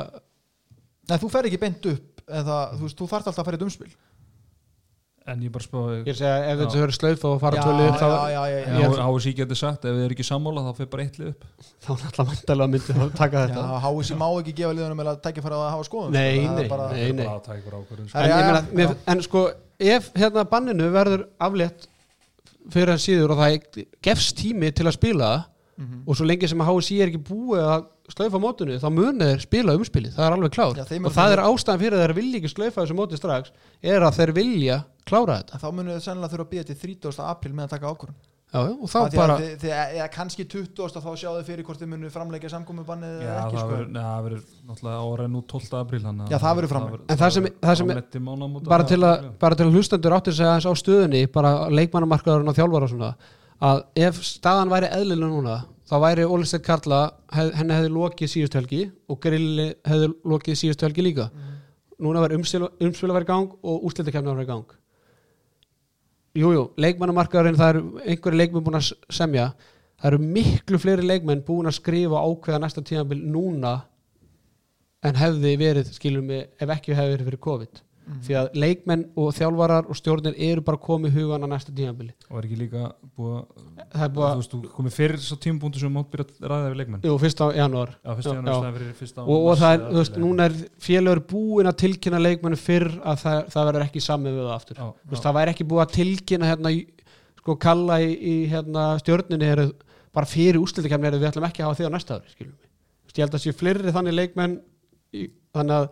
Nei, 1.08 1.18
þú 1.22 1.28
fer 1.30 1.44
ekki 1.46 1.60
beint 1.60 1.86
upp 1.86 2.22
eða, 2.26 2.56
þú 2.76 2.80
veist, 2.86 2.96
þú 2.98 3.06
þarft 3.10 3.26
alltaf 3.30 3.38
að 3.42 3.44
fara 3.50 3.58
í 3.60 3.66
umspil 3.66 3.90
en 5.26 5.40
ég 5.42 5.50
bara 5.54 5.64
spáði 5.64 5.96
ég 5.96 6.06
er 6.06 6.14
að 6.14 6.18
segja 6.20 6.34
ef 6.52 6.58
þetta 6.60 6.76
höfður 6.78 6.94
slauð 6.96 7.24
og 7.30 7.40
fara 7.42 7.62
tvölu 7.64 7.86
upp 7.90 7.96
þá, 7.98 8.08
HSI 9.06 9.32
getur 9.40 9.58
sagt 9.58 9.84
ef 9.88 9.96
þið 9.96 10.04
er 10.06 10.14
ekki 10.14 10.26
sammála 10.28 10.62
þá 10.66 10.70
fyrir 10.78 10.90
bara 10.92 11.06
eitt 11.06 11.18
lið 11.18 11.32
upp. 11.32 11.44
Þá 11.82 11.90
náttúrulega 11.96 12.28
vandalega 12.30 12.68
myndi 12.76 12.96
þá 13.00 13.16
taka 13.18 13.42
já, 13.42 13.48
þetta. 13.50 13.80
HSI 13.86 14.18
má 14.20 14.26
ekki 14.38 14.54
gefa 14.60 14.76
liðunum 14.78 15.02
eða 15.04 15.14
tækja 15.26 15.44
fara 15.48 15.58
að 15.64 15.72
hafa 15.74 15.88
skoðum 15.88 16.14
Nei, 16.14 16.22
það 16.22 16.46
er 16.46 16.46
nei, 16.46 16.62
að 16.62 16.70
taka 16.70 16.86
en, 16.86 16.94
er- 16.94 17.08
ég 17.08 17.18
meina, 17.18 18.62
já, 18.62 18.70
mér, 18.80 18.94
en 19.14 19.24
sko 19.26 19.44
ef 19.96 20.08
hérna 20.16 20.46
banninu 20.54 20.88
verður 20.94 21.26
aflétt 21.48 21.88
fyrir 22.72 22.94
að 22.94 23.02
síður 23.02 23.34
og 23.34 23.42
það 23.42 23.84
gefst 24.06 24.38
tími 24.40 24.72
til 24.74 24.86
að 24.90 24.96
spila 25.00 25.34
Mhm. 25.76 26.06
og 26.08 26.16
svo 26.16 26.24
lengi 26.24 26.48
sem 26.48 26.56
að 26.64 26.70
HSI 26.72 26.94
er 27.04 27.10
ekki 27.10 27.18
búið 27.20 27.60
að 27.68 27.82
slaufa 28.08 28.38
mótinu 28.40 28.78
þá 28.80 28.86
munið 28.96 29.28
þeir 29.28 29.42
spila 29.44 29.74
umspilið, 29.76 30.14
það 30.16 30.24
er 30.24 30.32
alveg 30.38 30.52
klár 30.54 30.70
og 30.72 30.78
er 30.78 30.84
það 30.88 31.10
það- 31.12 31.32
er 31.34 31.42
ástæðan 31.44 31.80
fyrir 31.82 31.96
að 31.98 32.04
þeir 32.06 32.14
vilja 32.16 32.38
ekki 32.40 32.48
slaufa 32.54 32.80
þessu 32.80 32.96
móti 32.96 33.18
strax 33.20 33.50
er 33.82 34.00
að 34.06 34.14
þeir 34.16 34.32
vilja 34.38 34.78
klára 35.06 35.36
þetta 35.40 35.58
En 35.58 35.62
þá 35.64 35.68
munum 35.72 35.92
við 35.94 36.00
sennilega 36.06 36.32
þurfa 36.34 36.46
að 36.46 36.54
býja 36.54 36.64
til 36.70 36.76
30. 36.80 37.20
april 37.30 37.52
með 37.56 37.66
að 37.68 37.74
taka 37.76 37.92
ákvörðun 37.92 38.16
já, 38.46 38.60
já, 38.62 38.72
og 38.76 38.90
þá 38.90 38.96
því 38.96 39.06
að 39.06 39.16
bara 39.20 39.36
þið, 39.40 39.54
þið, 39.62 39.72
eða 39.98 40.08
kannski 40.16 40.44
20. 40.54 41.00
þá 41.06 41.10
sjáðu 41.22 41.44
fyrir 41.46 41.66
hvort 41.66 41.80
þið 41.82 41.90
munum 41.92 42.12
framleika 42.14 42.50
samkommubannið 42.52 43.14
Já, 43.16 43.26
eða 43.26 43.38
ekki 43.42 43.56
það 43.56 43.64
sko. 43.66 43.78
það 43.96 44.26
verður 44.26 44.44
náttúrulega 44.70 45.00
ára 45.06 45.26
nú 45.32 45.42
12. 45.54 45.80
apríl 45.80 46.02
að 46.06 46.30
Já, 46.30 46.38
það 46.44 46.58
verður 46.60 46.72
framlengt. 46.74 47.06
En 47.10 47.20
það 47.22 47.34
sem- 47.36 47.48
það 47.66 47.80
sem- 47.80 48.68
bara 48.70 48.84
til, 48.86 49.00
að, 49.02 49.26
bara 49.42 49.58
til 49.58 49.66
að 49.66 49.74
hlustendur 49.76 50.16
áttir 50.16 50.36
sig 50.38 50.46
aðeins 50.46 50.68
á 50.70 50.72
stöðunni 50.78 51.22
bara 51.32 51.52
leikmannamarkaðurinn 51.70 52.52
og 52.52 52.56
þjálfar 52.56 52.86
og 52.86 52.92
svona 52.94 53.10
að 53.66 53.82
ef 54.06 54.22
staðan 54.22 54.70
væri 54.72 54.92
eðlilega 54.92 55.32
núna 55.32 55.56
þá 55.86 55.96
væri 56.02 56.24
Ólisteg 56.26 56.62
Karla 56.66 57.02
hef, 57.32 57.52
henni 57.56 57.74
hefði 57.74 57.92
lokið 57.94 58.32
síðust 58.32 58.56
helgi 58.58 58.80
og 59.08 59.20
Grilli 59.22 59.68
hefði 59.86 60.10
lokið 60.24 60.58
síðust 60.60 60.82
helgi 60.86 61.04
líka 61.06 61.30
núna 62.02 62.20
var 62.24 62.34
umspil 62.36 62.66
að 62.68 63.14
vera 63.16 63.24
í 63.24 63.30
gang 63.30 63.54
og 63.62 63.86
úrslitakefni 63.88 64.28
að 64.28 64.36
vera 64.36 64.46
í 64.46 64.50
gang 64.50 64.74
Jújú, 66.36 66.52
jú, 66.52 66.64
leikmannamarkaðurinn 66.84 67.56
það 67.56 67.70
eru 67.72 67.82
einhverju 68.04 68.40
leikmenn 68.42 68.64
búin 68.66 68.76
að 68.76 68.90
semja. 69.16 69.46
Það 69.96 70.08
eru 70.10 70.18
miklu 70.36 70.80
fleiri 70.80 71.06
leikmenn 71.08 71.44
búin 71.46 71.70
að 71.70 71.78
skrifa 71.78 72.20
ákveða 72.20 72.60
næsta 72.60 72.84
tímabil 72.84 73.22
núna 73.24 73.78
en 75.06 75.16
hefði 75.16 75.54
verið 75.60 75.92
skilum 75.96 76.28
við 76.28 76.42
ef 76.60 76.72
ekki 76.74 76.96
hefði 76.96 77.14
verið 77.14 77.30
fyrir 77.30 77.44
COVID 77.46 77.80
Mhm. 78.06 78.20
því 78.26 78.34
að 78.38 78.48
leikmenn 78.62 79.04
og 79.18 79.32
þjálfarar 79.34 79.88
og 79.90 79.98
stjórnir 79.98 80.34
eru 80.38 80.62
bara 80.62 80.78
komið 80.78 81.16
hugan 81.16 81.42
á 81.42 81.48
næsta 81.50 81.72
tímabili. 81.74 82.12
Og 82.30 82.38
er 82.38 82.46
ekki 82.46 82.58
líka 82.60 82.92
búið 83.18 83.38
er 83.76 83.86
þú 83.92 84.10
búið 84.14 84.26
að, 84.26 84.36
veist, 84.40 84.54
komið 84.76 84.92
fyrir 84.94 85.18
svo 85.18 85.36
tímabúndu 85.42 85.80
sem 85.80 85.92
mátt 85.92 86.10
byrja 86.12 86.26
að 86.26 86.50
ræða 86.52 86.68
við 86.70 86.76
leikmenn. 86.80 87.02
Jú, 87.02 87.16
fyrst 87.18 87.42
á 87.42 87.46
janúar 87.56 87.94
og, 88.06 89.56
það 89.58 89.72
er, 89.72 89.86
þú 89.90 89.98
veist, 89.98 90.20
núna 90.22 90.46
er 90.46 90.54
félagur 90.78 91.22
búin 91.32 91.70
að 91.70 91.80
tilkynna 91.82 92.22
leikmennu 92.22 92.60
fyrr 92.60 92.90
að 93.02 93.24
það, 93.24 93.40
það 93.56 93.66
verður 93.70 93.86
ekki 93.88 94.04
samið 94.06 94.38
við 94.38 94.46
það 94.46 94.54
aftur. 94.54 94.76
Já, 94.76 94.86
já. 95.10 95.20
það 95.26 95.36
væri 95.40 95.54
ekki 95.56 95.66
búið 95.66 95.84
að 95.86 95.96
tilkynna 95.98 96.52
hérna, 96.52 96.72
sko 97.40 97.58
kalla 97.58 97.98
í, 98.02 98.14
í 98.14 98.36
hérna, 98.50 98.86
stjórninni 99.02 99.50
eru 99.50 99.66
bara 100.14 100.26
fyrir 100.30 100.62
úrslitakefni 100.62 101.10
eru 101.10 101.18
við 101.20 101.28
ætlum 101.32 101.44
ekki 101.50 101.62
að 101.62 101.68
hafa 101.68 101.80
þig 101.80 101.90
á 101.90 101.94
næsta 101.96 102.16
ári 102.16 102.54
ég 103.16 103.24
held 103.24 103.36
að 103.36 103.44
sé 103.44 103.54
fleiri 103.56 103.94
þannig 103.94 104.16
leikmenn 104.16 104.58
í, 105.16 105.28
þannig 105.56 105.76
að 105.80 105.86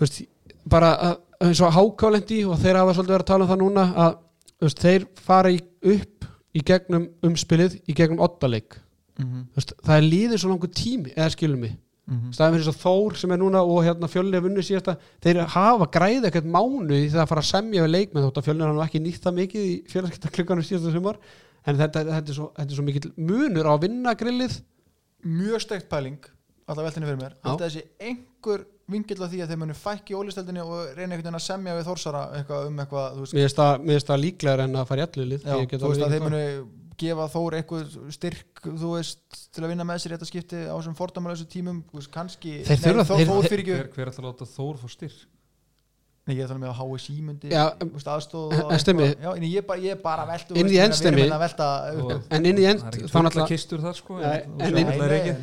veist, 0.00 0.22
bara 0.68 0.90
að, 1.10 1.16
eins 1.46 1.60
og 1.62 1.72
hákálendi 1.76 2.40
og 2.48 2.58
þeir 2.62 2.80
hafa 2.80 2.94
svolítið 2.96 3.14
verið 3.16 3.24
að 3.26 3.30
tala 3.32 3.44
um 3.46 3.50
það 3.52 3.62
núna 3.62 3.86
að 4.06 4.16
veist, 4.64 4.82
þeir 4.82 5.06
fara 5.26 5.52
í, 5.52 5.60
upp 5.94 6.24
í 6.56 6.62
gegnum 6.64 7.08
umspilið 7.28 7.80
í 7.86 7.94
gegnum 7.94 8.22
Mhm. 9.16 9.46
Þú 9.52 9.56
veist, 9.56 9.72
það 9.84 9.96
er 9.96 10.06
líðið 10.12 10.38
svo 10.42 10.48
langur 10.50 10.68
tími 10.76 11.12
eða 11.16 11.30
skilum 11.32 11.62
við 11.64 11.76
Mhm. 12.06 12.32
staðan 12.36 12.52
fyrir 12.54 12.64
þess 12.66 12.76
að 12.76 12.82
Þór 12.86 13.16
sem 13.16 13.32
er 13.32 13.38
núna 13.38 13.60
og 13.66 13.78
hérna 13.82 14.06
fjölnir 14.12 14.42
vunni 14.44 14.62
síðasta, 14.62 14.96
þeir 15.20 15.40
hafa 15.46 15.86
græði 15.90 16.28
ekkert 16.28 16.44
mánu 16.46 16.92
í 16.94 17.08
það 17.10 17.22
að 17.24 17.28
fara 17.28 17.40
að 17.40 17.50
semja 17.50 17.82
við 17.82 17.90
leikmenn 17.96 18.24
þótt 18.26 18.36
að 18.38 18.44
fjölnir 18.46 18.66
hann 18.68 18.86
ekki 18.86 19.00
nýtt 19.02 19.22
það 19.24 19.34
mikið 19.40 19.64
í 19.66 19.74
félagskiptaklukkanum 19.90 20.62
síðasta 20.68 20.92
sumar 20.92 21.16
en 21.66 21.76
þetta, 21.76 22.04
þetta, 22.04 22.28
er 22.30 22.34
svo, 22.36 22.52
þetta 22.54 22.70
er 22.70 22.76
svo 22.76 22.84
mikill 22.86 23.12
munur 23.16 23.66
á 23.66 23.72
að 23.74 23.80
vinna 23.88 24.14
grillið 24.14 24.60
mjög 25.24 25.60
steikt 25.64 25.88
pæling 25.90 26.20
alltaf 26.68 26.84
veltinni 26.84 27.06
fyrir 27.08 27.20
mér. 27.24 27.34
Þetta 27.42 27.66
þessi 27.66 27.82
einhver 28.00 28.66
vingill 28.92 29.18
á 29.18 29.26
því 29.26 29.40
að 29.42 29.50
þeir 29.52 29.60
munu 29.62 29.74
fækki 29.74 30.14
í 30.14 30.16
ólisteldinni 30.20 30.62
og 30.62 30.80
reyna 30.94 31.14
einhvern 31.16 31.24
veginn 31.26 31.38
að 31.40 31.46
semja 31.46 31.76
við 31.78 31.86
Þórsara 31.90 32.24
eitthvað 32.38 32.66
um 32.70 32.80
eitthvað 32.84 33.20
mér 33.22 33.46
finnst 33.46 33.60
það, 33.60 33.86
líklegar 34.22 34.62
en 34.66 34.76
að 34.78 34.86
fara 34.90 35.02
í 35.02 35.06
veist 35.90 36.06
að 36.06 36.14
þeir 36.16 36.26
munu 36.26 36.42
gefa 36.96 37.26
Þór 37.34 37.56
eitthvað 37.58 37.96
styrk 38.16 38.62
þú 38.64 38.92
veist, 38.94 39.40
til 39.52 39.64
að 39.66 39.72
vinna 39.74 39.84
með 39.84 39.98
sér 40.04 40.12
í 40.12 40.16
þetta 40.16 40.28
skipti 40.30 40.60
á 40.64 40.74
þessum 40.78 40.94
fordæmalösu 40.96 41.44
tímum 41.52 41.82
þú 41.90 41.98
veist, 42.00 42.12
kannski 42.14 42.54
Þeir 42.64 42.78
þurfa- 42.86 43.04
Þór, 43.10 43.16
þeir- 43.18 43.28
Þór 43.32 43.42
þeir- 43.42 43.50
fyrir 43.52 43.64
ekki 43.66 43.74
hver, 43.76 43.90
hver 43.96 44.12
ætlar 44.12 44.24
að 44.24 44.30
láta 44.30 44.48
Þór 44.54 44.78
fá 44.80 44.86
styrk 44.94 45.18
Nei, 46.26 46.34
ég 46.34 46.42
er 46.42 46.48
þannig 46.50 46.64
með 46.64 46.70
að 46.72 46.78
HSI 46.98 47.12
myndi 47.22 47.50
Já, 47.52 47.60
þú 47.78 47.86
veist, 47.94 48.08
aðstóð 48.10 48.54
en- 48.56 49.44
ég, 49.46 49.58
er 49.60 49.66
bara, 49.68 49.78
ég 49.84 49.92
er 49.94 50.00
bara 50.02 50.24
að 50.24 50.30
velta 50.32 50.48
þú 50.48 50.56
Inn 50.58 50.70
í 50.72 50.78
hérna 50.80 50.96
að 51.36 52.00
Og- 52.02 52.24
en 52.34 52.48
inn 52.50 52.58
í 52.58 52.64
end 52.66 52.80
það 52.82 52.88
er 52.88 52.96
ekki 52.96 53.10
þá 53.12 53.20
náttúrulega 53.26 53.50
sko 54.00 54.16
inn- 54.80 54.90
ekki. 55.20 55.36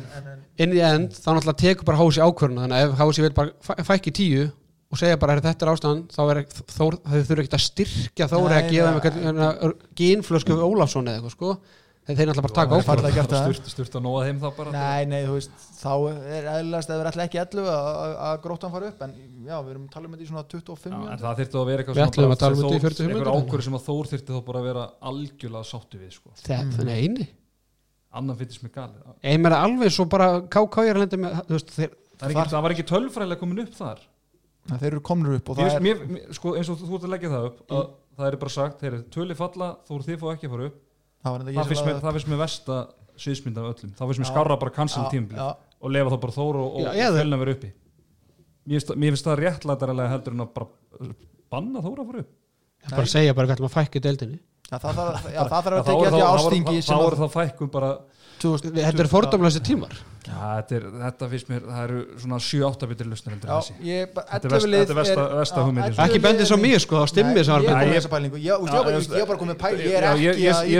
í 0.76 0.82
end 0.90 1.16
þá 1.16 1.28
náttúrulega 1.38 1.62
tekur 1.64 1.88
bara 1.88 2.00
hási 2.02 2.20
ákvörðuna 2.26 2.66
þannig 2.66 2.76
að 2.76 2.84
ef 2.90 2.98
hási 3.00 3.24
vil 3.24 3.32
bara 3.40 3.50
fæ- 3.64 3.84
fækki 3.88 4.12
tíu 4.20 4.44
og 4.92 5.00
segja 5.00 5.16
bara 5.18 5.32
"Heyrðu, 5.34 5.46
þetta 5.48 5.64
er 5.64 5.72
ástæðan 5.72 6.02
þá 6.12 6.20
er 6.30 6.42
þór, 6.76 6.98
þau 7.00 7.22
þurfa 7.24 7.42
ekkert 7.44 7.56
að 7.58 7.64
styrkja 7.64 8.28
þóri 8.28 8.52
Nei, 8.52 8.60
að 8.60 8.70
gefa 8.74 8.92
gínflösku 9.96 10.52
Ólafsson 10.68 11.08
eða 11.08 11.16
eitthvað 11.16 11.34
sko 11.38 11.56
þeir 12.04 12.28
náttúrulega 12.28 12.44
bara 12.44 12.54
taka 12.58 12.76
er 12.76 13.70
sturt 13.72 13.94
að 13.96 14.02
nóa 14.04 14.24
þeim 14.26 14.40
þá 14.42 14.48
bara 14.58 14.72
Nei, 14.74 15.04
nei, 15.08 15.20
þú 15.24 15.36
veist, 15.38 15.54
þá 15.80 15.92
er 16.34 16.48
eðlilegast 16.54 16.90
ef 16.92 16.98
við 17.00 17.08
ætla 17.10 17.24
ekki 17.28 17.38
11 17.40 17.68
að- 17.72 17.86
að 17.94 18.16
að 18.28 18.34
gróttan 18.44 18.72
fara 18.74 18.88
upp 18.92 19.04
en 19.06 19.14
já, 19.48 19.54
við 19.64 19.70
erum 19.74 19.86
að 19.88 19.92
tala 19.94 20.04
um 20.10 20.12
þetta 20.16 20.24
í 20.24 20.28
svona 20.28 20.44
25 20.52 20.92
Já, 20.92 21.12
en 21.14 21.22
það 21.24 21.38
þyrfti 21.40 21.56
að 21.62 21.66
vera 21.70 21.82
eitthvað 21.84 21.96
að 22.34 22.42
tala 22.44 22.54
um 22.54 22.60
sem 22.60 22.68
þetta 22.68 22.74
í 22.74 22.82
Þór- 22.84 22.84
45 22.84 23.08
einhver 23.14 23.32
ákvörð 23.38 23.64
sem 23.68 23.78
að 23.78 23.86
Þór 23.88 24.10
þyrfti 24.12 24.36
þá 24.36 24.40
bara 24.50 24.58
að 24.60 24.68
vera 24.68 24.84
algjörlega 25.10 25.64
sáttu 25.72 25.96
við 26.04 26.12
sko. 26.18 26.30
það 26.44 26.84
Mm. 26.84 26.88
er 26.88 26.94
eini 27.00 27.28
annan 28.14 28.36
finnst 28.38 28.62
mér 28.62 28.72
gali 28.74 28.92
meina 29.42 29.56
alveg 29.64 29.90
svo 29.90 30.04
bara 30.08 30.28
er 30.84 31.00
þeir, 31.72 31.90
það, 32.20 32.30
ekki, 32.30 32.50
það 32.52 32.62
var 32.62 32.70
ekki 32.76 32.86
tölfræðilega 32.92 33.40
komin 33.40 33.64
upp 33.64 33.74
þar. 33.74 33.98
Nei, 34.70 34.78
Þeir 34.78 34.92
eru 34.94 35.00
komnir 35.04 35.34
upp 35.36 35.48
og 35.50 35.56
mér, 35.58 35.68
það 35.68 35.74
er 35.76 35.80
mér, 35.84 35.98
mér, 36.08 36.32
sko, 36.32 36.54
eins 36.56 36.68
og 36.72 36.78
þú 36.78 36.94
ert 36.96 37.04
að 37.04 37.12
leggja 37.16 37.30
það 37.34 37.46
upp 37.48 37.58
að 37.74 37.88
það 38.16 38.26
er 38.30 38.36
bara 38.44 38.50
sagt, 38.54 38.80
þeir 38.80 38.94
tölu 39.10 39.34
falla 39.36 39.66
Að 41.24 41.44
það 41.48 41.58
það 41.58 41.70
finnst 41.72 41.86
mér, 41.88 42.00
það 42.04 42.16
finnst 42.18 42.30
mér 42.32 42.40
versta 42.42 42.78
sviðsmynd 43.24 43.60
af 43.60 43.68
öllum, 43.70 43.92
það 43.98 44.10
finnst 44.10 44.22
mér 44.24 44.30
skára 44.30 44.58
bara 44.60 44.74
tímbil 45.12 45.38
já. 45.40 45.48
og 45.80 45.94
lefa 45.94 46.14
þá 46.14 46.18
bara 46.24 46.36
Þór 46.38 46.58
og, 46.60 46.80
og 46.80 46.88
fjölna 47.18 47.38
vera 47.42 47.54
uppi. 47.56 47.70
Mér 48.64 48.80
finnst, 48.80 48.96
mér 48.96 49.14
það 49.28 49.40
réttlætarilega 49.44 50.14
heldur 50.14 50.36
en 50.36 50.44
að 50.44 50.50
bara 50.58 51.12
banna 51.54 51.84
Þór 51.84 52.02
að 52.02 52.10
fara 52.10 52.24
upp. 52.24 52.34
Bara 52.90 53.06
segja 53.14 53.36
bara 53.38 53.48
að 53.70 53.76
fækka 53.78 54.00
í 54.00 54.04
deildinni. 54.04 54.40
Já, 54.64 54.78
það 54.80 54.96
þarf 54.96 55.24
það 55.28 55.44
að 55.44 55.54
er 55.70 55.78
eftir 55.78 55.94
þá- 56.14 56.34
ástingi 56.34 56.76
þá 56.80 56.88
þá 56.88 57.06
er 57.06 57.16
þá 57.20 57.26
fækkun 57.34 57.70
bara 57.74 57.90
2000 58.42 58.76
þetta 58.78 59.02
eru 59.04 59.12
fordómlæsi 59.12 59.62
tímar 59.64 59.96
Já, 60.24 60.36
þetta, 60.56 60.76
er, 60.78 60.84
þetta 61.02 61.26
finnst 61.34 61.48
mér, 61.52 61.64
það 61.68 61.82
eru 61.84 61.98
svona 62.22 62.38
7-8 62.40 62.86
bitur 62.90 63.04
en 63.06 63.12
Já, 63.50 63.56
þessi. 63.58 63.74
ég, 63.84 64.06
Þetta 64.14 64.24
er 64.24 64.44
11 64.44 64.54
versta- 64.54 64.70
lið 64.72 64.80
þetta 64.84 64.94
er 64.94 64.98
versta- 65.00 65.24
er- 65.24 65.34
versta 65.40 65.58
já, 65.60 65.64
hugmyndin. 65.66 65.92
11 65.94 66.04
ekki 66.08 66.20
bendið 66.24 66.48
svo 66.50 66.58
mjög 66.64 66.80
sko, 66.84 66.94
það 67.02 67.10
stimmið 67.12 67.44
sem 67.44 67.52
var 67.54 67.60
ég 67.60 67.68
var 67.68 69.28
bara- 69.28 69.40
komið 69.44 69.58
pæl 69.64 69.74
Ég 69.84 69.94
er 69.94 70.04
að 70.08 70.16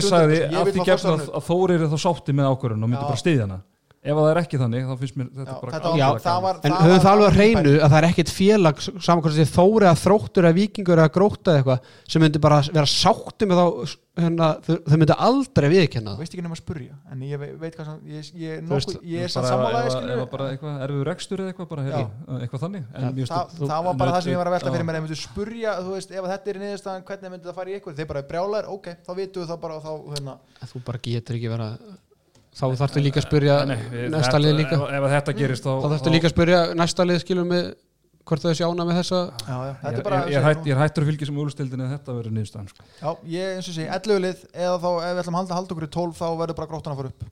sagði 0.09 0.25
undir 0.25 0.41
þessu. 0.41 0.53
Ég 0.55 0.59
af 0.59 0.65
vil 0.65 0.73
því 0.75 0.81
fá 0.81 0.85
gegn 0.85 0.97
forsvaranum. 0.97 1.29
að, 1.29 1.35
að 1.35 1.45
Þór 1.45 1.69
eru 1.77 1.87
þá 1.93 1.99
sátti 2.05 2.33
með 2.41 2.47
ákvörðun 2.55 2.83
og 2.85 2.89
myndi 2.89 3.05
bara 3.05 3.21
stiðja 3.25 3.45
hana 3.45 3.61
ef 4.05 4.13
að 4.13 4.21
það 4.25 4.31
er 4.35 4.41
ekki 4.43 4.59
þannig, 4.61 4.85
þá 4.85 4.95
finnst 5.01 5.17
mér 5.17 5.29
þetta 5.33 5.55
Já, 5.55 5.61
bara 5.61 5.73
þetta 5.75 5.93
var- 5.97 6.21
það 6.25 6.41
var- 6.45 6.59
en 6.65 6.73
höfum 6.85 7.03
það 7.05 7.13
alveg 7.15 7.29
að 7.31 7.37
hreinu 7.39 7.75
að 7.81 7.91
það 7.91 7.99
er 8.03 8.07
ekkit 8.11 8.31
félag 8.37 8.77
samankvæmst 8.85 9.39
því 9.41 9.47
þóri 9.55 9.87
að 9.91 10.01
þróttur 10.05 10.49
að 10.51 10.59
vikingur 10.61 10.99
eða 11.01 11.13
gróta 11.15 11.51
eða 11.55 11.59
eitthvað 11.63 11.79
sem 12.15 12.23
myndi 12.25 12.39
bara 12.45 12.59
vera 12.69 12.85
sátti 12.87 13.49
með 13.49 13.57
þá 13.61 13.67
hérna, 14.15 14.47
þau, 14.63 14.77
myndi 14.95 15.15
aldrei 15.19 15.69
viðkenna 15.73 16.13
Þú 16.13 16.15
það 16.15 16.21
veist 16.23 16.35
ekki 16.37 16.45
nema 16.45 16.55
að 16.55 16.61
spurja 16.61 16.95
En 17.11 17.19
ég 17.27 17.39
ve- 17.41 17.55
veit 17.59 17.75
hvað 17.75 17.85
sem 17.89 17.99
Ég, 18.05 18.29
ég, 18.39 18.61
Þú 18.63 18.75
veist, 18.77 18.89
nokkuð, 18.93 19.09
ég 19.11 19.19
er 19.19 19.25
ef- 19.25 19.95
skilur 19.95 20.23
ef 20.23 20.31
bara 20.31 20.45
eitthvað 20.53 20.75
erfiður 20.85 21.09
rekstur 21.09 21.39
eða 21.43 21.49
eitthvað 21.55 21.69
bara, 21.73 21.83
heyrðu, 21.89 22.07
eitthvað 22.45 22.63
þannig. 22.65 22.85
En 22.95 23.15
finnst 23.15 23.33
það, 23.35 23.47
þú- 23.59 23.69
það 23.73 23.85
var 23.89 23.95
bara 24.05 24.11
það 24.15 24.23
sem 24.23 24.33
ég 24.35 24.39
var 24.39 24.47
að 24.47 24.55
velta 24.55 24.71
fyrir 24.75 24.85
mér 24.87 24.95
ef 24.95 25.03
myndu 25.05 25.19
spurja, 25.19 25.73
þú 25.81 25.91
veist, 25.97 26.11
ef 26.15 26.25
þetta 26.31 26.47
er 26.55 26.59
niðurstaðan 26.63 27.05
hvernig 27.09 27.31
myndi 27.35 27.47
það 27.49 27.55
fara 27.59 27.71
í 27.71 27.75
ykkur, 27.81 27.95
þá 32.55 32.63
við 32.65 32.71
hérna, 32.75 32.81
þarftu 32.85 33.03
líka 33.05 33.21
að 33.21 33.27
spyrja 33.29 33.57
við- 33.67 34.11
næsta 34.15 34.39
lið 34.41 34.55
líka. 34.61 34.77
ef, 34.79 34.85
ef 34.99 35.07
að 35.09 35.15
þetta 35.17 35.35
gerist 35.41 35.65
þá, 35.67 35.73
þá 35.83 35.89
þarftu 35.95 36.13
líka 36.15 36.29
að 36.31 36.35
spyrja 36.37 36.61
næsta 36.79 37.07
lið 37.09 37.19
skilur 37.25 37.49
með 37.51 37.65
hvort 38.25 38.41
þau 38.41 38.55
sjána 38.57 38.85
með 38.89 38.97
þessa. 39.03 39.19
Já, 39.45 39.55
já, 39.55 39.57
ég, 39.69 39.75
þetta 39.83 39.91
er 39.91 39.99
ég, 39.99 40.05
bara 40.07 40.19
ég, 40.33 40.45
hætt, 40.47 40.63
ég 40.71 40.79
hættur 40.81 41.05
að 41.05 41.09
fylgja 41.11 41.27
sem 41.29 41.41
úrstildin 41.43 41.83
að 41.85 41.91
þetta 41.99 42.15
verður 42.17 42.33
niðurstaðan 42.39 42.71
sko. 42.71 42.87
já, 43.03 43.11
ég 43.35 43.51
eins 43.59 43.69
og 43.69 43.75
sé, 43.77 43.85
11 43.99 44.23
lið 44.25 44.45
eða 44.55 44.79
þá 44.81 44.89
ef 44.95 45.11
við 45.11 45.21
ætlum 45.25 45.35
að 45.35 45.41
halda, 45.43 45.59
halda 45.59 45.75
okkur 45.75 45.85
í 45.85 45.93
12 45.99 46.17
þá 46.23 46.27
verður 46.41 46.57
bara 46.61 46.71
gróttan 46.71 46.95
að 46.95 47.03
fara 47.03 47.13
upp. 47.13 47.27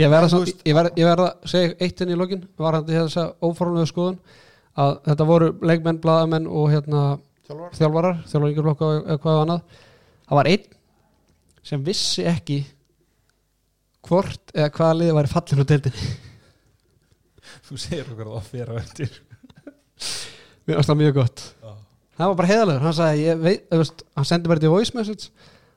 Ég 0.00 0.10
verða 0.10 1.26
að 1.26 1.50
segja 1.50 1.74
eitt 1.82 2.00
inn 2.04 2.12
í 2.14 2.18
lokin 2.18 2.44
varandi 2.58 2.94
þessa 2.96 3.24
óformlegu 3.42 3.88
skoðun 3.90 4.18
að 4.80 4.92
þetta 5.08 5.26
voru 5.28 5.50
leikmenn, 5.66 5.98
blaðamenn 6.02 6.46
og 6.46 6.70
hérna 6.72 7.02
Þjálfar? 7.50 7.72
þjálfarar, 7.78 8.18
þjálfaringarblokka 8.30 8.90
eða 9.00 9.18
hvað 9.24 9.40
annað. 9.44 9.62
Það 10.30 10.38
var 10.38 10.50
einn 10.52 10.66
sem 11.70 11.82
vissi 11.84 12.24
ekki 12.30 12.60
hvort 14.08 14.52
eða 14.54 14.72
hvaða 14.74 14.98
liði 15.00 15.16
væri 15.18 15.32
fallin 15.32 15.62
á 15.62 15.66
deildinni. 15.70 16.10
Þú 17.68 17.78
segir 17.78 18.08
okkur 18.10 18.32
það 18.32 18.50
fyrir 18.50 18.72
að 18.74 18.80
eftir. 18.82 19.16
Mér 20.66 20.80
varst 20.80 20.90
það 20.90 21.00
mjög 21.00 21.16
gott. 21.20 21.42
Já. 21.60 21.72
það 22.20 22.30
var 22.30 22.38
bara 22.40 22.50
heiðalegur, 22.50 22.84
hann 22.84 22.96
sagði 22.96 23.24
ég 23.24 23.40
veit, 23.44 23.64
veist, 23.80 24.04
hann 24.18 24.28
sendi 24.28 24.50
bara 24.50 24.60
þetta 24.60 24.70
í 24.70 24.74
voice 24.74 24.96
message. 24.96 25.30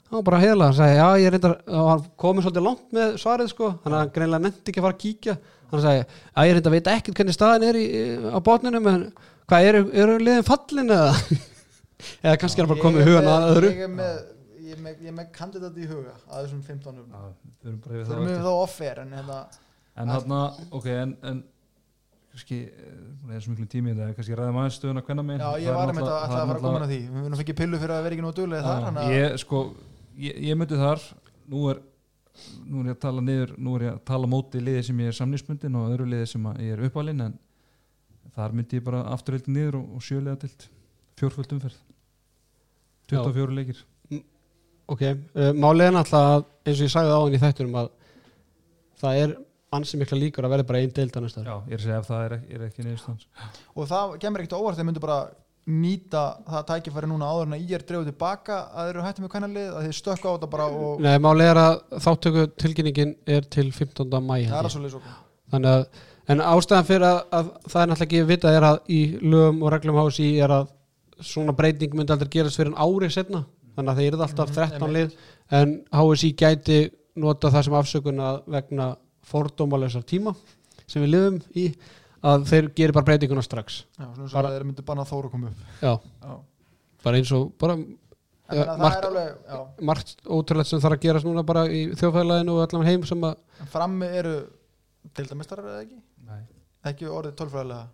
Hann 0.07 0.17
var 0.19 0.25
bara 0.29 0.41
heiðalegur, 0.43 0.69
hann 0.69 0.79
sagði 0.79 0.97
já 0.99 1.23
ég 1.23 1.33
reyndar 1.33 1.55
og 1.67 1.89
hann 1.91 2.03
komið 2.23 2.47
svolítið 2.47 2.67
langt 2.67 2.97
með 2.97 3.15
svarið 3.23 3.51
sko. 3.53 3.71
Hann 3.83 3.97
hann 3.97 4.13
greinlega 4.15 4.45
nefndi 4.47 4.73
ekki 4.73 4.81
að 4.81 4.87
fara 4.87 4.97
að 4.97 5.03
kíkja. 5.05 5.37
Hann 5.71 5.85
sagði 5.85 6.03
já 6.03 6.49
ég 6.49 6.57
reyndar 6.57 6.75
veit 6.75 6.91
ekkert 6.93 7.21
hvernig 7.21 7.37
staðin 7.37 7.67
er 7.69 7.79
í, 7.79 7.87
á 8.33 8.39
botninum 8.45 8.91
en 8.91 9.07
hvað 9.49 9.69
eru, 9.71 9.83
eru 10.03 10.19
liðin 10.21 10.47
fallin 10.47 10.93
eða? 10.93 11.15
Eða 12.23 12.37
kannski 12.41 12.59
er 12.59 12.65
hann 12.65 12.73
bara 12.73 12.83
komið 12.83 13.03
er 13.03 13.09
hugan 13.09 13.29
að 13.31 13.49
öðru. 13.53 13.71
Ég 13.71 13.85
er 13.85 13.91
með, 13.93 14.15
ég 14.91 15.09
er 15.11 15.15
með, 15.17 15.31
kandidat 15.35 15.77
í 15.77 15.87
huga 15.89 16.13
að 16.27 16.45
þessum 16.45 16.61
15 16.67 17.01
um 17.03 17.13
Já, 17.13 17.23
við 18.27 18.43
þá 18.43 18.51
offer 18.53 19.03
en 19.03 19.15
hérna 19.17 19.39
En 19.95 20.09
hann 20.09 20.31
ok, 20.73 20.87
en, 20.89 21.17
en 21.29 21.43
kannski, 22.33 22.59
eh, 22.65 22.93
það 23.27 23.35
er 23.37 23.43
svo 23.45 23.53
miklu 23.53 23.67
tími 23.69 23.91
í 23.91 23.95
þetta, 23.97 24.15
kannski 24.17 24.37
ræðum 24.39 24.57
aðeins 24.57 24.77
stöðuna 24.79 25.03
hvenna 25.05 25.25
megin. 25.27 25.43
Já, 25.43 25.61
ég 25.61 25.75
var 25.77 25.91
með 25.91 25.99
þetta 26.01 26.13
að 26.15 26.31
það 26.31 26.47
fara 26.49 26.57
að 26.57 26.65
koma 26.65 26.79
að 26.81 26.93
því. 26.93 26.99
Við 27.13 27.27
erum 27.27 27.39
fengið 27.41 27.57
pillu 27.59 27.79
fyrir 27.83 27.93
að 27.93 28.05
vera 28.07 28.17
ekki 28.17 28.25
nú 28.25 28.31
duglega 28.39 28.63
þar 28.63 28.87
að- 29.03 29.13
ég, 29.13 29.37
sko, 29.43 29.59
ég, 30.17 30.39
ég 30.49 30.57
myndi 30.57 30.79
þar 30.81 31.03
nú 31.53 31.69
er, 31.69 31.81
nú 32.65 32.81
er 32.81 32.89
ég 32.89 32.95
að 32.97 33.01
tala 33.05 33.21
niður 33.21 33.55
nú 33.57 33.75
er 33.77 33.85
ég 33.85 33.93
að 33.93 34.03
tala 34.09 34.27
móti 34.33 34.63
liði 34.63 34.83
sem 34.83 34.97
ég 34.97 35.11
er 35.13 35.17
samnýsbundin 35.19 35.77
og 35.77 35.91
öðru 35.93 36.09
liði 36.09 36.27
sem 36.33 36.43
að 36.49 36.61
ég 36.65 36.73
er 36.73 36.85
uppalinn 36.89 37.21
en 37.21 37.37
þar 38.33 38.51
myndi 38.57 38.79
ég 38.79 38.83
bara 38.83 39.03
afturöldi 39.13 39.53
niður 39.53 39.77
og, 39.77 39.93
og 39.93 40.01
sjölega 40.01 40.39
tilt 40.41 40.69
fjórföld 41.21 41.53
umferð. 41.53 41.77
24 43.13 43.53
leikir 43.53 43.85
ok, 44.91 45.01
uh, 45.03 45.51
málið 45.55 45.87
er 45.87 45.95
náttúrulega 45.97 46.35
að 46.37 46.45
eins 46.67 46.79
og 46.79 46.85
ég 46.87 46.93
sagði 46.93 47.13
á 47.15 47.19
hann 47.23 47.37
í 47.37 47.41
þættunum 47.43 47.79
að 47.81 47.91
það 49.03 49.21
er 49.23 49.35
ansi 49.73 49.97
mikla 49.99 50.19
líkur 50.19 50.45
að 50.45 50.53
verði 50.53 50.67
bara 50.69 50.81
einn 50.83 50.91
deild 50.93 51.15
á 51.17 51.19
næsta 51.23 51.41
ári. 51.41 51.49
Já, 51.49 51.55
ég 51.67 51.73
er 51.73 51.79
að 51.79 51.85
segja 51.87 52.01
ef 52.01 52.09
það 52.09 52.25
er 52.25 52.35
ekki, 52.37 52.57
er 52.57 52.65
ekki 52.67 52.83
niðurstans 52.85 53.23
Og 53.73 53.87
það 53.89 54.13
kemur 54.21 54.43
ekkert 54.43 54.59
óvart 54.59 54.77
þeir 54.77 54.87
myndu 54.89 55.03
bara 55.03 55.17
nýta 55.63 56.21
það 56.43 56.65
tækifæri 56.69 57.07
núna 57.07 57.29
áður 57.31 57.47
en 57.47 57.55
að 57.55 57.61
ég 57.63 57.77
er 57.77 57.85
dreifðu 57.87 58.11
tilbaka 58.11 58.57
að 58.67 58.87
þeir 58.87 58.93
eru 58.93 59.03
hættum 59.05 59.23
með 59.23 59.31
kvænalið 59.33 59.69
að 59.71 59.85
þeir 59.87 59.97
stökka 59.99 60.27
á 60.27 60.33
þetta 60.35 60.49
bara 60.51 60.65
og 60.75 61.03
Nei, 61.03 61.13
málið 61.23 61.51
er 61.53 61.59
að 61.61 61.75
þáttöku 62.03 62.43
tilkynningin 62.59 63.13
er 63.37 63.47
til 63.47 63.69
15. 63.71 64.17
mæ 64.19 64.33
það 64.49 64.57
er 64.59 64.67
að 64.67 64.75
ég. 64.83 64.91
svo 64.91 65.01
þannig 65.53 65.69
að 65.71 65.85
en 66.33 66.43
ástæðan 66.43 66.89
fyrir 66.89 67.07
að, 67.07 67.21
að 67.39 67.49
það 67.69 67.81
er 67.81 67.89
náttúrulega 67.93 68.07
ekki 68.09 68.27
vitað 68.33 68.57
er 68.57 68.67
að 68.67 68.77
í 68.91 68.99
lögum 69.23 69.63
og 69.63 69.73
reglum 69.73 69.99
hási 70.01 70.29
er 70.43 70.55
að 70.57 70.67
svona 71.23 71.55
breyting 71.55 71.95
myndi 71.95 72.15
aldrei 72.15 72.31
gerast 72.35 72.59
fyrir 72.59 72.73
en 72.73 72.79
árið 72.83 73.15
setna 73.15 73.45
þannig 73.75 73.91
að 73.93 73.97
þeir 74.01 74.07
eru 74.13 74.21
alltaf 74.27 74.49
Mhm, 74.49 74.55
13 74.55 74.87
einmitt. 74.87 74.93
lið 74.97 75.59
en 75.61 75.73
HSI 75.91 76.31
gæti 76.43 76.79
nota 77.15 77.49
það 77.53 77.63
sem 77.63 77.73
afsökun 77.73 78.19
að 78.19 78.39
vegna 78.47 78.87
fordómalessar 79.23 80.03
tíma 80.03 80.35
sem 80.87 81.03
við 81.03 81.09
lifum 81.13 81.41
í 81.55 81.65
að 82.23 82.45
þeir 82.49 82.69
gerir 82.75 82.93
bara 82.93 83.05
breytinguna 83.05 83.43
strax 83.43 83.83
Já, 83.99 84.07
svona 84.27 84.47
að 84.49 84.55
þeir 84.57 84.65
myndu 84.69 84.85
banna 84.85 85.03
þóru 85.05 85.27
að 85.27 85.31
koma 85.31 85.47
upp 85.47 85.81
já, 85.81 85.93
Já. 86.23 86.33
bara 87.03 87.17
eins 87.17 87.31
og 87.35 87.51
bara 87.59 87.75
meina, 87.75 87.95
það 88.49 88.79
margt- 88.83 89.05
alveg, 89.07 89.81
margt 89.81 90.15
ótrúlegt 90.27 90.67
sem 90.69 90.79
þarf 90.79 90.97
að 90.97 91.03
gerast 91.07 91.25
núna 91.25 91.43
bara 91.45 91.65
í 91.67 91.87
þjóðfæðileginu 91.95 92.51
og 92.57 92.61
allan 92.73 92.85
heim 92.85 93.03
sem 93.05 93.21
að 93.21 93.35
frammi 93.71 94.05
eru 94.19 94.33
deildamistarar 95.17 95.65
eða 95.65 95.81
ekki? 95.85 95.99
Nei. 96.27 96.41
Ekki 96.85 97.05
orðið 97.07 97.35
tölfræðilega 97.39 97.83
Nei. 97.83 97.91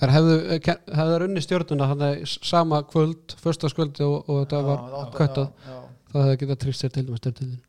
Þær 0.00 0.12
hefðu, 0.14 0.36
hefðu 0.62 1.12
þær 1.12 1.26
unni 1.26 1.44
stjórnuna 1.44 2.10
sama 2.26 2.82
kvöld, 2.88 3.36
förstaskvöldi 3.42 4.06
og, 4.06 4.16
og 4.26 4.42
þetta 4.42 4.60
Já, 4.60 4.66
var 4.66 4.82
já. 5.66 5.78
það 6.12 6.26
hefði 6.26 6.40
getað 6.42 6.60
tryggt 6.64 6.80
sér 6.80 6.92
til 6.94 7.06
dæmis 7.06 7.22
stefnideildin 7.22 7.62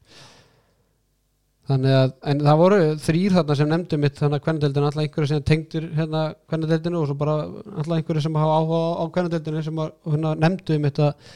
þannig 1.67 1.97
að 1.97 2.13
en 2.31 2.43
það 2.45 2.61
voru 2.61 2.79
þrýr 3.03 3.35
þarna 3.35 3.57
sem 3.59 3.71
nefndu 3.71 3.99
mitt 3.99 4.19
þannig 4.21 4.39
að 4.39 4.45
kvennadeildin 4.45 4.87
alltaf 4.87 5.03
einhverju 5.03 5.29
sem 5.33 5.43
tengdur 5.49 5.87
hérna 5.97 6.21
kvennadeildinu 6.47 7.01
og 7.01 7.09
svo 7.09 7.17
bara 7.19 7.35
alltaf 7.43 7.95
einhverju 7.97 8.23
sem 8.23 8.39
hafa 8.39 8.59
áhuga 8.61 8.81
á 8.95 9.03
kvennadeildinu 9.17 9.63
sem 9.65 9.81
að, 9.83 9.93
hérna, 10.07 10.33
nefndu 10.45 10.79
mitt 10.85 11.01
að, 11.03 11.31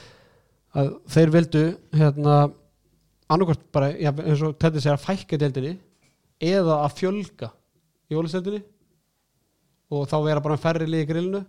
að 0.80 0.92
þeir 1.12 1.34
vildu 1.36 1.64
hérna 2.00 2.38
annarkvært 3.32 3.66
bara 3.76 3.92
já, 3.92 4.12
eins 4.12 4.46
og 4.48 4.56
þetta 4.56 4.80
segja 4.80 4.96
að 4.96 5.04
fækka 5.10 5.42
deildinni 5.42 5.74
eða 6.52 6.80
að 6.86 6.96
fjölga 7.02 7.52
jólisteildinni 8.12 8.64
og 9.92 10.06
þá 10.12 10.18
vera 10.26 10.44
bara 10.46 10.58
færri 10.62 10.88
liði 10.88 11.06
í 11.08 11.10
grillinu. 11.14 11.44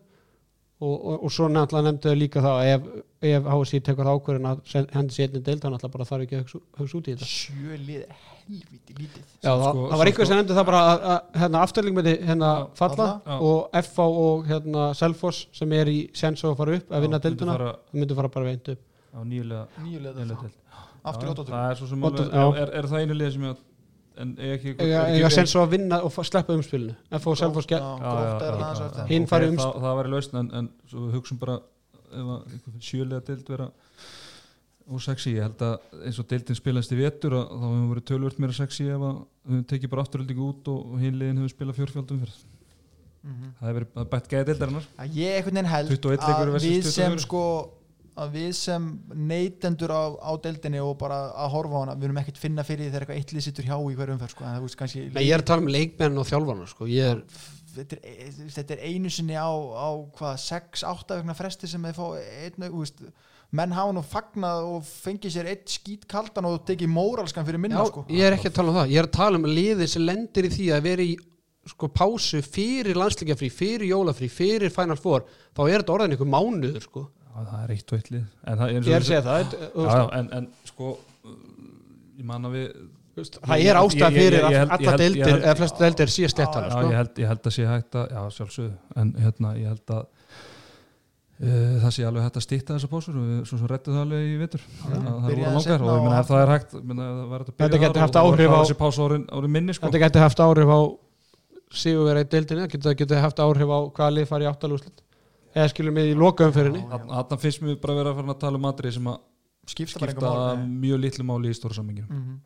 Og, 0.83 0.95
og, 1.07 1.19
og 1.23 1.31
svo 1.31 1.47
náttúrulega 1.47 1.93
nefndu 1.93 2.09
þau 2.11 2.19
líka 2.19 2.41
það 2.43 2.57
að 2.59 2.69
ef, 2.73 2.87
ef 3.31 3.45
HSI 3.53 3.79
tekur 3.87 4.09
það 4.09 4.17
ákvörðin 4.19 4.49
að 4.51 4.89
hendi 4.97 5.15
sér 5.15 5.29
einnig 5.29 5.45
deild 5.47 5.61
þá 5.63 5.69
náttúrulega 5.71 5.93
bara 5.95 6.07
þarf 6.09 6.25
ekki 6.25 6.35
að 6.35 6.41
hugsa, 6.43 6.61
hugsa 6.81 6.97
út 6.99 7.07
í 7.07 7.13
þetta. 7.15 7.29
Sjö 7.31 7.77
lið 7.87 8.01
er 8.01 8.17
helviti 8.41 8.97
lítið. 8.99 9.29
Já, 9.47 9.53
það, 9.53 9.63
sko- 9.69 9.85
það 9.93 10.01
var 10.03 10.11
einhver 10.11 10.27
sko- 10.27 10.27
sem 10.33 10.41
nefndi 10.41 10.57
það 10.59 10.67
bara 10.73 10.81
að, 10.89 11.05
að 11.13 11.39
hérna, 11.45 11.61
afturling 11.69 11.97
myndi 12.01 12.15
hérna 12.33 12.51
Já, 12.59 12.65
falla 12.83 13.07
Já. 13.31 13.37
og 13.53 13.79
FH 13.85 14.09
og 14.25 14.51
hérna 14.51 14.89
Selfoss 14.99 15.45
sem 15.61 15.77
er 15.79 15.93
í 15.95 15.97
sens 16.19 16.43
að 16.51 16.57
fara 16.59 16.75
upp 16.81 16.91
að 16.99 17.07
vinna 17.07 17.23
fara 17.23 17.71
það 17.71 18.01
myndi 18.03 18.19
fara 18.19 18.33
bara 18.41 18.51
veint 18.51 18.73
upp. 18.75 18.83
Á 19.15 19.21
nýjulega 19.23 19.87
lið 19.87 20.19
deild. 20.19 20.35
aftur 21.05 21.29
í 21.29 21.31
Já, 21.31 21.35
óttátum 21.37 21.55
það 21.55 21.71
er 21.71 21.79
svo 21.79 21.87
sem 21.95 22.03
Óttu- 22.11 22.27
alveg, 22.27 22.59
já. 22.59 22.63
er, 22.67 22.75
er 22.83 22.91
það 22.91 23.07
einu 23.07 23.15
lið 23.23 23.33
sem 23.39 23.47
ég 23.47 23.63
en 24.21 24.35
eiga 24.39 24.55
ekki 24.59 24.75
eiga, 24.79 25.03
eiga 25.15 25.31
sens 25.33 25.55
á 25.57 25.61
að 25.65 25.71
vinna 25.77 26.03
og 26.05 26.13
sleppa 26.29 26.53
umspilinu 26.57 26.95
aðeins 28.61 28.81
á 28.81 28.85
já, 28.85 28.87
eftir. 28.91 29.01
já. 29.03 29.07
Hinn 29.13 29.27
fari 29.31 29.49
um- 29.49 29.57
það, 29.57 29.79
væri 30.01 30.13
lausn 30.13 30.37
en, 30.43 30.51
en 30.61 30.69
svo 30.91 31.07
við 31.07 31.17
hugsun 31.19 31.39
bara 31.41 31.59
ef 32.13 32.27
að 32.37 32.53
einhver 32.53 32.81
sjölega 32.81 33.25
deild 33.31 33.49
vera 33.49 33.69
og 34.93 35.01
sexy, 35.01 35.37
ég 35.37 35.43
held 35.47 35.61
að 35.63 36.01
eins 36.05 36.19
og 36.19 36.27
deildin 36.29 36.59
spilast 36.59 36.93
í 36.93 36.97
vetur 36.99 37.37
að 37.39 37.45
þá 37.53 37.67
hefur 37.69 37.91
verið 37.95 38.07
tölvört 38.11 38.39
meira 38.43 38.53
sexy 38.57 38.89
ef 38.91 39.01
að 39.01 39.21
við 39.23 39.53
höfum 39.55 39.69
tekið 39.71 39.93
bara 39.95 40.03
afturöldingu 40.05 40.49
út 40.51 40.69
og, 40.73 40.81
og 40.93 40.99
hinliðin 41.01 41.39
hefur 41.41 41.55
spilað 41.55 41.79
fjórfjöldum 41.81 42.25
fyrir 42.25 42.41
Mhm. 43.23 43.53
það 43.55 43.69
hefur 43.69 43.77
verið 43.79 43.91
það 43.95 44.03
er 44.03 44.09
bætt 44.11 44.29
gæði 44.33 44.47
deildarinnar 44.49 44.87
að 44.99 45.13
ég 45.15 45.37
einhvern 45.39 45.55
veginn 45.55 45.71
held 45.71 45.91
21 45.93 46.25
leikur 46.27 46.49
að 46.51 46.57
við 46.57 46.83
sem 46.91 47.13
24. 47.13 47.21
sko 47.23 47.43
að 48.21 48.35
við 48.37 48.51
sem 48.59 48.89
neytendur 49.17 49.93
á, 49.95 50.03
á 50.21 50.33
deildinni 50.45 50.83
og 50.85 50.95
bara 51.01 51.23
að 51.33 51.53
horfa 51.55 51.81
á 51.81 51.83
hana 51.83 51.97
við 51.97 52.09
erum 52.11 52.21
ekkert 52.21 52.41
finna 52.43 52.65
fyrir 52.67 52.91
þegar 52.91 53.07
eitthvað 53.07 53.21
eittlið 53.23 53.47
sittur 53.47 53.69
hjá 53.71 53.77
í 53.79 53.97
hverjum 53.97 54.19
umferð 54.19 54.35
sko, 54.35 54.45
en 54.45 54.57
það 54.57 54.67
veist 54.67 54.79
kannski 54.83 55.05
Nei, 55.09 55.25
ég 55.25 55.35
er 55.37 55.45
að 55.45 55.49
tala 55.49 55.65
um 55.65 55.73
leikmenn 55.73 56.21
og 56.21 56.29
þjálfarna 56.29 56.69
sko. 56.69 56.89
ég 56.93 57.09
er, 57.15 57.23
þetta, 57.73 58.01
er, 58.03 58.39
þetta 58.59 58.77
er 58.77 58.85
einu 58.91 59.13
sinni 59.17 59.39
á, 59.41 59.49
á 59.49 59.89
hvað, 60.19 60.37
6-8 60.45 61.21
vegna 61.23 61.39
fresti 61.39 61.73
sem 61.73 61.89
þeir 61.89 61.97
fá 61.97 62.07
einn, 62.21 62.69
þú 62.69 62.83
veist 62.83 63.05
menn 63.53 63.75
hafa 63.77 63.97
nú 63.97 64.05
fagnað 64.05 64.69
og 64.75 64.87
fengið 64.89 65.35
sér 65.35 65.51
eitt 65.53 65.73
skít 65.73 66.07
kaldan 66.09 66.49
og 66.49 66.63
tekið 66.69 66.93
móralskan 66.93 67.45
fyrir 67.49 67.61
minna 67.61 67.81
já, 67.81 67.91
sko. 67.91 68.05
ég 68.13 68.29
er 68.29 68.37
ekki 68.37 68.49
að 68.49 68.59
tala 68.61 68.73
um 68.73 68.79
það 68.81 68.95
ég 68.95 69.03
er 69.03 69.09
að 69.09 69.19
tala 69.19 69.41
um 69.41 69.49
liðið 69.49 69.93
sem 69.93 70.07
lendir 70.09 70.49
í 70.49 70.53
því 70.53 70.69
að 70.73 70.87
vera 70.89 71.05
í 71.05 71.13
sko 71.69 71.89
pásu 71.95 72.41
fyrir 72.43 72.99
landsleikjafrí 72.99 73.51
fyrir 73.53 73.87
jólafrí, 73.93 74.29
fyrir 74.33 74.73
Final 74.75 74.99
Four 74.99 75.27
þá 75.55 75.63
er 75.67 75.83
þetta 75.83 75.95
orðin 75.95 76.17
einhver 76.17 76.33
mánuður 76.33 76.87
sko. 76.89 77.05
Já, 77.33 77.45
það 77.49 77.61
er 77.65 77.71
eitt 77.77 77.93
og 77.93 77.99
eitt 77.99 78.11
lið. 78.13 78.25
En 78.47 78.59
það, 78.59 78.73
eins 78.73 78.87
og 78.87 78.91
ég 78.93 78.97
er 78.97 79.01
að 79.01 79.05
þú- 79.05 79.09
segja 79.13 79.23
það 79.23 79.39
þetta- 79.43 79.87
já, 79.97 80.03
en, 80.19 80.27
en 80.39 80.49
sko 80.69 80.89
uh, 80.93 81.37
ég 82.19 82.25
man 82.29 82.45
að 82.45 82.53
við 82.59 82.67
það 83.13 83.63
er 83.69 83.77
ástæð 83.83 84.15
fyrir 84.17 84.37
ég- 84.39 84.51
ég 84.53 84.59
held- 84.59 84.73
að 84.73 84.81
ég 84.83 84.89
alla 84.89 84.97
deildir 85.03 85.39
eða 85.43 85.57
flest 85.57 85.79
deildir 85.83 86.13
léttala 86.17 86.67
Já, 86.67 86.71
sko. 86.73 86.91
ég 86.93 86.97
held, 87.01 87.15
ég 87.23 87.29
held 87.33 87.43
að 87.49 87.53
sé 87.57 87.67
hægt 87.69 87.95
að, 88.01 88.07
já 88.13 88.21
sjálfsögðu, 88.37 88.73
en 88.97 89.13
hérna 89.25 89.51
ég 89.61 89.67
held 89.73 89.93
að 89.97 90.05
uh, 91.43 91.77
það 91.83 91.91
sé 91.97 92.05
alveg 92.09 92.25
hægt 92.27 92.39
að 92.41 92.45
stýtta 92.47 92.77
þessa 92.77 92.91
pósur 92.93 93.17
og 93.19 93.27
við 93.29 93.41
svo 93.51 93.59
sem 93.61 93.71
rettu 93.73 93.93
það 93.95 94.03
alveg 94.07 94.27
í 94.33 94.37
vitur 94.43 94.63
að 94.63 94.93
það 94.93 95.29
byrjaði 95.29 95.37
voru 95.37 95.57
langar. 95.57 95.83
og 95.83 95.93
ég 95.93 96.07
og- 96.13 96.19
ef 96.23 96.31
það 96.33 96.43
er 96.47 96.53
hægt 96.55 96.75
minna, 96.83 97.07
það 97.13 97.29
var 97.33 97.39
hægt 97.45 97.53
að 97.53 97.57
Þetta 97.63 97.81
gæti 97.83 97.93
þar 97.93 98.05
haft 98.07 98.21
áhrif 98.23 98.53
á- 98.53 98.65
sko. 99.77 99.87
þetta 99.89 100.03
geti 100.07 100.19
haft 100.25 100.41
áhrif 100.47 100.69
á 100.73 100.81
sigurvera 101.73 102.21
í 102.21 102.29
deildinni, 102.29 102.67
það 102.69 102.73
geti, 102.77 102.95
geti 103.03 103.15
haft 103.25 103.39
áhrif 103.41 103.69
á 103.73 103.79
hvaða 103.93 104.13
lið 104.19 104.27
fari 104.29 104.45
í 104.45 104.51
áttalúslit 104.53 105.01
eða 105.55 105.69
skilum 105.73 105.99
við 106.01 106.13
í 106.13 106.17
loka 106.19 106.47
umferðinni 106.49 106.85
Þarna 106.93 107.39
finnst 107.43 107.63
mér 107.65 107.77
bara 107.83 107.99
vera 108.01 108.13
að 108.15 108.21
fara 108.21 108.35
að 108.37 108.41
tala 108.47 108.61
um 108.63 108.71
atrið 108.71 108.97
sem 108.99 109.11
að 109.13 109.21
skipta 109.73 110.01
skipta 110.07 110.33
mjög 110.63 111.03
litlu 111.05 111.25
máli 111.29 111.53
í 111.53 111.59
stóra 111.59 111.79
samminginu 111.79 112.09
mm 112.09 112.41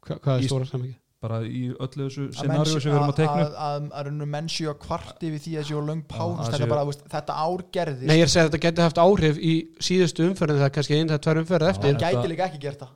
Hva, 0.00 0.16
hvað 0.16 0.34
er 0.38 0.44
Í- 0.44 0.50
stóra 0.50 0.66
samingi? 0.68 0.96
bara 1.20 1.38
í 1.44 1.66
öllu 1.76 2.04
þessu 2.06 2.22
að 2.30 2.36
scenaríu 2.38 2.78
sem 2.80 2.88
við 2.88 2.94
erum 2.96 3.10
að 3.12 3.18
teikna 3.18 3.42
að, 3.42 3.56
að, 3.60 3.88
að, 4.00 4.06
að 4.08 4.28
menn 4.32 4.46
séu 4.48 4.70
að 4.70 4.78
kvarti 4.86 5.28
við 5.34 5.42
því 5.44 5.50
að 5.60 5.66
séu 5.68 5.80
löng 5.84 6.00
að 6.16 6.38
þetta, 6.46 6.68
bara, 6.70 6.84
veist, 6.88 7.02
þetta 7.12 7.34
ár 7.44 7.64
gerðist. 7.76 8.06
Nei, 8.08 8.14
ég 8.16 8.22
er 8.24 8.30
að 8.30 8.32
segja 8.32 8.44
að 8.46 8.48
þetta 8.48 8.60
geti 8.64 8.84
haft 8.86 9.00
áhrif 9.02 9.40
í 9.44 9.52
síðustu 9.84 10.24
umferðin 10.30 10.62
það 10.62 10.68
er 10.70 10.72
kannski 10.78 10.96
einn 10.96 11.10
það 11.12 11.20
tvær 11.26 11.40
umferð 11.42 11.66
það 11.66 11.72
eftir. 11.74 11.90
þetta- 11.92 12.14
gæti 12.16 12.30
líka 12.32 12.46
ekki 12.48 12.62
gert 12.64 12.80
það. 12.86 12.94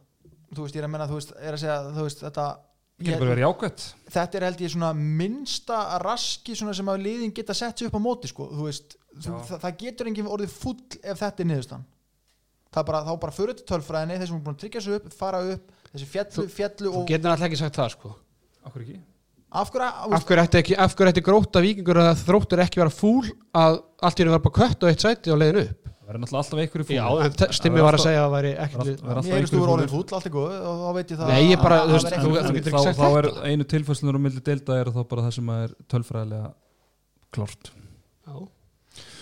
Þú 0.55 0.65
veist, 0.65 0.75
ég 0.75 0.81
er 0.81 0.89
að 0.89 0.93
menna, 0.95 1.09
þú 1.13 1.19
veist, 1.21 1.35
er 1.37 1.53
að 1.53 1.61
segja 1.67 1.77
þú 1.99 2.07
veist, 2.09 2.25
þetta 2.25 2.47
Það 2.95 3.09
getur 3.09 3.25
bara 3.25 3.33
verið 3.35 3.45
jákvæmt 3.45 3.85
þetta 4.15 4.39
er 4.39 4.45
held 4.47 4.61
ég 4.63 4.71
svona 4.75 4.91
minnsta 4.95 5.79
raski 6.03 6.55
svona 6.55 6.75
sem 6.79 6.91
að 6.93 7.03
liðin 7.09 7.33
geta 7.35 7.57
sett 7.59 7.81
sig 7.81 7.89
upp 7.89 7.97
á 7.99 8.03
móti 8.05 8.31
sko, 8.31 8.47
þú 8.55 8.69
veist, 8.69 8.95
þú, 9.19 9.33
það, 9.49 9.59
það 9.65 9.81
getur 9.81 10.11
enginn 10.11 10.31
orðið 10.31 10.55
full 10.55 10.77
ef 11.03 11.19
þetta 11.25 11.43
er 11.43 11.49
niðurstan 11.51 11.87
það 12.75 12.83
er 12.83 12.87
bara, 12.91 13.01
þá 13.07 13.17
bara 13.25 13.35
fyrir 13.35 13.59
til 13.59 13.67
tölfræðinni 13.71 14.21
þeir 14.21 14.31
sem 14.31 14.39
er 14.39 14.45
búin 14.47 14.55
að 14.57 14.63
tryggja 14.63 14.85
sig 14.85 14.99
upp, 14.99 15.09
fara 15.19 15.43
upp 15.55 15.75
þessi 15.91 16.09
fjallu, 16.11 16.47
fjallu 16.55 16.93
Þú 16.93 17.01
og 17.01 17.11
getur 17.11 17.33
alltaf 17.33 17.49
ekki 17.49 17.61
sagt 17.61 17.79
það 17.79 17.91
sko. 17.95 18.15
Akkur 18.65 18.85
ekki? 18.85 18.97
Af 19.55 19.71
hverju, 19.71 19.91
Af 20.17 20.25
hverju 20.27 20.43
ætti 20.43 20.59
ekki, 20.59 20.77
af 20.83 20.95
hverju 20.99 21.13
ætti 21.13 21.23
gróta 21.29 21.63
vikingur 21.63 22.01
að 22.03 22.25
þróttur 22.25 22.63
ekki 22.65 22.81
vera 22.83 22.91
fúl 22.95 23.29
að 23.55 23.77
allt 24.03 24.19
í 24.19 24.25
henni 24.25 24.35
var 24.35 24.43
bara 24.43 24.57
kött 24.59 24.83
og 24.83 24.91
eitt 24.91 25.05
sæti 25.05 25.31
og 25.35 25.39
leiðin 25.39 25.61
upp 25.69 25.94
Það 26.05 26.11
verður 26.11 26.21
náttúrulega 26.21 26.43
alltaf 26.45 26.61
einhverju 26.61 26.85
fúl 26.85 26.97
Já, 26.99 27.55
stimmi 27.57 27.81
var 27.85 27.97
að 27.97 28.03
segja 28.05 28.21
að 28.21 28.27
það 28.27 28.35
væri 28.35 28.49
ekkert 28.65 28.81
alltaf 28.85 29.25
þú 29.25 29.35
einhverju 29.35 29.61
verið 29.61 29.71
orðin 29.75 29.89
fúlir. 29.89 30.05
fúll, 30.05 30.17
allt 30.19 30.27
er 30.29 30.33
góð 30.35 30.57
og 30.69 30.83
þá 30.85 30.91
veit 30.99 31.13
ég 31.15 31.21
það 31.21 31.31
Nei, 31.33 31.45
ég 31.49 31.63
bara, 31.65 31.77
að- 31.81 31.87
þú 31.89 31.95
veist, 31.95 32.11
þú- 32.25 32.35
getur 32.35 32.75
ekki 32.75 32.83
sagt 32.85 32.99
þá 33.01 33.09
er 33.21 33.29
þetta. 33.31 33.45
einu 33.55 33.65
tilfæslunar 33.73 34.19
á 34.19 34.25
milli 34.27 34.43
deilda 34.45 34.77
er 34.83 34.91
þá 34.93 35.01
bara 35.09 35.23
það 35.25 35.33
sem 35.39 35.49
er 35.55 35.75
tölfræðilega 35.95 36.51
klárt 37.35 37.71
Já. 38.25 38.37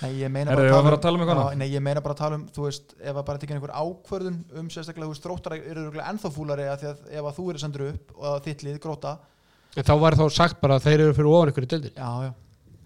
Nei, 0.02 0.10
ég 0.20 0.30
meina 0.34 0.50
bara 0.52 0.66
ég 0.68 0.84
var 0.84 0.96
að 0.98 1.02
tala 1.06 1.22
um. 1.22 1.58
Nei, 1.58 1.68
ég 1.70 1.80
meina 1.86 2.00
bara 2.02 2.14
að 2.16 2.18
tala 2.24 2.34
um, 2.36 2.46
þú 2.52 2.66
veist, 2.66 2.94
ef 3.00 3.14
að 3.16 3.24
bara 3.30 3.38
tekja 3.38 3.54
einhver 3.56 3.72
ákvörðun 3.72 4.40
um 4.58 4.66
sérstaklega, 4.68 5.06
þú 5.06 5.14
veist, 5.14 5.22
þróttar 5.24 5.54
eru 5.62 5.86
ennþá 6.02 6.30
fúlari 6.34 6.66
að 6.68 6.82
því 6.82 6.88
að 6.90 6.98
ef 7.14 7.24
að 7.30 7.36
þú 7.38 7.46
eru 7.54 7.62
sendur 7.62 7.84
upp 7.92 8.10
og 8.18 8.26
að 8.32 8.40
þitt 8.50 8.64
lið 8.66 8.80
gróta, 8.82 9.14
En 9.78 9.86
þá 9.88 9.94
var 10.02 10.12
þá 10.18 10.24
sagt 10.34 10.58
bara 10.60 10.76
að 10.76 10.82
þeir 10.90 11.00
eru 11.06 11.14
fyrir 11.16 11.30
ofan 11.32 11.48
ykkur 11.54 11.64
í 11.64 11.70
deildir 11.72 11.94
já, 11.96 12.10
já 12.26 12.32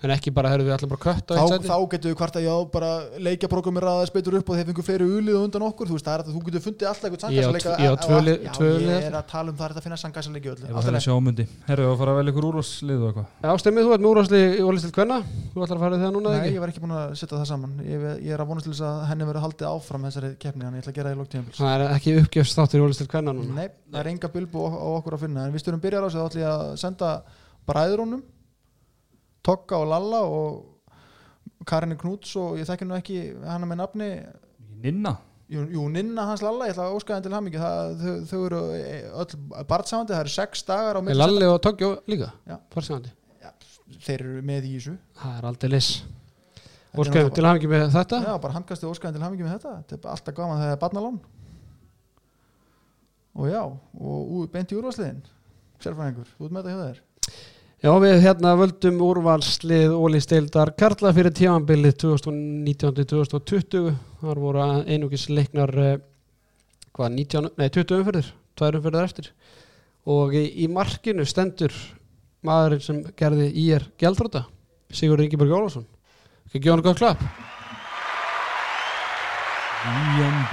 en 0.06 0.12
ekki 0.16 0.30
bara 0.36 0.48
herðu 0.52 0.66
við 0.68 0.74
allir 0.76 0.90
bara 0.94 1.02
kött 1.06 1.26
og 1.30 1.36
eitt 1.36 1.66
þá, 1.66 1.68
þá 1.68 1.78
getur 1.92 2.08
við 2.12 2.16
hvart 2.22 2.36
að 2.40 2.46
já, 2.46 2.54
bara 2.76 2.90
leikjaprógrammi 3.26 3.80
ræðast 3.84 4.14
betur 4.16 4.36
upp 4.40 4.48
og 4.50 4.54
þeir 4.60 4.66
fengur 4.70 4.86
fleiri 4.86 5.06
ulið 5.18 5.36
undan 5.42 5.66
okkur, 5.68 5.86
þú 5.90 5.94
veist, 5.98 6.06
það 6.06 6.14
er 6.16 6.20
að 6.22 6.30
þú 6.36 6.40
getur 6.46 6.62
fundið 6.66 6.86
alltaf 6.90 7.06
eitthvað 7.10 7.30
Ég 7.36 7.42
á 7.42 7.50
sannkæsleika 7.50 7.70
tv- 7.76 7.82
ég 7.82 7.90
á 7.90 7.96
tvö 8.06 8.16
lið- 8.26 8.40
Já, 8.46 8.50
tvö 8.56 8.68
ég 8.86 9.02
er 9.06 9.16
að 9.16 9.26
tala 9.32 9.48
um 9.50 9.56
það 9.56 9.66
er 9.66 9.72
að 9.76 9.84
finna 9.86 9.98
Allt 10.76 10.86
í 10.86 10.86
það 10.86 10.96
er 10.96 11.04
sjámundi 11.06 11.44
Herru, 11.66 11.82
við 11.86 11.90
að 11.92 11.98
fara 12.00 12.10
að 12.12 12.18
velja 12.20 12.30
ykkur 12.36 12.46
úrvarslið 12.46 13.00
og 13.02 13.06
eitthvað. 13.10 13.26
Já, 13.42 13.50
stemmið 13.62 13.82
þú 13.86 13.90
ert 13.96 14.02
með 14.06 14.10
úrvarsli 14.12 14.40
í 14.46 14.62
Ólistil 14.66 14.92
Kvenna. 14.96 15.18
Þú 15.52 15.58
ætlar 15.66 15.76
að 15.76 15.82
fara 15.86 15.96
það 15.96 16.12
núna 16.16 16.28
eða 16.30 16.36
Nei, 16.36 16.46
ekki? 16.46 16.54
ég 16.56 16.62
var 16.62 16.70
ekki 16.70 16.82
búin 16.82 16.94
Tokka 29.46 29.78
og 29.82 29.88
Lalla 29.92 30.24
og 30.26 31.66
Karinni 31.66 31.96
Knúts 32.00 32.34
og 32.40 32.58
ég 32.60 32.68
þekki 32.68 32.88
nú 32.88 32.96
ekki 32.98 33.20
hana 33.46 33.68
með 33.68 33.80
nafni. 33.82 34.10
Ninna? 34.82 35.16
Jú, 35.50 35.62
jú 35.70 35.84
Ninna 35.94 36.26
hans 36.30 36.42
Lalla, 36.42 36.66
ég 36.66 36.74
ætla 36.74 36.88
að 36.88 36.96
óska 36.98 37.14
henni 37.14 37.28
til 37.28 37.36
hamingi 37.36 37.62
það, 37.62 38.02
þau, 38.02 38.16
þau 38.30 38.40
eru 38.48 38.62
öll 39.22 39.64
barnsamandi 39.70 40.14
það 40.14 40.24
eru 40.24 40.34
sex 40.34 40.66
dagar 40.66 40.98
á 40.98 41.00
milli 41.06 41.20
Lalli 41.20 41.46
og 41.46 41.60
Tókjó 41.62 41.92
líka? 42.10 42.32
Farsegandi 42.74 43.14
þeir 44.02 44.24
eru 44.24 44.42
með 44.46 44.66
í 44.66 44.74
þessu. 44.76 44.96
Það 45.20 45.38
er 45.38 45.48
aldrei 45.50 45.70
liss 45.70 45.90
Óskaðum 46.96 47.32
til 47.36 47.44
hafingi 47.44 47.68
með 47.68 47.90
þetta? 47.92 48.18
Já, 48.24 48.34
bara 48.40 48.56
handkasti 48.56 48.88
óska 48.88 49.08
henni 49.08 49.18
til 49.18 49.26
hamingi 49.26 49.44
með 49.44 49.58
þetta. 49.58 49.72
Þetta 49.90 50.08
er 50.08 50.12
alltaf 50.14 50.36
gaman 50.38 50.60
þegar 50.62 50.70
það 50.70 50.76
er 50.76 50.80
barnalán. 50.80 51.18
Og 53.36 53.50
já 53.50 53.60
og 53.60 54.46
beint 54.54 54.72
í 54.72 54.78
úrvarsliðin 54.78 55.18
sérfræðingur, 55.84 56.30
þú 56.38 56.46
ert 56.46 56.54
með 56.56 56.70
þetta 56.70 56.72
hjá 56.72 56.86
þér 56.86 57.02
Já, 57.84 57.90
við 58.00 58.22
hérna 58.24 58.54
völdum 58.56 59.02
úrvalslið 59.04 59.92
Ólisteildar 59.92 60.70
Karla 60.80 61.10
fyrir 61.12 61.34
tímanbilið 61.36 61.98
2019-2020 62.06 63.90
Þar 64.22 64.38
voru 64.40 64.62
einugis 64.88 65.26
leiknar 65.28 65.72
eh, 65.76 65.98
hvað, 66.96 67.10
19, 67.18 67.50
nei, 67.60 67.68
20 67.68 67.98
umferðir 67.98 68.30
tvær 68.56 68.78
umferðir 68.78 69.04
eftir. 69.04 69.28
Og 70.08 70.32
í, 70.40 70.46
í 70.64 70.70
markinu 70.72 71.26
stendur 71.28 71.74
maðurinn 72.48 72.80
sem 72.86 73.02
gerði 73.18 73.50
í 73.52 73.66
er 73.76 73.84
gjaldróta 74.00 74.46
Sigur 74.96 75.20
Ingeborg 75.20 75.52
Jólafsson 75.52 75.84
ekki 76.46 76.62
gefa 76.64 76.78
hann 76.78 76.84
gott 76.86 77.02
IMB 80.16 80.52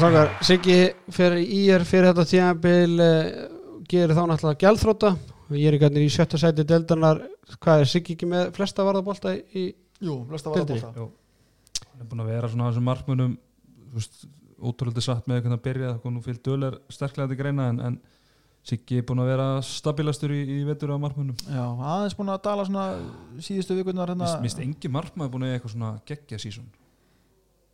Sákar, 0.00 0.32
Siggi 0.40 0.78
fyrir 1.12 1.44
í 1.44 1.66
er 1.76 1.84
fyrir 1.84 2.14
þetta 2.14 2.24
tímanbil 2.32 3.04
eh, 3.04 3.44
gerir 3.92 4.16
þá 4.16 4.24
náttúrulega 4.24 4.62
gjaldróta 4.64 5.12
ég 5.58 5.68
er 5.70 5.76
ekki 5.78 6.02
í 6.04 6.10
sjötta 6.12 6.38
sæti 6.40 6.64
deildarnar 6.68 7.22
hvað 7.58 7.82
er 7.84 7.90
Siggi 7.92 8.16
ekki 8.16 8.28
með 8.30 8.52
flesta 8.56 8.84
varðabólta 8.86 9.34
í 9.36 9.66
Jú, 10.02 10.16
flesta 10.30 10.52
varðabólta 10.52 10.92
Jú. 10.96 11.08
Hann 11.92 12.04
er 12.04 12.08
búin 12.10 12.22
að 12.24 12.32
vera 12.32 12.48
svona 12.52 12.66
á 12.66 12.70
þessum 12.70 12.88
markmunum 12.88 13.36
ótrúlega 14.62 15.02
satt 15.04 15.26
með 15.30 15.42
hvernig 15.42 15.58
að 15.58 15.64
byrja 15.66 15.92
hvað 16.00 16.14
nú 16.14 16.22
fyllt 16.24 16.42
döl 16.46 16.66
er 16.68 16.76
sterklega 16.92 17.32
til 17.32 17.38
greina 17.40 17.68
en, 17.72 17.80
en 17.90 18.00
Siggi 18.62 19.00
er 19.00 19.06
búin 19.06 19.18
að 19.18 19.30
vera 19.32 19.46
stabilastur 19.66 20.30
í, 20.36 20.40
í 20.46 20.58
vetur 20.68 20.92
á 20.94 20.96
markmunum 21.02 21.34
Já, 21.50 21.64
aðeins 21.66 22.14
búin 22.14 22.30
að 22.30 22.44
dala 22.46 22.66
svona 22.68 22.84
síðustu 23.42 23.74
vikurnar 23.74 24.12
hérna. 24.12 24.28
Mist, 24.28 24.42
mist 24.44 24.60
engi 24.62 24.90
markmaður 24.92 25.32
búin 25.34 25.46
að 25.46 25.50
eiga 25.50 25.58
eitthvað 25.58 25.74
svona 25.74 25.90
geggja 26.06 26.38
sísón 26.38 26.68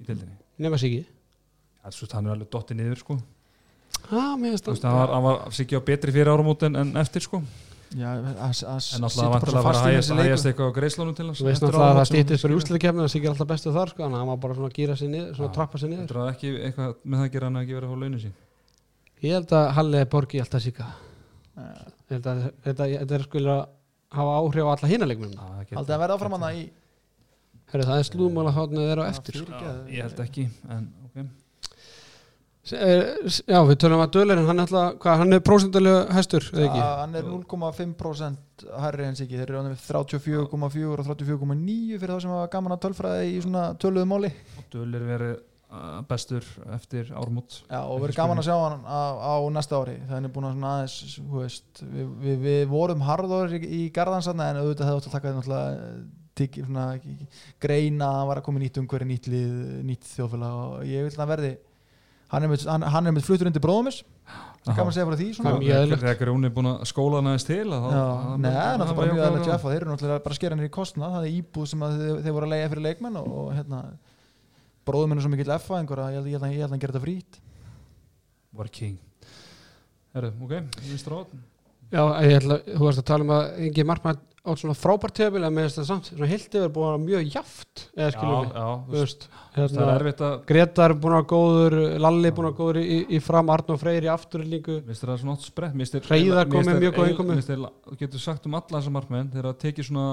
í 0.00 0.06
deildinni. 0.08 0.38
Nema 0.64 0.78
Siggi? 0.80 1.02
Það 1.82 1.90
er 1.92 2.16
er 2.24 2.32
alveg 2.32 2.50
dottið 2.54 2.80
niður 2.80 3.02
sko. 3.02 3.18
Ah, 4.08 4.32
það- 4.38 4.80
var, 4.80 5.12
hann 5.12 5.26
var 5.28 5.52
Siggi 5.52 5.76
á 5.76 5.82
betri 5.84 6.12
fyrir 6.14 6.32
áramót 6.32 6.64
en, 6.64 6.76
en 6.76 6.96
eftir 6.96 7.20
sko 7.26 7.42
Já, 7.97 8.09
að, 8.12 8.59
að 8.68 8.86
en 8.99 9.07
alltaf 9.09 9.30
vantilega 9.32 9.61
að 9.62 9.66
að 9.78 9.86
hægjast, 9.89 10.11
hægjast 10.18 10.47
eitthvað 10.51 10.68
á 10.68 10.76
greiðslónum 10.76 11.14
til 11.16 11.24
hans 11.28 11.39
Þú 11.41 11.47
veist 11.49 11.62
náttúrulega 11.64 11.86
að 11.86 11.95
það 11.95 12.01
hann 12.03 12.09
stýttist 12.11 12.45
fyrir 12.45 12.59
úsliðkefni 12.59 13.01
það 13.05 13.12
Siggi 13.14 13.28
er 13.28 13.32
alltaf 13.32 13.49
bestu 13.53 13.72
þar 13.72 13.93
sko 13.95 14.03
þannig 14.03 14.18
að 14.18 14.22
hann 14.24 14.28
var 14.32 14.41
bara 14.43 14.57
svona 14.59 14.68
að 14.68 14.76
gýra 14.78 14.97
sig 15.01 15.09
niður 15.14 15.30
svona 15.39 15.49
að 15.49 15.55
trappa 15.57 15.80
sig 15.80 15.89
niður. 15.89 16.03
Heldur 16.05 16.20
það 16.20 16.28
ekki 16.34 16.51
eitthvað 16.68 16.93
með 17.09 17.18
það 17.18 17.24
að 17.28 17.32
gera 17.39 17.49
hann 17.49 17.57
að 17.57 17.64
ekki 17.64 17.78
vera 17.78 17.89
að 17.89 17.95
fá 17.95 18.03
launin 18.03 18.22
sín 18.26 18.34
Ég 19.24 19.32
held 19.39 19.55
að 19.59 19.70
Halli 19.78 20.03
borgi 20.12 20.43
alltaf 20.45 20.64
Eh, 21.59 21.80
Ég 22.09 22.12
held 22.18 22.28
að 22.34 22.43
þetta, 22.68 22.84
er 23.18 23.24
skulle 23.24 23.55
að 23.57 23.64
hafa 24.18 24.36
áhrif 24.43 24.68
á 24.68 24.70
alla 24.76 24.89
hína 24.93 25.09
leikmennina 25.09 25.41
Já, 25.41 25.49
það 25.49 25.64
getur- 25.64 25.78
Aldrei 25.80 25.97
að 25.97 26.03
verða 26.05 26.18
áfram 26.20 26.36
hana 26.39 26.53
í 26.55 26.62
Herru 27.68 27.84
það 27.89 27.99
er 28.01 28.07
slúðmála 28.09 28.53
þátnið 28.57 28.86
þeirra 28.89 29.05
á 29.05 29.11
eftir. 29.12 29.41
Ég 29.93 30.07
held 30.07 30.20
ekki 30.24 30.45
en, 30.72 30.84
ok. 31.09 31.18
Eh, 32.76 33.02
Já, 33.48 33.58
við 33.68 33.76
tölum 33.82 34.02
að 34.04 34.12
Dölerinn, 34.18 34.46
hann 34.48 34.60
er 34.64 34.72
hann 35.08 35.32
er 35.36 35.40
prósentulega 35.44 36.06
hæstur, 36.16 36.44
að 36.52 36.78
hann 37.02 37.14
er 37.18 37.28
0,5% 37.28 38.64
hærri 38.82 39.06
en 39.08 39.16
Siggi, 39.18 39.38
þeir 39.38 39.48
eru 39.52 39.60
ánum 39.62 39.74
við 39.76 39.84
34,4 39.86 40.88
og 40.92 41.04
34,9 41.06 42.00
fyrir 42.02 42.14
þá 42.16 42.22
sem 42.24 42.32
hafa 42.34 42.50
gaman 42.52 42.74
að 42.76 42.82
tölfræði 42.86 43.30
í 43.36 43.38
svona 43.44 43.68
töluðu 43.80 44.08
máli. 44.10 44.30
Dölir 44.74 45.04
verið 45.08 45.34
uh, 45.38 46.00
bestur 46.10 46.46
eftir 46.74 47.12
ármót. 47.16 47.60
Já, 47.70 47.80
og 47.84 48.02
verður 48.02 48.18
gaman 48.18 48.42
að 48.42 48.48
sjá 48.50 48.56
hann 48.64 48.82
á, 48.84 49.00
á 49.16 49.34
næsta 49.54 49.80
ári. 49.82 49.96
Það 50.10 50.18
er 50.28 50.34
búin 50.36 50.48
að 50.50 50.56
svona 50.58 50.74
aðeins 50.76 50.98
þú 51.18 51.42
veist, 51.44 51.82
við, 51.84 52.08
við, 52.26 52.38
við 52.48 52.62
vorum 52.74 53.04
harður 53.08 53.54
í, 53.58 53.62
í 53.64 53.82
garðansarna 53.94 54.50
en 54.52 54.62
auðvitað 54.64 54.90
hefði 54.90 55.02
átt 55.02 55.10
að 55.10 55.16
taka 55.18 55.28
þetta 55.28 55.40
náttúrulega 55.40 55.96
tiki, 56.38 56.62
svona, 56.66 56.82
ekki- 56.98 57.14
ekki- 57.16 57.46
greina 57.64 58.08
að 58.12 58.18
hann 58.20 58.28
var 58.30 58.38
að 58.42 58.44
koma 58.46 58.60
í 58.60 58.66
nýtt 58.66 58.76
umhverju 58.82 59.08
nýtt 59.10 59.30
lið, 59.32 59.54
nýtt 59.88 60.10
þjóðfélag. 60.12 60.58
Og 60.78 60.84
ég 60.86 61.06
vil 61.08 61.14
að 61.16 61.22
hann 61.24 61.32
verði 61.32 61.54
hann 62.32 62.44
er 62.44 62.50
með, 62.52 62.64
hann, 62.68 62.82
hann 62.94 63.06
er 63.08 63.14
með 63.16 63.24
fluttur 63.28 63.48
undir 63.50 63.62
bróðumis 63.64 64.02
að 64.68 64.90
segja 64.92 65.06
frá 65.08 65.16
því. 65.16 65.28
Þegar 65.94 66.18
Grjóni 66.20 66.48
er 66.50 66.52
búin 66.52 66.66
að 66.68 66.82
skóla 66.90 67.20
hann 67.22 67.30
aðeins 67.30 67.46
til 67.48 67.62
að 67.64 67.84
þá- 67.86 67.92
Já, 67.94 68.02
að- 68.04 68.38
Nei, 68.42 68.50
það 68.50 68.58
er 68.58 68.82
að- 68.84 68.88
að- 68.88 68.98
mjög 68.98 69.18
að- 69.18 69.28
aðlega 69.28 69.46
Jeff 69.48 69.64
og 69.64 69.70
þeir 69.72 69.80
eru 69.80 69.90
náttúrulega 69.92 70.22
bara 70.26 70.34
að 70.34 70.38
skera 70.40 70.54
henni 70.56 70.68
í 70.68 70.74
kostna 70.76 71.08
það 71.14 71.26
er 71.28 71.36
íbúð 71.38 71.66
sem 71.72 71.80
að 71.86 71.94
þeir, 72.02 72.18
þeir 72.26 72.34
voru 72.36 72.46
að 72.48 72.52
leiða 72.52 72.68
fyrir 72.74 72.84
leikmenn 72.88 73.16
og, 73.22 73.28
og 73.38 73.52
hérna 73.56 73.80
bróðum 74.88 75.08
henni 75.14 75.24
svo 75.24 75.30
mikill 75.32 75.52
að 76.04 76.12
ég 76.12 76.18
held 76.18 76.28
ég 76.28 76.36
held 76.36 76.44
að 76.44 76.52
ég 76.52 76.58
held 76.58 76.68
að 76.68 76.74
hann 76.76 76.84
gera 76.84 76.92
þetta 76.98 77.04
frýtt 77.06 77.40
Var 78.58 78.68
king. 78.72 78.98
Herru, 80.14 80.32
ok, 80.42 80.54
vinstra 80.88 81.22
át 81.22 81.32
Já, 81.88 82.02
ég 82.28 82.36
ætla, 82.42 82.56
þú 82.68 82.84
varst 82.84 83.00
að 83.00 83.04
tala 83.08 83.24
um 83.24 83.30
að 83.32 83.58
Ingi 83.68 83.84
Markmann 83.88 84.18
átt 84.53 84.61
svona 84.62 84.74
frábært 84.78 85.14
tebil 85.18 85.42
en 85.46 85.55
með 85.55 85.66
þess 85.68 85.80
að 85.82 85.86
samt, 85.90 86.09
svona 86.12 86.28
heilt 86.30 86.55
yfir 86.59 86.72
búin 86.74 86.86
að 86.88 86.92
vera 86.94 87.03
mjög 87.05 87.32
jaft 87.34 87.82
eða 87.96 88.11
skilur 88.14 88.34
við, 88.38 88.49
Já, 88.49 88.59
já, 88.59 88.70
þú 88.88 88.96
veist, 88.99 89.26
það 89.55 89.62
er 89.64 89.68
hérna, 89.68 89.88
erfitt 89.99 90.22
að 90.28 90.34
Gretar 90.53 90.94
búin 91.05 91.16
að 91.18 91.26
góður, 91.32 91.76
Lalli 92.07 92.32
búin 92.38 92.49
að 92.51 92.57
góður 92.62 92.80
í, 92.82 92.99
í 93.09 93.20
fram, 93.28 93.53
Arnó 93.55 93.76
Freyr 93.82 94.07
í 94.09 94.12
afturlíku 94.12 94.78
Mér 94.78 94.88
finnst 94.92 95.07
það 95.07 95.20
svona 95.22 95.36
átt 95.38 95.46
sprett 95.49 95.74
Mér 95.74 95.84
finnst 95.86 95.96
þér- 95.99 96.09
Hreiðar 96.12 96.44
mér 96.44 96.53
kom 96.53 96.59
finnst 96.59 96.68
með 96.68 96.78
þér 96.78 96.84
mjög 96.86 96.96
góða 96.99 97.05
ein- 97.07 97.14
innkomu. 97.14 97.28
mér 97.28 97.40
finnst 97.42 97.53
þér- 97.55 97.92
Þú 97.92 97.99
getur 98.05 98.24
sagt 98.28 98.46
um 98.46 98.55
alla 98.59 98.78
þessar 98.80 98.94
markmenn 98.99 99.30
Þegar 99.32 99.49
það 99.53 99.59
tekið 99.66 99.88
svona 99.92 100.09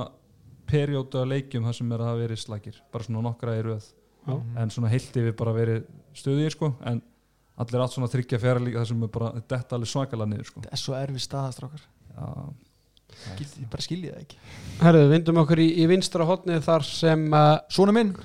periódu 0.66 1.20
að 1.22 1.30
leikjum 1.36 1.66
þar 1.70 1.76
sem 1.78 1.92
er 1.94 2.00
að 2.02 2.22
verið 2.26 2.40
slagir 2.42 2.80
bara 2.92 3.04
svona 3.06 3.22
nokkra 3.22 3.54
í 3.60 3.62
röð. 3.68 3.92
Já. 4.26 4.34
en 4.58 4.70
svona 4.74 4.90
heilt 4.90 5.14
yfir 5.22 5.36
bara 5.38 5.52
verið 5.54 5.84
stöðir 6.18 6.50
sko 6.50 6.72
en 6.90 7.02
allir 7.62 7.84
átt 7.86 7.94
svona 7.94 8.10
þryggja 8.10 8.40
fjara 8.42 8.60
líka 8.60 8.82
þar 8.82 8.88
sem 8.90 9.04
er 9.06 9.12
bara 9.14 9.28
þetta 9.38 9.78
alveg 9.78 9.92
svakalega 9.92 10.30
niður 10.32 10.48
sko 10.50 10.64
þetta 13.26 13.62
ég 13.62 13.70
bara 13.72 13.86
skilji 13.86 14.12
það 14.12 14.24
ekki. 14.24 14.42
Herðu, 14.82 15.06
vindum 15.14 15.42
okkur 15.44 15.62
í, 15.64 15.70
í 15.84 15.88
vinstra 15.92 16.28
hotnið 16.28 16.66
þar 16.66 16.88
sem 16.88 17.26
uh, 17.32 17.54
Svona 17.72 17.96
minn. 17.96 18.16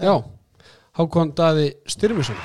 Já, 0.00 0.14
Hákon 0.98 1.34
Daði 1.36 1.72
Styrmisson 1.90 2.38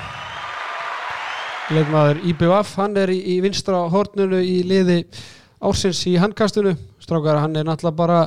leikmaður 1.70 2.22
IBVF, 2.26 2.72
hann 2.80 2.96
er 2.98 3.12
í, 3.14 3.18
í 3.34 3.36
vinstra 3.44 3.84
hornunu 3.92 4.40
í 4.42 4.60
liði 4.66 5.04
ársins 5.62 6.00
í 6.10 6.16
handkastinu, 6.18 6.72
strákar 7.02 7.38
hann 7.44 7.54
er 7.58 7.68
náttúrulega 7.68 7.98
bara 7.98 8.20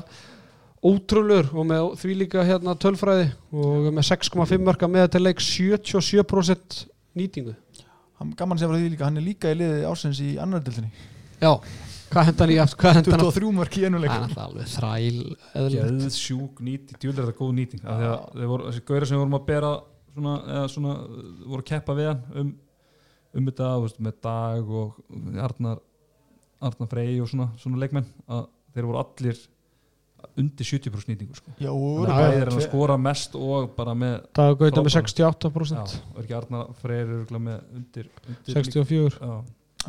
ótrúlur 0.84 1.50
og 1.52 1.68
með 1.68 1.90
því 2.00 2.16
líka 2.22 2.46
hérna 2.48 2.76
tölfræði 2.80 3.30
og 3.52 3.90
með 3.96 4.08
6,5 4.12 4.64
marka 4.64 4.88
meðatileik 4.92 5.44
77% 5.44 6.84
nýtingu. 7.20 7.56
Hann 8.20 8.32
gaman 8.40 8.60
segja 8.60 8.72
frá 8.72 8.80
því 8.80 8.94
líka 8.94 9.10
hann 9.10 9.20
er 9.20 9.28
líka 9.28 9.52
í 9.52 9.60
liði 9.60 9.84
ásins 9.90 10.22
í 10.24 10.36
annar 10.40 10.64
dildinni 10.64 10.92
Já, 11.42 11.58
hvað 12.14 12.28
hendan 12.30 12.54
í 12.54 12.58
aft, 12.64 12.78
hvað 12.80 13.00
hendan 13.00 13.24
23 13.24 13.54
mörk 13.58 13.78
í 13.80 13.86
einu 13.88 14.02
Það 14.04 14.26
er 14.26 14.44
alveg 14.46 14.70
þræl 14.74 15.72
geð 15.74 16.04
sjúk 16.18 16.62
nýting, 16.64 17.00
djúlega 17.00 17.26
þetta 17.28 17.40
góð 17.40 17.56
nýting. 17.60 17.82
Af 17.84 18.00
því 18.00 18.12
að 18.12 18.28
þeir 18.38 18.52
voru, 18.54 18.68
þessi 18.70 18.86
gauðra 18.90 19.10
sem 19.10 19.24
vorum 19.24 19.40
að 19.40 19.48
bera 19.50 19.72
svona, 20.14 20.36
eða 20.58 20.68
svona, 20.74 20.94
voru 21.48 21.64
að 21.64 21.70
keppa 21.72 21.98
við 21.98 22.12
hann 22.12 22.22
um, 22.42 22.52
um 23.34 23.50
þetta, 23.50 23.72
veist, 23.84 24.04
með 24.08 24.20
Dag 24.28 24.76
og 24.82 25.02
Arnar 25.48 25.82
Arnar 26.64 26.92
Frey 26.92 27.18
og 27.22 27.32
svona, 27.32 27.50
svona 27.60 27.82
leikmenn 27.82 28.08
að 28.32 28.46
þeir 28.74 28.88
voru 28.90 29.02
allir 29.02 29.42
undir 30.40 30.66
70% 30.66 31.12
nýtingu 31.12 31.36
sko. 31.36 31.52
já, 31.60 31.70
og 31.70 32.06
Bæðir 32.08 32.46
er 32.46 32.52
að 32.54 32.62
skora 32.64 32.96
mest 33.02 33.36
og 33.38 33.74
bara 33.78 33.96
með 33.98 34.16
Það 34.38 34.54
gauta 34.62 34.84
með 34.86 34.94
Frábært. 34.94 35.18
68% 35.20 35.76
já, 35.76 36.00
og 36.08 36.16
er 36.16 36.24
ekki 36.24 36.38
Arnar 36.38 36.72
Frey 36.80 37.04
með 37.10 37.60
undir, 37.76 38.08
undir 38.24 38.56
64 38.56 39.20
já, 39.20 39.34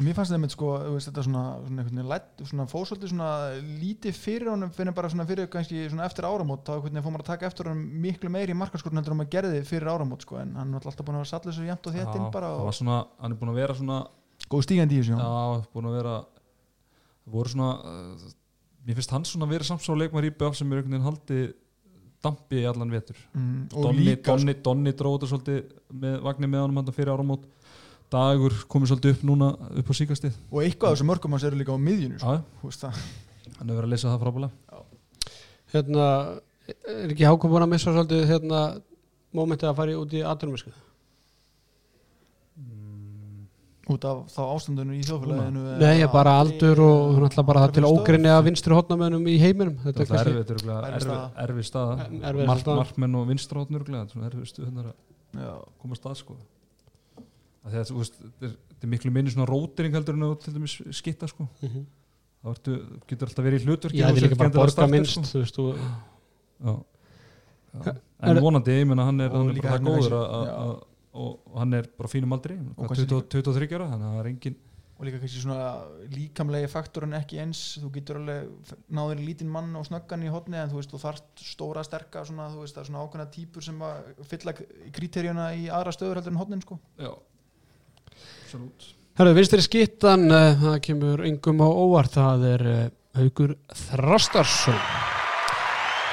mér 0.03 0.17
fannst 0.17 0.33
það 0.33 0.41
með 0.43 0.53
sko 0.55 0.69
veist, 0.95 1.09
þetta 1.11 1.23
svona, 1.27 1.43
svona, 1.69 2.05
lætt, 2.11 2.43
svona 2.49 2.65
fósóldi 2.71 3.11
svona 3.13 3.29
lítið 3.63 4.17
fyrir 4.19 4.51
honum 4.51 4.73
fyrir 4.75 4.95
bara 4.97 5.11
svona 5.13 5.27
fyrir 5.29 5.47
kannski 5.53 5.85
svona 5.93 6.09
eftir 6.09 6.27
áramót 6.27 6.65
þá 6.67 6.73
veginn 6.83 7.03
fór 7.05 7.15
maður 7.15 7.25
að 7.27 7.31
taka 7.31 7.47
eftir 7.51 7.71
honum 7.71 7.85
miklu 8.03 8.33
meiri 8.35 8.57
í 8.57 8.59
markaskorun 8.59 8.99
heldur 8.99 9.15
en 9.15 9.21
maður 9.23 9.33
gerði 9.37 9.63
fyrir 9.69 9.93
áramót 9.93 10.27
sko 10.27 10.41
en 10.43 10.55
hann 10.59 10.75
er 10.75 10.89
alltaf 10.91 11.07
búin 11.07 11.19
að 11.21 11.23
vera 11.23 11.33
sallis 11.35 11.61
og 11.63 11.69
jæmt 11.71 11.87
og 11.91 11.99
þétt 11.99 12.19
inn 12.19 12.31
bara 12.35 12.53
var 12.59 12.79
svona, 12.81 13.01
hann 13.23 13.37
er 13.37 13.41
búin 13.43 13.53
að 13.55 13.61
vera 13.63 13.77
svona 13.79 14.01
góð 14.51 14.65
stígandi 14.67 14.99
í 14.99 15.03
þessu 15.05 15.15
já. 15.15 15.21
Já, 15.23 15.69
búin 15.77 15.91
að 15.91 15.99
vera 16.01 16.17
voru 17.37 17.53
svona 17.55 17.69
uh, 17.87 18.33
mér 18.85 18.99
finnst 18.99 19.15
hann 19.15 19.29
svona 19.29 19.47
að 19.47 19.55
vera 19.55 19.69
samt 19.71 19.85
svo 19.85 19.95
leikmar 20.01 20.27
í 20.27 20.33
BF 20.35 20.59
sem 20.59 20.73
er 20.75 20.81
einhvern 20.83 20.97
veginn 20.99 21.07
haldið 21.07 21.53
dampi 22.25 22.63
í 22.63 22.67
allan 22.69 22.93
vetur 22.93 23.19
Mm, 23.37 23.67
Donni, 23.73 24.05
líka 24.09 24.23
sko. 24.25 24.39
Donni, 24.39 24.55
Donni 24.65 24.93
þetta 24.97 25.29
svolítið 25.29 25.59
með 26.03 26.15
vagnir 26.25 26.51
með 26.53 26.63
honum 26.65 26.81
hann 26.81 26.95
fyrir 26.97 27.13
áramót 27.15 27.45
dagur 28.13 28.55
komið 28.71 28.93
svolítið 28.93 29.15
upp 29.17 29.23
núna 29.29 29.51
upp 29.81 29.91
á 29.91 29.95
síkastið 29.99 30.39
og 30.51 30.63
eitthvað 30.63 30.91
af 30.91 30.97
þessum 30.97 31.11
mörgum 31.11 31.37
hans 31.37 31.47
eru 31.49 31.61
líka 31.61 31.75
á 31.75 31.79
miðjunu 31.81 32.21
sko. 32.21 32.91
Hann 33.55 33.69
hefur 33.69 33.79
verið 33.81 33.89
að 33.89 33.93
leysa 33.95 34.11
það 34.13 34.25
frábælega 34.25 34.83
hérna, 35.75 36.09
er 36.95 37.13
ekki 37.13 37.29
Hákon 37.29 37.53
búin 37.53 37.67
að 37.67 37.73
missa 37.75 37.95
svolítið 37.95 38.27
hérna, 38.31 38.65
mómentið 39.35 39.71
að 39.71 39.79
fara 39.81 40.01
út 40.01 40.15
í 40.15 40.25
atvinnumesku 40.25 40.75
út 43.93 44.05
af 44.09 44.21
þá 44.33 44.41
ástandunum 44.55 44.97
í 44.97 45.03
þjóðfélaginu 45.05 45.75
Nei, 45.83 45.99
ég 46.01 46.13
bara 46.13 46.39
aldur 46.41 46.81
og 46.81 47.19
náttúrulega 47.21 47.47
bara 47.51 47.65
það 47.67 47.75
til 47.77 47.89
ógrinni 47.91 48.31
að 48.33 48.47
vinstri 48.47 48.77
hotnamönnum 48.79 49.27
í 49.29 49.35
heiminum. 49.43 49.75
Þetta 49.83 50.07
þetta 50.07 50.23
er 50.23 50.31
Erfið 50.31 51.05
staða. 51.05 51.27
erfið 51.45 51.69
staða 51.69 51.97
Mark, 52.49 52.63
staða. 52.63 52.79
Markmenn 52.81 53.19
og 53.21 53.29
þetta 53.35 54.23
er 54.23 54.31
erfið 54.31 54.51
stuðnar 54.55 54.89
að 56.15 56.17
sko 56.23 56.39
Af 57.65 57.73
því 57.73 57.81
að 57.81 57.91
þú 57.91 57.99
veist, 58.01 58.17
þetta 58.45 58.49
er, 58.85 58.91
miklu 58.93 59.11
minni 59.15 59.33
svona 59.33 59.47
rótering 59.49 59.95
heldur 59.97 60.19
en 60.19 60.27
að 60.27 60.35
til 60.45 60.53
dæmis 60.57 60.75
skitta 60.99 61.29
sko. 61.31 61.47
Mhm. 61.65 61.87
þá 62.45 62.49
ertu, 62.53 62.75
getur 63.09 63.31
alltaf 63.31 63.47
verið 63.47 63.63
í 63.63 63.69
hlutverki 63.71 64.01
Já, 64.03 64.05
og 64.05 64.11
þetta 64.11 64.21
er 64.21 64.29
líka 64.29 64.41
bara 64.43 64.53
borga 64.53 64.89
minnst 64.93 65.17
sko. 65.17 65.23
þú 65.31 65.39
veist, 65.41 65.57
þú, 65.57 66.75
en 68.29 68.43
vonandi, 68.45 68.77
ég 68.83 68.87
menna 68.91 69.07
hann 69.09 69.25
er, 69.25 69.33
hann 69.33 69.49
er 69.49 69.63
bara 69.63 69.79
það 69.79 69.89
góður 69.89 70.85
og 71.15 71.59
hann 71.61 71.75
er 71.79 71.89
bara 71.97 72.11
fínum 72.11 72.35
aldri 72.37 72.57
Og 72.59 72.75
hvað, 72.75 72.89
kannski 72.91 73.09
20 73.15 73.29
23 73.33 73.77
ára, 73.79 73.89
þannig 73.93 74.07
að 74.09 74.15
það 74.15 74.23
er 74.25 74.31
engin 74.33 74.57
og 74.95 75.07
líka 75.09 75.19
kannski 75.23 75.41
svona 75.43 75.65
líkamlegi 76.15 76.69
faktorinn 76.71 77.17
ekki 77.19 77.41
eins 77.43 77.61
þú 77.83 77.91
getur 77.97 78.21
alveg 78.21 78.77
náður 78.95 79.23
í 79.23 79.27
lítinn 79.27 79.51
mann 79.51 79.73
og 79.79 79.87
snöggan 79.89 80.23
í 80.23 80.31
hotni 80.31 80.59
en 80.61 80.71
þú 80.71 80.79
veist 80.79 80.93
þú 80.95 81.01
þarft 81.03 81.43
stóra 81.49 81.83
sterka 81.87 82.23
svona, 82.29 82.47
þú 82.53 82.63
veist 82.63 82.77
það 82.77 82.85
er 82.85 82.91
svona 82.91 83.03
ákveðna 83.03 83.27
típur 83.35 83.67
sem 83.67 83.83
að 83.89 84.13
fylla 84.31 84.55
kriteríuna 84.95 85.49
í 85.59 85.65
aðra 85.67 85.95
stöður 85.97 86.21
heldur 86.21 86.35
en 86.37 86.41
hotnin 86.45 86.63
sko. 86.63 86.79
Já, 87.03 87.11
absolutt 88.55 88.93
Herðu, 89.15 89.35
vinstri 89.37 89.63
skittan, 89.63 90.25
uh, 90.27 90.57
það 90.59 90.79
kemur 90.83 91.21
yngum 91.29 91.61
á 91.63 91.69
óvart, 91.71 92.17
það 92.17 92.47
er 92.51 92.65
uh, 92.67 92.87
Haugur 93.15 93.53
Þrastarsson 93.79 94.81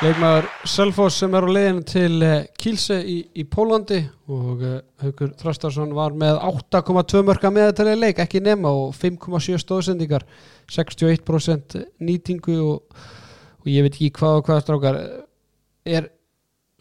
leikmaður 0.01 0.47
Selfoss 0.69 1.17
sem 1.21 1.33
er 1.37 1.45
á 1.45 1.49
leiðin 1.49 1.81
til 1.89 2.19
uh, 2.25 2.35
Kílse 2.61 2.99
í, 3.01 3.17
í 3.33 3.45
Pólandi 3.49 4.03
og 4.29 4.61
Haugur 5.01 5.33
Þrastarsson 5.39 5.95
var 5.97 6.13
með 6.17 6.37
8,2 6.45 7.23
mörka 7.25 7.49
meðatalið 7.53 8.01
leik, 8.03 8.21
ekki 8.21 8.41
nema 8.45 8.69
og 8.69 8.93
5,7 8.97 9.57
stóðsendingar 9.61 10.25
61% 10.69 11.79
nýtingu 12.05 12.57
og, 12.65 13.05
og 13.61 13.71
ég 13.71 13.87
veit 13.87 13.97
ekki 13.97 14.11
hvað 14.19 14.41
og 14.41 14.45
hvað 14.49 14.61
strákar 14.65 14.99
er, 15.89 16.11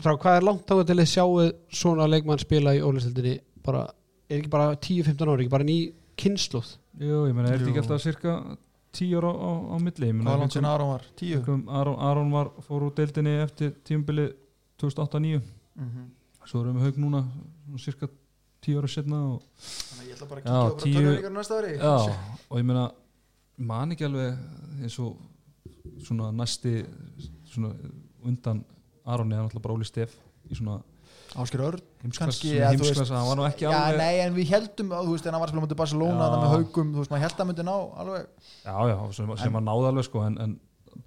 frá 0.01 0.17
hvað 0.21 0.37
er 0.37 0.49
langt 0.51 0.69
á 0.69 0.77
til 0.85 0.99
að 0.99 1.09
sjáu 1.15 1.49
svona 1.73 2.09
leikmann 2.13 2.45
spila 2.45 2.77
í 2.77 2.85
ólistildinni 2.85 3.41
bara, 3.65 3.87
er 4.31 4.39
ekki 4.41 4.51
bara 4.53 4.71
10-15 4.77 5.33
ári, 5.35 5.45
ekki 5.47 5.53
bara 5.57 5.67
ný 5.67 5.79
kynsluð 6.21 6.69
Jú, 7.01 7.21
ég 7.29 7.35
menna, 7.35 7.51
er 7.55 7.59
þetta 7.63 7.71
ekki 7.73 7.83
alltaf 7.85 8.03
cirka 8.05 8.35
10 8.93 9.17
ára 9.21 9.31
á, 9.31 9.39
á, 9.39 9.51
á 9.73 9.77
milli 9.81 10.07
Ég 10.11 10.15
meina, 10.17 10.31
hvað 10.31 10.41
langt 10.45 10.53
sinna 10.57 10.73
Aron 10.75 10.89
var? 10.95 11.05
Tíu? 11.17 11.39
Haukum- 11.41 11.69
Aron, 11.81 11.99
Aron 12.11 12.31
var, 12.35 12.51
fór 12.67 12.83
úr 12.89 12.95
deildinni 12.99 13.37
eftir 13.45 13.75
tímubili 13.87 14.29
2008-2009 14.81 15.43
Mhm. 15.81 16.09
svo 16.47 16.61
erum 16.65 16.77
við 16.79 16.83
haug 16.89 16.97
núna 16.99 17.21
cirka 17.79 18.09
10 18.61 18.77
ára 18.81 18.89
setna 18.89 19.19
og, 19.35 19.43
þannig 19.57 20.03
að 20.03 20.09
ég 20.11 20.17
ætla 20.17 20.29
bara 20.29 20.41
að 20.41 20.45
kíkja 20.45 20.61
á 20.61 21.01
tölvuleikar 21.01 21.33
næsta 21.33 21.59
ári 21.61 21.73
já, 21.79 22.17
og 22.51 22.59
ég 22.59 22.65
meina 22.67 22.91
man 23.57 23.91
ekki 23.95 24.05
alveg 24.05 24.39
eins 24.83 24.99
og 24.99 25.17
svona 26.05 26.31
næsti 26.33 26.85
svona 27.47 27.71
undan 28.25 28.65
Aronni 29.07 29.35
er 29.35 29.43
náttúrulega 29.47 29.63
bara 29.63 29.75
Óli 29.79 29.85
Steff 29.89 30.13
í 30.51 30.55
svona 30.59 30.83
Ásker 31.39 31.63
Örn 31.63 31.83
kannski 32.17 32.57
nú 33.39 33.45
ekki 33.47 33.67
já, 33.69 33.75
nei, 33.95 34.17
en 34.25 34.35
við 34.35 34.51
heldum 34.51 34.95
að 34.97 35.11
þú 35.11 35.13
veist 35.15 35.29
en 35.29 35.37
hann 35.37 35.43
var 35.43 35.51
að 35.51 35.55
spila 35.55 35.65
mútið 35.67 35.79
Barcelona 35.79 36.31
það 36.33 36.41
með 36.43 36.55
haugum, 36.57 36.89
þú 36.95 37.05
veist 37.05 37.13
maður 37.13 37.25
held 37.27 37.45
að 37.45 37.51
myndi 37.51 37.67
ná 37.69 37.75
alveg 38.03 38.25
já, 38.65 38.75
já, 38.91 38.97
sem, 39.19 39.31
sem 39.45 39.59
hann 39.61 39.69
náði 39.71 39.91
alveg 39.93 40.09
sko, 40.09 40.25
en, 40.27 40.39
en 40.43 40.57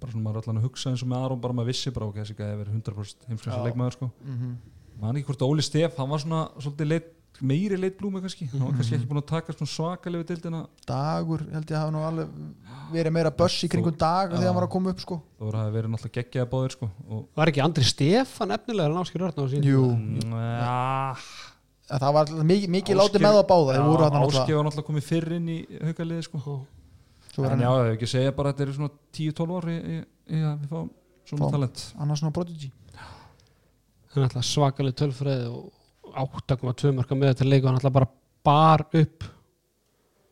bara 0.00 0.14
svona 0.14 0.24
maður 0.24 0.38
er 0.40 0.46
allan 0.48 0.62
að 0.62 0.68
hugsa 0.70 0.92
eins 0.94 1.04
og 1.04 1.10
með 1.10 1.26
Aron 1.26 1.42
bara 1.44 1.58
maður 1.58 1.70
vissi 1.74 1.92
bara 1.92 2.08
ok, 2.08 2.22
þessi 2.22 2.38
gæði 2.38 2.56
verið 2.62 2.78
100% 2.78 3.28
heimsklass 3.28 3.58
Já. 3.58 3.66
leikmaður 3.68 3.98
sko. 3.98 4.10
mm 4.24 4.54
man 5.00 5.16
ekki 5.18 5.32
hvort 5.32 5.42
Óli 5.42 5.64
Steff, 5.64 5.96
hann 5.98 6.10
var 6.10 6.22
svona 6.22 6.40
svolítið 6.62 6.90
leitt 6.92 7.08
meiri 7.42 7.76
leitblúmi 7.80 8.20
kannski. 8.22 8.46
Hann 8.52 8.62
var 8.62 8.76
kannski 8.78 8.94
ekki 8.98 9.08
búin 9.10 9.18
að 9.22 9.26
taka 9.32 9.54
svona 9.56 9.70
svakalegu 9.72 10.26
dildina 10.28 10.60
dagur 10.86 11.42
held 11.50 11.72
ég 11.72 11.78
hafa 11.80 11.90
nú 11.94 12.02
alveg 12.06 12.28
verið 12.94 13.14
meira 13.16 13.32
börs 13.34 13.56
í 13.66 13.70
kringum 13.72 13.96
dag 13.98 14.30
þegar 14.36 14.46
hann 14.52 14.58
var 14.60 14.66
að 14.68 14.72
koma 14.76 14.92
upp 14.94 15.02
sko. 15.02 15.18
Það 15.38 15.48
voru 15.48 15.58
að 15.58 15.64
hafa 15.64 15.74
verið 15.78 15.90
náttúrulega 15.94 16.20
geggjaða 16.20 16.50
báðir 16.54 16.76
sko 16.76 16.90
og 17.10 17.24
Var 17.40 17.52
ekki 17.52 17.64
Andri 17.64 17.84
Stefan 17.88 18.54
efnilega 18.54 18.90
en 18.92 19.00
Áskir 19.02 19.24
Örn 19.26 19.34
á 19.34 19.46
sín? 19.50 19.66
Jú, 19.66 19.82
Mm, 19.94 20.32
ja, 20.38 21.98
það 21.98 22.14
var 22.14 22.22
alltaf 22.24 22.46
mikið, 22.48 22.96
látið 23.02 23.20
með 23.26 23.38
það 23.40 23.46
báða 23.50 23.76
náttúrulega 23.82 24.56
var 24.56 24.64
náttúrulega 24.68 24.88
komið 24.88 25.08
fyrr 25.10 25.32
inn 25.36 25.48
í 25.48 25.58
haugaliði 25.82 26.22
sko. 26.28 26.58
En 27.34 27.50
hann 27.50 27.64
já, 27.64 27.70
ég 27.74 27.88
hef 27.90 27.94
ekki 27.98 28.06
segja 28.14 28.32
bara 28.36 28.52
að 28.52 28.54
þetta 28.54 28.64
eru 28.68 28.74
svona 28.78 28.90
10-12 29.18 29.56
ár 29.58 29.66
í, 29.68 29.74
í, 29.74 29.96
í 30.30 30.42
að 30.46 30.60
við 30.62 30.68
fáum 30.70 30.90
svona 31.26 31.50
talent. 31.50 31.80
annars 31.98 32.20
svona 32.22 32.34
prodigy 32.36 32.70
Það 36.14 36.22
er 36.22 36.34
alltaf 36.34 36.58
svakaleg 36.58 36.74
tölfræði 36.74 36.74
og 36.74 36.74
8,2 36.74 36.92
marka 36.94 37.14
með 37.18 37.32
þetta 37.32 37.48
leik 37.48 37.64
og 37.64 37.68
hann 37.68 37.78
alltaf 37.78 37.94
bara 37.94 38.10
bar 38.44 38.84
upp. 39.00 39.24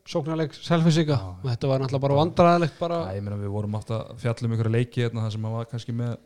Sóknarleik 0.03 0.53
selfisíka 0.53 1.15
og 1.15 1.47
þetta 1.47 1.67
var 1.67 1.83
alltaf 1.83 2.01
bara 2.03 2.17
vandræðilegt 2.19 2.79
bara. 2.79 2.99
Ég 3.15 3.23
meina 3.23 3.39
við 3.39 3.53
vorum 3.53 3.75
átt 3.79 3.91
að 3.91 4.13
fjalla 4.19 4.47
um 4.47 4.55
ykkur 4.57 4.71
leiki 4.71 5.03
hérna, 5.03 5.23
það 5.23 5.35
sem 5.35 5.45
að 5.47 5.57
var 5.57 5.69
kannski 5.71 5.95
með 5.95 6.17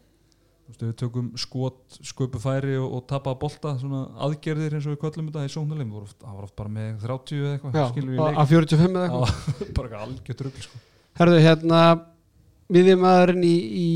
við 0.67 0.95
tökum 0.99 1.29
skot, 1.39 1.99
sköpu 2.03 2.41
færi 2.43 2.75
og, 2.75 2.89
og 2.97 3.05
tapa 3.07 3.31
að 3.31 3.39
bolta, 3.39 3.77
svona 3.79 4.01
aðgerðir 4.19 4.73
eins 4.75 4.87
og 4.87 4.97
við 4.97 4.99
köllum 5.05 5.29
þetta 5.29 5.45
í 5.47 5.53
sóknarleik, 5.53 5.93
það 6.19 6.33
var 6.33 6.43
oft 6.43 6.57
bara 6.57 6.73
með 6.75 7.05
30 7.05 7.37
eða 7.37 7.53
eitthvað, 7.53 8.41
að 8.41 8.51
45 8.51 8.89
eða 8.89 9.05
eitthvað. 9.05 9.31
Bara 9.77 10.01
algjört 10.03 10.43
rugl 10.43 10.65
sko. 10.65 10.81
Herðu, 11.21 11.39
hérna 11.45 11.83
miðjumæðurinn 12.75 13.47
í, 13.47 13.55
í 13.55 13.87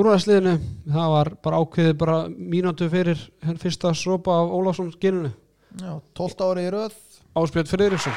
úrvæðsliðinu 0.00 0.56
það 0.90 1.12
var 1.14 1.32
bara 1.44 1.60
ákveðið 1.62 1.94
bara 2.00 2.18
mínútu 2.30 2.88
fyrir 2.92 3.22
henn 3.44 3.60
fyrsta 3.60 3.94
sopa 3.96 4.40
af 4.40 4.52
Ólafsson 4.56 4.92
geninu 5.00 5.32
Já, 5.78 6.00
12 6.18 6.46
ári 6.50 6.64
í 6.66 6.70
röð. 6.74 6.94
Áspjöld 7.38 7.70
Friðriksson. 7.70 8.14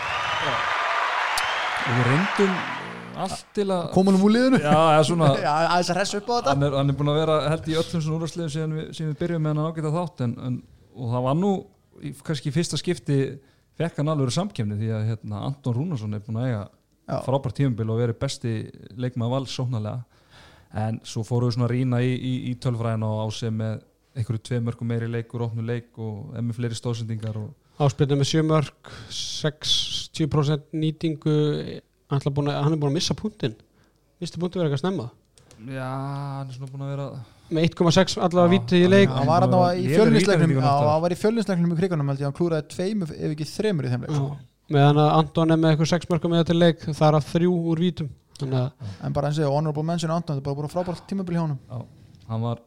Og 1.83 1.97
við 1.99 2.07
reyndum 2.07 2.53
uh, 2.53 3.19
allt 3.25 3.43
til 3.53 3.67
að 3.67 3.83
komunum 3.93 4.23
úr 4.25 4.33
liðinu? 4.33 4.61
Já, 4.63 4.77
eða 4.95 5.03
svona 5.05 5.27
Já, 5.43 5.51
aðeins 5.51 5.91
að 5.93 5.99
hressa 5.99 6.19
upp 6.19 6.31
á 6.31 6.33
þetta. 6.33 6.53
Hann 6.55 6.65
er, 6.65 6.77
hann 6.79 6.93
er 6.93 6.97
búin 6.97 7.11
að 7.13 7.19
vera 7.19 7.35
held 7.51 7.67
í 7.69 7.75
öllum 7.77 8.03
svona 8.05 8.17
úrvarsliðum 8.17 8.53
síðan 8.55 8.75
við, 8.79 8.87
síðan 8.97 9.11
við 9.11 9.19
byrjum 9.21 9.45
með 9.45 9.53
hann 9.53 9.69
ágæta 9.69 9.93
þátt 9.97 10.23
en, 10.25 10.35
en, 10.47 10.55
og 10.97 11.11
það 11.13 11.27
var 11.27 11.37
nú 11.43 11.51
í, 11.99 12.13
kannski 12.29 12.55
fyrsta 12.55 12.79
skipti 12.81 13.19
fekk 13.77 14.01
hann 14.01 14.13
alveg 14.15 14.33
samkefni 14.33 14.79
því 14.79 14.89
að 14.97 15.05
hérna, 15.11 15.43
Anton 15.51 15.77
Rúnarsson 15.77 16.17
er 16.17 16.25
búin 16.25 16.41
að 16.41 16.49
eiga 16.49 17.21
frábært 17.27 17.59
tímabil 17.59 17.89
og 17.91 18.01
verið 18.01 18.19
besti 18.21 18.55
leikmaður 18.97 19.35
vals 19.37 19.53
sóknarlega 19.59 20.12
en 20.73 21.01
svo 21.05 21.23
fóru 21.27 21.49
við 21.49 21.57
svona 21.57 21.67
að 21.69 21.75
rýna 21.75 21.99
í, 22.03 22.13
í, 22.13 22.33
í 22.51 22.53
tölfræðina 22.61 23.09
og 23.09 23.27
áseg 23.27 23.53
með 23.53 23.81
einhverju 24.13 24.45
tvei 24.45 24.61
mörgum 24.61 24.89
meiri 24.89 25.09
leikur, 25.09 25.45
opnu 25.45 25.65
leik 25.65 25.97
og 26.01 26.33
emmi 26.37 26.55
fleiri 26.55 26.77
stóðsendingar 26.77 27.37
og 27.41 27.51
Áspjöld 27.81 28.11
með 28.13 28.27
7 28.29 28.43
mörg 28.45 28.89
60% 29.09 30.75
nýtingu. 30.77 31.37
Hann, 32.05 32.19
ætla 32.19 32.33
búin 32.35 32.51
að, 32.51 32.59
hann 32.67 32.75
er 32.75 32.81
búin 32.83 32.91
að 32.91 32.99
missa 32.99 33.15
punktinn. 33.17 33.55
Misti 34.21 34.37
punktinn 34.37 34.61
verið 34.61 34.75
eitthvað 34.75 34.83
snemma? 34.83 35.07
Já, 35.73 35.87
hann 35.87 36.51
er 36.51 36.53
svona 36.53 36.69
búin 36.69 36.85
að 36.85 36.91
vera 36.93 37.07
með 37.49 37.65
1,6 37.71 38.19
allavega 38.27 38.53
víti 38.53 38.83
í 38.83 38.91
leik. 38.91 39.09
hann 39.09 39.29
var 39.29 39.47
var 41.01 41.15
í 41.15 41.19
fjölninsleiknum 41.23 41.73
í 41.73 41.79
krigunum 41.81 42.13
held 42.13 42.21
ég. 42.21 42.27
Hann 42.29 42.37
klúraði 42.37 42.69
tveimur 42.75 43.15
ef 43.17 43.33
ekki 43.33 43.49
þremur 43.49 43.89
í 43.89 43.93
þeim 43.95 44.05
leik. 44.05 44.21
Meðan 44.73 45.01
að 45.01 45.09
Anton 45.17 45.53
er 45.55 45.59
með 45.63 45.73
eitthvað 45.73 45.91
6 45.95 46.11
mörgum 46.13 46.33
með 46.33 46.43
þetta 46.43 46.59
leik 46.59 46.85
það 46.85 47.07
er 47.09 47.17
að 47.17 47.31
þrjú 47.33 47.55
úr 47.73 47.81
vítum 47.83 48.13
en 48.51 49.13
bara 49.13 49.27
eins 49.29 49.39
og 49.39 49.53
honorable 49.55 49.83
mention 49.83 50.11
Anton 50.11 50.35
þetta 50.37 50.43
er 50.43 50.47
bara 50.49 50.55
búin 50.59 50.69
frábært 50.73 51.07
tímabil 51.07 51.35
hjá 51.37 51.41
honum. 51.45 51.59
Já, 51.69 51.85
hann 52.29 52.41
var 52.41 52.59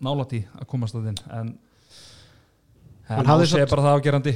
nálætt 0.00 0.32
í 0.32 0.42
að 0.60 0.66
komast 0.66 0.94
að 0.94 1.10
þinn 1.10 1.20
en 1.40 1.54
Hann 3.06 3.18
hann 3.22 3.26
hafði 3.26 3.46
samt- 3.46 3.70
bara 3.70 3.82
það 3.82 3.96
afgerandi 4.00 4.32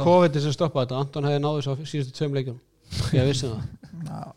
COVID 0.00 0.38
sem 0.40 0.52
stoppaði 0.52 0.86
þetta. 0.86 1.00
Anton 1.04 1.24
hefði 1.28 1.40
náðu 1.44 1.58
á 1.68 1.72
síðustu 1.84 2.12
tveim 2.16 2.32
leikjum. 2.38 2.60
Ég 3.12 3.26
vissi 3.28 3.46
það. 3.50 3.66
Já, 4.06 4.32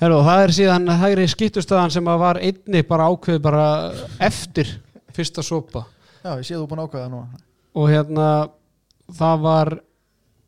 Herru, 0.00 0.20
það 0.24 0.42
er 0.44 0.52
síðan 0.56 0.88
hægri 1.00 1.26
skiptustöðan 1.28 1.92
sem 1.92 2.04
að 2.08 2.18
var 2.20 2.36
einni 2.40 2.82
bara 2.88 3.08
ákveð 3.12 3.38
bara 3.44 3.66
eftir 4.20 4.70
fyrsta 5.12 5.42
sopa. 5.44 5.84
Já 6.24 6.32
ég 6.36 6.44
sé 6.48 6.54
þú 6.56 6.66
búin 6.68 6.80
ákveða 6.86 7.10
nú 7.12 7.26
og 7.76 7.88
hérna 7.92 8.48
það 9.12 9.40
var 9.44 9.70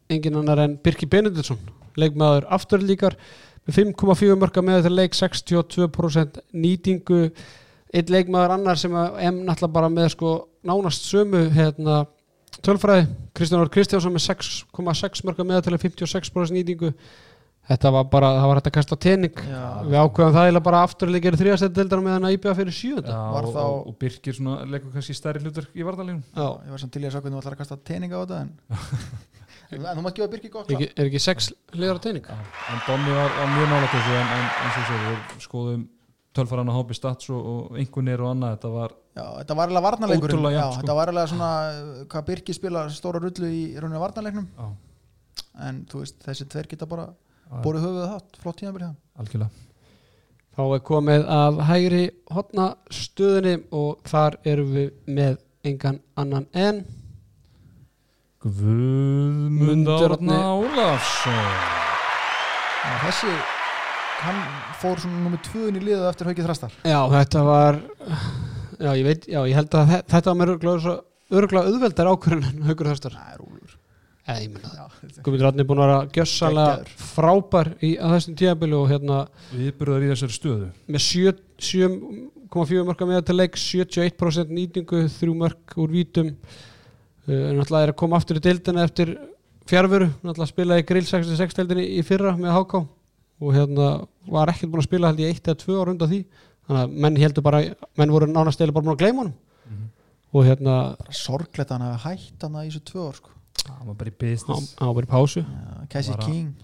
engin 0.09 0.37
annar 0.41 0.59
en 0.65 0.77
Birki 0.81 1.07
Benediktsson 1.07 1.59
leikmaður 2.01 2.47
afturlíkar 2.57 3.17
með 3.69 3.79
5,4 3.83 4.37
mörka 4.41 4.65
með 4.65 4.81
þetta 4.81 4.95
leik 4.97 5.17
62% 5.19 6.43
nýtingu. 6.57 7.23
Einn 7.93 8.11
leikmaður 8.13 8.57
annar 8.59 8.77
sem 8.81 8.93
að 9.01 9.21
em 9.25 9.43
náttúrulega 9.47 9.73
bara 9.79 9.89
með 9.93 10.11
sko 10.17 10.33
nánast 10.69 11.07
sömu 11.09 11.47
hérna 11.55 12.03
tölfræði 12.65 13.07
Kristján 13.37 13.63
Orr 13.63 13.71
Kristjánsson 13.73 14.13
með 14.17 14.27
6,6 14.27 15.25
mörka 15.29 15.45
með 15.47 15.61
þetta 15.63 15.79
56% 15.87 16.57
nýtingu. 16.57 16.93
Þetta 17.69 17.91
var 17.93 18.07
bara, 18.09 18.29
það 18.39 18.47
var 18.49 18.59
hægt 18.59 18.69
að 18.71 18.75
kasta 18.79 18.97
tening. 18.97 19.41
Já. 19.45 19.65
við 19.85 19.97
ákveðum 20.01 20.37
það 20.39 20.47
eða 20.49 20.61
bara 20.65 20.79
afturleikir 20.87 21.35
þrjastætt 21.37 21.75
deildar 21.77 22.01
með 22.01 22.15
hann 22.17 22.25
að 22.29 22.37
íbjöða 22.39 22.57
fyrir 22.63 22.77
Var 23.35 23.45
og, 23.45 23.51
þá- 23.53 23.65
og, 23.67 23.83
og 23.91 23.99
Birkir 24.01 24.37
svona 24.39 24.55
leikur 24.65 24.95
kannski 24.95 25.17
stærri 25.19 25.43
hlutur 25.45 25.67
í 25.77 25.85
vartalegum 25.85 26.23
Já, 26.33 26.47
ég 26.65 26.73
var 26.73 26.81
samt 26.81 26.95
til 26.97 27.03
í 27.05 27.09
að 27.11 27.13
sá 27.13 27.21
hvernig 27.21 27.37
þú 27.37 27.43
ætlar 27.43 27.57
að 27.59 27.61
kasta 27.61 27.79
tening 27.91 28.15
á 28.17 28.19
þetta 28.25 28.41
en 28.41 28.55
en 29.73 29.85
þú 29.99 30.05
mátt 30.07 30.17
gefa 30.19 30.31
Birki 30.33 30.51
gott 30.53 30.71
er 30.71 30.79
ekki, 30.79 30.89
er 30.97 31.11
ekki 31.11 31.21
sex 31.23 31.51
liðar 31.77 32.01
tening? 32.05 32.25
en 32.29 32.83
Donni 32.87 33.15
var, 33.17 33.31
var 33.37 33.55
mjög 33.55 33.71
nálægt 33.75 33.95
þessu 33.97 34.17
en, 34.17 34.35
en 34.39 34.51
eins 34.65 34.79
og 34.81 34.89
svo 34.89 34.99
við 35.05 35.45
skoðum 35.45 35.87
tölfaran 36.39 36.71
að 36.71 36.79
hópi 36.79 36.97
stats 36.97 37.31
og, 37.35 37.47
og 37.53 37.79
einhvernir 37.81 38.23
og 38.23 38.33
annað 38.33 38.57
þetta 38.57 38.73
var 38.75 38.95
Já, 39.19 39.25
þetta 39.41 39.57
var 39.59 39.71
alveg 39.73 39.85
varnarleikur 39.89 40.35
Já, 40.39 40.61
sko. 40.63 40.81
þetta 40.81 40.97
var 40.99 41.13
alveg 41.13 41.31
svona 41.33 41.53
hvað 42.13 42.27
Birki 42.29 42.55
spila 42.55 42.83
stóra 42.95 43.23
rullu 43.23 43.49
í 43.51 43.63
rauninni 43.75 44.03
varnarleiknum. 44.03 44.45
Á, 44.55 44.67
en 45.69 45.81
þú 45.91 46.05
veist, 46.05 46.21
þessi 46.23 46.47
tveir 46.53 46.69
geta 46.71 46.87
bara 46.87 47.09
á, 47.11 47.59
borið 47.65 47.89
höfuð 47.89 48.07
þátt, 48.13 48.39
flott 48.45 48.61
tímabil 48.61 48.85
hjá 48.85 48.91
þeim. 48.93 49.01
algjörlega. 49.25 49.65
Þá 50.59 50.63
er 50.75 50.85
komið 50.87 51.27
að 51.35 51.61
hægri 51.69 52.05
hotna 52.35 52.69
stöðunni 52.95 53.57
og 53.79 54.07
þar 54.11 54.39
erum 54.53 54.73
við 54.75 54.89
með 55.19 55.37
engan 55.67 56.01
annan 56.19 56.47
en 56.55 56.85
Guðmund 58.39 59.59
Mundur 59.59 60.13
Árni. 60.15 60.31
Árna 60.31 60.53
Ólafsson. 60.55 61.39
Þessi 63.03 63.33
hann 64.23 64.39
fór 64.79 65.01
svona 65.03 65.25
nummið 65.25 65.43
tvöðin 65.49 65.79
í 65.81 65.83
liðu 65.89 66.07
eftir 66.11 66.31
haukið 66.31 66.47
þrastar. 66.49 66.77
Já, 66.87 67.01
þetta 67.17 67.43
var 67.49 67.81
Já, 68.79 68.93
ég 68.95 69.03
veit, 69.09 69.25
já, 69.27 69.41
ég 69.43 69.57
held 69.59 69.75
að 69.75 69.89
þe- 69.91 70.05
þetta 70.13 70.31
var 70.31 70.39
mér 70.39 70.53
örgulega 70.55 71.65
auðveldar 71.67 72.11
ákvörðin 72.13 72.47
en 72.53 72.63
haugur 72.69 72.91
þörstar 72.93 73.17
Það 73.19 73.33
er 73.35 73.43
Já, 74.29 74.85
Guðmundur 75.25 75.49
Átni 75.49 75.65
er 75.65 75.69
búin 75.73 75.81
að 75.83 75.89
vera 75.89 75.99
gjössalega 76.15 76.97
frábær 77.11 77.71
í 77.83 77.91
að 77.99 78.15
þessum 78.15 78.37
tíðabili 78.39 78.77
og 78.79 78.87
hérna 78.93 79.19
Viðburðar 79.51 80.05
í 80.07 80.11
þessari 80.13 80.37
stöðu. 80.39 80.69
með 80.87 81.05
sjö- 81.09 81.39
7,4 81.59 82.85
marka 82.87 83.09
með 83.09 83.25
til 83.27 83.37
leik 83.41 83.59
71% 83.59 84.53
nýtingu, 84.55 85.03
þrjú 85.19 85.35
mörk 85.43 85.75
úr 85.81 85.91
vítum 85.91 86.37
náttúrulega 87.29 87.83
er 87.89 87.93
að 87.93 87.99
koma 88.01 88.17
aftur 88.19 88.39
í 88.41 88.45
deildina 88.45 88.85
eftir 88.89 89.15
fjárveru 89.69 90.09
náttúrulega 90.23 90.51
spilaði 90.53 90.87
grill 90.89 91.05
66 91.09 91.59
deildinni 91.59 91.87
í 91.99 92.05
fyrra 92.07 92.35
með 92.39 92.55
HK 92.57 92.81
og 93.39 93.55
hérna 93.55 93.89
var 94.27 94.51
ekkert 94.53 94.73
búin 94.73 94.83
að 94.83 94.89
spila 94.89 95.11
held 95.13 95.21
ég 95.23 95.35
eitt 95.35 95.49
eða 95.51 95.61
tvö 95.63 95.77
ára 95.83 95.93
undan 95.95 96.11
því 96.11 96.21
þannig 96.69 96.83
að 96.83 96.95
menn 97.05 97.19
heldur 97.21 97.45
bara, 97.47 97.61
menn 98.01 98.13
voru 98.15 98.29
nánast 98.31 98.61
eða 98.61 98.75
bara 98.77 98.87
búin 98.89 98.97
að 98.97 99.03
gleyma 99.05 99.23
honum 99.25 99.37
Mhm. 99.69 99.89
og 100.33 100.45
hérna 100.45 100.97
að 100.97 101.71
hann 101.77 101.85
hafi 101.93 102.09
hætt 102.09 102.43
hann 102.43 102.55
í 102.63 102.71
þessu 102.71 102.81
tvö 102.89 103.09
ár 103.09 103.15
sko. 103.19 103.31
hann 103.69 103.87
var 103.87 103.95
bara 103.95 104.11
í 104.11 104.17
business 104.19 104.75
hann 104.79 104.89
var 104.89 104.95
bara 104.95 105.07
í 105.07 105.13
pásu 105.13 105.45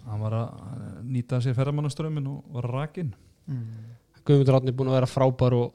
hann 0.08 0.20
var 0.20 0.32
að 0.32 0.48
eh, 0.48 1.02
nýta 1.04 1.40
sér 1.42 1.54
ferðamannaströmmin 1.54 2.26
og 2.26 2.44
var 2.54 2.70
rakinn 2.70 3.12
mm. 3.48 3.66
Guðmundur 4.24 4.56
Átni 4.56 4.72
er 4.72 4.76
búin 4.78 4.88
að 4.88 4.96
vera 4.96 5.10
frábær 5.10 5.52
og 5.52 5.72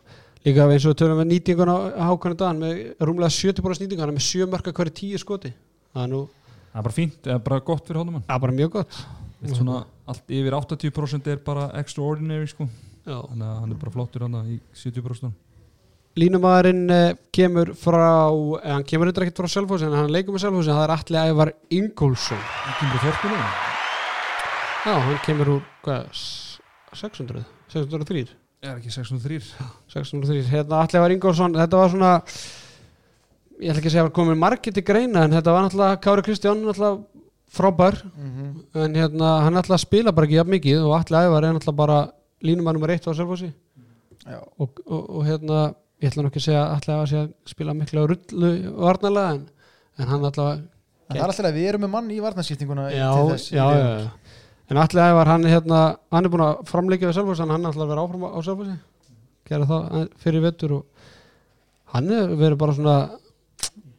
líka 0.47 0.65
eins 0.71 0.85
og 0.87 0.93
við 0.93 0.99
tölum 1.01 1.19
með 1.21 1.29
nýtinguna 1.33 1.75
á 1.99 2.03
hákvæmni 2.09 2.37
dagann 2.39 2.61
með 2.63 2.83
rúmlega 3.09 3.33
70% 3.35 3.83
nýtingu 3.85 4.03
hann 4.05 4.13
er 4.13 4.17
með 4.19 4.27
7 4.29 4.47
mörka 4.53 4.71
hverju 4.75 4.93
10 5.01 5.23
skoti. 5.23 5.51
Það 5.93 6.03
er 6.05 6.11
nú 6.13 6.21
það 6.29 6.79
er 6.79 6.85
bara 6.87 6.95
fínt, 6.95 7.19
eða 7.27 7.41
bara 7.49 7.59
gott 7.65 7.87
fyrir 7.89 7.99
honum. 8.03 8.21
Það 8.27 8.35
er 8.37 8.43
bara 8.45 8.55
mjög 8.59 8.71
gott. 8.77 8.99
Svona, 9.55 9.81
allt 10.11 10.31
yfir 10.35 10.55
80% 10.57 11.27
er 11.31 11.37
bara 11.45 11.69
extraordinary 11.79 12.47
sko. 12.51 12.67
Já. 13.09 13.15
þannig 13.25 13.45
að 13.47 13.59
hann 13.63 13.71
er 13.73 13.77
bara 13.81 13.91
flottur 13.95 14.25
hann 14.27 14.35
í 14.51 14.57
70% 14.75 15.31
Línumæðurinn 16.19 16.89
eh, 16.91 17.13
kemur 17.33 17.69
frá 17.79 18.01
eh, 18.59 18.73
hann 18.73 18.83
kemur 18.85 19.07
eitthvað 19.09 19.27
ekkert 19.29 19.39
frá 19.39 19.47
Selfossi 19.53 19.87
en 19.87 19.95
hann 19.95 20.11
leikur 20.11 20.35
með 20.35 20.43
Selfossi 20.43 20.73
það 20.73 20.83
er 20.83 20.93
Atli 20.95 21.19
Ævar 21.21 21.51
Ingólfsson. 21.77 22.41
Hann 22.65 22.75
kemur 22.81 22.97
í 22.97 23.03
þorpinu 23.05 23.39
já, 23.39 24.93
hann 25.05 25.19
kemur 25.25 25.51
úr 25.55 25.63
hvað, 25.85 26.09
s- 26.11 26.59
600 26.99 27.45
603 27.71 28.25
er 28.63 28.75
ekki 28.75 28.91
603 28.91 29.39
603, 29.93 30.41
hérna 30.51 30.81
Atli 30.83 30.99
Ævar 30.99 31.13
Ingólfsson 31.15 31.55
þetta 31.55 31.79
var 31.79 31.93
svona 31.93 32.11
ég 33.59 33.71
ætla 33.71 33.79
ekki 33.79 33.89
að 33.89 33.95
segja 33.95 34.05
að 34.07 34.15
komin 34.15 34.39
margir 34.39 34.75
til 34.75 34.85
greina 34.87 35.25
en 35.25 35.35
þetta 35.37 35.55
var 35.55 35.65
náttúrulega 35.65 36.01
Kári 36.03 36.25
Kristján 36.27 36.63
náttúrulega 36.63 37.23
frábær 37.49 37.99
-hmm. 38.03 38.49
en 38.85 38.95
hérna 38.95 39.29
hann 39.45 39.57
er 39.57 39.63
að 39.63 39.77
spila 39.77 40.11
bara 40.11 40.25
ekki 40.25 40.39
jafn 40.39 40.51
mikið 40.51 40.83
og 40.83 40.99
Atli 40.99 41.17
Ævar 41.17 41.43
er 41.43 41.53
náttúrulega 41.53 41.75
bara 41.83 42.11
línumæður 42.41 42.73
nummer 42.73 42.89
1 42.89 43.07
á 43.07 43.11
Selfossi. 43.13 43.53
Já, 44.25 44.39
og, 44.57 44.69
og, 44.85 45.09
og 45.09 45.25
hérna 45.25 45.73
ég 46.01 46.07
ætla 46.11 46.23
nú 46.23 46.27
ekki 46.29 46.39
að 46.39 46.47
segja 46.47 46.63
að 46.63 46.75
Atli 46.75 46.93
Ævar 46.93 47.07
sé 47.07 47.17
að 47.17 47.31
spila 47.45 47.73
mikla 47.73 48.07
rullu 48.07 48.51
varnalega 48.77 49.33
en 49.33 49.49
en 49.99 50.07
hann 50.07 50.25
allavega 50.25 50.61
En 51.09 51.17
það 51.17 51.23
er 51.23 51.31
alltaf 51.31 51.45
að 51.49 51.55
við 51.57 51.67
erum 51.71 51.81
með 51.81 51.89
mann 51.89 52.09
í 52.13 52.19
varnarskiptinguna 52.21 52.83
já, 52.93 53.07
til 53.15 53.29
þess 53.31 53.51
já, 53.51 53.63
já, 53.73 53.85
já. 53.99 54.09
En 54.69 54.77
allir 54.77 55.01
ævar 55.03 55.31
hann 55.33 55.47
hérna 55.49 55.79
hann 56.11 56.25
er 56.25 56.33
búin 56.33 56.45
að 56.45 56.61
framleika 56.69 57.09
við 57.09 57.17
Selfoss 57.17 57.41
en 57.43 57.53
hann 57.53 57.63
er 57.63 57.71
alltaf 57.71 57.85
að 57.85 57.93
vera 57.93 58.05
áfram 58.05 58.27
á 58.29 58.39
Selfossi. 58.45 58.75
Gera 59.49 59.69
það 59.69 59.97
eh, 59.99 60.05
fyrir 60.21 60.45
vettur 60.45 60.75
og 60.77 61.09
hann 61.95 62.11
er 62.13 62.35
verið 62.37 62.59
bara 62.61 62.75
svona 62.77 62.97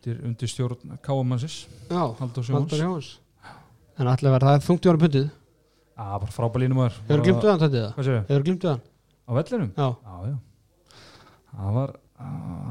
undir, 0.00 0.20
undir 0.24 0.48
stjórn 0.50 0.98
Káamansis 1.04 1.66
Sjóns 1.90 2.78
Jóns 2.78 3.10
en 4.00 4.08
allir 4.08 4.32
verið, 4.32 4.46
það 4.46 4.68
þungt 4.68 4.86
í 4.86 4.90
honum 4.90 5.02
pundið 5.04 5.26
að 6.00 6.14
bara 6.22 6.36
frábælínum 6.36 6.80
var 6.80 6.94
hefur 7.08 7.24
glimt 7.26 7.42
við 7.42 7.50
hann 7.50 7.60
þetta 7.64 7.82
hefur 8.30 8.46
glimt 8.46 8.64
við 8.64 8.70
hann? 8.70 8.84
á 9.28 9.30
vellinum? 9.36 9.72
Já, 9.76 9.88
það 11.50 11.74
var 11.76 11.92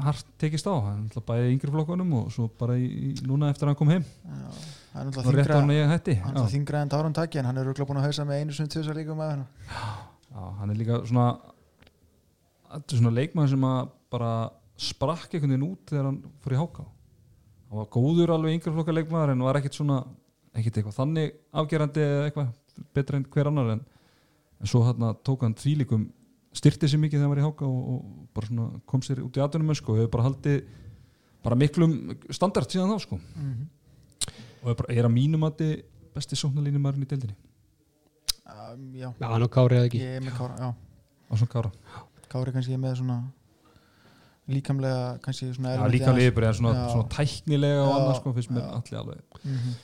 hart 0.04 0.28
tekist 0.40 0.68
á. 0.70 0.74
Hann 0.74 1.08
ætla 1.08 1.24
bæði 1.26 1.48
í 1.48 1.54
yngri 1.56 1.72
flokkunum 1.74 2.12
og 2.20 2.30
svo 2.34 2.50
bara 2.60 2.76
í, 2.78 3.14
núna 3.26 3.50
eftir 3.52 3.66
að 3.66 3.74
hann 3.74 3.80
kom 3.80 3.92
heim. 3.92 4.06
Já, 4.24 4.50
er 4.90 5.52
hann 5.54 5.70
ég 5.70 5.88
hætti 5.90 6.16
Hann 6.18 6.36
er 6.36 6.48
þingra 6.50 6.82
en 6.82 6.90
Tárum 6.90 7.12
taki 7.14 7.38
en 7.38 7.46
hann 7.46 7.58
er 7.58 7.68
örugglega 7.68 7.86
búin 7.88 8.00
að 8.00 8.08
hausa 8.08 8.24
með 8.26 8.40
einu 8.42 8.56
sem 8.56 8.68
tjóðsar 8.70 8.96
líka 8.98 9.14
um 9.14 9.22
aðeina 9.22 9.44
já, 9.70 10.42
hann 10.58 10.72
er 10.72 10.78
líka 10.78 10.98
svona 11.06 11.26
þetta 12.70 12.96
er 12.96 13.02
svona 13.02 13.12
leikmaður 13.14 13.52
sem 13.54 13.66
að 13.68 13.92
bara 14.10 14.32
sprakk 14.80 15.36
einhvern 15.36 15.54
veginn 15.54 15.68
út 15.68 15.92
þegar 15.92 16.08
hann 16.08 16.18
fór 16.42 16.56
í 16.56 16.60
háká 16.60 16.86
hann 16.86 17.78
var 17.78 17.90
góður 17.94 18.34
alveg 18.34 18.56
yngri 18.58 18.74
flokka 18.74 18.96
leikmaður 18.96 19.34
en 19.36 19.46
var 19.46 19.60
ekkit 19.60 19.78
svona 19.78 20.00
ekkit 20.58 20.80
eitthvað 20.80 20.98
þannig 20.98 21.38
afgerandi 21.62 22.06
eða 22.06 22.26
eitthvað 22.26 22.52
betra 22.96 23.20
en 23.20 23.28
hver 23.30 23.50
annar 23.52 23.74
en, 23.76 23.84
en 24.58 24.72
svo 24.72 24.82
hann 24.88 25.06
tók 25.22 25.46
hann 25.46 25.54
þvílikum 25.58 26.08
styrti 26.52 26.88
sér 26.90 26.98
mikið 27.02 27.20
þegar 27.20 27.26
hann 27.28 27.34
var 27.34 27.40
í 27.42 27.46
háká 27.46 27.66
og, 27.66 27.80
og 27.94 28.28
bara 28.34 28.46
svona 28.50 28.80
kom 28.90 29.02
sér 29.06 29.20
út 29.22 29.36
í 29.38 29.42
atvinnum 29.44 29.74
sko, 29.78 29.92
og 29.94 30.00
hefur 30.00 30.10
bara 30.16 30.26
haldið 30.28 30.62
bara 31.44 31.56
miklum 31.56 31.94
standard 32.34 32.68
síðan 32.72 32.90
þá 32.94 32.98
sko. 33.04 33.18
Og 34.60 34.72
er, 34.72 34.74
bara, 34.76 34.92
er 34.92 35.06
að 35.08 35.14
mínum 35.14 35.46
að 35.46 35.54
þið 35.62 35.74
besti 36.16 36.36
sóknarlínumærin 36.36 37.04
í 37.06 37.08
deildinni? 37.08 37.36
Um, 38.50 38.88
Já, 38.98 39.08
já, 39.14 39.26
hann 39.30 39.44
og 39.46 39.50
Kári 39.54 39.76
eða 39.78 39.86
ekki? 39.88 40.00
Ég 40.02 40.16
er 40.18 40.24
með 40.26 40.34
Kára 40.36 40.56
Já, 40.58 40.70
á 40.74 41.32
svona 41.38 41.52
kára. 41.52 41.70
Kári 42.30 42.52
kannski 42.56 42.74
er 42.74 42.82
með 42.82 42.96
svona 42.98 43.20
líkamlega 44.50 45.20
kannski 45.22 45.52
svona 45.54 45.70
Já, 45.70 45.76
elementi 45.78 45.94
líka 45.96 46.08
aðeins. 46.10 46.24
liðbyrði 46.24 46.48
en 46.50 46.58
svona, 46.58 46.82
svona 46.90 47.08
tæknilega 47.14 47.80
og 47.84 47.90
Já, 47.90 47.94
annað 48.00 48.16
sko, 48.18 48.32
finnst 48.36 48.50
mér 48.56 48.66
allir 48.74 48.98
alveg 49.00 49.20
Mhm. 49.44 49.74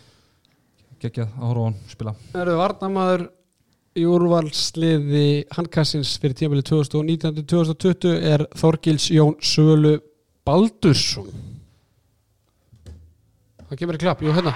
geggjað 1.01 1.29
að 1.31 1.47
horfa 1.47 1.63
á 1.63 1.67
hann 1.67 1.79
spila. 1.93 2.15
Það 2.33 2.41
eru 2.43 2.57
varnamaður 2.59 3.23
í 3.97 4.05
úrvalsliði 4.09 5.27
handkassins 5.57 6.15
fyrir 6.21 6.37
tímafili 6.39 6.65
2019-2020 6.69 8.15
er 8.31 8.45
Þorgils 8.59 9.09
Jón 9.15 9.35
Sölu 9.41 9.97
Baldursson. 10.47 11.31
Það 13.67 13.81
kemur 13.81 13.99
í 13.99 14.03
klapp, 14.05 14.23
jú 14.23 14.37
hérna. 14.37 14.55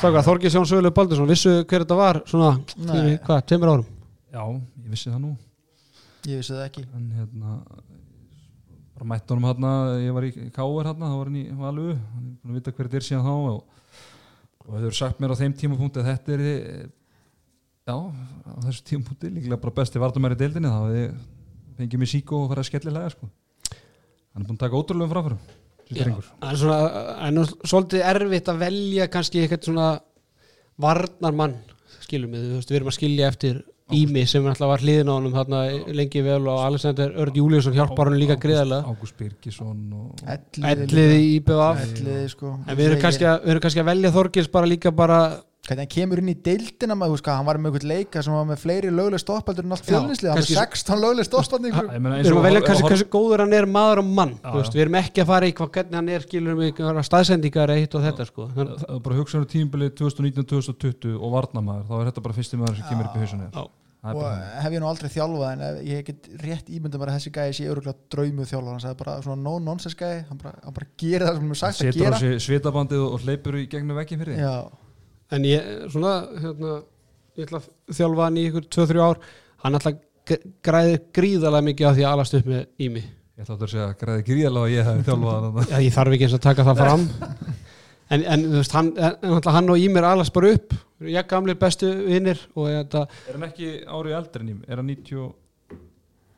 Staka, 0.00 0.24
Þorgils 0.26 0.58
Jón 0.58 0.68
Sölu 0.68 0.92
Baldursson 0.96 1.30
vissu 1.30 1.58
hver 1.60 1.84
þetta 1.84 1.98
var 2.00 2.22
svona, 2.26 2.56
fyrir, 2.74 3.16
hvað, 3.26 3.46
tveimur 3.50 3.74
árum? 3.76 3.88
Já, 4.32 4.42
ég 4.48 4.92
vissi 4.96 5.12
það 5.12 5.24
nú. 5.26 5.32
Ég 6.26 6.40
vissi 6.40 6.56
það 6.56 6.68
ekki. 6.70 6.86
En 6.96 7.08
hérna 7.20 7.60
bara 9.02 9.08
mætti 9.08 9.34
honum 9.34 9.48
hérna, 9.50 9.70
ég 9.98 10.14
var 10.14 10.26
í 10.26 10.32
Káur 10.54 10.86
hérna, 10.86 11.10
þá 11.10 11.16
var 11.18 11.30
hann 11.30 11.38
í 11.40 11.44
Valu 11.58 11.86
hann 11.96 12.26
er 12.28 12.34
búin 12.38 12.52
að 12.52 12.58
vita 12.60 12.72
hver 12.72 12.88
þetta 12.88 12.98
er 13.00 13.06
síðan 13.08 13.24
þá 13.26 13.32
og, 13.34 13.62
og 14.66 14.78
eru 14.80 14.94
sagt 14.96 15.22
mér 15.22 15.34
á 15.34 15.40
þeim 15.40 15.54
tímapunkti 15.58 16.02
að 16.02 16.10
þetta 16.10 16.36
er 16.36 16.44
já, 17.88 17.96
á 17.96 18.58
þessu 18.66 18.84
tímapunkti 18.90 19.32
líklega 19.32 19.60
bara 19.62 19.76
besti 19.80 20.02
vardumæri 20.02 20.38
í 20.38 20.42
deildinni 20.42 20.70
þá 20.70 20.78
hefði 20.82 21.06
fengið 21.80 22.02
mér 22.02 22.12
síku 22.12 22.38
og 22.38 22.52
farið 22.52 22.64
að 22.64 22.70
skellilega 22.70 23.12
sko. 23.14 23.28
hann 23.72 24.44
er 24.44 24.48
búin 24.48 24.58
að 24.58 24.64
taka 24.66 24.80
ótrúlegum 24.80 25.12
fráfærum 25.14 25.42
Það 25.92 26.62
er 27.28 27.50
svolítið 27.68 28.06
erfitt 28.08 28.48
að 28.48 28.62
velja 28.62 29.08
kannski 29.12 29.42
eitthvað 29.42 29.66
svona 29.66 29.88
varnarmann, 30.80 31.58
skilum 32.06 32.32
við, 32.32 32.46
við 32.62 32.78
erum 32.78 32.88
að 32.88 32.96
skilja 32.96 33.28
eftir 33.28 33.58
Ími 33.98 34.24
sem 34.30 34.48
alltaf 34.48 34.70
var 34.72 34.82
hliðin 34.84 35.12
á 35.12 35.14
honum 35.14 35.36
þarna 35.36 35.62
lengi 35.92 36.24
vel 36.24 36.40
og 36.46 36.64
Alexander 36.64 37.14
Örd 37.22 37.38
Júliusson 37.38 37.76
hjálpar 37.76 38.10
hann 38.10 38.18
líka 38.20 38.38
greiðarlega 38.40 38.88
Ágúst 38.92 39.16
Birgisson 39.20 39.86
og 40.00 40.26
Elliði 40.26 41.22
í 41.36 41.38
BVF 41.44 41.86
Elliði 41.86 42.26
sko. 42.32 42.56
En 42.66 42.76
við 42.78 42.90
erum, 42.90 43.00
kannski 43.06 43.28
að, 43.28 43.40
við 43.46 43.56
erum 43.56 43.64
kannski 43.66 43.84
að 43.84 43.90
velja 43.92 44.14
Þorgils 44.18 44.52
bara 44.52 44.70
líka 44.74 44.94
bara 44.94 45.22
Hvernig 45.62 45.84
hann 45.84 45.90
kemur 45.94 46.18
inn 46.18 46.30
í 46.32 46.34
deildina 46.42 46.96
maður, 46.98 47.20
hvað, 47.22 47.36
hann 47.38 47.46
var 47.46 47.58
með 47.62 47.76
eitthvað 47.76 47.84
leika 47.92 48.22
sem 48.26 48.34
var 48.34 48.46
með 48.48 48.56
fleiri 48.64 48.88
lögleg 48.90 49.20
stoppaldur 49.22 49.62
en 49.62 49.74
allt 49.76 49.84
Já, 49.84 49.92
fjölnislið, 49.92 50.30
hann 50.32 50.40
með 50.40 50.48
16 50.48 51.02
lögleg 51.04 51.28
stoppaldur 51.28 51.70
Ég 51.70 51.76
meina, 52.02 52.16
eins 52.16 52.26
við 52.26 52.30
erum 52.32 52.40
og 52.40 52.42
að 52.42 52.48
velja 52.48 52.62
kannski 52.66 52.88
hversu 52.88 53.06
góður 53.12 53.42
hann 53.44 53.54
er 53.54 53.68
maður 53.70 54.00
og 54.02 54.08
mann 54.18 54.32
þú 54.42 54.54
veist, 54.56 54.74
við 54.74 54.82
erum 54.82 54.96
ekki 54.98 55.22
að 55.22 55.30
fara 55.30 55.46
í 55.46 55.54
hvað 55.60 55.70
hvernig 55.76 55.98
hann 56.00 56.10
er 56.16 56.26
skilur 56.26 56.64
einhverja 56.66 57.04
staðsendingar 57.06 57.74
eitt 57.76 57.94
og 57.94 58.02
þetta 58.08 58.26
sko. 58.26 58.48
Bara 59.06 59.20
hugsa 59.20 59.38
um 59.38 59.46
tímbilið 59.54 59.94
2019-2020 60.02 61.14
og 61.14 61.36
varnamaður, 61.38 61.86
þá 61.86 61.94
er 62.00 62.10
þetta 62.10 62.26
bara 62.26 62.38
fyrsti 62.40 62.58
maður 62.58 62.82
sem 62.82 62.90
kemur 62.90 63.06
upp 63.06 63.14
í 63.14 63.22
hausunni 63.22 63.70
og 64.02 64.22
hef 64.64 64.74
ég 64.74 64.82
nú 64.82 64.88
aldrei 64.90 65.10
þjálfað 65.14 65.50
en 65.52 65.82
ég 65.86 66.06
get 66.08 66.30
rétt 66.42 66.70
ímynda 66.74 66.98
bara 66.98 67.14
að 67.14 67.20
þessi 67.20 67.34
gæði 67.36 67.58
sé 67.58 67.66
öruglega 67.70 68.08
draumuð 68.10 68.48
þjálfað, 68.50 68.70
hann 68.72 68.82
sagði 68.82 69.00
bara 69.04 69.18
svona 69.22 69.42
no 69.44 69.52
nonsense 69.62 69.98
gæði, 69.98 70.24
hann 70.30 70.40
bara, 70.42 70.56
hann 70.64 70.74
bara 70.78 70.88
gerir 70.98 71.26
það 71.28 71.36
sem 71.36 71.44
hann 71.44 71.54
er 71.54 71.60
sagt 71.60 71.76
að 71.76 71.82
setur 71.86 72.02
á 72.02 72.18
gera. 72.18 72.40
svitabandið 72.46 73.04
og 73.06 73.26
hleypur 73.26 73.60
í 73.60 73.68
gegnum 73.70 74.00
vekkin 74.02 74.22
fyrir 74.24 74.42
Já, 74.42 74.56
en 75.36 75.46
ég, 75.46 75.70
svona, 75.94 76.16
hérna 76.42 76.74
ég 77.38 77.46
ætla 77.46 77.62
að 77.62 77.96
þjálfa 77.96 78.26
hann 78.26 78.38
í 78.38 78.46
ykkur 78.50 78.68
2-3 78.76 79.02
ár. 79.02 79.20
Hann 79.62 79.78
ætla 79.78 79.92
að 79.94 80.46
græði 80.64 80.96
gríðarlega 81.16 81.68
mikið 81.68 81.88
af 81.88 81.96
því 81.96 82.06
að 82.06 82.14
alast 82.16 82.36
upp 82.38 82.48
með 82.50 82.86
Ími. 82.86 83.02
Ég 83.32 83.46
ætla 83.46 83.56
að 83.56 83.72
segja 83.72 83.86
að 83.88 83.94
græði 84.02 84.26
gríðalega 84.28 84.64
að 84.66 84.74
ég 84.74 84.88
hef 84.88 85.06
þjálfað 85.08 85.46
hann 85.46 85.70
Já, 85.70 85.76
ég 85.86 85.94
þarf 85.96 86.16
ekki 86.16 86.26
eins 86.28 86.36
að 86.36 86.44
taka 86.48 86.66
það 86.68 86.82
fram. 86.82 87.06
En, 88.12 88.20
en 88.28 88.42
þú 88.44 88.58
veist, 88.58 88.74
hann, 88.76 88.88
en, 89.00 89.14
ég 91.10 91.28
gamlir 91.30 91.58
bestu 91.60 91.88
vinnir 92.06 92.40
og 92.54 92.68
þetta, 92.70 93.06
Er 93.28 93.38
hann 93.38 93.48
ekki 93.48 93.70
árið 93.86 94.18
eldri 94.18 94.48
ég? 94.52 94.60
Er 94.68 94.82
hann 94.82 94.90
90 94.92 95.32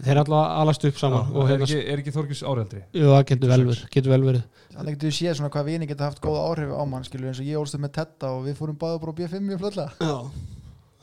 þeir 0.05 0.21
alltaf 0.21 0.49
alast 0.61 0.85
upp 0.89 0.99
saman 0.99 1.31
og 1.33 1.45
er, 1.45 1.51
hérna, 1.53 1.67
ekki, 1.69 1.79
er 1.93 2.01
ekki 2.03 2.13
Þorgis 2.15 2.43
árið 2.45 2.63
eldri? 2.65 2.81
jú, 2.99 3.05
það 3.13 3.23
getur 3.31 3.53
vel 3.53 3.61
verið, 3.65 3.83
getur 3.95 4.13
vel 4.15 4.25
verið 4.27 4.43
þannig 4.75 4.97
getur 4.97 5.09
við 5.11 5.17
séð 5.19 5.37
svona 5.39 5.53
hvað 5.55 5.69
vini 5.71 5.89
geta 5.89 6.09
haft 6.09 6.23
góð 6.25 6.39
áhrif 6.43 6.73
á 6.75 6.83
mann, 6.91 7.07
skilur 7.07 7.31
eins 7.31 7.41
og 7.41 7.49
ég 7.49 7.61
ólst 7.61 7.77
upp 7.79 7.85
með 7.85 7.93
Tetta 8.01 8.33
og 8.35 8.43
við 8.49 8.59
fórum 8.59 8.79
báða 8.81 9.01
bara 9.05 9.15
á 9.15 9.19
B5 9.21 9.45
mjög 9.47 9.63
flölla 9.63 9.87
Já, 10.03 10.17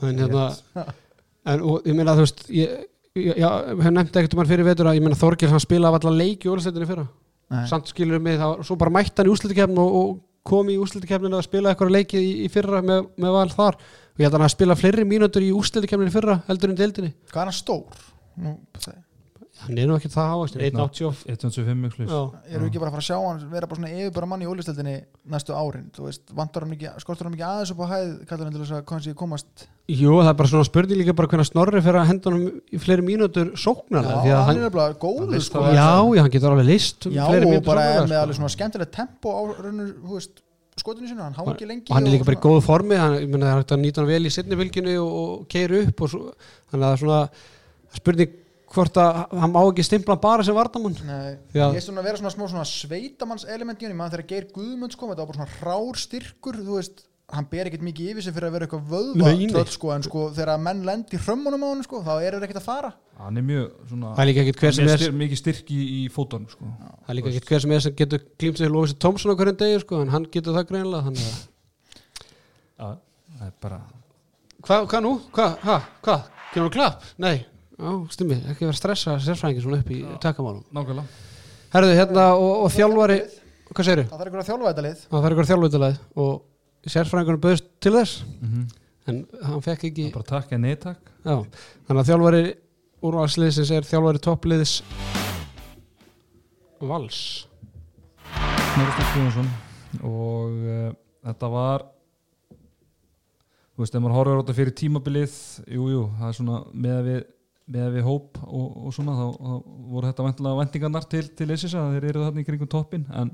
en 0.10 0.22
hérna 0.22 0.46
en 1.46 1.64
og, 1.66 1.88
ég 1.88 1.98
meina 1.98 2.18
þú 2.20 2.26
veist 2.28 2.44
ég, 2.52 2.76
ég, 3.16 3.40
já, 3.42 3.50
hef 3.72 3.94
nefnt 3.96 4.20
ekkert 4.22 4.36
um 4.36 4.44
hann 4.44 4.52
fyrir 4.52 4.68
vetur 4.68 4.92
að 4.92 5.00
ég 5.00 5.06
meina 5.08 5.20
Þorgils 5.22 5.56
hann 5.56 5.64
spilaði 5.64 6.02
allar 6.02 6.20
leik 6.20 6.46
í 6.46 6.52
úrslitinni 6.52 6.90
fyrra 6.92 7.08
Nei. 7.52 7.64
samt 7.72 7.90
skilur 7.92 8.22
mig, 8.24 8.38
þá 8.40 8.62
svo 8.68 8.78
bara 8.80 8.94
mætti 8.94 9.18
hann 9.18 9.32
í 9.32 9.34
úrslitikefn 9.34 9.80
og, 9.82 9.96
og 10.02 10.12
kom 10.48 10.72
í 10.74 10.78
úrslitikefninu 10.82 11.38
að 11.38 11.48
spila 11.48 11.72
eitthvað 11.72 11.96
leikið 11.98 12.26
í, 12.26 12.32
í 12.46 12.50
fyrra 12.52 12.82
með, 12.86 13.12
með 13.22 13.36
val 13.38 13.50
þar 13.54 13.78
og 13.82 14.22
ég 14.22 14.26
held 14.26 14.34
að 14.34 14.40
hann 14.40 14.48
að 14.48 14.56
spila 14.56 14.80
fleiri 14.80 15.08
mínútur 15.08 15.46
í 15.46 15.54
úrslitikefninu 15.56 16.14
fyrra 16.14 16.42
heldur 16.50 16.74
en 16.74 16.82
deildinni 16.82 17.14
Hvað 17.32 17.44
er 17.44 17.52
hann 17.52 17.60
stór? 17.60 18.04
Nú, 18.42 18.58
hann 19.62 19.78
er 19.78 19.90
nú 19.90 19.96
ekki 19.98 20.10
það 20.12 20.30
háast 20.32 20.56
1.85 20.58 21.26
1.85 21.30 21.86
ykkur 21.90 22.08
Já. 22.08 22.20
erum 22.50 22.64
við 22.66 22.70
ekki 22.72 22.82
bara 22.82 22.90
að 22.90 22.96
fara 22.96 23.04
að 23.04 23.08
sjá 23.08 23.18
hann 23.22 23.42
vera 23.52 23.70
bara 23.70 23.80
svona 23.80 23.92
yfirbara 23.94 24.30
mann 24.32 24.44
í 24.44 24.50
ólistöldinni 24.50 24.96
næstu 25.34 25.56
árin, 25.56 25.88
þú 25.96 26.08
veist, 26.08 26.24
vantar 26.38 26.66
hann 26.66 26.76
ekki 26.76 26.92
skortur 27.04 27.30
hann 27.30 27.38
ekki 27.38 27.48
aðeins 27.48 27.74
upp 27.76 27.84
á 27.86 27.88
hæð, 27.92 28.12
kallar 28.30 28.50
hann 28.50 28.56
til 28.56 28.64
þess 28.64 28.76
að 28.78 28.84
kannski 28.92 29.16
komast, 29.22 29.66
Jú, 29.92 30.14
það 30.22 30.30
er 30.32 30.38
bara 30.40 30.52
svona 30.54 30.68
spurning 30.68 31.02
líka 31.02 31.16
bara 31.18 31.32
hvernig 31.32 31.50
Snorri 31.50 31.82
fyrir 31.84 32.00
að 32.02 32.12
henda 32.12 32.32
hann 32.32 32.46
í 32.72 32.80
fleiri 32.82 33.04
mínútur 33.06 33.50
já, 33.52 33.58
sóknarlega 33.66 34.22
því 34.22 34.32
að 34.32 34.46
hann 34.48 34.62
hann, 34.62 34.70
er 34.70 34.80
Hann 34.82 35.02
góður 35.02 35.34
veist 35.34 35.50
sko, 35.52 35.66
já, 35.68 35.90
já, 36.16 36.22
hann 36.22 36.32
getur 36.36 36.54
alveg 36.54 36.70
list 36.70 37.10
já 37.12 37.26
fleiri 37.28 37.50
og 37.58 37.66
bara 37.68 37.84
er 37.90 38.06
með 38.06 38.14
sko. 38.14 38.22
alveg 38.22 38.40
svona 38.40 38.54
skemmtilegt 38.56 38.96
tempo 38.96 39.34
á 39.36 39.42
raunur, 39.58 39.92
þú 40.06 40.16
veist, 40.16 40.44
skotinu 40.80 41.10
sinu 41.10 41.26
hann 41.26 41.36
hangi 41.36 41.68
lengi 41.68 41.92
og 41.92 41.98
hann 41.98 42.08
er 42.08 42.16
líka 42.16 42.28
bara 42.30 42.40
í 42.40 42.44
góðu 42.46 42.62
formi 42.64 43.00
hann, 43.02 43.18
ég 43.20 43.28
meina, 43.28 43.50
það 43.50 43.58
er 43.58 43.64
hægt 43.66 43.74
að 43.76 43.82
nýta 43.84 44.02
hann 44.02 44.12
vel 44.14 44.22
í 44.24 44.32
setni 44.32 44.60
fylginu 44.62 44.96
og, 45.02 45.18
og 45.22 45.44
keira 45.52 45.82
upp 45.84 46.06
og 46.06 46.14
svo, 46.14 46.22
þannig 46.72 46.86
að 46.86 46.88
það 46.88 46.96
er 46.96 47.04
svona 47.04 47.20
spurning 48.00 48.38
hvort 48.72 48.98
að 49.02 49.22
hann 49.42 49.54
má 49.54 49.62
ekki 49.62 49.86
stimpla 49.86 50.16
hann 50.16 50.24
bara 50.24 50.48
sem 50.48 50.58
vardamann 50.58 50.98
ég 50.98 51.78
er 51.78 51.84
svona 51.84 52.02
að 52.02 52.10
vera 52.10 52.22
svona 52.22 52.34
smá 52.34 52.44
svona 52.48 52.68
sveitamanns 52.68 53.48
element 53.52 53.82
í 53.82 53.88
hann, 53.88 53.98
maður 54.00 54.20
þegar 54.20 54.30
Geir 54.32 54.50
Guðmunds 54.56 55.00
kom 55.00 55.12
þetta 55.12 55.26
var 55.26 55.32
bara 55.32 55.40
svona 55.42 55.58
rár 55.66 56.02
styrkur, 56.02 56.60
þú 56.62 56.78
veist 56.80 57.06
hann 57.32 57.48
ber 57.52 57.70
ekkert 57.70 57.84
mikið 57.86 58.10
yfir 58.12 58.26
sig 58.26 58.34
fyrir 58.36 58.50
að 58.50 58.56
vera 58.58 58.68
eitthvað 58.68 58.90
vöðva 58.92 59.30
tröll, 59.54 59.70
sko, 59.72 59.92
en 59.96 60.04
sko 60.04 60.24
þegar 60.36 60.64
menn 60.66 60.82
lend 60.88 61.14
í 61.16 61.20
hrömmunum 61.22 61.64
á 61.64 61.68
hann, 61.70 61.84
sko, 61.86 62.02
þá 62.04 62.12
er 62.18 62.36
það 62.36 62.48
ekkert 62.48 62.62
að 62.62 62.68
fara 62.68 62.92
Hann 63.22 63.38
er 63.38 63.46
mjög 63.46 63.68
svona 63.92 64.12
það 64.18 64.24
er 64.24 64.30
líka 64.32 64.44
ekkert 64.44 64.64
hver 64.64 64.76
sem 64.76 64.88
með 64.88 64.96
er 64.96 65.04
styr, 65.04 65.16
mikið 65.22 65.40
styrk 65.40 65.72
í, 65.72 65.80
í 66.02 66.02
fótunum 66.12 66.50
sko. 66.52 66.72
það 66.82 67.14
er 67.14 67.20
líka 67.20 67.32
ekkert 67.32 67.54
hver 67.54 67.64
sem 67.64 67.76
er 67.76 67.86
sem 67.86 67.96
getur 68.02 68.26
klímt 68.42 68.60
sig 68.60 68.74
Lófisi 68.74 68.98
Tómsson 69.00 69.32
á 69.32 69.36
hverjum 69.40 69.60
degi 69.62 69.80
sko, 69.86 70.02
en 70.02 70.12
hann 70.12 70.28
getur 70.34 70.58
það 72.82 73.48
er 73.48 73.56
bara 73.64 73.80
hvað 74.66 74.90
hva 74.92 75.02
nú? 75.06 75.16
hvað? 75.32 75.56
Hva? 75.64 75.78
hvað? 76.04 77.48
Kemur 77.82 77.98
þú 77.98 78.06
klapp? 78.06 78.06
nei, 78.06 78.08
á, 78.08 78.14
stimmi, 78.16 78.38
ekki 78.52 78.68
vera 78.68 78.76
að 78.76 78.80
stressa 78.80 79.18
sérfræðingin 79.26 79.66
svona 79.66 79.82
upp 79.82 79.92
í 79.92 80.02
takamálum 80.22 80.64
nákvæmlega. 80.72 81.08
Herðu 81.72 81.98
hérna 81.98 82.28
og, 82.36 82.54
og 82.66 82.76
þjálfari 82.76 83.20
hvað 83.72 83.88
segirðu? 83.88 84.06
það 84.12 84.22
þarf 84.22 84.32
ykkur 84.32 84.44
að 84.44 84.50
þjálfa 84.52 84.72
þetta 84.72 84.86
lið 84.88 85.04
það 85.08 85.26
er 85.26 85.36
ykkur 85.36 85.50
þjálfvitaðlega 85.52 86.22
og 86.26 86.92
sérfræðingunum 86.92 87.44
bauðist 87.46 87.74
til 87.82 87.96
þess. 87.98 88.24
Mm 88.42 88.70
en 89.10 89.22
hann 89.42 89.64
fekk 89.66 89.88
ekki 89.90 90.10
Bara 90.14 90.28
takk 90.28 90.52
en 90.56 90.66
neittak 90.66 91.00
Já, 91.26 91.38
þannig 91.88 92.02
að 92.02 92.10
þjálfari 92.10 92.42
úrvalsliðsins 93.02 93.72
er 93.74 93.88
þjálfari 93.88 94.22
toppliðis 94.22 94.76
Vals. 96.82 97.18
Steinn 98.32 99.10
Guðjónsson 99.14 99.50
og 100.08 100.54
uh, 100.66 100.94
þetta 101.28 101.50
var 101.54 101.84
þú 103.76 103.84
veist, 103.84 103.94
ef 103.94 104.02
maður 104.02 104.16
horfður 104.18 104.40
á 104.40 104.42
þetta 104.42 104.56
fyrir 104.58 104.76
tímabilið 104.80 105.36
jú, 105.76 105.90
jú, 105.94 106.02
það 106.18 106.32
er 106.32 106.38
svona 106.40 106.62
með 106.74 107.02
við, 107.06 107.20
með 107.72 107.94
við 107.96 108.08
hóp 108.08 108.42
og, 108.48 108.68
og 108.88 108.96
svona 108.96 109.16
þá, 109.16 109.26
þá 109.38 109.54
voru 109.92 110.10
þetta 110.10 110.26
vantilega 110.28 110.60
vendingarnar 110.62 111.08
til, 111.12 111.24
til 111.38 111.48
leysins 111.52 111.78
að 111.78 111.96
þeir 111.96 112.10
eru 112.10 112.26
þarna 112.26 112.44
í 112.44 112.48
kringum 112.48 112.72
toppin 112.72 113.06
en 113.14 113.32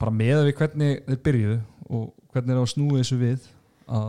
bara 0.00 0.14
með 0.14 0.42
við 0.48 0.56
hvernig 0.58 1.04
þeir 1.06 1.22
byrjuðu 1.28 1.58
og 1.84 2.06
hvernig 2.32 2.50
þeir 2.50 2.60
á 2.60 2.64
að 2.64 2.72
snúi 2.72 3.00
þessu 3.00 3.20
við 3.20 3.48
að 3.84 4.08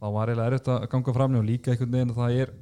þá 0.00 0.06
var 0.14 0.30
eiginlega 0.30 0.50
erfitt 0.50 0.70
að 0.72 0.86
ganga 0.94 1.16
framlega 1.16 1.42
og 1.42 1.50
líka 1.50 1.74
einhvern 1.74 1.96
veginn 1.96 2.14
að 2.14 2.20
það 2.22 2.38
er 2.44 2.56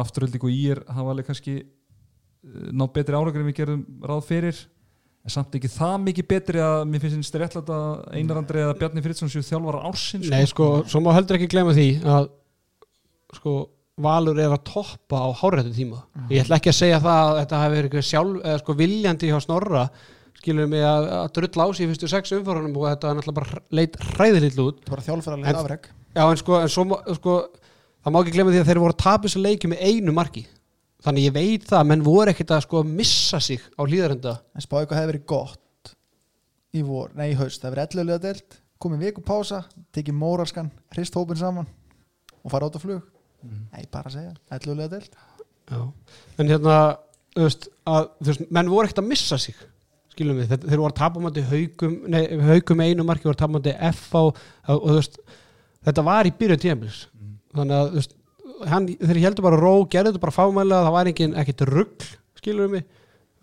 afturölding 0.00 0.48
og 0.48 0.50
í 0.50 0.64
er 0.72 0.80
hafa 0.90 1.12
alveg 1.12 1.28
kannski 1.28 1.54
eh, 1.60 2.66
nátt 2.74 2.96
betri 2.96 3.14
áragur 3.14 3.44
en 3.44 3.46
við 3.46 3.58
gerðum 3.60 3.84
ráð 4.02 4.24
fyrir 4.26 4.64
en 5.28 5.34
samt 5.34 5.54
ekki 5.54 5.70
það 5.70 5.96
mikið 6.06 6.28
betri 6.32 6.62
að 6.64 6.82
mér 6.90 7.04
finnst 7.04 7.30
þetta 7.30 7.42
réttlætt 7.44 7.72
að 7.76 8.16
Einar 8.16 8.40
Andri 8.40 8.62
eða 8.64 8.76
Bjarni 8.80 9.04
Fritzson 9.04 9.30
séu 9.30 9.44
þjálfara 9.46 9.84
ársins 9.86 10.30
Nei, 10.32 10.42
sko, 10.50 10.68
svo 10.88 11.02
má 11.04 11.12
heldur 11.14 11.38
ekki 11.38 11.50
glemma 11.52 11.74
því 11.76 11.88
að 12.02 12.30
sko, 13.38 13.54
Valur 13.98 14.38
er 14.38 14.52
að 14.54 14.62
toppa 14.68 15.20
á 15.26 15.28
hárættu 15.40 15.72
tíma. 15.74 16.02
Ég 16.30 16.44
ætla 16.44 16.58
ekki 16.60 16.70
að 16.70 16.78
segja 16.78 17.00
það 17.02 17.22
að 17.24 17.38
þetta 17.40 17.60
hafi 17.62 17.78
verið 17.78 18.04
sjálf, 18.06 18.36
eða 18.44 18.60
sko 18.62 18.76
viljandi 18.78 19.30
hjá 19.30 19.38
Snorra. 19.42 19.84
Skilur 20.38 20.68
mig 20.70 20.84
að, 20.86 21.06
að 21.18 21.30
drull 21.34 21.62
á 21.62 21.66
í 21.68 21.86
fyrstu 21.90 22.10
sex 22.10 22.34
umfórunum 22.36 22.76
og 22.78 22.84
þetta 22.92 23.08
er 23.10 23.16
náttúrulega 23.18 23.38
bara 23.40 23.62
leit 23.74 23.96
hræðilill 24.14 24.60
út. 24.68 24.84
Bara 24.86 25.06
þjálfærarlega 25.08 25.50
En- 25.50 25.58
afreg 25.64 25.88
Já, 26.14 26.22
en 26.30 26.38
sko, 26.40 26.60
en 26.62 26.70
svo, 26.72 26.84
sko 27.18 27.34
það 28.04 28.14
má 28.14 28.20
ekki 28.22 28.36
glemma 28.36 28.54
því 28.54 28.60
að 28.62 28.70
þeir 28.70 28.80
voru 28.84 28.94
að 28.94 29.02
tapa 29.02 29.26
þessu 29.26 29.42
leiki 29.42 29.70
með 29.70 29.82
einu 29.90 30.14
marki. 30.14 30.44
Þannig 31.04 31.26
ég 31.28 31.34
veit 31.34 31.66
það, 31.68 31.84
menn 31.90 32.06
voru 32.06 32.32
ekkert 32.32 32.54
að 32.54 32.64
sko 32.64 32.84
missa 32.86 33.38
sig 33.42 33.60
á 33.78 33.82
hlýðarenda. 33.82 34.38
En 34.54 34.64
spá 34.64 34.78
eitthvað 34.80 35.02
hefði 35.02 35.12
verið 35.12 35.26
gott 35.34 35.92
í 36.74 36.82
vor, 36.86 37.10
nei 37.18 37.32
í 37.32 37.36
haust, 37.38 37.60
það 37.62 37.74
verið 37.74 37.98
ellulega 37.98 38.24
delt 38.28 38.58
komið 38.78 39.04
viku 39.08 39.22
pása, 39.26 39.64
tekið 39.94 40.14
móralskan 40.14 40.68
hrist 40.94 41.16
hópin 41.18 41.38
saman 41.38 41.66
og 42.44 42.52
fara 42.52 42.68
át 42.68 42.76
á 42.78 42.80
flug 42.82 43.02
nei, 43.46 43.84
bara 43.92 44.10
segja, 44.10 44.34
ellulega 44.56 44.96
delt 44.96 45.18
Já. 45.68 45.82
en 46.38 46.48
hérna 46.48 46.76
þú 47.36 47.44
veist, 47.46 47.68
að, 47.86 48.08
þú 48.20 48.32
veist, 48.32 48.46
menn 48.50 48.70
voru 48.72 48.88
ekkert 48.88 49.02
að 49.04 49.10
missa 49.12 49.38
sig 49.38 49.58
skilum 50.18 50.40
við, 50.40 50.54
þeir 50.66 50.80
voru 50.80 50.90
að 50.90 50.98
tapa 50.98 51.22
mæti 51.22 51.44
haugum, 51.46 51.96
nei, 52.10 52.22
haugum 52.48 52.82
einu 52.82 53.06
marki 53.06 53.28
voru 53.28 53.36
að 53.36 53.42
tapa 53.44 53.58
mæti 53.58 53.74
F 53.92 54.08
á 54.18 54.22
og, 54.26 54.38
þú 54.66 54.96
veist, 54.96 55.18
þetta 55.86 56.04
var 56.08 56.28
í 56.28 56.34
byrju 56.38 56.58
tímabils. 56.64 57.02
Þannig 57.54 57.76
að 57.76 57.90
þú 57.90 58.00
veist, 58.00 58.16
hann, 58.72 58.88
þeir 58.98 59.20
heldur 59.22 59.46
bara 59.46 59.60
ró, 59.60 59.72
gerðu 59.90 60.12
þetta 60.12 60.24
bara 60.24 60.34
fámælega 60.34 60.86
það 60.88 60.96
var 60.96 61.10
engin, 61.12 61.36
ekkit 61.42 61.64
rugg, 61.70 62.08
skilur 62.40 62.72
við 62.74 62.86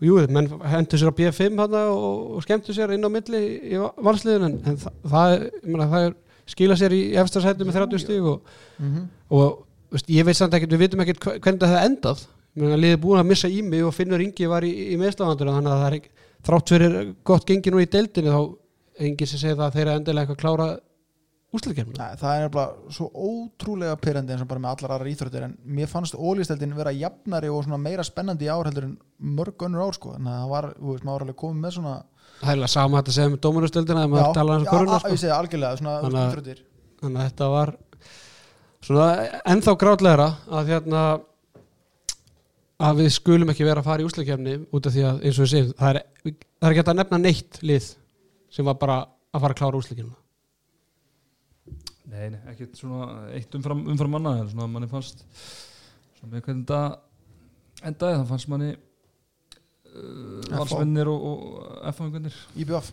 jú, 0.04 0.18
menn 0.36 0.50
hendur 0.68 1.00
sér 1.00 1.12
á 1.12 1.18
B5 1.18 1.62
hana, 1.62 1.82
og, 1.94 2.36
og 2.36 2.44
skemmtu 2.44 2.76
sér 2.76 2.92
inn 2.96 3.08
á 3.08 3.10
milli 3.12 3.42
í 3.72 3.80
valsliðin 3.80 4.50
en, 4.50 4.58
en 4.68 4.80
það, 4.82 4.98
það, 5.08 5.86
það 5.94 6.08
skila 6.52 6.76
sér 6.78 6.94
í 6.94 7.00
efstarsættu 7.22 7.66
með 7.66 7.80
30 7.80 8.02
stíg 8.04 8.26
og 8.28 8.42
mm 8.76 8.90
-hmm. 8.90 9.06
og 9.34 9.62
veist, 9.96 10.10
ég 10.16 10.26
veit 10.28 10.38
samt 10.38 10.54
ekkert, 10.56 10.72
við 10.76 10.84
vitum 10.86 11.02
ekkert 11.04 11.20
hve- 11.26 11.38
hvernig 11.40 11.62
það 11.64 11.74
hefði 11.74 11.90
endað 11.90 12.26
liðið 12.56 13.00
búin 13.02 13.20
að 13.20 13.26
missa 13.32 13.48
í 13.52 13.60
mig 13.62 13.82
og 13.84 13.92
Finnur 13.96 14.22
Ingi 14.24 14.46
var 14.48 14.64
í, 14.64 14.70
í 14.94 14.96
meðslafandur 15.00 15.50
þannig 15.52 15.72
að 15.74 15.82
það 15.84 15.96
er 15.98 16.00
þrátt 16.46 16.72
fyrir 16.72 16.94
gott 17.26 17.44
gengi 17.48 17.72
nú 17.74 17.82
í 17.82 17.88
deildinni 17.90 18.32
þá 18.32 18.40
enginn 19.06 19.28
sem 19.28 19.40
segir 19.42 19.58
það 19.58 19.66
að 19.66 19.74
þeir 19.76 19.86
eru 19.90 19.96
endilega 20.00 20.24
eitthvað 20.24 20.40
klára 20.44 20.68
Nei, 21.96 22.16
það 22.20 22.32
er 22.36 22.42
nefnilega 22.46 22.92
svo 22.96 23.06
ótrúlega 23.26 23.96
pyrrandi 24.02 24.34
eins 24.34 24.42
og 24.44 24.48
bara 24.50 24.60
með 24.60 24.72
allar 24.74 24.92
aðrar 24.96 25.08
íþróttir 25.12 25.44
en 25.46 25.52
mér 25.78 25.88
fannst 25.88 26.16
ólýsteldin 26.18 26.74
vera 26.76 26.92
jafnari 26.92 27.48
og 27.52 27.62
svona 27.64 27.78
meira 27.80 28.04
spennandi 28.04 28.48
í 28.48 28.50
ár 28.52 28.66
heldur 28.68 28.88
en 28.88 28.96
mörg 29.38 29.64
önnur 29.64 29.84
ár 29.86 29.94
sko. 29.96 30.12
Þannig 30.16 30.32
að 30.34 30.42
það 30.42 30.50
var, 30.52 30.68
þú 30.80 30.90
veist, 30.90 31.06
maður 31.06 31.14
var 31.16 31.24
alveg 31.26 31.38
komið 31.44 31.62
með 31.62 31.76
svona 31.78 31.94
það 32.42 32.50
er 32.50 32.56
alveg 32.58 32.72
sama 32.74 33.00
að 33.00 33.16
segja 33.16 33.32
með 33.32 33.40
tala 34.36 34.56
hans 34.56 34.66
um 34.66 34.66
já, 34.66 34.72
sko. 35.06 35.14
ég 35.14 35.22
segi 35.22 35.34
algjörlega, 35.38 35.80
svona 35.80 35.94
Þannig 36.02 36.20
að- 36.20 36.28
íþróttir 36.34 36.60
þannig 37.00 37.22
að 37.22 37.30
þetta 37.30 37.48
var 37.56 37.74
svona 38.86 39.08
ennþá 39.50 39.74
grátlegra 39.80 40.28
að 40.46 40.70
hérna 40.70 41.02
að 42.76 43.00
við 43.00 43.10
skulum 43.16 43.50
ekki 43.52 43.66
vera 43.66 43.82
að 43.82 43.88
fara 43.88 44.04
í 44.04 44.06
úsliðkemni 44.06 44.56
út 44.74 44.86
af 44.86 44.94
því 44.94 45.04
að 45.08 45.22
eins 45.24 45.38
og 45.38 45.46
við 45.46 45.52
segjum 45.52 45.72
það 45.78 45.90
er, 45.90 46.00
það 46.60 46.68
er 46.68 46.74
ekki 46.74 46.84
að 46.84 46.98
nefna 47.00 47.20
neitt 47.22 47.60
lið 47.64 47.88
sem 48.52 48.68
var 48.68 48.78
bara 48.80 48.98
að 49.06 49.42
fara 49.44 49.56
að 49.56 49.60
klára 49.62 49.80
úsliðkemna 49.80 50.16
Nei, 52.06 52.28
nei, 52.32 52.38
ekkert 52.52 52.78
svona 52.78 53.06
eitt 53.34 53.54
umfram, 53.58 53.80
umfram 53.90 54.12
manna 54.14 54.36
en 54.40 54.50
svona 54.52 54.68
manni 54.70 54.88
fannst 54.88 55.24
svona 56.16 56.36
með 56.36 56.44
hvernig 56.46 56.68
þetta 56.68 57.88
endaði 57.90 58.20
það 58.20 58.30
fannst 58.30 58.50
manni 58.52 58.70
uh, 58.72 60.44
FH. 60.46 60.60
valsvinnir 60.60 61.10
og, 61.10 61.26
og 61.32 61.82
F-fangunir 61.90 62.38
IBF 62.62 62.92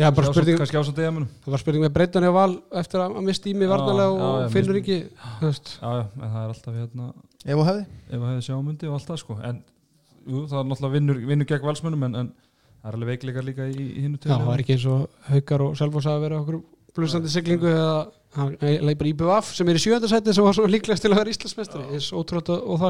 Já, 0.00 0.10
bara 0.12 0.30
spurning, 0.30 0.58
kannski 0.60 0.78
ásand 0.78 0.96
degaminu 0.96 1.26
það 1.44 1.54
var 1.54 1.62
spurning 1.62 1.84
með 1.84 1.92
breytan 1.96 2.24
í 2.24 2.30
val 2.34 2.52
eftir 2.80 3.02
að 3.02 3.16
mista 3.24 3.50
í 3.50 3.54
mig 3.56 3.68
varnalega 3.70 4.10
já, 4.10 4.26
og 4.26 4.36
já, 4.40 4.48
finnur 4.54 4.78
ekki 4.80 4.98
já, 4.98 5.08
já, 5.40 6.04
en 6.04 6.26
það 6.26 6.40
er 6.40 6.52
alltaf 6.54 6.76
hérna 6.76 7.08
ef 7.44 7.56
og 7.56 7.66
hefði. 7.68 7.84
Ef 8.10 8.18
að 8.20 8.28
hefði 8.30 8.44
sjámundi 8.46 8.88
og 8.90 8.96
allt 8.96 9.08
það 9.10 9.20
sko. 9.22 9.36
En 9.48 9.62
jú, 10.28 10.44
það 10.50 10.58
er 10.60 10.68
náttúrulega 10.70 10.94
vinnur, 10.96 11.20
vinnur 11.30 11.48
gegn 11.48 11.66
valsmönnum 11.68 12.06
en, 12.08 12.18
en 12.20 12.30
það 12.80 12.90
er 12.90 12.98
alveg 12.98 13.12
veikleikar 13.14 13.46
líka 13.46 13.68
í, 13.70 13.86
í 13.86 14.04
hinnu 14.04 14.20
já, 14.20 14.30
það 14.34 14.48
var 14.50 14.64
ekki 14.64 14.76
eins 14.76 14.86
og 14.90 15.00
haukar 15.30 15.66
og 15.66 15.76
selvfós 15.80 16.08
að 16.10 16.24
vera 16.26 16.40
okkur 16.40 16.60
blúsandi 16.96 17.30
siglingu 17.32 17.70
eða 17.70 17.96
hann 18.36 18.56
leipur 18.86 19.08
IBF 19.10 19.54
sem 19.56 19.68
er 19.70 19.78
í 19.78 19.82
sjöðarsæti 19.82 20.34
sem 20.34 20.46
var 20.46 20.56
svo 20.56 20.66
líklegast 20.70 21.02
til 21.04 21.12
að 21.12 21.20
vera 21.22 21.34
Íslandsmestari 21.34 21.84
og 22.14 22.80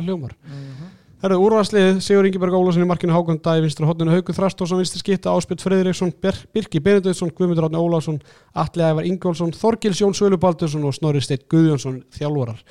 það 1.20 1.26
Herðu 1.26 1.40
úrvarslið 1.44 1.98
Sigur 2.00 2.24
Ingeberg 2.28 2.54
Ólafsson 2.56 2.84
í 2.84 2.88
markinu 2.88 3.12
Hákon 3.12 3.40
Dæ 3.44 3.50
vinstra 3.60 3.84
hotninu 3.88 4.14
Hauku 4.14 4.32
Þrastósson 4.32 4.78
vinstri 4.80 5.02
skitta 5.02 5.34
Áspjöld 5.36 5.60
Freyðriksson 5.60 6.12
Bir- 6.22 6.38
Birki 6.56 6.80
Benediktsson 6.80 7.28
Guðmundur 7.36 7.66
Átni 7.68 7.76
Ólafsson 7.80 8.16
Atli 8.56 8.86
Ævar 8.86 9.04
Ingólfsson 9.04 9.52
Þorgils 9.52 10.00
Jón 10.00 10.16
Sölu 10.16 10.38
Baldursson 10.40 10.86
og 10.88 10.94
Snorri 10.96 11.20
Steit 11.20 11.44
Guðjónsson 11.52 11.98
þjálfarar. 12.16 12.62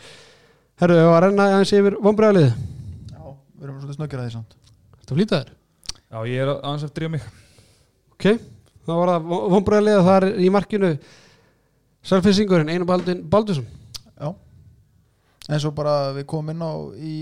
Herðu, 0.82 0.98
ef 1.04 1.12
að 1.14 1.22
renna 1.28 1.46
aðeins 1.52 1.76
yfir 1.78 2.00
vonbregðalið 2.02 2.50
já, 2.50 3.22
við 3.22 3.68
erum 3.68 3.78
svolítið 3.84 3.98
snöggir 4.00 4.20
að 4.24 4.26
því 4.26 4.34
samt. 4.40 4.58
Þetta 4.98 5.18
flýta 5.20 5.40
þér? 5.44 5.54
Já, 6.10 6.20
ég 6.34 6.42
er 6.48 6.52
aðeins 6.56 6.86
eftir 6.90 7.06
ég 7.06 7.14
mig. 7.14 7.26
Ok, 8.16 8.28
þá 8.88 8.94
var 8.98 9.12
það 9.14 9.34
vonbregðalið 9.54 10.02
það 10.10 10.16
er 10.24 10.28
í 10.42 10.52
markinu 10.58 10.94
Selfinsingurinn 12.10 12.72
Einar 12.74 12.90
Baldursson. 13.30 13.68
Já 14.18 14.34
en 15.50 15.62
svo 15.62 15.72
bara 15.74 16.12
við 16.14 16.28
komum 16.30 16.54
inn 16.54 16.62
á 16.62 16.74
í, 17.02 17.16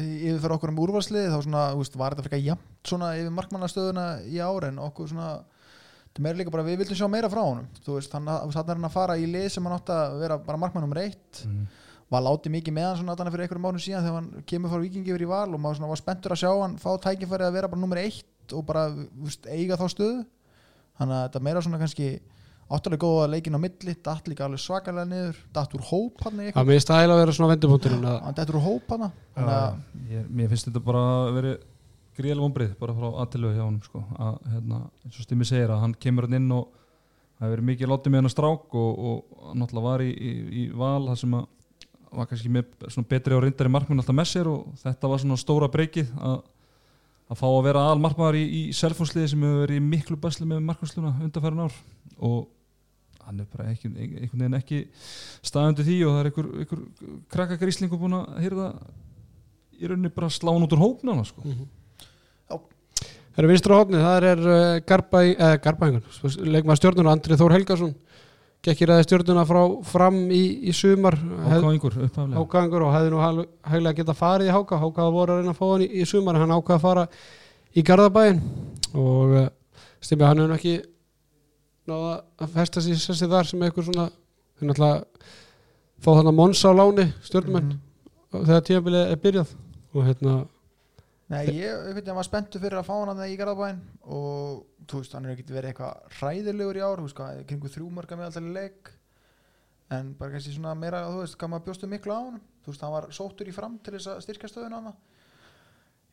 í 0.00 0.12
yfir 0.32 0.54
okkur 0.56 0.72
um 0.72 0.80
úrvarslið 0.86 1.28
þá 1.34 1.40
svona, 1.44 1.64
veist, 1.76 1.98
var 2.00 2.14
þetta 2.14 2.24
frekar 2.24 2.44
jafnt 2.44 2.88
svona 2.88 3.12
yfir 3.18 3.34
markmannastöðuna 3.36 4.06
í 4.32 4.40
ár 4.40 4.70
en 4.70 4.80
okkur 4.86 5.10
svona 5.12 5.34
bara, 6.16 6.64
við 6.64 6.78
vildum 6.80 6.96
sjá 6.96 7.08
meira 7.12 7.28
frá 7.28 7.42
honum. 7.42 7.66
Veist, 7.84 8.14
að 8.14 8.30
þannig 8.54 8.70
er 8.70 8.78
hann 8.78 8.88
að 8.88 8.94
fara 8.94 9.18
í 9.20 9.26
lið 9.28 9.50
sem 9.52 9.66
hann 9.66 9.76
átti 9.76 9.92
að 9.92 10.14
vera 10.22 10.38
bara 10.46 10.60
markmann 10.62 10.86
nummer 10.86 11.02
eitt. 11.02 11.42
Mm. 11.44 11.66
var 12.06 12.22
látið 12.22 12.52
mikið 12.54 12.74
með 12.76 12.88
hann 13.26 13.32
fyrir 13.34 13.44
einhverjum 13.44 13.64
mánum 13.66 13.82
síðan 13.82 14.04
þegar 14.06 14.16
hann 14.20 14.46
kemur 14.46 14.70
frá 14.70 14.78
vikingi 14.78 15.10
yfir 15.10 15.24
í 15.26 15.28
val 15.28 15.48
og 15.50 15.58
maður 15.58 15.80
svona 15.80 15.90
var 15.90 16.00
spenntur 16.00 16.34
að 16.36 16.40
sjá 16.44 16.50
hann 16.52 16.76
fá 16.78 16.92
tækifæri 17.02 17.46
að 17.48 17.56
vera 17.58 17.70
bara 17.72 17.82
nummer 17.82 17.98
eitt 17.98 18.54
og 18.54 18.62
bara 18.68 18.84
veist, 18.94 19.48
eiga 19.50 19.76
þá 19.76 19.86
stöðu. 19.90 20.20
Þannig 20.96 21.16
að 21.16 21.24
þetta 21.26 21.42
meira 21.48 21.64
svona 21.66 21.80
kannski 21.82 22.10
áttalega 22.66 23.02
góða 23.04 23.26
leikin 23.30 23.54
á 23.54 23.60
milli, 23.62 23.94
datt 24.02 24.26
líka 24.26 24.46
alveg 24.46 24.62
svakalega 24.62 25.06
niður 25.06 25.38
datt 25.54 25.74
úr 25.78 25.84
hóp 25.86 26.24
hann 26.26 26.40
í 26.42 26.48
Það 26.50 26.70
með 26.70 26.80
stæla 26.82 27.14
að 27.14 27.20
vera 27.20 27.34
svona 27.36 27.50
vendupunkturinn 27.52 28.06
að 28.10 28.16
hann 28.24 28.38
dettur 28.38 28.58
úr 28.58 28.64
hóp 28.64 28.94
hana 28.94 29.10
þannig 29.36 29.56
að 29.56 30.14
ég, 30.14 30.24
Mér 30.38 30.50
finnst 30.50 30.68
þetta 30.70 30.82
bara 30.88 31.02
að 31.12 31.28
vera 31.36 31.52
gríðlega 32.16 32.42
vonbrið 32.42 32.72
bara 32.80 32.96
frá 32.96 33.06
aðtilu 33.22 33.52
hjá 33.52 33.62
honum 33.62 33.82
sko. 33.84 34.02
að, 34.16 34.40
hérna, 34.54 34.80
eins 35.04 35.20
og 35.20 35.28
Stimmi 35.28 35.46
segir 35.46 35.70
að 35.70 35.84
hann 35.84 35.94
kemur 36.02 36.26
hann 36.26 36.38
inn 36.40 36.56
og 36.56 36.64
það 37.36 37.44
hefur 37.44 37.54
verið 37.54 37.68
mikið 37.70 37.92
látið 37.92 38.12
með 38.14 38.22
hann 38.22 38.30
að 38.30 38.34
strák 38.34 38.76
og, 38.82 39.04
og 39.10 39.46
hann 39.50 39.62
náttúrulega 39.62 39.86
var 39.86 40.04
í, 40.04 40.10
í, 40.10 40.32
í 40.64 40.66
val 40.74 41.06
þar 41.10 41.22
sem 41.22 41.38
að 41.38 41.46
var 42.16 42.28
kannski 42.30 42.50
með 42.52 42.88
svona 42.88 43.10
betri 43.10 43.36
og 43.36 43.42
reyndari 43.44 43.72
markmann 43.72 44.00
alltaf 44.00 44.16
með 44.16 44.30
sér 44.30 44.50
og 44.50 44.76
þetta 44.80 45.10
var 45.10 45.22
svona 45.22 45.38
stóra 45.40 45.68
breykið 45.70 46.12
að, 46.16 46.36
að 47.30 47.40
fá 47.42 47.46
að 47.50 47.64
vera 47.66 47.82
aðal 47.86 48.02
markmaður 48.06 48.38
í, 48.40 48.44
í 48.46 48.62
selfhúsliði 48.76 49.32
sem 49.32 49.44
hefur 49.44 49.64
verið 49.66 49.88
miklu 49.90 50.18
basli 50.22 50.48
með 50.48 50.62
markmannsluna 50.70 51.12
undanfærin 51.26 51.66
ár 51.66 51.76
og 52.16 52.46
hann 53.26 53.42
er 53.42 53.48
bara 53.50 53.70
ekki, 53.72 53.90
einhvern 53.90 54.44
veginn 54.44 54.58
ekki 54.60 54.82
staðandi 55.46 55.86
því 55.86 55.96
og 56.06 56.14
það 56.14 56.20
er 56.20 56.30
einhver, 56.30 56.50
einhver 56.62 56.84
krakkagríslingu 57.34 57.98
búin 58.00 58.16
að 58.20 58.38
hýrða 58.44 58.68
í 59.76 59.90
rauninni 59.90 60.12
bara 60.14 60.30
slá 60.32 60.52
hann 60.52 60.64
út 60.66 60.76
úr 60.76 60.84
hópna 60.84 61.18
sko. 61.26 61.42
Það 63.36 63.42
eru 63.42 63.48
vinstra 63.50 63.76
hótni, 63.76 63.98
það 64.00 64.24
er 64.30 64.38
uh, 64.48 64.78
Garbæ, 64.88 65.18
eða 65.34 65.56
Garbæingur, 65.60 66.20
leikmaður 66.48 66.78
stjórnuna 66.80 67.12
Andri 67.12 67.36
Þór 67.36 67.52
Helgason, 67.52 67.90
gekkir 68.64 68.92
aðeins 68.94 69.10
stjórnuna 69.10 69.42
frá 69.44 69.60
fram 69.84 70.22
í, 70.32 70.40
í 70.64 70.72
sumar, 70.72 71.18
ákáðingur 71.44 71.98
upphaflega. 72.06 72.38
Hákangur 72.38 72.86
og 72.86 72.94
hefði 72.94 73.12
nú 73.12 73.20
hæglega 73.20 73.98
geta 73.98 74.16
farið 74.16 74.48
í 74.48 74.54
háka, 74.56 74.80
hákaða 74.80 75.12
voru 75.18 75.34
að 75.34 75.42
reyna 75.42 75.52
að 75.52 75.60
fá 75.60 75.66
hann 75.68 75.84
í, 75.84 75.90
í 75.92 76.08
sumar, 76.08 76.38
en 76.38 76.46
hann 76.46 76.56
ákvaða 76.56 76.78
að 76.78 76.86
fara 76.86 77.04
í 77.76 77.84
Garðabæin 77.90 78.40
og 78.96 79.36
uh, 79.42 79.46
stimmi 80.00 80.24
hann 80.30 80.40
hefur 80.40 80.54
nú 80.54 80.56
ekki 80.56 80.74
náða 81.88 82.12
að 82.42 82.52
festa 82.56 82.80
sér 82.84 82.98
sessi 83.00 83.28
þar 83.30 83.46
sem 83.50 83.60
eitthvað 83.66 83.88
svona, 83.90 84.06
hann 84.60 84.72
ætla 84.74 84.90
fá 86.02 86.10
þarna 86.12 86.32
Monsa 86.36 86.68
á 86.70 86.78
láni 86.78 87.06
stjórnumenn 87.24 87.72
Mhm. 87.72 88.44
þegar 88.46 88.64
tímabilið 88.68 89.10
er 89.12 89.16
byrjað. 89.16 89.54
Og 89.94 90.04
hérna 90.04 90.34
Nei, 91.28 91.46
ég, 91.46 91.58
ég 91.88 91.94
veit 91.94 92.04
að 92.04 92.12
hann 92.12 92.16
var 92.20 92.24
spenntur 92.28 92.60
fyrir 92.62 92.78
að 92.78 92.84
fá 92.86 92.94
hann 93.00 93.16
að 93.18 93.30
í 93.32 93.36
Garðabæn 93.38 93.80
og 94.06 94.66
þú 94.86 95.00
veist, 95.00 95.12
hann 95.16 95.24
er 95.26 95.32
ekkert 95.34 95.48
verið 95.50 95.72
eitthvað 95.72 96.12
hræðilegur 96.20 96.76
í 96.78 96.82
ár, 96.86 97.00
þú 97.00 97.06
veist, 97.08 97.16
hvað, 97.18 97.40
kringu 97.48 97.68
þrjú 97.74 97.88
mörga 97.90 98.16
með 98.16 98.28
alltaf 98.28 98.46
leik. 98.54 98.90
En 99.90 100.12
bara 100.14 100.30
kannski 100.30 100.54
svona 100.54 100.74
meira, 100.78 101.00
þú 101.10 101.18
veist, 101.24 101.36
hvað 101.38 101.50
maður 101.50 101.64
bjóstu 101.66 101.88
miklu 101.90 102.12
á 102.14 102.20
hann 102.30 102.40
þú 102.62 102.70
veist, 102.70 102.80
hann 102.86 102.92
var 102.94 103.08
sóttur 103.10 103.48
í 103.50 103.54
fram 103.54 103.78
til 103.82 103.94
þess 103.94 104.06
að 104.12 104.22
styrka 104.22 104.46
stöðuna 104.50 104.82
hann 104.82 104.94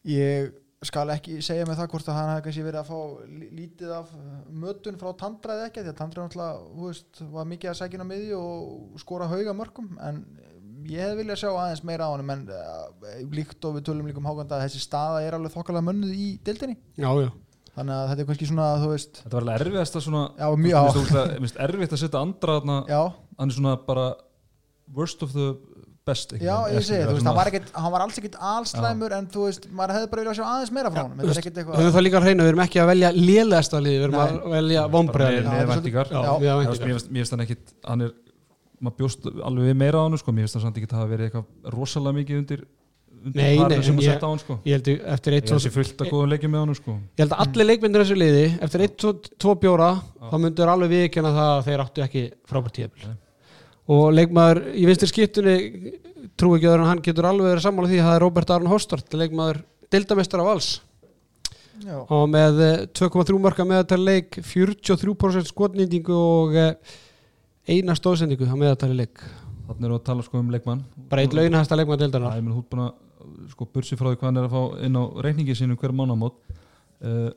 ég 0.06 0.52
skal 0.90 1.10
ekki 1.14 1.38
segja 1.46 1.66
með 1.70 1.78
það 1.82 1.90
hvort 1.94 2.08
að 2.12 2.18
hann 2.20 2.30
hefði 2.34 2.46
kannski 2.48 2.64
verið 2.68 2.80
að 2.82 2.90
fá 2.90 3.00
lí- 3.42 3.52
lítið 3.60 3.92
af 3.98 4.10
uh, 4.18 4.32
mötun 4.64 4.98
frá 5.02 5.12
Tandra 5.22 5.58
eða 5.60 5.68
ekki, 5.70 5.84
því 5.86 5.92
að 5.94 6.00
Tandra 6.02 6.26
náttúrulega, 6.28 7.30
var 7.38 7.48
mikið 7.54 7.72
að 7.74 7.78
sækina 7.82 8.08
miði 8.10 8.34
og 8.40 8.98
skora 9.04 9.28
hauga 9.32 9.54
mörgum 9.58 9.94
en 10.04 10.20
ég 10.90 11.00
hefði 11.06 11.20
viljað 11.22 11.40
sjá 11.44 11.50
aðeins 11.54 11.84
meira 11.88 12.10
á 12.10 12.14
hann 12.16 12.34
en 12.36 12.44
uh, 12.52 13.24
líkt 13.38 13.64
og 13.70 13.78
við 13.78 13.86
tölum 13.88 14.10
líka 14.10 14.20
um 14.20 14.28
hákanda 14.28 14.58
að 14.60 14.66
þessi 14.68 14.84
staða 14.84 15.22
er 15.24 15.38
alveg 15.38 15.54
þokkalega 15.56 15.88
mönnuð 15.88 16.12
í 16.18 16.28
dildinni 16.44 16.76
já, 17.00 17.08
já, 17.24 17.30
þannig 17.78 17.96
að 17.96 18.10
þetta 18.12 18.26
er 18.26 18.30
kannski 18.34 18.50
svona, 18.52 18.68
veist 18.92 19.22
Þetta 19.24 19.38
var 19.38 19.46
alveg 19.48 19.64
erfiðast 19.68 19.96
að 20.02 20.06
svona 20.10 20.24
Já, 20.42 20.48
mjög- 20.66 21.00
Mér 21.14 21.40
finnst 21.46 21.62
erfitt 21.70 21.96
að 21.96 22.02
setja 22.04 22.22
andra 22.26 22.58
þarna 22.60 22.78
já, 22.92 23.02
Hann 23.40 23.54
er 23.54 23.58
svona 23.62 23.76
bara 23.88 24.08
worst 24.94 25.24
of 25.24 25.32
the 25.34 25.54
best 26.06 26.34
já 26.36 26.56
ég 26.74 26.84
segi, 26.84 27.04
þú 27.08 27.14
veist, 27.16 27.28
hann 27.30 27.38
var, 27.38 27.50
ekkit, 27.52 27.70
hann 27.80 27.94
var 27.94 28.02
alls 28.06 28.18
ekkit 28.20 28.36
allslæmur 28.54 29.16
en 29.18 29.28
þú 29.32 29.46
veist, 29.48 29.68
maður 29.72 29.96
hefði 29.98 30.10
bara 30.12 30.24
viljað 30.24 30.38
sjá 30.40 30.46
aðeins 30.50 30.74
meira 30.76 30.92
frá 30.92 31.02
hann 31.04 31.20
er 31.20 31.30
við 31.30 31.64
höfum 31.64 31.96
það 31.96 32.06
líka 32.08 32.20
að 32.20 32.28
reyna 32.28 32.44
við 32.44 32.52
erum 32.54 32.64
ekki 32.66 32.82
að 32.84 32.90
velja 32.92 33.12
lélegasta 33.16 33.80
liði, 33.84 33.98
við 34.02 34.08
erum 34.10 34.20
að 34.24 34.36
velja 34.58 34.82
bara 34.84 34.94
vonbreiða 34.98 35.54
með- 35.54 35.72
veist, 36.68 37.10
Mér 37.10 37.24
finnst- 37.24 37.32
hann 37.38 37.46
ekkit 37.48 37.74
Hann 37.88 38.02
er 38.08 38.12
maður 38.84 38.98
bjóst 39.00 39.28
alveg 39.48 39.70
við 39.72 39.78
meira 39.80 40.00
á 40.00 40.04
hann 40.04 40.18
sko. 40.20 40.32
Mér 40.36 40.44
finnst 40.48 40.58
hann 40.60 40.66
samt 40.68 40.78
ekki 40.80 40.90
að 40.92 40.98
hafa 41.00 41.12
verið 41.14 41.30
eitthvað 41.30 41.72
rosalega 41.78 42.18
mikið 42.20 42.40
undir, 42.42 42.64
undir 43.24 43.40
Nei, 43.40 43.56
nei, 43.56 43.82
sem 43.82 43.96
að 43.96 44.04
ég- 44.04 44.12
setja 44.12 44.28
á 44.28 44.32
hann 44.34 44.42
sko. 44.44 44.58
Ég 44.68 44.74
held 44.76 44.88
að 44.92 45.06
eftir 45.16 45.32
Ég 45.32 45.38
eitt 45.40 45.50
held 45.50 45.54
svo 45.54 45.64
sér 45.64 45.76
fullt 45.78 46.04
að 46.04 46.12
góða 46.12 46.28
leikja 46.34 46.50
með 46.52 46.60
hann 46.66 46.76
sko. 46.76 46.92
Ég 47.16 47.24
held 47.24 47.32
að 47.38 47.44
allir 47.46 47.70
leikmyndir 47.70 48.04
þessu 48.04 48.18
liði 48.20 48.46
eftir 48.68 48.84
eitt, 48.84 48.98
tvo, 49.00 49.14
tvo 49.40 49.56
bjóra 49.64 49.90
þá 50.20 50.36
myndur 50.44 50.68
alveg 50.74 50.92
viðkjanna 50.98 51.32
það 51.38 51.52
að 51.54 51.64
þeir 51.70 51.84
áttu 51.86 52.04
ekki 52.04 52.24
frábært 52.52 52.76
tíðabil 52.76 53.08
Nei. 53.08 53.16
Og 53.92 54.14
leikmaður 54.16 54.64
í 54.80 54.86
vinstir 54.88 55.12
skiptunni 55.12 55.58
trú 56.40 56.56
ekki 56.56 56.72
en 56.72 56.88
hann 56.88 57.04
getur 57.04 57.28
alveg 57.28 57.52
verið 57.52 57.66
sammála 57.66 57.92
því 57.92 58.00
að 58.00 58.08
það 58.08 58.18
er 58.18 58.24
Robert 58.24 58.54
Aron 58.56 58.72
Hostart 58.72 59.16
leikmaður 59.18 59.64
dildamestar 59.94 60.44
af 60.44 60.52
alls 60.54 60.70
já, 61.84 61.98
og 62.02 62.28
með 62.32 62.62
eh, 62.64 62.76
2,3 62.96 63.40
marka 63.44 63.66
meðatali 63.68 64.08
leik 64.10 64.40
43% 64.40 65.52
skotnýtingu 65.52 66.16
og 66.18 66.58
eh, 66.58 66.98
eina 67.70 67.96
stóðsendingu 67.98 68.48
á 68.48 68.56
meðatali 68.60 68.98
leik. 68.98 69.24
Þannig 69.64 69.88
erum 69.88 69.96
við 69.96 70.00
að 70.02 70.08
tala 70.10 70.26
sko, 70.26 70.42
um 70.42 70.52
leikmann. 70.52 70.84
Bara 71.12 71.24
eitt 71.24 71.36
launahasta 71.36 71.78
leikmaður 71.80 72.02
Já, 72.02 72.06
dildarinnar 72.06 72.40
ég 72.40 72.46
menn 72.46 72.58
hún 72.58 72.66
búin 72.68 72.84
að 72.84 73.54
sko, 73.54 73.68
bursi 73.72 73.98
frá 74.00 74.10
því 74.10 74.20
hvað 74.20 74.30
hann 74.30 74.42
er 74.42 74.50
að 74.50 74.56
fá 74.56 74.86
inn 74.88 75.00
á 75.00 75.04
reikningi 75.26 75.56
sínum 75.58 75.80
hver 75.80 75.96
mánamót 75.96 76.36
uh, 76.44 77.30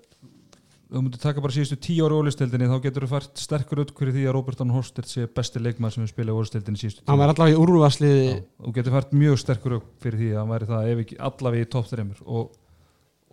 þú 0.87 1.03
myndir 1.03 1.23
taka 1.23 1.43
bara 1.43 1.55
síðustu 1.57 1.79
tíu 1.83 2.07
ári 2.07 2.19
ólistildinni 2.21 2.69
þá 2.71 2.77
getur 2.85 3.07
þú 3.07 3.11
fært 3.11 3.41
sterkur 3.43 3.83
upp 3.83 3.95
hverju 3.99 4.15
því 4.15 4.27
að 4.27 4.37
Robert 4.37 4.61
Ann 4.63 4.75
Horstert 4.75 5.11
sé 5.11 5.27
besti 5.27 5.63
leikmann 5.63 5.95
sem 5.95 6.05
við 6.05 6.13
spila 6.13 6.35
í 6.35 6.39
ólistildinni 6.39 6.83
síðustu 6.83 7.03
tíu 7.03 7.11
hann 7.11 7.23
var 7.23 7.33
allavega 7.33 7.57
í 7.57 7.61
úrvarsliði 7.65 8.29
þú 8.63 8.75
getur 8.77 8.95
fært 8.95 9.17
mjög 9.19 9.41
sterkur 9.43 9.77
upp 9.81 9.89
fyrir 10.05 10.23
því 10.23 10.31
að 10.31 10.39
hann 10.43 10.53
væri 10.55 10.71
það 10.71 10.93
ekki 10.95 11.19
allavega 11.31 11.67
í 11.67 11.71
topp 11.75 11.91
þreymur 11.91 12.23
og, 12.27 12.55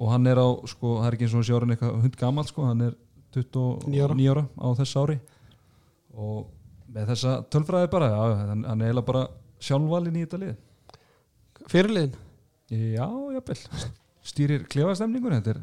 og 0.02 0.12
hann 0.16 0.32
er 0.34 0.42
á 0.42 0.48
sko, 0.74 0.98
það 0.98 1.08
er 1.12 1.18
ekki 1.20 1.28
eins 1.30 1.38
og 1.38 1.46
sé 1.46 1.58
orðin 1.60 1.76
eitthvað 1.76 2.02
hund 2.08 2.20
gammal 2.24 2.48
sko, 2.50 2.68
hann 2.72 2.86
er 2.90 2.98
29 3.34 3.90
Níu 4.18 4.34
ára. 4.34 4.46
ára 4.46 4.46
á 4.62 4.68
þess 4.78 4.98
ári. 5.02 5.18
Og 6.14 6.46
með 6.94 7.10
þessa 7.14 7.34
tölfræði 7.50 7.90
bara, 7.90 8.10
já, 8.14 8.22
hann, 8.50 8.66
hann 8.70 8.82
er 8.84 8.92
eiginlega 8.92 9.08
bara 9.10 9.24
sjálfvalin 9.64 10.20
í 10.20 10.26
þetta 10.26 10.42
lið. 10.44 10.56
Fyrirliðin 11.72 12.16
Já, 12.74 13.06
jafnvel 13.36 13.58
stýrir 14.24 14.64
klefastemningur 14.72 15.34
þetta 15.36 15.52
er 15.52 15.60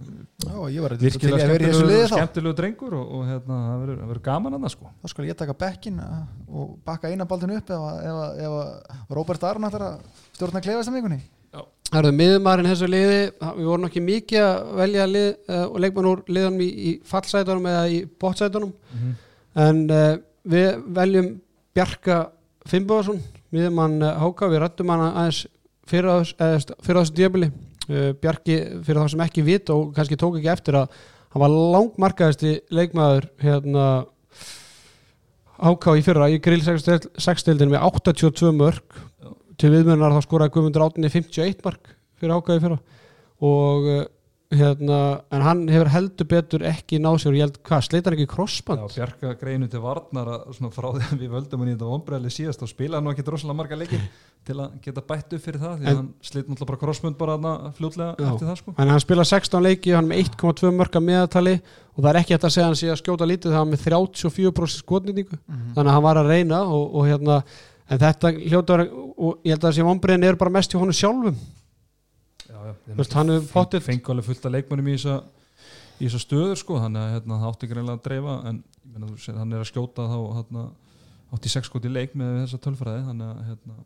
virkilega 1.01 1.47
að 1.47 1.53
vera 1.55 1.65
í 1.65 1.69
þessu 1.71 1.79
skemmtilegu, 1.81 1.87
liði 1.89 2.05
þá. 2.05 2.13
skemmtilegu 2.13 2.57
drengur 2.59 2.97
og, 2.99 3.13
og 3.17 3.23
hérna, 3.29 3.59
það 3.67 3.85
verður- 3.85 4.23
gaman 4.27 4.57
að 4.57 4.65
það 4.67 4.73
sko. 4.75 4.91
Þá 5.01 5.13
skal 5.15 5.27
ég 5.31 5.39
taka 5.41 5.55
bekkin 5.63 6.01
uh, 6.05 6.19
og 6.53 6.75
bakka 6.85 7.13
eina 7.13 7.27
baldin 7.29 7.55
upp 7.57 7.73
ef, 7.73 7.87
ef, 8.05 8.19
ef 8.45 9.15
Robert 9.17 9.47
Aron 9.49 9.69
ætlar 9.71 9.87
að 9.87 10.27
stjórna 10.35 10.63
klefastemningunni 10.67 11.21
Það 11.91 11.99
eru 12.05 12.11
miðumarinn 12.15 12.69
þessu 12.71 12.87
liði, 12.87 13.23
við 13.57 13.67
vorum 13.67 13.87
ekki 13.89 14.03
mikið 14.07 14.45
að 14.45 14.69
velja 14.79 15.07
lið, 15.11 15.31
uh, 15.51 15.65
leikmann 15.83 16.11
úr 16.13 16.21
liðanum 16.31 16.61
í, 16.63 16.69
í 16.71 16.93
fallsætunum 17.11 17.67
eða 17.67 17.89
í 17.91 17.97
bottsætunum 18.21 18.75
en 19.65 19.81
uh, 19.91 20.13
við 20.47 20.69
veljum 21.01 21.33
Bjarka 21.75 22.21
Finnbóðarsson, 22.71 23.19
miðumann 23.51 23.99
uh, 24.05 24.13
Háka, 24.21 24.53
við 24.53 24.63
rættum 24.63 24.93
hann 24.95 25.09
aðeins 25.09 25.43
fyrir 25.91 26.13
á 26.13 26.17
þessu 26.21 27.17
djöfili 27.17 27.51
Bjarki, 27.91 28.57
fyrir 28.87 29.03
þá 29.03 29.13
sem 29.13 29.25
ekki 29.25 29.45
vita 29.47 29.75
og 29.75 29.91
kannski 29.97 30.19
tók 30.21 30.39
ekki 30.39 30.53
eftir 30.53 30.79
að 30.79 30.95
hann 31.31 31.43
var 31.45 31.55
langmarkaðasti 31.75 32.57
leikmaður 32.75 33.29
hérna 33.43 33.87
Háka 35.61 35.93
í 35.99 36.05
fyrra 36.05 36.31
í 36.33 36.39
grill 36.41 36.63
6-deildin 36.65 37.69
með 37.69 37.83
82 37.85 38.53
mörg 38.57 39.01
til 39.61 39.73
viðmjönar 39.75 40.15
þá 40.15 40.25
skoraði 40.25 40.55
Guðmundur 40.55 40.87
Átni 40.87 41.11
51 41.13 41.61
mark 41.67 41.91
fyrir 42.21 42.33
Háka 42.33 42.57
í 42.57 42.63
fyrra. 42.63 42.79
Og 43.45 43.89
uh, 43.91 44.07
hérna, 44.51 44.97
en 45.31 45.43
hann 45.47 45.61
hefur 45.71 45.89
heldur 45.93 46.27
betur 46.27 46.65
ekki 46.67 46.99
náð 46.99 47.19
sér 47.23 47.31
og 47.31 47.37
ég 47.39 47.45
held, 47.47 47.59
hvað, 47.63 47.85
sleita 47.87 48.11
hann 48.11 48.17
ekki 48.19 48.27
Já, 48.27 48.31
crossband? 48.35 48.81
Bjarka 48.97 49.35
greinu 49.39 49.69
til 49.71 49.83
varnar 49.85 50.27
að 50.35 50.49
svona 50.57 50.73
frá 50.75 50.89
því 50.97 51.05
að 51.07 51.21
við 51.23 51.31
völdum 51.37 51.63
hann 51.63 51.71
í 51.71 51.75
þetta 51.77 51.91
vonbreðli 51.93 52.33
síðast 52.35 52.65
og 52.67 52.71
spila 52.73 52.99
hann 52.99 53.07
nú 53.07 53.13
ekki 53.15 53.25
droslega 53.29 53.55
marga 53.61 53.79
leikir 53.79 54.03
til 54.49 54.57
að 54.57 54.73
geta 54.83 55.05
bætt 55.07 55.37
upp 55.37 55.45
fyrir 55.45 55.61
það 55.63 55.77
því 55.79 55.87
En- 55.93 55.97
hann 56.01 56.09
slit 56.25 56.49
náttúrulega 56.49 56.71
bara 56.73 56.81
crossbund 56.83 57.19
bara 57.21 57.37
fljótlega 57.79 58.11
Já. 58.19 58.27
eftir 58.33 58.49
það 58.51 58.59
sko 58.63 58.75
En 58.79 58.89
hann 58.95 59.01
spila 59.05 59.25
16 59.31 59.63
leiki, 59.69 59.95
hann 59.95 60.09
með 60.11 60.25
1,2 60.25 60.73
mörga 60.81 61.01
meðatali 61.05 61.55
og 61.95 62.03
það 62.03 62.11
er 62.15 62.21
ekki 62.25 62.35
hægt 62.35 62.49
að 62.49 62.55
segja 62.57 62.67
hann 62.71 62.81
sé 62.81 62.91
að 62.91 63.01
skjóta 63.05 63.29
lítið 63.31 63.55
það 63.55 63.71
með 63.71 63.85
34% 63.87 64.83
skotnýtingu 64.83 65.39
Mhm. 65.47 65.75
þannig 65.77 65.91
að 65.91 65.95
hann 65.95 66.03
var 66.09 66.17
að 66.25 66.31
reyna 66.35 66.63
og, 66.67 66.95
og 66.95 67.07
hérna 67.07 67.43
en 67.91 67.99
þetta 67.99 68.35
hljóta 68.51 68.81
og 69.19 69.39
ég 69.45 69.51
held 69.55 69.63
að 69.63 69.71
þessi 69.71 69.87
vonbreiðin 69.87 70.25
er 70.25 70.37
bara 70.41 70.51
mest 70.51 70.73
hjá 70.75 70.81
honum 70.81 70.93
sjálfum 70.97 71.37
Já, 71.37 71.39
já, 71.39 71.60
veist, 72.97 73.15
hann 73.19 73.33
hefur 73.35 73.53
pottið- 73.55 73.87
fengi 73.87 74.13
alveg 74.13 74.29
fullt 74.29 74.47
af 74.47 74.55
leikmönnum 74.57 74.91
í 74.91 74.97
þessa 74.97 75.17
í 76.01 76.09
þessa 76.09 76.21
stöður 76.25 76.59
sko, 76.61 76.81
þannig 76.81 77.03
að 77.05 77.15
hérna, 77.15 77.39
það 77.41 77.51
átti 77.53 77.71
greinlega 77.71 77.99
að 77.99 78.05
dreifa 78.09 78.37
en 78.49 78.61
ég 78.61 78.93
meina, 78.93 79.11
þú 79.11 79.23
sér, 79.25 79.39
hann 79.41 79.53
er 79.53 79.65
að 79.65 79.71
skjóta 79.71 80.07
þá 80.11 80.19
hérna, 80.39 80.67
átti 81.35 81.53
sex 81.53 81.71
skot 81.71 81.87
í 81.87 81.93
leik 81.93 82.15
með 82.19 82.37
þessa 82.45 82.61
tölfræði 82.65 83.07
þannig 83.09 83.31
að 83.31 83.43
hérna, 83.51 83.79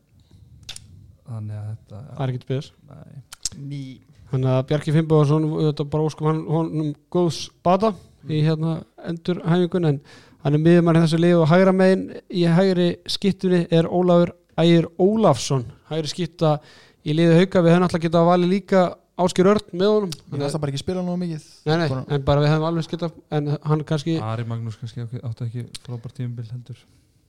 þannig 1.28 1.56
að 1.60 1.70
þetta 1.72 2.02
það 2.10 2.24
er 2.26 2.70
nei, 2.90 3.22
ný. 3.58 3.84
Þannig 4.30 4.50
að 4.50 4.62
Bjarki 4.70 4.92
Finnbóðarsson 4.94 5.48
þetta 5.60 5.84
bara 5.92 6.06
óskum 6.08 6.28
hann 6.30 6.44
honum 6.48 6.94
góðs 7.12 7.40
bata 7.62 7.92
í 8.26 8.40
hérna 8.42 8.78
endur 9.06 9.42
hæfingun 9.44 9.90
en 9.90 10.00
hann 10.44 10.56
er 10.56 10.62
miðumann 10.64 10.98
í 10.98 11.02
þessu 11.04 11.20
lið 11.20 11.42
og 11.42 11.50
hægra 11.50 11.74
megin 11.76 12.06
í 12.32 12.46
hægri 12.50 12.88
skittunni 13.10 13.64
er 13.70 13.88
Ólafur 13.88 14.34
Ægir 14.60 14.86
Ólafsson. 15.02 15.64
Hægri 15.90 16.10
skitta 16.12 16.56
í 17.04 17.14
liði 17.16 17.38
hauka 17.40 17.62
við 17.64 17.74
höfum 17.74 17.86
alltaf 17.88 18.00
getað 18.04 18.22
að 18.24 18.30
vali 18.32 18.50
líka 18.50 18.82
Áskir 19.14 19.46
Örn 19.46 19.62
með 19.78 19.90
honum 19.92 20.10
ég 20.10 20.32
veist 20.40 20.42
að- 20.48 20.52
það 20.56 20.60
bara 20.64 20.72
ekki 20.72 20.82
spila 20.82 21.02
nú 21.06 21.14
mikið 21.20 21.42
nei, 21.68 21.76
nei, 21.78 21.88
Bara- 21.88 22.04
en 22.16 22.22
bara 22.26 22.40
við 22.42 22.48
hefum 22.50 22.64
alveg 22.70 22.88
getað 22.90 23.12
en 23.30 23.58
hann 23.62 23.84
kannski, 23.84 24.16
Ari 24.20 24.44
Magnús 24.44 24.76
kannski 24.80 25.04
átti 25.04 25.20
átti 25.22 25.44
ekki 25.46 25.64
frábært 25.86 26.16
tímabil 26.18 26.48
heldur 26.50 26.80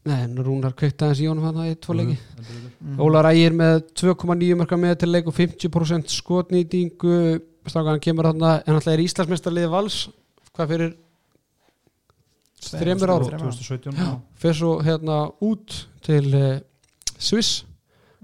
nei, 0.05 0.17
en 0.23 0.35
Rúnar 0.37 0.73
kveikt 0.73 1.01
aðeins 1.05 1.21
í 1.21 1.27
honum 1.29 1.45
hann 1.45 1.61
í 1.69 1.75
tvo 1.77 1.93
leiki 1.93 2.15
Heldur 2.17 2.57
betur. 2.57 2.71
Mhm. 2.81 2.99
Ólar 3.05 3.29
Ægir 3.29 3.53
með 3.53 3.83
2,9 4.01 4.55
marka 4.57 4.75
með 4.81 4.97
til 5.03 5.11
leik 5.11 5.27
og 5.27 5.33
50% 5.37 6.09
skotnýtingu 6.09 7.41
strákan 7.67 7.93
hann 7.93 7.99
kemur 8.07 8.23
þarna 8.31 8.63
en 8.65 8.73
alltaf 8.79 8.93
er 8.93 9.03
Íslandsmeistarliði 9.05 9.69
vals 9.69 10.07
hvað 10.55 10.67
fyrir 10.73 10.95
þremur 12.65 13.11
árum. 13.13 13.29
2017 13.29 13.93
Já. 13.93 14.09
fyrir 14.41 14.57
svo 14.57 14.71
hérna 14.81 15.17
út 15.45 15.85
til 16.05 16.33
uh, 16.33 16.59
Sviss 17.19 17.63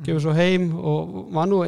gefur 0.05 0.23
svo 0.25 0.35
heim 0.37 0.69
og 0.77 1.17
var 1.35 1.49
nú 1.49 1.63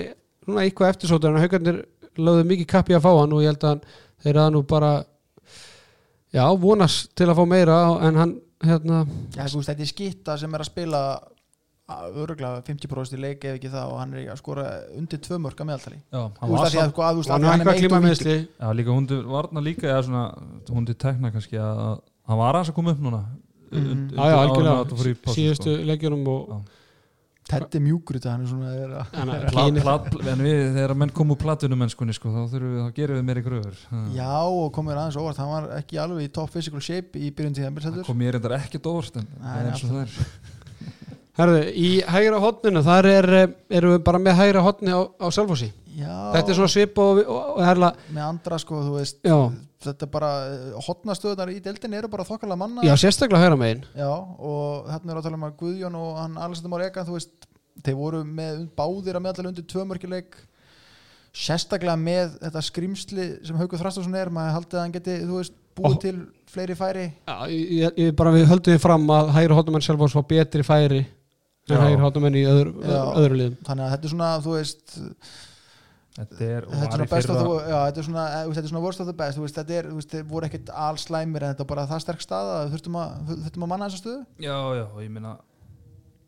núna 0.48 0.64
eitthvað 0.66 0.94
eftirsótur 0.94 1.34
en 1.34 1.42
haugarnir 1.44 1.84
lögðu 2.20 2.48
mikið 2.52 2.70
kappi 2.74 2.96
að 2.98 3.06
fá 3.06 3.12
hann 3.18 3.34
og 3.34 3.44
ég 3.44 3.54
held 3.54 3.64
að 3.64 3.70
hann, 3.74 3.84
þeir 4.24 4.40
að 4.44 4.50
nú 4.56 4.64
bara 4.70 4.94
já, 6.34 6.46
vonast 6.60 7.14
til 7.18 7.30
að 7.30 7.40
fá 7.40 7.46
meira 7.50 7.78
en 8.08 8.20
hann 8.22 8.34
hérna, 8.64 9.06
Já, 9.36 9.46
þú 9.48 9.60
veist, 9.62 9.70
þetta 9.72 9.86
er 9.86 9.92
skitta 9.92 10.38
sem 10.40 10.54
er 10.54 10.64
að 10.64 10.70
spila 10.72 11.04
öruglega 11.94 12.62
50% 12.64 13.18
í 13.18 13.20
leik 13.20 13.44
ef 13.44 13.58
ekki 13.58 13.72
það 13.74 13.92
og 13.92 13.98
hann 14.00 14.14
er 14.16 14.30
að 14.32 14.40
skora 14.40 14.68
undir 14.98 15.20
tvö 15.22 15.40
mörg 15.44 15.60
að 15.60 15.68
meðaltali. 15.70 15.98
Þú 16.14 16.22
hann 16.40 16.54
veist 16.54 16.78
sko 16.78 17.04
að 17.04 17.18
þú 17.18 17.24
veist 17.24 17.34
hann 17.34 17.44
að 17.44 17.50
var 17.50 17.52
hann 17.52 17.66
er 17.66 17.72
eitthvað 17.74 17.74
með 17.74 17.74
eitt 17.74 17.74
og 17.74 17.74
víti 17.74 17.90
klímameðsli 17.90 18.36
Já, 18.64 18.68
líka 18.80 18.96
hundur 18.96 19.26
varna 19.34 19.64
líka 19.66 19.90
eða 19.90 20.06
svona 20.08 20.24
hundur 20.70 21.00
tekna 21.04 21.34
kannski 21.34 21.60
að 21.60 21.82
að 21.84 21.98
hann 22.30 22.40
var 22.40 22.56
aðeins 22.56 22.72
að 22.72 22.78
koma 22.78 22.94
upp 22.96 23.04
núna. 23.04 23.24
Mhm. 23.74 24.04
Pásu, 24.16 25.36
síðustu 25.36 25.76
sko. 25.76 25.86
leikjunum 25.90 26.28
og 26.32 26.56
Já. 27.44 27.60
Teddy 27.60 27.82
mjúkur 27.84 28.16
þetta, 28.18 28.34
hann 28.34 28.44
er 28.46 28.50
svona 28.50 28.70
er 28.72 28.92
að, 29.02 30.06
þegar 30.78 30.94
menn 30.96 31.12
kom 31.12 31.34
úr 31.34 31.40
platunum 31.42 31.82
mennskunni 31.84 32.16
sko, 32.16 32.32
þá, 32.32 32.40
þurfum 32.54 32.72
við, 32.72 32.80
þá 32.86 32.98
gerum 33.02 33.20
við 33.20 33.26
meiri 33.28 33.44
gröfur 33.44 33.82
Já, 34.16 34.30
og 34.48 34.70
komur 34.78 34.96
aðeins 34.96 35.20
óvart 35.20 35.42
hann 35.44 35.52
var 35.52 35.68
ekki 35.82 36.00
alveg 36.00 36.30
í 36.30 36.32
top 36.40 36.54
physical 36.56 36.80
shape 36.84 37.20
í 37.20 37.34
byrjun 37.36 37.58
tíðan 37.60 37.82
það 37.84 38.00
kom 38.08 38.24
ég 38.24 38.36
reyndar 38.38 38.56
ekki 38.62 38.80
dórt 38.84 39.20
en 39.20 39.28
það 39.36 39.60
er 39.60 39.72
eins 39.74 39.84
og 39.84 39.92
það 39.92 40.06
er 40.06 40.53
Herðu, 41.34 41.62
í 41.74 41.88
hægra 42.06 42.40
hotninu 42.44 42.84
þar 42.86 43.08
er, 43.10 43.28
eh, 43.34 43.54
erum 43.74 43.96
við 43.96 44.04
bara 44.06 44.20
með 44.22 44.36
hægra 44.38 44.62
hotni 44.62 44.94
á, 44.94 45.02
á 45.18 45.28
Selfossi. 45.34 45.72
Já, 45.98 46.14
þetta 46.34 46.52
er 46.52 46.58
svona 46.58 46.74
svip 46.74 47.00
og, 47.02 47.22
og, 47.22 47.40
og 47.56 47.62
herla, 47.66 47.90
með 48.14 48.26
andra 48.26 48.58
sko, 48.62 48.82
þú 48.86 48.94
veist 49.00 49.20
já, 49.26 49.36
þetta 49.86 50.06
er 50.06 50.12
bara, 50.14 50.30
hotnastöðunar 50.88 51.52
í 51.54 51.60
deildinni 51.62 51.98
eru 52.00 52.10
bara 52.10 52.26
þokkalega 52.26 52.58
manna 52.58 52.86
já, 52.86 52.94
sérstaklega 52.98 53.44
hægra 53.46 53.58
megin. 53.62 53.84
Já, 53.98 54.10
og 54.10 54.90
hérna 54.90 55.14
er 55.14 55.20
að 55.20 55.28
tala 55.28 55.40
um 55.40 55.46
að 55.50 55.56
Guðjón 55.62 55.98
og 56.00 56.20
hann 56.22 56.38
Alexander 56.42 56.74
Morega, 56.74 57.06
þú 57.06 57.18
veist 57.18 57.48
þeir 57.86 57.98
voru 57.98 58.22
með 58.26 58.62
báðir 58.78 59.18
að 59.18 59.26
meðallega 59.26 59.54
undir 59.54 59.68
tvö 59.70 59.86
mörkileik 59.90 60.38
sérstaklega 61.34 61.98
með 61.98 62.38
þetta 62.44 62.64
skrimsli 62.70 63.28
sem 63.46 63.58
Haukur 63.58 63.82
Þrastarsson 63.82 64.18
er, 64.22 64.30
maður 64.34 64.58
haldið 64.60 64.78
að 64.78 64.86
hann 64.86 64.96
geti 64.98 65.18
þú 65.24 65.40
veist, 65.42 65.58
búið 65.74 65.98
Ó. 65.98 66.02
til 66.04 66.16
fleiri 66.54 66.78
færi. 66.78 67.08
Já, 67.26 67.38
ég, 67.50 67.98
ég 67.98 68.16
bara 68.18 68.34
við 68.36 68.46
höldum 68.52 68.76
við 68.76 68.82
fram 68.86 69.10
að 69.14 69.34
hægra 69.40 69.58
hotnumenn 69.58 69.86
Selfoss 69.86 70.18
var 70.18 70.28
betri 70.30 70.66
færi 70.66 71.02
en 71.70 71.76
Já. 71.78 71.82
hægra 71.86 72.04
hotnumenn 72.04 72.36
í 72.36 72.44
öðru, 72.50 72.74
öðru 73.16 73.36
liðum. 73.40 73.58
þannig 73.64 73.84
að 73.86 73.92
þetta 73.94 74.08
er 74.10 74.14
svona, 74.18 74.32
þú 74.44 74.56
veist 74.60 74.98
Þetta 76.14 76.46
er, 76.46 76.66
þetta 76.70 76.78
er 76.78 76.84
var 76.84 76.92
svona 76.94 77.06
best 77.10 77.28
the, 77.28 77.54
já, 77.74 77.78
þetta 77.88 77.98
er 77.98 78.06
svona, 78.06 78.24
eh, 78.30 78.42
þú 78.46 78.52
þetta 78.54 78.62
er 78.68 78.70
svona 78.70 78.82
worst 78.84 79.00
of 79.02 79.08
the 79.08 79.14
best 79.18 79.38
þú 79.40 79.42
veist, 79.48 79.56
þetta 79.58 79.74
er, 79.80 79.88
þú 79.90 79.96
veist, 79.98 80.12
þeir 80.14 80.26
voru 80.30 80.46
ekkert 80.46 80.68
alls 80.70 81.06
slæmir 81.08 81.42
en 81.48 81.54
þetta 81.56 81.64
er 81.66 81.70
bara 81.72 81.86
það 81.90 82.02
sterk 82.04 82.22
staða, 82.22 82.60
að 82.68 82.74
þurftum 82.76 82.98
að 83.02 83.32
þurftum 83.32 83.64
að 83.66 83.72
manna 83.72 83.88
þessa 83.90 84.02
stöðu. 84.04 84.20
Já, 84.46 84.58
já, 84.78 84.84
og 84.94 85.00
ég 85.02 85.10
meina 85.16 85.32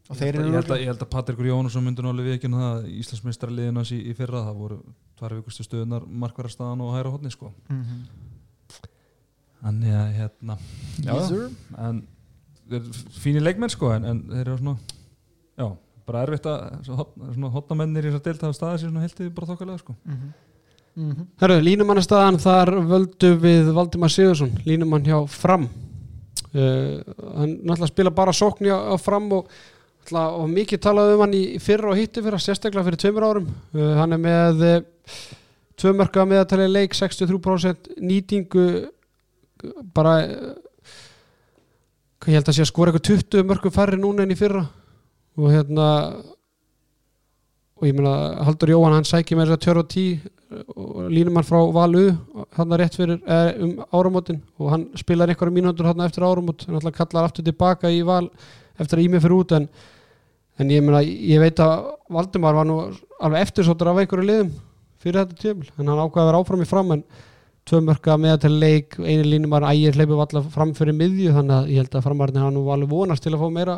og 0.10 0.16
ég 0.16 0.18
þeir 0.24 0.26
held, 0.26 0.40
að- 0.40 0.42
eru 0.42 0.50
ég 0.50 0.56
held, 0.58 0.72
að, 0.74 0.82
ég 0.82 0.90
held 0.90 1.04
að 1.06 1.12
Patrikur 1.14 1.46
Jónusson 1.52 1.86
myndi 1.86 2.02
nú 2.02 2.10
alveg 2.16 2.32
viðkynna 2.32 2.64
það 2.64 2.90
Íslandsmeistaraliðin 3.04 3.78
hans 3.84 3.92
í, 3.94 4.00
í 4.10 4.16
fyrra 4.18 4.42
það 4.48 4.58
voru 4.64 4.80
tvær 5.22 5.38
vikustu 5.38 5.68
stöðunar 5.68 6.08
markverðarstaðan 6.10 6.82
og 6.82 6.96
hæra 6.98 7.12
hodni 7.14 7.30
sko. 7.36 7.54
Mhm. 7.70 8.02
Þannig 9.66 9.96
að 9.98 10.10
hérna. 10.18 10.58
Já, 11.06 11.14
Yes, 11.14 11.56
en 11.78 12.02
þeir 12.70 12.82
eru 12.82 12.92
fínir 13.22 13.46
leikmenn 13.46 13.70
sko 13.74 13.94
en, 13.96 14.06
en 14.06 14.20
þeir 14.30 14.42
eru 14.48 14.58
svona 14.58 14.78
já, 15.58 15.68
bara 16.06 16.24
erfitt 16.26 16.46
að 16.50 16.90
hotnamennir 17.56 18.06
í 18.06 18.12
þessar 18.14 18.26
deilt 18.28 18.44
hafa 18.46 18.58
staðið 18.60 18.82
sér 18.84 18.90
svona 18.92 19.06
heldið 19.06 19.32
bara 19.38 19.50
þokkalega 19.54 19.80
sko 19.84 19.96
Mhm. 20.06 20.34
Mhm. 20.96 21.24
Herru, 21.42 21.56
línumannastæðan 21.60 22.38
þar 22.40 22.70
völdu 22.88 23.34
við 23.44 23.72
Valdimar 23.76 24.10
Sigursson, 24.14 24.54
línumann 24.66 25.04
hjá 25.04 25.18
Fram 25.28 25.66
uh, 25.66 27.02
hann 27.36 27.58
náttúrulega 27.68 27.90
spila 27.92 28.12
bara 28.16 28.32
sókn 28.32 28.70
á, 28.72 28.96
á 28.96 28.96
Fram 29.02 29.28
og, 29.36 29.50
og 30.14 30.46
mikið 30.54 30.80
talaði 30.86 31.18
um 31.18 31.24
hann 31.26 31.34
í 31.36 31.44
fyrra 31.60 31.90
og 31.92 31.98
hitti 32.00 32.24
fyrra, 32.24 32.40
sérstaklega 32.40 32.86
fyrir 32.88 33.02
tveimur 33.04 33.28
árum 33.28 33.50
uh, 33.76 33.96
hann 34.00 34.14
er 34.16 34.22
með 34.24 34.64
tvö 35.76 35.92
mörka 36.00 36.24
meðatali 36.24 36.70
leik, 36.72 36.94
63% 36.96 37.92
nýtingu 38.00 38.66
bara 39.94 40.16
uh, 40.24 40.56
hvað 42.24 42.32
ég 42.32 42.40
held 42.40 42.50
að 42.54 42.56
sé 42.56 42.64
að 42.64 42.72
skora 42.72 42.94
eitthvað 42.96 43.20
20 43.20 43.50
mörku 43.52 43.72
færri 43.76 44.00
núna 44.00 44.24
en 44.24 44.32
í 44.32 44.40
fyrra 44.40 44.64
og 45.36 45.52
hérna 45.52 45.88
og 47.76 47.88
ég 47.90 47.96
meina 47.96 48.44
Haldur 48.48 48.72
Jóhann 48.72 48.96
hann 48.96 49.08
sækir 49.08 49.38
með 49.38 49.50
þess 49.50 49.58
að 49.58 49.64
tjörfa 49.66 49.86
tí 49.92 50.06
og 50.76 51.10
línumann 51.12 51.44
frá 51.44 51.58
Valu 51.76 52.06
hann 52.56 52.72
er 52.72 52.84
rétt 52.84 52.96
fyrir 52.96 53.18
eh, 53.28 53.50
um 53.60 53.74
áramótin. 53.92 54.40
Og 54.60 54.72
hann 54.72 54.86
spilar 54.96 55.28
einhverja 55.28 55.56
mínútur 55.58 55.90
hann 55.90 56.06
eftir 56.06 56.24
áramót 56.24 56.64
hann 56.68 56.80
alltaf 56.80 56.96
kallar 56.96 57.28
aftur 57.28 57.44
tilbaka 57.44 57.92
í 57.92 58.00
Val 58.08 58.30
eftir 58.80 59.00
að 59.02 59.10
ími 59.10 59.22
fyrir 59.24 59.36
út 59.36 59.56
en, 59.58 59.68
en 60.60 60.72
ég 60.72 60.84
meina 60.86 61.04
ég 61.04 61.42
veit 61.44 61.60
að 61.60 61.92
Valdimar 62.16 62.56
var 62.56 62.70
nú 62.70 62.80
alveg 63.20 63.44
eftirsóttur 63.44 63.92
af 63.92 64.00
einhverju 64.00 64.30
liðum 64.30 64.54
fyrir 65.04 65.26
þetta 65.26 65.42
tímul 65.42 65.68
en 65.76 65.92
hann 65.92 66.04
ákvaði 66.06 66.24
að 66.24 66.30
vera 66.32 66.44
áfram 66.44 66.64
í 66.64 66.70
fram 66.70 66.96
en 66.96 67.04
tvö 67.66 67.82
mörka 67.82 68.16
með 68.22 68.40
til 68.46 68.54
leik 68.62 68.96
einu 69.02 69.26
línumar 69.26 69.68
ægir 69.72 69.98
hleypum 69.98 70.22
allar 70.24 70.48
fram 70.54 70.74
fyrir 70.78 70.96
miðju 70.96 71.36
þannig 71.36 71.56
að 71.58 71.70
ég 71.74 71.84
held 71.84 71.98
að 71.98 72.08
framarinn 72.08 72.44
hann 72.44 72.56
nú 72.56 72.66
alveg 72.72 72.92
vonast 72.92 73.26
til 73.26 73.34
að 73.34 73.44
fá 73.44 73.52
meira 73.52 73.78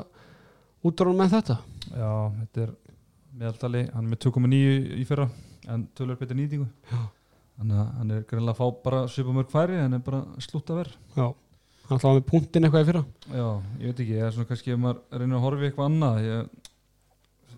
útrónum 0.86 1.18
með 1.22 1.34
þetta? 1.38 1.58
Já, 1.98 2.12
þetta 2.42 2.64
er 2.68 2.74
meðaltali, 3.38 3.82
hann 3.94 4.06
er 4.06 4.12
með 4.14 4.22
2,9 4.28 5.00
í 5.02 5.06
fyrra 5.08 5.28
en 5.74 5.88
tölur 5.98 6.18
betur 6.20 6.38
nýtingu. 6.40 6.68
Þannig 7.58 7.82
að 7.82 7.90
hann 7.98 8.12
er 8.14 8.24
greinlega 8.30 8.54
að 8.54 8.62
fá 8.62 8.84
bara 8.86 9.02
svipamörk 9.10 9.50
færi 9.52 9.80
en 9.82 9.98
er 9.98 10.04
bara 10.06 10.22
slútt 10.46 10.70
að 10.70 10.78
vera 10.84 10.94
Já, 11.18 11.28
hann 11.90 11.98
ætlaði 11.98 12.20
með 12.20 12.28
punktin 12.30 12.68
eitthvað 12.68 12.84
í 12.86 12.90
fyrra. 12.92 13.04
Já, 13.34 13.48
ég 13.82 13.92
veit 13.92 14.02
ekki, 14.04 14.14
ég 14.20 14.28
er 14.28 14.36
svona 14.36 14.50
kannski 14.52 14.74
ef 14.76 14.82
maður 14.84 15.22
reynir 15.22 15.40
að 15.40 15.46
horfa 15.48 15.68
eitthvað 15.70 15.90
annað 15.92 16.20
ég 16.28 16.66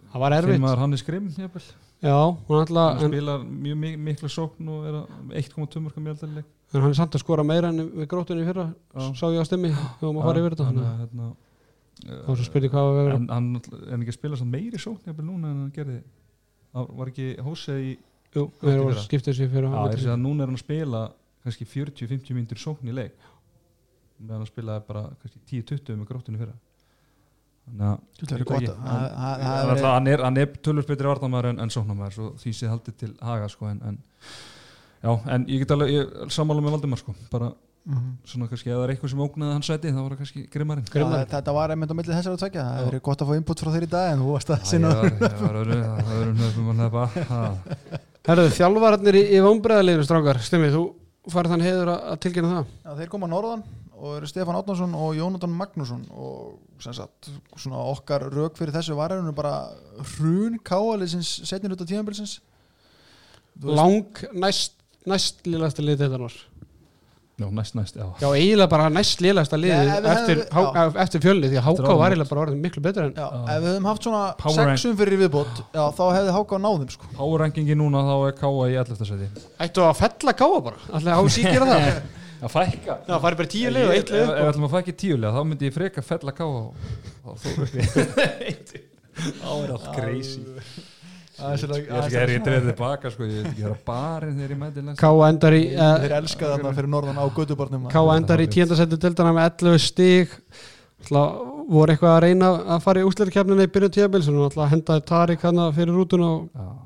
Það 0.09 0.23
var 0.23 0.35
erfitt. 0.39 0.61
maður 0.63 0.79
hann 0.85 0.95
er 0.95 1.01
skrim 1.03 1.27
jafnvel. 1.35 1.65
Já, 1.99 2.15
hann 2.15 2.63
ætlaði 2.63 2.93
hann 2.95 3.03
en, 3.03 3.11
spilar 3.11 3.43
mjög 3.43 3.77
mik 3.83 3.97
mikla 4.07 4.29
sókn 4.31 4.71
og 4.71 4.87
er 4.87 4.97
að 5.01 5.35
1,2 5.43 5.83
mörka 5.83 5.99
meðaltali 6.05 6.41
en 6.45 6.81
hann 6.85 6.89
er 6.93 6.97
samt 6.97 7.17
að 7.17 7.23
skora 7.25 7.43
meira 7.43 7.69
en 7.73 7.83
við 7.99 8.07
grótunni 8.09 8.45
í 8.45 8.47
fyrra 8.47 8.69
Já. 8.71 9.09
sá 9.19 9.25
ég 9.35 9.43
á 9.43 9.45
stemmi 9.49 9.73
er 12.07 12.23
svo 12.29 12.45
spyrir 12.47 12.71
hvað 12.71 12.89
að 12.89 12.97
vera. 12.99 13.15
en 13.19 13.27
hann 13.29 13.49
er 13.59 13.97
ekki 13.99 14.13
að 14.13 14.19
spila 14.19 14.37
meiri 14.53 14.79
sókn 14.79 15.09
jafnvel 15.09 15.25
núna 15.27 15.49
en 15.51 15.59
hann 15.65 15.71
gerði? 15.75 15.97
Það 16.73 16.93
var 17.01 17.11
ekki 17.11 17.27
hósið 17.43 17.81
í 17.83 17.97
Jú, 18.29 18.43
Gróttu 18.45 18.61
við 18.61 18.69
í 18.69 18.75
erum 18.77 18.87
að 18.87 18.93
fyrra. 18.93 19.03
skipta 19.07 19.31
þessu 19.31 19.49
fyrir 19.49 19.65
að 20.13 20.19
núna 20.21 20.43
er 20.43 20.47
hann 20.51 20.59
að 20.59 20.63
spila 20.63 20.99
kannski 21.43 21.65
40-50 21.65 22.35
myndir 22.37 22.59
sókn 22.61 22.87
í 22.91 22.93
leik. 22.93 23.15
Meðan 24.19 24.43
hann 24.43 24.49
spilaði 24.51 24.83
bara 24.87 25.01
kannski 25.23 25.39
10-20 25.49 25.97
með 25.97 26.09
gróttunni 26.11 26.37
fyrra. 26.41 26.53
Þannig 27.69 27.87
að 27.87 27.97
er 28.35 28.43
hann- 28.77 29.15
hann, 29.17 29.41
hann, 29.41 29.83
hann 29.83 30.07
er, 30.07 30.23
hann 30.23 30.37
er 30.37 30.45
tölvöld 30.61 30.87
betri 30.89 31.07
varnamæður 31.09 31.49
en, 31.53 31.59
en 31.65 31.69
sóknamæður 31.73 32.13
svo 32.15 32.29
því 32.43 32.53
sé 32.59 32.67
haldið 32.69 32.95
til 33.01 33.11
haga 33.21 33.49
sko, 33.49 33.67
en, 33.69 33.81
en, 33.85 33.97
já, 35.03 35.11
en 35.35 35.45
ég 35.49 35.59
get 35.63 35.71
alveg 35.75 35.89
ég, 35.93 36.13
sammála 36.33 36.61
með 36.65 36.75
Valdimar 36.77 37.01
sko, 37.01 37.13
bara 37.31 37.51
Mhm. 37.89 38.09
svona 38.29 38.45
kannski 38.49 38.69
ef 38.69 38.75
það 38.77 38.83
er 38.85 38.91
eitthvað 38.93 39.09
sem 39.09 39.21
ógnaði 39.25 39.53
hann 39.55 39.65
sæti 39.65 39.89
þá 39.89 39.97
var 40.03 40.11
það 40.13 40.19
kannski 40.21 40.43
grimmarinn 40.53 40.89
Grimmari. 40.93 41.23
Já, 41.25 41.29
Þetta 41.33 41.53
var 41.57 41.73
einmitt 41.73 41.89
á 41.89 41.95
milli 41.97 42.13
þessar 42.13 42.35
að 42.35 42.43
tvekja 42.43 42.65
Það 42.69 42.85
verið 42.89 43.01
gott 43.07 43.23
að 43.23 43.29
fá 43.29 43.35
input 43.39 43.63
frá 43.63 43.71
þér 43.73 43.85
í 43.87 43.89
dag 43.89 44.11
en 44.13 44.21
þú 44.21 44.29
varst 44.35 44.51
að 44.53 44.59
Já, 44.59 44.69
sinna 44.69 44.91
það 44.93 45.01
að 45.01 45.09
nefna 45.09 45.39
ha. 47.29 47.41
Herðu, 48.29 48.49
þjálfararnir 48.59 49.17
í, 49.17 49.23
í 49.33 49.39
vombriðaliðinu 49.41 50.05
strákar, 50.05 50.39
Stimmi, 50.45 50.69
þú 50.69 50.83
farið 51.33 51.53
þann 51.55 51.65
heiður 51.65 51.91
að, 51.95 52.01
að 52.13 52.19
tilkynna 52.25 52.51
það? 52.53 52.73
Já, 52.85 52.91
þeir 52.99 53.11
koma 53.15 53.29
norðan 53.31 53.63
og 53.99 54.15
eru 54.15 54.29
Stefán 54.29 54.59
Átnarsson 54.59 54.93
og 54.95 55.15
Jónatan 55.17 55.55
Magnússon 55.55 56.05
og 56.13 56.59
sem 56.83 56.95
sagt, 56.95 57.31
svona 57.59 57.81
okkar 57.91 58.27
rauk 58.31 58.55
fyrir 58.59 58.75
þessu 58.75 58.95
vararinu 58.95 59.33
bara 59.35 59.55
hrun 60.15 60.59
káaliðsins 60.63 61.31
setnir 61.49 61.73
út 61.75 61.83
af 61.83 61.89
tíðanbilsins 61.89 62.37
Lang 63.59 64.21
næst, 64.39 64.77
næst 65.09 65.41
var 65.49 66.37
já, 67.39 67.47
næst 67.55 67.75
næst, 67.77 67.95
já. 67.95 68.05
Já, 68.21 68.27
eiginlega 68.35 68.67
bara 68.69 68.89
næst 68.91 69.21
Já, 69.23 69.31
ef 69.31 70.03
við 70.03 70.09
eftir, 70.13 70.37
hefðum- 70.51 70.75
há, 70.75 70.83
eftir 71.03 71.21
fjölni 71.23 71.49
því 71.49 71.57
að 71.59 71.65
Háká 71.69 71.95
var 71.97 72.11
eiginlega 72.11 72.29
bara 72.29 72.41
orðin 72.45 72.61
miklu 72.63 72.81
betur 72.83 73.03
en 73.07 73.13
Já, 73.15 73.27
ef 73.55 73.63
við 73.63 73.69
höfum 73.73 73.87
haft 73.89 74.03
svona 74.03 74.23
sexum 74.59 74.97
fyrir 74.99 75.17
viðbót 75.23 75.55
já, 75.73 75.83
þá 75.95 76.03
hefði 76.17 76.35
Háka 76.37 76.59
náðum 76.59 76.89
sko. 76.93 77.05
Power 77.17 77.43
rankingi 77.45 77.75
núna 77.79 78.03
þá 78.05 78.15
er 78.27 78.37
Káa 78.39 78.63
í 78.69 78.77
11. 78.83 79.05
seti 79.09 79.27
ættu 79.65 79.85
að 79.87 79.95
fella 80.03 80.33
Káa 80.43 80.59
bara? 80.69 80.77
Alltaf 80.91 81.15
á 81.15 81.23
sík 81.29 81.47
gera 81.49 81.65
það? 81.73 82.01
Að 82.39 82.53
fækka. 82.53 82.93
Já, 83.03 83.15
farið 83.19 83.37
bara 83.41 83.49
tíu 83.51 83.69
lið 83.75 83.83
og 83.89 83.93
eitt 83.97 84.11
lið 84.13 84.21
ef 84.23 84.29
við 84.37 84.49
ætlum 84.53 84.67
að 84.69 84.75
fækja 84.77 84.93
tíulega 85.01 85.31
þá 85.35 85.41
myndi 85.49 85.67
ég 85.67 85.75
freka 85.75 86.03
fella 86.07 86.31
Káa 86.31 86.47
og, 86.47 86.71
þá 89.19 89.51
er 89.63 89.73
allt 89.75 89.89
crazy 89.97 90.43
Er 91.39 91.55
ég 91.55 91.63
ætla 91.63 91.77
ekki 91.79 92.17
að 92.19 92.33
ég 92.33 92.41
dreifði 92.45 92.73
tilbaka 92.73 93.11
sko, 93.13 93.27
ég 93.29 93.37
ætla 93.39 93.51
ekki 93.53 93.63
að 93.63 93.69
vera 93.69 93.85
barinn 93.87 94.39
þegar 94.39 94.51
ég 94.55 94.59
mæti 94.63 94.97
Káa 94.99 95.29
endar 95.29 95.55
í 95.55 95.61
uh, 95.75 95.93
Þeir 96.03 96.15
elska 96.19 96.49
þarna 96.53 96.73
fyrir 96.79 96.91
norðan 96.95 97.21
á 97.21 97.25
gödubarnum 97.37 97.87
Káa 97.93 98.17
endar 98.19 98.43
í 98.43 98.49
tíundasendi 98.51 98.99
dildana 98.99 99.31
með 99.37 99.47
11 99.69 99.79
stig. 99.85 100.35
Alltaf 100.99 101.47
voru 101.69 101.93
eitthvað 101.93 102.15
að 102.17 102.21
reyna 102.25 102.49
að 102.75 102.83
fara 102.83 103.01
í 103.01 103.07
úsleirkefnina 103.07 103.65
í 103.67 103.71
byrjun 103.71 103.95
tíabils 103.95 104.27
og 104.31 104.39
alltaf 104.49 104.71
hendaði 104.73 105.05
Tarik 105.07 105.43
hann 105.45 105.61
fyrir 105.77 105.95
rútuna 105.95 106.29
og 106.33 106.77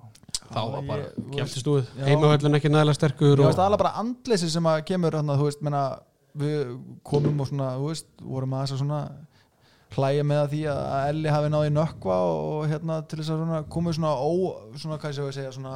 þá 0.53 0.59
var 0.69 0.87
bara 0.89 1.01
Ég- 1.01 1.13
þú 1.17 1.37
kemti 1.39 1.61
stúið 1.63 1.83
Já. 1.97 2.05
heimavöllin 2.09 2.57
ekki 2.59 2.69
nægilega 2.73 2.97
sterkur 2.99 3.39
Ég 3.39 3.47
veist 3.47 3.61
aðalega 3.63 3.81
bara 3.85 3.93
andleysi 4.03 4.49
sem 4.53 4.67
að 4.69 4.83
kemur 4.91 5.17
hann 5.17 5.31
þú 5.33 5.47
veist, 5.47 5.61
menna, 5.65 5.83
við 6.37 6.75
komum 7.07 7.39
og 7.41 7.49
svona, 7.49 7.71
þú 7.79 7.87
veist, 7.89 8.09
vorum 8.21 8.53
að 8.53 8.65
þess 8.67 8.75
að 8.75 8.83
svona 8.83 8.99
hlæja 9.97 10.23
með 10.27 10.41
að 10.43 10.53
því 10.53 10.61
að 10.73 11.09
Elli 11.11 11.33
hafi 11.33 11.51
náði 11.53 11.73
nökkva 11.75 12.17
og 12.29 12.65
hérna 12.71 12.99
til 13.07 13.19
þess 13.19 13.33
að 13.33 13.43
svona 13.43 13.61
komið 13.75 13.97
svona 13.99 14.13
ó, 14.17 14.31
svona 14.81 14.99
hvað 15.01 15.19
ég 15.19 15.37
segja 15.37 15.53
svona 15.55 15.75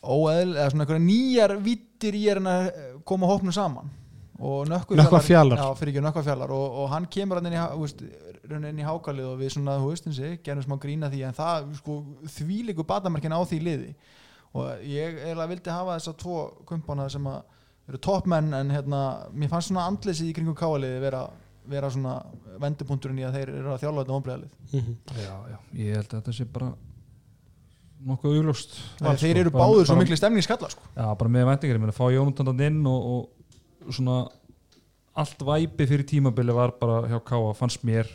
óeðl, 0.00 0.54
eða 0.56 0.68
svona 0.72 0.86
einhverja 0.86 1.04
nýjar 1.04 1.56
vittir 1.64 2.16
í 2.16 2.22
er 2.32 2.40
að 2.40 2.70
koma 3.08 3.28
hópnu 3.30 3.52
saman. 3.54 3.90
Og 4.40 4.64
nökkvi 4.70 4.96
Nökkvafjallar. 4.96 5.60
já, 5.60 5.74
fyrir 5.76 5.92
ekki 5.92 6.02
nökkvafjallar 6.06 6.52
og, 6.56 6.76
og 6.80 6.86
hann 6.94 7.06
kemur 7.12 7.36
hann 7.36 7.50
inn 7.50 7.58
í, 7.58 7.64
veist, 7.82 8.00
inn 8.48 8.80
í 8.80 8.86
hákalið 8.86 9.26
og 9.28 9.34
við 9.42 9.52
svona, 9.52 9.74
þú 9.82 9.90
veist, 9.90 10.06
þessi, 10.08 10.30
gerum 10.46 10.64
smá 10.64 10.78
grína 10.80 11.10
því 11.12 11.20
en 11.28 11.36
það, 11.36 11.68
sko, 11.82 11.98
því 12.38 12.60
líku 12.70 12.86
batamarkina 12.88 13.36
á 13.36 13.44
því 13.44 13.58
liði. 13.66 13.90
Og 14.56 14.86
ég 14.88 15.20
eiginlega 15.20 15.50
vildi 15.52 15.74
hafa 15.74 15.98
þess 15.98 16.12
að 16.14 16.16
tvo 16.24 16.38
kumpana 16.70 17.10
sem 17.12 17.28
að 17.28 17.42
eru 17.90 18.00
toppmenn 18.06 18.56
en 18.56 18.72
hérna, 18.72 19.02
mér 19.34 19.52
fannst 19.52 19.70
svona 19.70 19.84
andleysið 19.90 20.30
í 20.30 20.34
kringum 20.38 20.56
káaliði 20.58 21.02
vera, 21.04 21.26
vera 21.70 21.90
svona 21.90 22.14
vendipunkturinn 22.60 23.18
í 23.22 23.26
að 23.28 23.36
þeir 23.38 23.52
eru 23.60 23.72
að 23.74 23.80
þjálfa 23.84 24.04
þetta 24.04 24.16
óbreiðalið 24.18 24.52
Mhm. 24.72 24.96
já, 25.16 25.34
já, 25.52 25.58
ég 25.84 25.94
held 25.96 26.08
að 26.10 26.16
þetta 26.20 26.34
sé 26.40 26.44
bara 26.52 26.72
nokkuð 28.06 28.36
val, 29.00 29.16
þeir 29.16 29.34
sko. 29.34 29.40
eru 29.40 29.50
Bara- 29.50 29.64
báður 29.64 29.84
svo 29.86 29.94
bara- 29.94 30.04
miklu 30.04 30.16
stemningskalla 30.16 30.70
sko. 30.70 30.82
Já, 30.96 31.14
bara 31.18 31.30
með 31.30 31.44
væntingar, 31.50 31.76
ég 31.76 31.80
meina 31.80 31.92
fá 31.92 32.06
Jónundan 32.10 32.60
inn 32.66 32.86
og, 32.86 33.28
og 33.86 33.92
svona 33.92 34.28
allt 35.16 35.38
væpi 35.38 35.86
fyrir 35.86 36.04
tímabili 36.06 36.52
var 36.54 36.72
bara 36.80 37.02
hjá 37.08 37.20
Káa 37.22 37.54
fannst 37.54 37.82
mér 37.84 38.06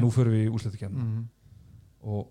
nú 0.00 0.10
fyrir 0.10 0.32
við 0.32 0.48
í 0.48 0.52
úslitakefni 0.54 0.96
Mhm. 1.02 1.24
og 2.04 2.26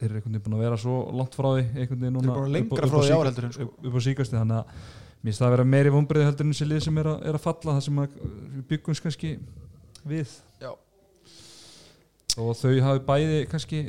þeir 0.00 0.10
eru 0.10 0.14
einhvern 0.20 0.32
veginn 0.32 0.42
búin 0.42 0.54
að 0.56 0.64
vera 0.64 0.76
svo 0.76 1.12
langt 1.12 1.34
frá 1.36 1.48
því 1.52 1.64
einhvern 1.76 2.00
veginn 2.00 2.14
núna 2.16 2.22
Þeir 2.22 2.30
eru 2.30 2.40
bara 2.40 2.48
lengra 2.48 2.86
upp 2.86 2.92
á- 2.92 3.06
sko. 3.52 3.62
upp 3.62 3.84
upp 3.84 3.94
á 3.94 4.00
síkasti 4.00 4.36
þannig 4.38 4.58
að 4.58 4.66
mér 5.22 5.30
finnst 5.30 5.42
það 5.42 5.48
að 5.48 5.54
vera 5.56 5.66
meiri 5.72 5.92
vombriði 5.94 6.26
heldur 6.28 6.46
en 6.48 6.52
þessi 6.54 6.66
lið 6.70 6.80
sem 6.86 6.98
er 7.02 7.08
að, 7.12 7.20
er 7.30 7.36
að 7.38 7.44
falla 7.44 7.74
það 7.76 7.84
sem 7.86 8.00
við 8.02 8.64
byggumst 8.72 9.04
kannski 9.04 9.30
við 10.10 10.32
Já. 10.62 10.72
og 12.42 12.50
þau 12.58 12.72
hafi 12.88 13.04
bæði 13.06 13.38
kannski 13.52 13.82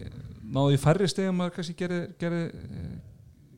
náðu 0.53 0.75
í 0.75 0.81
færri 0.83 1.07
stegum 1.09 1.41
að 1.45 1.53
kannski 1.55 1.75
geri, 1.79 1.99
geri, 2.21 2.41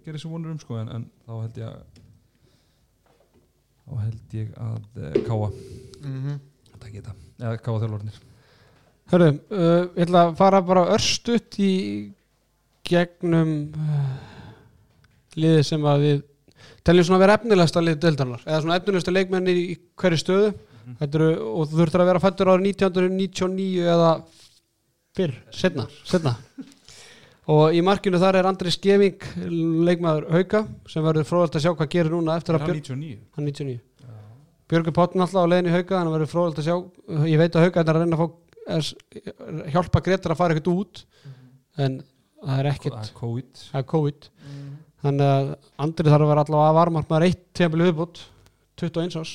geri 0.05 0.21
sem 0.21 0.31
vonur 0.31 0.53
um 0.55 0.59
sko 0.61 0.77
en, 0.79 0.91
en 0.99 1.07
þá 1.25 1.33
held 1.41 1.59
ég 1.59 1.67
að 1.73 1.81
þá 3.85 3.97
held 4.05 4.37
ég 4.39 4.53
að 4.57 4.79
uh, 5.01 5.19
káa 5.27 5.49
Mhm. 6.05 6.35
þetta 6.69 6.89
geta, 6.93 7.13
eða 7.41 7.57
káa 7.65 7.79
þjálfarnir 7.81 8.17
Hörru, 9.11 9.27
uh, 9.53 9.83
ég 9.95 10.03
ætla 10.05 10.21
að 10.27 10.35
fara 10.39 10.59
bara 10.65 10.83
örstutt 10.95 11.57
í 11.61 11.69
gegnum 12.85 13.51
uh, 13.73 14.15
liðið 15.37 15.63
sem 15.65 15.85
að 15.89 16.03
við 16.05 16.23
teljum 16.85 17.07
svona 17.07 17.19
að 17.19 17.25
vera 17.25 17.37
efnilegsta 17.39 17.83
deildarnar 17.85 18.45
eða 18.45 18.61
svona 18.63 18.77
efnilegsta 18.79 19.13
leikmenni 19.13 19.55
í 19.57 19.75
hverju 19.99 20.21
stöðu. 20.21 20.53
Mhm. 20.85 20.95
Þetta 21.01 21.19
eru, 21.19 21.29
og 21.49 21.67
þú 21.69 21.79
þurftur 21.81 22.03
að 22.03 22.09
vera 22.11 22.23
fættur 22.23 22.51
árið 22.53 22.67
1999 22.69 23.87
eða 23.95 24.11
fyrr, 25.15 25.35
setna, 25.49 25.87
setna. 26.05 26.35
og 27.47 27.73
í 27.73 27.81
markinu 27.85 28.19
þar 28.21 28.39
er 28.41 28.49
Andri 28.49 28.73
Skeving 28.73 29.25
leikmaður 29.87 30.29
Hauka 30.33 30.65
sem 30.91 31.05
verður 31.05 31.27
fróðalt 31.29 31.57
að 31.57 31.65
sjá 31.65 31.71
hvað 31.73 31.91
gerir 31.95 32.13
núna 32.13 32.37
eftir 32.39 32.57
að 32.57 32.65
hann 32.65 32.71
Björg, 32.73 32.89
99 32.89 33.19
hann 33.37 33.49
99 33.49 33.79
Björgur 34.65 34.95
Pottn 34.97 35.21
alltaf 35.21 35.45
á 35.45 35.53
í 35.61 35.73
Hauka 35.75 35.99
að 36.01 36.11
verður 36.15 36.31
fróðalt 36.31 36.61
að 36.61 36.67
sjá, 36.67 36.75
ég 37.29 37.41
veit 37.41 37.55
að 37.55 37.67
Hauka 37.67 37.81
er 37.83 37.91
að 37.91 38.01
reyna 38.01 38.17
að 38.17 38.21
fá, 38.21 38.27
er, 38.75 38.87
hjálpa 39.75 40.01
Gretar 40.07 40.33
að 40.33 40.39
fara 40.41 40.55
ekkert 40.55 40.71
út 40.73 41.03
en 41.77 41.99
það 42.45 42.61
er 42.61 42.69
ekkert, 42.71 42.95
það 42.95 43.09
er 43.11 43.19
COVID. 43.19 43.51
Það 43.61 43.79
er 43.81 43.87
COVID. 43.93 44.29
Mhm. 44.41 44.64
Þannig 45.05 45.31
að 45.31 45.53
Andri 45.85 46.09
þarf 46.09 46.25
að 46.25 46.31
vera 46.33 46.43
allavega 46.45 46.71
að 46.73 46.77
varma 46.79 47.05
maður 47.05 47.27
eitt 47.29 47.43
tímabili 47.55 47.87
viðbútt 47.89 48.21
21 48.81 49.17
ás 49.21 49.33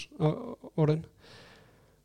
orðin. 0.76 1.02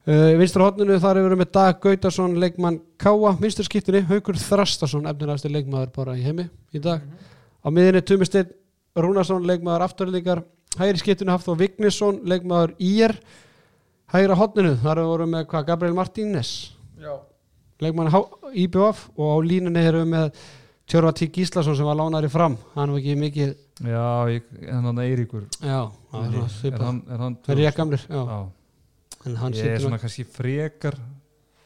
Uh, 0.05 0.35
vinstra 0.37 0.67
hodninu 0.67 0.99
þar 1.01 1.17
hefur 1.17 1.33
við 1.33 1.39
með 1.41 1.53
Dag 1.57 1.79
Gautarsson 1.81 2.35
leikmann 2.37 2.75
Káa, 3.01 3.31
vinstur 3.39 3.65
skiptinni 3.65 4.03
Haukur 4.05 4.37
Þrastarsson, 4.37 5.07
efnilegasti 5.09 5.49
leikmaður 5.49 5.89
bara 5.95 6.13
í 6.13 6.21
heimi 6.21 6.45
í 6.77 6.81
dag, 6.83 7.01
á 7.65 7.67
miðinni 7.73 8.03
Tumi 8.05 8.27
Steinn 8.29 8.51
Rúnarsson, 9.01 9.47
leikmaður 9.49 9.87
afturlíkar 9.87 10.43
hægri 10.77 11.01
skiptinu 11.01 11.33
Hafþór 11.33 11.57
Vignisson 11.59 12.21
leikmaður 12.27 12.75
Ír. 12.83 13.15
Hægra 14.13 14.37
hodninu, 14.37 14.75
þar 14.83 15.01
hefur 15.01 15.23
við 15.23 15.31
með 15.31 15.47
hvað 15.49 15.65
Gabriel 15.71 15.97
Martínez. 15.97 16.51
Leikmann 17.81 18.11
IBF 18.53 19.07
og 19.17 19.31
á 19.33 19.37
línunni 19.43 19.81
erum 19.83 20.05
við 20.05 20.11
með 20.13 20.45
Tjörva 20.85 21.11
T. 21.17 21.29
Gíslason 21.33 21.75
sem 21.77 21.87
var 21.87 21.97
lánari 21.97 22.29
fram 22.29 22.57
hann 22.75 22.91
var 22.93 22.99
ekki 23.01 23.15
mikið 23.17 23.53
já, 23.89 24.05
ég, 24.29 24.49
en 24.69 24.85
hann 24.85 24.99
Eiríkur 25.01 25.47
já, 25.57 25.79
svona 26.11 26.43
er 26.43 26.51
svipað. 26.53 26.83
hann, 26.85 26.99
er 27.09 27.23
hann 27.23 27.37
eru 27.49 27.63
ég 27.65 27.77
gamlir 27.79 28.03
já. 28.05 28.21
já. 28.21 28.37
en 29.25 29.39
hann 29.41 29.55
ég 29.55 29.65
er 29.65 29.77
situr 29.79 29.87
svona 29.87 29.99
kannski 30.03 30.27
frekar 30.35 30.99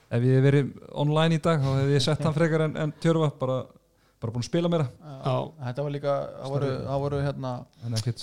ef 0.10 0.24
ég 0.24 0.40
hef 0.40 0.46
verið 0.48 0.72
online 1.04 1.36
í 1.36 1.44
dag 1.44 1.60
þá 1.60 1.70
hefði 1.82 1.98
ég 1.98 2.06
sett 2.06 2.24
hann 2.24 2.38
frekar 2.38 2.64
en, 2.70 2.78
en 2.86 2.94
tjörfa 3.04 3.30
bara, 3.42 3.58
bara 4.22 4.36
búin 4.36 4.46
að 4.46 4.52
spila 4.52 4.72
meira 4.72 4.88
Já. 5.20 5.36
Þetta 5.66 5.84
var 5.84 5.92
líka, 5.92 6.14
það 6.40 6.54
voru, 6.54 6.70
voru 7.04 7.18
hérna 7.26 7.50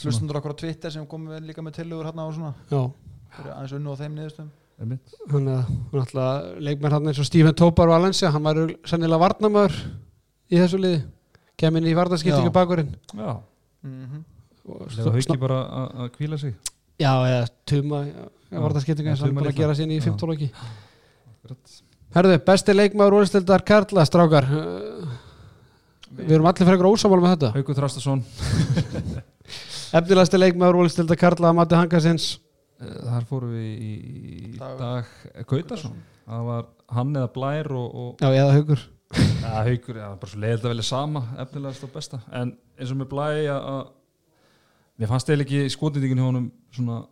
hlustundur 0.01 0.39
okkur 0.41 0.55
á 0.57 0.61
Twitter 0.63 0.95
sem 0.95 1.05
komum 1.11 1.35
við 1.35 1.51
líka 1.51 1.65
með 1.65 1.83
tillögur 1.83 2.09
hérna 2.09 2.25
og 2.25 2.39
svona 2.39 2.55
aðeins 3.37 3.77
unnu 3.77 3.93
á 3.93 4.01
þeim 4.01 4.17
hann 4.77 4.97
er 4.97 5.69
náttúrulega 5.93 6.57
leikmenn 6.61 6.93
hann 6.97 7.13
eins 7.13 7.21
og 7.21 7.29
Stephen 7.29 7.57
Topar 7.57 7.89
Valencia 7.93 8.33
hann 8.33 8.45
var 8.45 8.61
sennilega 8.89 9.21
varnamöður 9.23 9.77
í 10.51 10.61
þessu 10.61 10.79
liði 10.81 11.03
kem 11.59 11.77
inn 11.81 11.87
í 11.91 11.95
vardaskiptingu 11.97 12.53
bakurinn 12.55 12.95
já, 13.17 13.37
Mhm. 13.87 14.25
Og 14.67 14.89
það 14.91 15.05
var 15.13 15.19
ekki 15.21 15.39
bara 15.39 15.57
að 15.63 15.91
að 16.03 16.09
hvíla 16.19 16.37
sig. 16.41 16.55
Já, 16.99 17.13
eða 17.23 17.49
tuma 17.71 18.01
vardaskiptingu 18.51 19.13
og 19.13 19.19
hann 19.21 19.37
litla. 19.37 19.53
gera 19.55 19.75
sín 19.79 19.93
í 19.95 19.99
Já. 20.01 20.09
15 20.09 20.27
loki 20.29 20.49
herðu, 22.17 22.39
besti 22.49 22.75
leikmaður 22.75 23.17
úrstildar 23.21 23.63
Karla 23.65 24.03
strákar. 24.09 24.49
Uh, 24.51 25.07
við 26.17 26.33
erum 26.35 26.47
allir 26.51 26.67
frekar 26.67 26.89
ósamála 26.89 27.23
með 27.23 27.33
þetta. 27.37 27.51
Haukur 27.55 27.77
Þrastason 27.79 28.25
efnilegasti 30.01 30.41
leikmaður 30.41 30.81
úrstildar 30.83 31.19
Karla 31.21 31.51
að 31.53 31.59
mati 31.61 31.79
Hangasins 31.79 32.27
eh, 32.81 32.91
þar 33.07 33.27
fórum 33.31 33.53
við 33.55 33.71
í, 33.71 33.93
í 33.95 34.59
Dag- 34.59 34.79
dag 34.81 35.47
Gautarsson 35.47 35.95
það 36.27 36.45
var 36.51 36.67
hann 36.97 37.15
eða 37.21 37.31
Blær 37.37 37.71
og, 37.77 37.95
og 37.95 38.25
já, 38.25 38.31
eða 38.33 38.57
haugur 38.57 38.83
ja, 39.15 39.53
Haukur, 39.67 39.99
já, 40.01 40.09
bara 40.19 40.31
svo 40.31 40.41
leiðilegt 40.43 40.65
að 40.65 40.73
velja 40.73 40.87
sama 40.89 41.23
efnilegast 41.43 41.85
og 41.87 41.93
besta. 41.95 42.21
En 42.35 42.57
eins 42.77 42.93
og 42.93 42.99
með 43.01 43.11
Blæ 43.13 43.29
að 43.53 43.93
mér 44.97 45.13
fannst 45.13 45.31
eða 45.31 45.47
ekki 45.47 45.63
skotnýtingin 45.73 46.21
hjá 46.23 46.27
honum 46.27 46.51
svona 46.75 47.03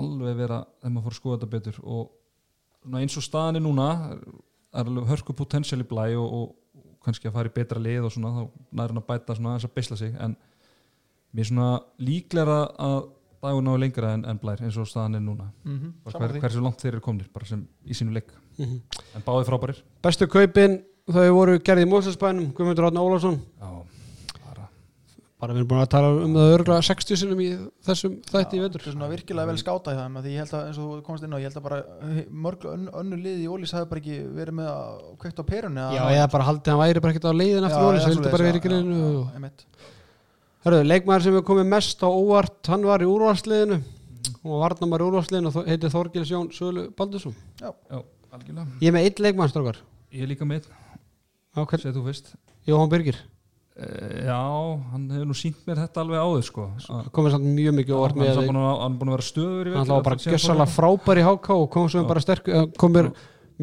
alveg 0.00 0.38
vera 0.38 0.62
þegar 0.80 0.94
maður 0.94 1.06
fór 1.08 1.14
að 1.16 1.18
skoða 1.18 1.38
þetta 1.38 1.52
betur. 1.56 1.80
Og 1.82 2.10
svona 2.84 3.02
eins 3.02 3.18
og 3.18 3.26
staðan 3.26 3.60
er 3.60 3.64
núna 3.64 3.88
er 4.10 4.84
alveg 4.86 5.08
hörku 5.10 5.36
potensial 5.36 5.80
í 5.82 5.88
Blæ 5.88 6.06
og, 6.14 6.26
og, 6.26 6.52
og 6.78 6.98
kannski 7.04 7.30
að 7.30 7.38
fara 7.38 7.50
í 7.50 7.56
betra 7.56 7.82
lið 7.82 8.06
og 8.06 8.14
svona 8.14 8.34
þá 8.36 8.42
næri 8.70 8.92
hann 8.94 9.02
að 9.02 9.08
bæta 9.08 9.38
svona 9.38 9.54
aðeins 9.54 9.70
að 9.70 9.74
beisla 9.80 9.98
sig. 9.98 10.12
En 10.20 10.36
mér 11.34 11.46
er 11.46 11.50
svona 11.50 11.70
líklega 11.98 12.60
að 12.78 13.00
dagur 13.40 13.64
náðu 13.64 13.80
lengra 13.80 14.12
en, 14.14 14.26
en 14.28 14.38
Blær 14.40 14.60
eins 14.62 14.76
og 14.78 14.88
staðan 14.88 15.16
er 15.16 15.24
núna. 15.24 15.48
Mhm. 15.64 15.96
Bara 16.04 16.14
Sammála 16.14 16.34
hver, 16.36 16.44
hversu 16.44 16.62
langt 16.64 16.82
þeir 16.84 16.92
eru 16.94 17.04
komnir 17.04 17.28
bara 17.32 17.48
sem 17.48 17.64
í 17.88 17.96
sínu 17.96 18.14
leik. 18.14 18.30
Mhm. 18.60 18.80
en 19.16 19.22
báði 19.24 19.46
frábærir. 19.48 19.78
Bestu 20.04 20.26
kaupin 20.28 20.82
þau 21.14 21.28
voru 21.36 21.58
gerði 21.64 21.86
í 21.86 21.90
Móselsbænum 21.90 22.50
Guðmundur 22.56 22.86
Átni 22.90 23.00
Ólafsson. 23.04 23.36
Já, 23.60 23.70
bara. 24.44 24.66
Bara 25.40 25.54
við 25.54 25.60
erum 25.62 25.68
búin 25.70 25.82
að 25.84 25.90
tala 25.94 26.08
um 26.24 26.34
það 26.36 26.54
örgulega 26.56 26.86
60 26.90 27.20
sinum 27.22 27.40
í 27.40 27.48
þessum 27.86 28.16
þætti 28.28 28.58
í 28.58 28.60
Þetta 28.60 28.66
vetur. 28.66 28.82
er 28.84 28.94
svona 28.96 29.08
virkilega 29.14 29.50
vel 29.50 29.60
skátað 29.62 30.00
þeim 30.02 30.18
af 30.20 30.24
því 30.26 30.34
ég 30.34 30.42
held 30.44 30.54
að 30.58 30.66
eins 30.70 30.80
og 30.82 30.90
þú 30.90 30.98
komst 31.06 31.24
inn 31.26 31.32
á 31.36 31.38
ég 31.40 31.46
held 31.48 31.60
að 31.60 31.66
bara 31.68 31.78
eh, 32.10 32.20
mörg 32.46 32.66
ön, 32.74 32.84
önnu 33.02 33.20
lið 33.24 33.38
í 33.44 33.48
Ólís 33.50 33.72
hafi 33.76 33.88
bara 33.92 34.02
ekki 34.04 34.18
verið 34.36 34.58
með 34.60 34.68
að 34.74 35.00
kveikt 35.22 35.40
á 35.40 35.44
perunni 35.50 35.86
já, 35.96 36.02
eða 36.18 36.28
bara 36.36 36.48
haldið 36.50 36.72
hann 36.74 36.82
væri 36.84 37.00
bara 37.06 37.14
ekkert 37.16 37.30
á 37.30 37.40
leiðin 37.40 37.68
eftir 37.70 37.86
Ólís, 37.88 38.04
það 38.04 38.14
vildi 38.14 38.34
bara 38.36 38.48
verið 38.50 38.60
í 38.60 38.66
grinu 38.68 39.00
Hörru, 40.60 40.82
leikmaður 40.84 41.22
sem 41.24 41.36
er 41.38 41.44
komið 41.48 41.68
mest 41.72 42.02
á 42.04 42.08
óvart 42.12 42.68
hann 42.68 42.82
var 42.84 43.00
í 43.00 43.06
úrvarsliðinu 43.08 43.78
og 44.44 44.58
varnamar 44.60 45.00
í 45.00 45.06
úrvarsliðinu 45.08 45.48
og 45.48 45.54
þó- 45.56 45.68
heitir 45.70 45.92
Þorgils 45.94 46.32
Jón 46.34 46.50
Sölu 46.52 46.82
Baldursson. 46.96 47.32
Já, 47.62 47.70
algjörlega. 48.28 48.66
Ég 48.84 48.90
er 48.90 48.94
með 48.98 49.06
eitt 49.08 49.22
leikmaður 49.24 49.54
strókar 49.54 49.78
ég 50.12 50.26
er 50.26 50.28
líka 50.34 50.44
með, 50.44 50.68
á 50.68 50.89
hvern, 51.54 51.82
segð 51.82 51.96
þú 51.98 52.04
fyrst. 52.06 52.32
Jóhann 52.68 52.90
Birgir. 52.92 53.18
Uh, 53.80 54.26
já, 54.26 54.36
hann 54.92 55.04
hefur 55.14 55.28
nú 55.30 55.34
sínt 55.38 55.60
mér 55.64 55.78
þetta 55.80 56.02
alveg 56.02 56.20
áður 56.20 56.42
sko. 56.44 56.64
Komið 57.16 57.32
samt 57.36 57.46
mjög 57.48 57.76
mikið 57.78 57.94
óvart 57.96 58.16
hann, 58.18 58.22
með 58.26 58.40
er 58.42 58.48
búin 58.50 58.58
að, 58.60 58.72
hann 58.82 58.92
er 58.92 58.98
búin 59.00 59.10
að 59.10 59.14
vera 59.16 59.26
stöður 59.30 59.70
í 59.70 59.72
hann 59.72 59.86
vetur, 59.86 59.94
var 59.94 60.04
bara 60.08 60.18
gjössalega 60.24 60.66
hann- 60.66 60.74
frábær 60.74 61.20
í 61.20 61.24
HK 61.24 61.48
og 61.54 61.68
kom 61.72 61.86
svo 61.88 62.02
bara 62.10 62.20
sterk 62.24 62.50
eh, 62.50 62.66
kom 62.82 62.92
mér 62.92 63.08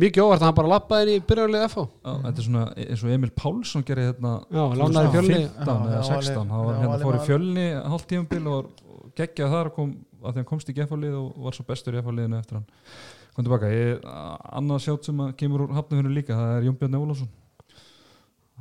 mikið 0.01 0.23
óvart 0.23 0.41
að 0.41 0.47
hann 0.47 0.57
bara 0.57 0.72
lappaði 0.73 1.14
inn 1.14 1.22
í 1.22 1.26
byrjarlega 1.30 1.68
FH 1.69 1.85
Já, 1.85 2.15
þetta 2.23 2.41
er 2.41 2.47
svona 2.47 2.64
eins 2.88 3.03
og 3.05 3.14
Emil 3.14 3.31
Pálsson 3.43 3.85
gerði 3.85 4.07
hérna 4.09 4.34
já, 4.49 4.64
lánaði 4.81 5.14
fjölni. 5.14 5.39
15 5.45 5.69
Já, 5.69 5.77
eða 5.77 6.01
já, 6.01 6.09
16 6.09 6.34
alveg- 6.34 6.51
hann 6.55 6.65
var 6.65 6.73
já, 6.73 6.81
hérna 6.81 6.99
fór 7.05 7.18
í 7.19 7.23
fjölni 7.30 7.68
hálft 7.93 8.07
tíumbil 8.09 8.43
og 8.47 8.55
var 8.57 9.11
geggjað 9.22 9.53
þar 9.53 9.69
og 9.69 9.76
kom, 9.77 9.95
að 10.23 10.39
hann 10.41 10.49
komst 10.49 10.69
í 10.73 10.77
gefalið 10.80 11.19
og 11.22 11.43
var 11.45 11.53
svo 11.59 11.68
bestur 11.68 11.93
í 11.93 12.01
gefaliðinu 12.01 12.39
eftir 12.41 12.57
hann. 12.57 12.68
Kom 13.38 13.45
tilbaka, 13.45 13.69
ég, 13.69 14.01
annað 14.57 14.81
sjátt 14.88 15.05
sem 15.11 15.19
kemur 15.38 15.68
úr 15.68 15.76
hafnafinu 15.77 16.09
líka, 16.09 16.34
það 16.34 16.55
er 16.57 16.65
Jón 16.72 16.77
Bjarni 16.81 16.97
Ólafsson 17.05 17.30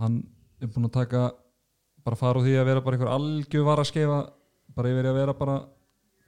hann 0.01 0.21
er 0.61 0.71
búin 0.73 0.89
að 0.89 0.95
taka 0.99 1.23
bara 2.07 2.17
fara 2.21 2.39
úr 2.41 2.47
því 2.47 2.55
að 2.61 2.69
vera 2.71 2.81
bara 2.85 2.97
einhver 2.99 3.13
algjör 3.15 3.65
var 3.67 3.83
að 3.83 3.91
skeifa 3.91 4.19
bara 4.77 4.93
yfir 4.93 5.09
að 5.11 5.19
vera 5.21 5.35
bara 5.35 5.57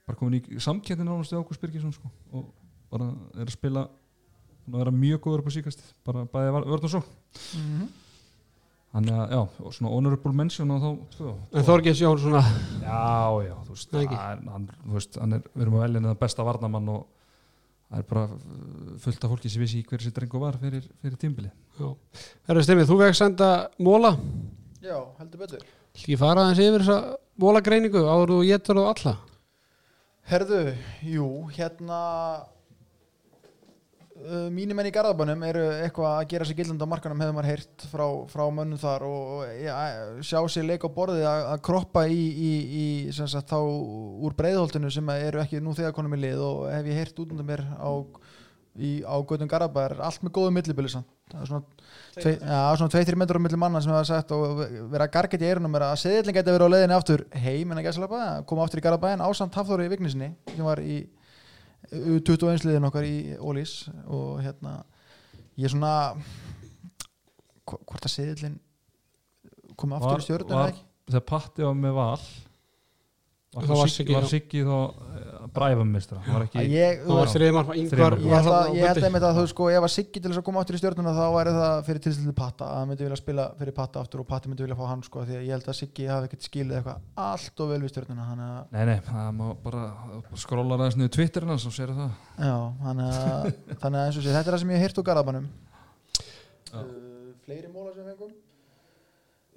bara 0.07 0.17
komin 0.17 0.39
í 0.41 0.59
samkettin 0.59 1.05
nánast 1.05 1.31
í 1.33 1.37
Ágúst 1.37 1.61
Birgisson 1.61 1.93
sko, 1.93 2.09
og 2.33 2.49
bara 2.89 3.11
er 3.37 3.45
að 3.45 3.53
spila 3.53 3.83
að 4.69 4.77
vera 4.79 4.91
mjög 4.93 5.21
góður 5.25 5.43
upp 5.43 5.49
á 5.49 5.57
síkast 5.57 5.83
bara 6.05 6.25
bæði 6.29 6.53
vörð 6.65 6.87
og 6.89 6.93
svo 6.97 7.03
Mhm. 7.55 7.89
Þannig 8.89 9.13
að, 9.13 9.25
já, 9.35 9.39
og 9.61 9.73
svona 9.75 9.89
honorable 9.93 10.31
mention 10.33 10.71
og 10.73 10.79
þá, 10.81 10.87
tvö. 11.13 11.33
en 11.53 11.63
Þorgils 11.67 11.99
Jón 12.01 12.17
svona 12.17 12.39
Já, 12.81 13.45
já, 13.45 13.53
þú 13.67 13.75
veist, 13.75 13.91
hann, 14.17 14.47
hann, 14.49 14.65
þú 14.87 14.93
veist, 14.95 15.17
hann 15.21 15.33
er, 15.37 15.43
við 15.53 15.61
erum 15.61 15.75
að 15.77 15.83
velja 15.83 16.01
það 16.07 16.17
besta 16.23 16.45
varnamann 16.47 16.89
og 16.89 17.03
það 17.89 18.01
er 18.01 18.07
bara 18.09 18.25
fullt 19.03 19.25
af 19.25 19.33
fólki 19.33 19.49
sem 19.51 19.63
vissi 19.63 19.81
hver 19.83 20.01
þessi 20.01 20.13
drengu 20.15 20.41
var 20.41 20.57
fyrir, 20.61 20.85
fyrir 21.01 21.17
tímbili. 21.21 21.49
Herru 21.79 22.63
Stemmið, 22.65 22.89
þú 22.91 22.99
vekk 23.01 23.17
senda 23.17 23.49
móla 23.81 24.13
Já, 24.79 24.95
heldur 25.19 25.41
betur. 25.41 25.63
Ekki 25.95 26.15
fara 26.19 26.45
aðeins 26.45 26.61
yfir 26.63 26.85
þessa 26.85 27.17
mólagreiningu 27.41 28.03
áður 28.05 28.31
þú 28.35 28.37
getur 28.47 28.79
þú 28.79 28.85
alla? 28.93 29.15
Herðu, 30.29 30.61
jú, 31.09 31.27
hérna 31.55 31.99
uh, 34.25 34.47
mínir 34.53 34.77
menn 34.77 34.89
í 34.89 34.93
Garðabænum 34.93 35.43
eru 35.47 35.63
eitthvað 35.83 36.15
að 36.15 36.27
gera 36.33 36.47
sér 36.47 36.57
gildandi 36.59 36.87
á 36.87 36.91
markanum 36.91 37.21
hefur 37.23 37.35
maður 37.37 37.49
heyrt 37.51 37.85
frá, 37.91 38.05
frá 38.31 38.43
mönnum 38.53 38.81
þar 38.81 39.05
og 39.07 39.45
ja, 39.59 39.77
sjá 40.25 40.39
sér 40.51 40.67
leik 40.69 40.85
á 40.85 40.89
borðið 40.95 41.27
að, 41.29 41.45
að 41.53 41.63
kroppa 41.69 42.05
í, 42.09 42.19
í, 42.19 42.51
í 42.81 42.85
sagt, 43.15 43.51
þá 43.51 43.59
úr 43.59 44.35
breiðholtinu 44.39 44.91
sem 44.93 45.13
eru 45.15 45.43
ekki 45.43 45.61
nú 45.63 45.75
þegar 45.77 45.95
konum 45.97 46.17
í 46.17 46.21
lið 46.23 46.43
og 46.45 46.65
hef 46.73 46.91
ég 46.91 47.01
heyrt 47.01 47.23
út 47.23 47.33
undan 47.35 47.49
mér 47.49 47.65
á, 47.77 47.91
á 49.09 49.15
Gautum 49.27 49.51
Garðabær 49.51 49.97
allt 49.99 50.25
með 50.25 50.35
góðu 50.39 50.55
millibili 50.55 50.91
það 51.29 51.43
er 51.43 51.49
svona, 51.49 51.85
tvei, 52.15 52.33
ja, 52.33 52.59
svona 52.79 52.93
2-3 52.95 53.19
metrar 53.21 53.37
á 53.37 53.43
milli 53.43 53.59
manna 53.61 53.81
sem 53.83 53.93
hafa 53.93 54.07
sagt 54.09 54.31
og 54.33 54.63
vera 54.89 55.05
að 55.05 55.13
gargætt 55.13 55.43
í 55.45 55.49
eirunum 55.49 55.77
að 55.77 55.95
seðilin 56.01 56.37
geti 56.37 56.55
verið 56.55 56.71
á 56.71 56.73
leiðinni 56.73 56.97
aftur 56.97 57.25
heim 57.37 57.69
en 57.69 57.81
að 57.81 57.85
gæsla 57.85 58.09
koma 58.49 58.65
aftur 58.65 58.81
í 58.81 58.85
Garðabæn 58.85 59.21
ásamt 59.21 59.57
Hafþóri 59.59 59.85
í 59.85 59.91
Vignisinni 59.93 60.31
sem 60.55 60.65
var 60.65 60.81
í 60.81 61.03
21 61.91 62.65
liðin 62.67 62.85
okkar 62.89 63.05
í 63.07 63.15
Ólís 63.41 63.73
og 64.05 64.41
hérna 64.43 64.83
ég 65.57 65.65
er 65.65 65.73
svona 65.73 65.93
hv- 67.65 67.81
hvort 67.85 68.05
að 68.05 68.13
seðilin 68.13 68.59
komið 69.79 69.95
aftur 69.97 70.11
Var- 70.11 70.19
í 70.19 70.27
stjórnum 70.27 70.83
þegar 71.09 71.25
Patti 71.31 71.63
var 71.65 71.73
með 71.79 71.93
val 71.97 72.19
var, 73.49 73.65
Þá 73.65 73.73
var 73.79 73.91
Siggi 73.93 74.15
var 74.15 74.27
Siggi 74.29 74.63
þá 74.67 74.73
uh, 74.77 75.45
bræfummistra 75.55 76.19
var 76.27 76.45
ekki 76.45 76.61
Að 76.61 76.73
ég, 76.75 77.03
held 78.85 79.07
einmitt 79.07 79.25
að 79.25 79.39
þú 79.39 79.45
sko 79.49 79.69
ef 79.73 79.87
að 79.87 79.93
Siggi 79.95 80.21
til 80.21 80.29
þess 80.29 80.41
að 80.41 80.45
koma 80.49 80.61
aftur 80.61 80.77
í 80.77 80.81
stjórnuna 80.83 81.15
þá 81.17 81.23
væri 81.33 81.55
það 81.57 81.81
fyrir 81.89 82.03
tilstildi 82.05 82.35
Patta 82.37 82.67
að 82.69 82.77
hann 82.81 82.91
myndi 82.91 83.07
vilja 83.07 83.19
spila 83.19 83.47
fyrir 83.59 83.77
Patta 83.79 84.03
aftur 84.03 84.21
og 84.21 84.29
Patti 84.29 84.51
myndi 84.51 84.67
vilja 84.67 84.77
fá 84.77 84.85
hann 84.91 85.01
sko 85.07 85.25
því 85.25 85.39
að 85.39 85.47
ég 85.47 85.55
held 85.57 85.71
að 85.73 85.79
Siggi 85.79 86.09
hafi 86.11 86.29
ekkert 86.29 86.45
skilið 86.45 86.77
eitthvað 86.79 87.25
allt 87.25 87.63
og 87.65 87.71
vel 87.73 87.81
við 87.85 87.93
stjórnuna 87.95 88.29
Nei, 88.69 88.83
nei, 88.85 88.99
það 89.05 89.31
má 89.39 89.47
bara 89.63 89.85
skróla 90.37 90.77
aðeins 90.77 90.99
niður 90.99 91.15
Twitterina 91.17 91.57
svo 91.61 91.71
sér 91.73 91.95
það. 91.95 92.11
Já, 92.37 92.55
þannig 92.83 93.15
að, 93.15 93.47
þannig 93.81 94.01
að 94.01 94.03
eins 94.05 94.19
og 94.19 94.25
sé, 94.25 94.35
þetta 94.35 94.43
er 94.45 94.55
það 94.55 94.61
sem 94.63 94.73
ég 94.73 94.79
hef 94.79 94.85
heyrt 94.85 95.01
úr 95.01 95.07
Garðabænum. 95.09 95.49
Já. 96.69 96.83
uh, 96.83 97.33
Fleiri 97.47 97.73
móla 97.73 97.95
sem 97.95 98.05
fengum 98.05 98.35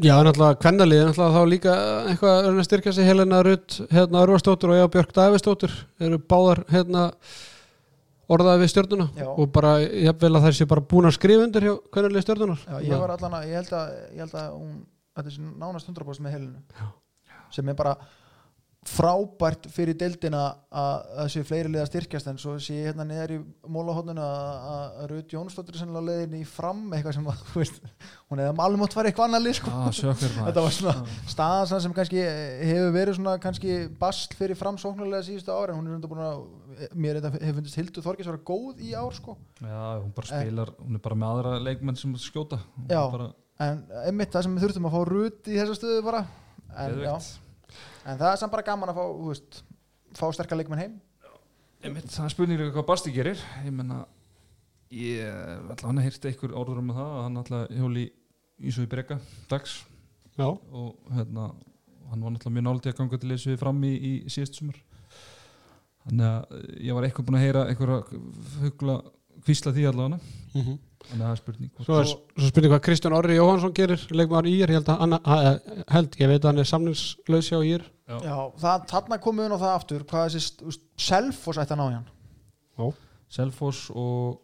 Já, 0.03 0.17
náttúrulega 0.19 0.59
kvennalið, 0.59 1.01
náttúrulega 1.07 1.35
þá 1.37 1.51
líka 1.51 1.73
eitthvað 2.11 2.33
að 2.33 2.47
reyna 2.49 2.63
að 2.63 2.67
styrkja 2.67 2.93
sig 2.97 3.07
Helena 3.07 3.41
Rutt, 3.47 3.77
hérna 3.93 4.23
Örvarsdóttur 4.25 4.73
og 4.73 4.81
Eva 4.81 4.89
Björk 4.91 5.13
Davistóttur 5.15 5.75
eru 6.03 6.19
báðar 6.19 6.63
hérna 6.73 7.05
orðaði 8.33 8.63
við 8.65 8.73
stjórnuna 8.73 9.07
Já. 9.15 9.29
og 9.31 9.53
bara, 9.55 9.77
ég 9.83 10.19
vel 10.25 10.33
að 10.33 10.49
þær 10.49 10.57
sé 10.59 10.67
bara 10.73 10.85
búin 10.93 11.07
að 11.07 11.17
skrifa 11.19 11.47
undir 11.47 11.69
hjá 11.69 11.75
kvennalið 11.95 12.27
stjórnunar 12.27 12.65
Já, 12.67 12.77
ég 12.89 13.05
var 13.05 13.15
allan 13.15 13.39
að, 13.39 13.47
ég 13.53 13.61
held 13.61 13.77
að, 13.79 13.95
ég 14.17 14.25
held 14.25 14.37
að 14.43 14.51
hún, 14.57 14.75
þetta 15.19 15.33
er 15.35 15.55
nánast 15.63 15.93
100% 15.93 16.27
með 16.27 16.37
helinu 16.39 16.91
sem 17.53 17.71
er 17.71 17.79
bara 17.79 17.95
frábært 18.83 19.69
fyrir 19.71 19.95
deildina 19.95 20.41
að 20.75 21.05
það 21.15 21.29
séu 21.31 21.45
fleiri 21.47 21.71
liða 21.71 21.85
styrkjast 21.87 22.29
en 22.33 22.39
svo 22.43 22.57
sé 22.59 22.75
ég 22.81 22.89
hérna 22.89 23.05
niður 23.07 23.35
í 23.37 23.37
mólahotninu 23.71 24.23
að 24.25 24.97
Rut 25.13 25.35
Jónsdóttir 25.37 25.77
sennilega 25.79 26.09
leiðin 26.09 26.41
í 26.41 26.43
fram 26.49 26.81
eitthvað 26.91 27.15
sem 27.15 27.29
að, 27.31 27.45
veist, 27.55 27.77
hún 28.27 28.43
hefði 28.43 28.81
mátt 28.83 28.97
fara 28.97 29.13
eitthvað 29.13 29.29
annað 29.29 29.45
lið 29.47 29.55
sko. 29.61 29.75
ah, 29.77 29.87
þetta 29.93 30.65
var 30.65 30.75
svona 30.75 30.95
staðan 31.31 31.71
svona 31.71 31.85
sem 31.85 31.95
kannski 31.99 32.25
hefur 32.25 32.91
verið 32.97 33.19
svona 33.21 33.37
kannski 33.45 33.77
basl 34.01 34.35
fyrir 34.41 34.59
framsóknulega 34.59 35.29
síðustu 35.29 35.55
ári 35.55 35.77
en 35.77 35.79
hún 35.79 35.87
er 35.87 35.95
undir 36.01 36.11
búin 36.11 36.25
að 36.27 36.43
mér 36.99 37.21
hefur 37.23 37.57
fundist 37.61 37.79
Hildur 37.79 38.07
Þorgis 38.09 38.33
vera 38.33 38.43
góð 38.51 38.83
í 38.83 38.97
ár 38.99 39.15
sko 39.15 39.37
Já, 39.63 39.79
hún 40.03 40.11
bara 40.17 40.33
spilar, 40.33 40.75
hún 40.83 40.99
er 40.99 41.05
bara 41.07 41.21
með 41.23 41.37
aðra 41.37 41.55
leikmenn 41.69 42.03
sem 42.03 42.19
skjóta 42.19 42.59
Já. 42.91 43.05
bara, 43.15 43.31
en 43.63 43.87
einmitt 44.09 44.35
það 44.35 44.49
sem 44.49 44.59
við 44.59 44.67
þurftum 44.67 44.91
að 44.91 44.99
fá 44.99 45.09
Rut 45.13 45.53
í 45.55 45.61
þessa 45.61 45.79
stöðu 45.79 46.03
bara 46.11 46.27
en. 46.75 47.33
En 48.07 48.19
það 48.19 48.29
er 48.31 48.41
samt 48.41 48.55
bara 48.55 48.67
gaman 48.67 48.93
að 48.93 48.99
fá 48.99 49.05
veist, 49.29 49.63
fá 50.19 50.27
sterkar 50.35 50.61
leikmenn 50.61 50.83
heim. 50.83 50.99
Einmitt, 51.83 52.11
það 52.15 52.27
er 52.29 52.35
spurning 52.35 52.61
hvað 52.75 52.87
Basti 52.87 53.13
gerir. 53.15 53.41
Ég 53.65 53.75
menna 53.75 54.05
ég 54.93 55.73
ætla 55.73 55.89
hann 55.89 56.01
að 56.01 56.09
heyrta 56.09 56.31
einhver 56.31 56.55
orður 56.61 56.83
um 56.83 56.93
það 56.95 57.13
að 57.17 57.23
hann 57.27 57.41
ætla 57.43 57.61
hjóli 57.73 58.07
í 58.63 58.75
svo 58.75 58.85
í 58.85 58.91
breyka 58.91 59.19
dags. 59.51 59.81
Já, 60.37 60.47
og 60.49 61.13
hérna 61.13 61.51
hann 62.13 62.25
var 62.25 62.35
náttúrulega 62.35 62.57
mjög 62.57 62.67
náldið 62.69 62.93
að 62.93 62.99
ganga 63.01 63.21
til 63.21 63.33
þessu 63.33 63.57
fram 63.61 63.83
í, 63.89 63.93
í 63.93 64.13
síðast 64.33 64.59
sumar. 64.59 64.79
Þannig 66.03 66.29
að 66.29 66.55
eh, 66.59 66.71
ég 66.89 66.97
var 66.97 67.07
eitthvað 67.07 67.29
búin 67.29 67.39
að 67.39 67.45
heyra 67.47 67.65
einhverja 67.71 67.99
hugla 68.63 68.97
kvísla 69.43 69.73
því 69.75 69.87
allavega. 69.91 70.19
Mm 70.53 70.65
þannig 71.09 71.23
að 71.23 71.27
það 71.27 71.33
er 71.33 71.41
spurning 71.41 71.87
Svo 71.87 71.99
er 71.99 72.09
svo 72.11 72.51
spurning 72.51 72.73
hvað 72.73 72.83
Kristján 72.87 73.17
Orri 73.17 73.39
Jóhansson 73.39 73.75
gerir 73.77 74.05
leikmaður 74.13 74.49
í 74.51 74.55
ír, 74.59 74.73
ég 74.73 74.79
held 74.79 74.91
að 74.93 75.01
hann, 75.03 75.19
að, 75.19 75.49
held, 75.97 76.19
ég 76.21 76.33
veit 76.33 76.41
að 76.41 76.49
hann 76.51 76.63
er 76.63 76.71
samningslaus 76.71 77.51
hjá 77.53 77.59
ír. 77.69 77.87
Já. 78.09 78.17
já, 78.27 78.37
það, 78.63 78.87
þarna 78.93 79.21
komum 79.23 79.45
við 79.45 79.57
á 79.57 79.63
það 79.63 79.77
aftur 79.79 80.05
hvað 80.11 80.29
þessi 80.29 80.57
þú 80.59 80.69
veist, 80.71 80.85
Selfoss 81.07 81.63
ætti 81.63 81.77
að 81.77 81.81
ná 81.81 81.85
í 81.87 81.97
hann? 81.97 82.93
Selfoss 83.33 83.89
og 83.97 84.41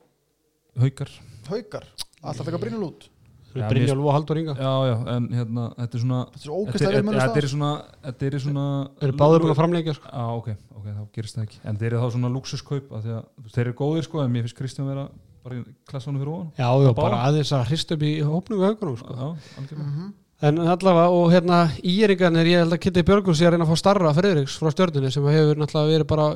Haukar. 0.78 1.10
Haukar, 1.50 1.86
alltaf 2.22 2.46
fekk 2.46 2.56
að 2.56 2.64
brýna 2.64 2.84
út. 2.86 3.08
Já, 3.56 3.64
Brynjálf 3.70 4.04
og 4.04 4.12
Haldur 4.12 4.38
Inga. 4.38 4.54
Já 4.60 4.72
já 4.86 4.94
en 5.14 5.28
hérna 5.32 5.64
þetta 5.78 5.96
er 5.96 6.02
svona 6.02 6.18
þetta 6.34 6.48
er 6.48 6.84
að 6.84 6.88
er, 6.88 6.96
við 6.96 7.06
mönnum 7.06 7.22
þetta 7.22 7.40
er 7.40 7.48
svona 7.52 7.70
þetta 8.04 8.26
er 8.28 8.36
svona 8.44 8.64
eru 9.06 9.16
báður 9.18 9.44
búin 9.44 9.52
að 9.54 9.58
framleika 9.58 9.94
sko. 9.96 10.10
Já, 10.12 10.26
ok, 10.36 10.50
ok, 10.76 10.88
þá 10.88 11.02
gerist 11.16 11.38
það 11.38 11.46
ekki. 11.46 11.60
En 11.64 11.80
þeir 11.80 11.88
eru 11.88 12.02
þá 12.02 12.14
svona 12.14 12.30
luxuskaup 12.34 12.92
að 12.98 13.08
þeir 13.54 13.64
eru 13.64 13.74
góðir 13.80 14.06
sko 14.06 14.22
en 14.22 14.34
mér 14.34 14.46
finnst 14.46 14.58
Kristján 14.58 14.90
vera 14.90 15.06
bara 15.48 15.58
í 15.58 15.64
klassanum 15.88 16.20
fyrir 16.20 16.32
ofan 16.36 16.50
Já, 16.60 16.68
já, 16.84 16.92
bara 17.00 17.20
aðeins 17.26 17.52
að 17.56 17.66
hrist 17.72 17.92
upp 17.96 18.02
í 18.06 18.12
hópnum 18.22 18.60
við 18.60 18.68
haugunum 18.68 18.96
sko. 19.00 19.14
Já, 19.16 19.28
algjörlega 19.62 19.90
Mhm. 19.92 20.14
En 20.40 20.54
allavega, 20.62 21.08
og 21.10 21.32
hérna 21.32 21.56
íringarnir, 21.82 22.46
ég 22.46 22.60
held 22.62 22.72
að 22.76 22.78
Kitty 22.84 23.02
Björgun 23.02 23.34
sé 23.34 23.48
að 23.48 23.56
reyna 23.56 23.64
að 23.66 23.72
fá 23.72 23.78
starra 23.80 24.12
Friðriks 24.14 24.54
frá 24.60 24.70
stjörnunni 24.70 25.10
sem 25.10 25.24
hefur 25.26 25.56
náttúrulega 25.58 25.90
verið 25.90 26.06
bara 26.06 26.26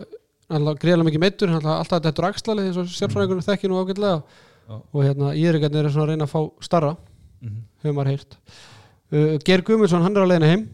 náttúrulega 0.51 0.81
greiðlega 0.83 1.07
mikið 1.07 1.23
meittur, 1.23 1.53
alltaf 1.55 2.03
þetta 2.03 2.19
er 2.19 2.27
axlalið 2.33 2.67
eins 2.67 2.81
og 2.83 2.89
sérfræðingunum 2.91 3.47
þekki 3.47 3.71
nú 3.71 3.79
ágætlega 3.79 4.23
Já. 4.67 4.75
og 4.93 5.01
hérna 5.07 5.31
íringarnir 5.39 5.87
er 5.87 5.91
svona 5.95 6.03
að 6.09 6.11
reyna 6.11 6.27
að 6.27 6.33
fá 6.35 6.41
starra 6.67 6.97
Mhm. 7.43 7.63
hefur 7.85 7.95
maður 7.95 8.11
heyrt 8.11 8.37
uh, 9.13 9.39
Ger 9.47 9.63
Gumundsson, 9.63 10.03
hann 10.03 10.17
er 10.17 10.23
á 10.27 10.31
leiðina 10.33 10.51
heim 10.51 10.69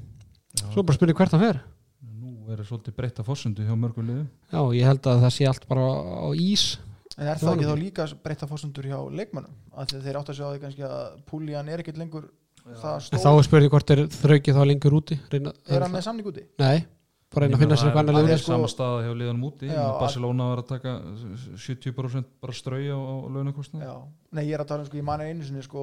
Já. 0.57 0.73
svo 0.73 0.83
bara 0.89 0.97
spurning 0.97 1.17
hvert 1.21 1.31
hann 1.37 1.41
fer 1.45 1.61
Nú 2.01 2.49
er 2.53 2.57
það 2.63 2.69
svolítið 2.73 2.97
breytta 2.97 3.23
fórsundu 3.29 3.61
hjá 3.61 3.77
mörgum 3.77 4.09
liðum 4.09 4.29
Já, 4.53 4.61
ég 4.73 4.85
held 4.89 5.03
að 5.05 5.21
það 5.21 5.33
sé 5.37 5.45
allt 5.53 5.69
bara 5.69 5.85
á 5.85 6.29
ís 6.33 6.79
en 7.19 7.27
er 7.33 7.41
það 7.41 7.55
ekki 7.57 7.69
þá 7.69 7.79
líka 7.83 8.07
breytta 8.25 8.47
fórsundur 8.51 8.87
hjá 8.89 8.99
leikmönnum? 9.21 9.55
Að 9.75 9.97
þeir 10.05 10.19
átt 10.21 10.31
að 10.33 10.39
sjá 10.39 10.47
því 10.53 10.61
kannski 10.65 10.85
að 10.89 11.17
Púlían 11.29 11.69
er 11.73 11.83
ekkert 11.83 11.99
lengur 11.99 12.29
þá 12.69 13.31
er 13.33 13.43
spurning 13.47 13.73
hvort 13.73 13.91
er 13.95 14.05
þraukið 14.13 14.55
þá 14.59 14.63
lengur 14.69 14.97
úti 15.01 15.19
reyna, 15.33 15.53
er 15.67 15.83
hann 15.83 15.93
með 15.95 16.05
samning 16.07 16.27
úti? 16.29 16.45
Nei, 16.61 16.85
bara 17.33 17.47
reyna 17.47 17.57
að 17.59 17.63
finna 17.65 17.79
sér 17.81 17.93
hvað 17.95 18.07
Það 18.09 18.19
er 18.19 18.27
liður 18.29 18.43
sko- 18.43 18.53
sama 18.55 18.69
staða 18.73 19.03
hjá 19.07 19.13
liðanum 19.23 19.47
úti 19.49 19.71
Barcelona 19.73 20.49
var 20.53 20.63
að 20.63 20.69
taka 20.75 20.95
70% 21.57 22.25
bara 22.43 22.53
strauja 22.57 22.95
á, 22.95 23.01
á 23.01 23.17
launakostnað. 23.35 23.83
Já, 23.89 23.95
nei 24.37 24.45
ég 24.47 24.55
er 24.55 24.65
að 24.65 24.71
tala 24.73 24.85
um 24.85 24.89
sko, 24.91 24.97
ég 25.01 25.07
mani 25.09 25.29
einu 25.33 25.45
sinni 25.49 25.63
sko, 25.65 25.83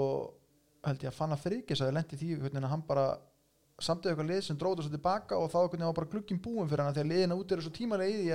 held 0.86 1.02
ég 1.02 1.10
að 1.12 1.18
fanna 1.18 1.36
friðgis 1.42 1.82
að 1.82 1.90
það 1.90 1.98
lendi 2.00 2.20
því 2.22 2.40
hvernig 2.46 2.70
hann 2.70 2.86
bara 2.88 3.06
samtöðu 3.82 4.14
eitthvað 4.14 4.30
lið 4.32 4.42
sem 4.46 4.58
dróði 4.62 4.86
svo 4.86 4.92
tilbaka 4.94 5.36
og 5.42 5.50
þá 5.52 5.58
hvernig 5.68 5.90
var 5.90 5.98
bara 5.98 6.12
glugginn 6.14 6.40
búin 6.40 6.70
fyrir 6.70 6.86
hann 6.86 6.94
því 6.96 7.02
að 7.04 7.10
liðina 7.12 7.36
út 7.36 7.52
eru 7.52 7.66
svo 7.66 7.74
tímalega 7.76 8.30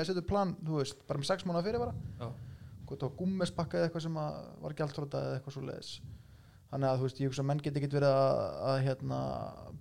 að 2.91 2.97
hvort 2.97 3.05
á 3.07 3.17
gummespakka 3.21 3.79
eða 3.79 3.89
eitthvað 3.89 4.05
sem 4.09 4.17
að 4.21 4.41
var 4.65 4.75
gjaldtróta 4.81 5.21
eða 5.27 5.37
eitthvað 5.39 5.55
svo 5.57 5.63
leiðis 5.69 5.93
þannig 6.71 6.89
að 6.91 6.99
þú 7.01 7.07
veist, 7.07 7.21
ég 7.21 7.31
hugsa 7.31 7.43
að 7.43 7.49
menn 7.51 7.63
geti 7.65 7.81
ekki 7.81 7.91
verið 7.97 8.13
að, 8.15 8.41
að 8.71 8.77
hérna, 8.87 9.21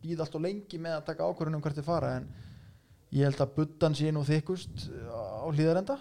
býða 0.04 0.24
allt 0.26 0.38
og 0.40 0.46
lengi 0.46 0.80
með 0.82 0.96
að 1.00 1.04
taka 1.10 1.28
ákvörðunum 1.30 1.60
um 1.60 1.66
hvert 1.68 1.78
þið 1.82 1.86
fara 1.90 2.14
en 2.20 2.30
ég 3.14 3.26
held 3.28 3.44
að 3.46 3.52
buddan 3.60 3.98
sé 3.98 4.10
nú 4.14 4.24
þykust 4.26 4.88
á 5.10 5.46
hlýðarenda 5.54 5.98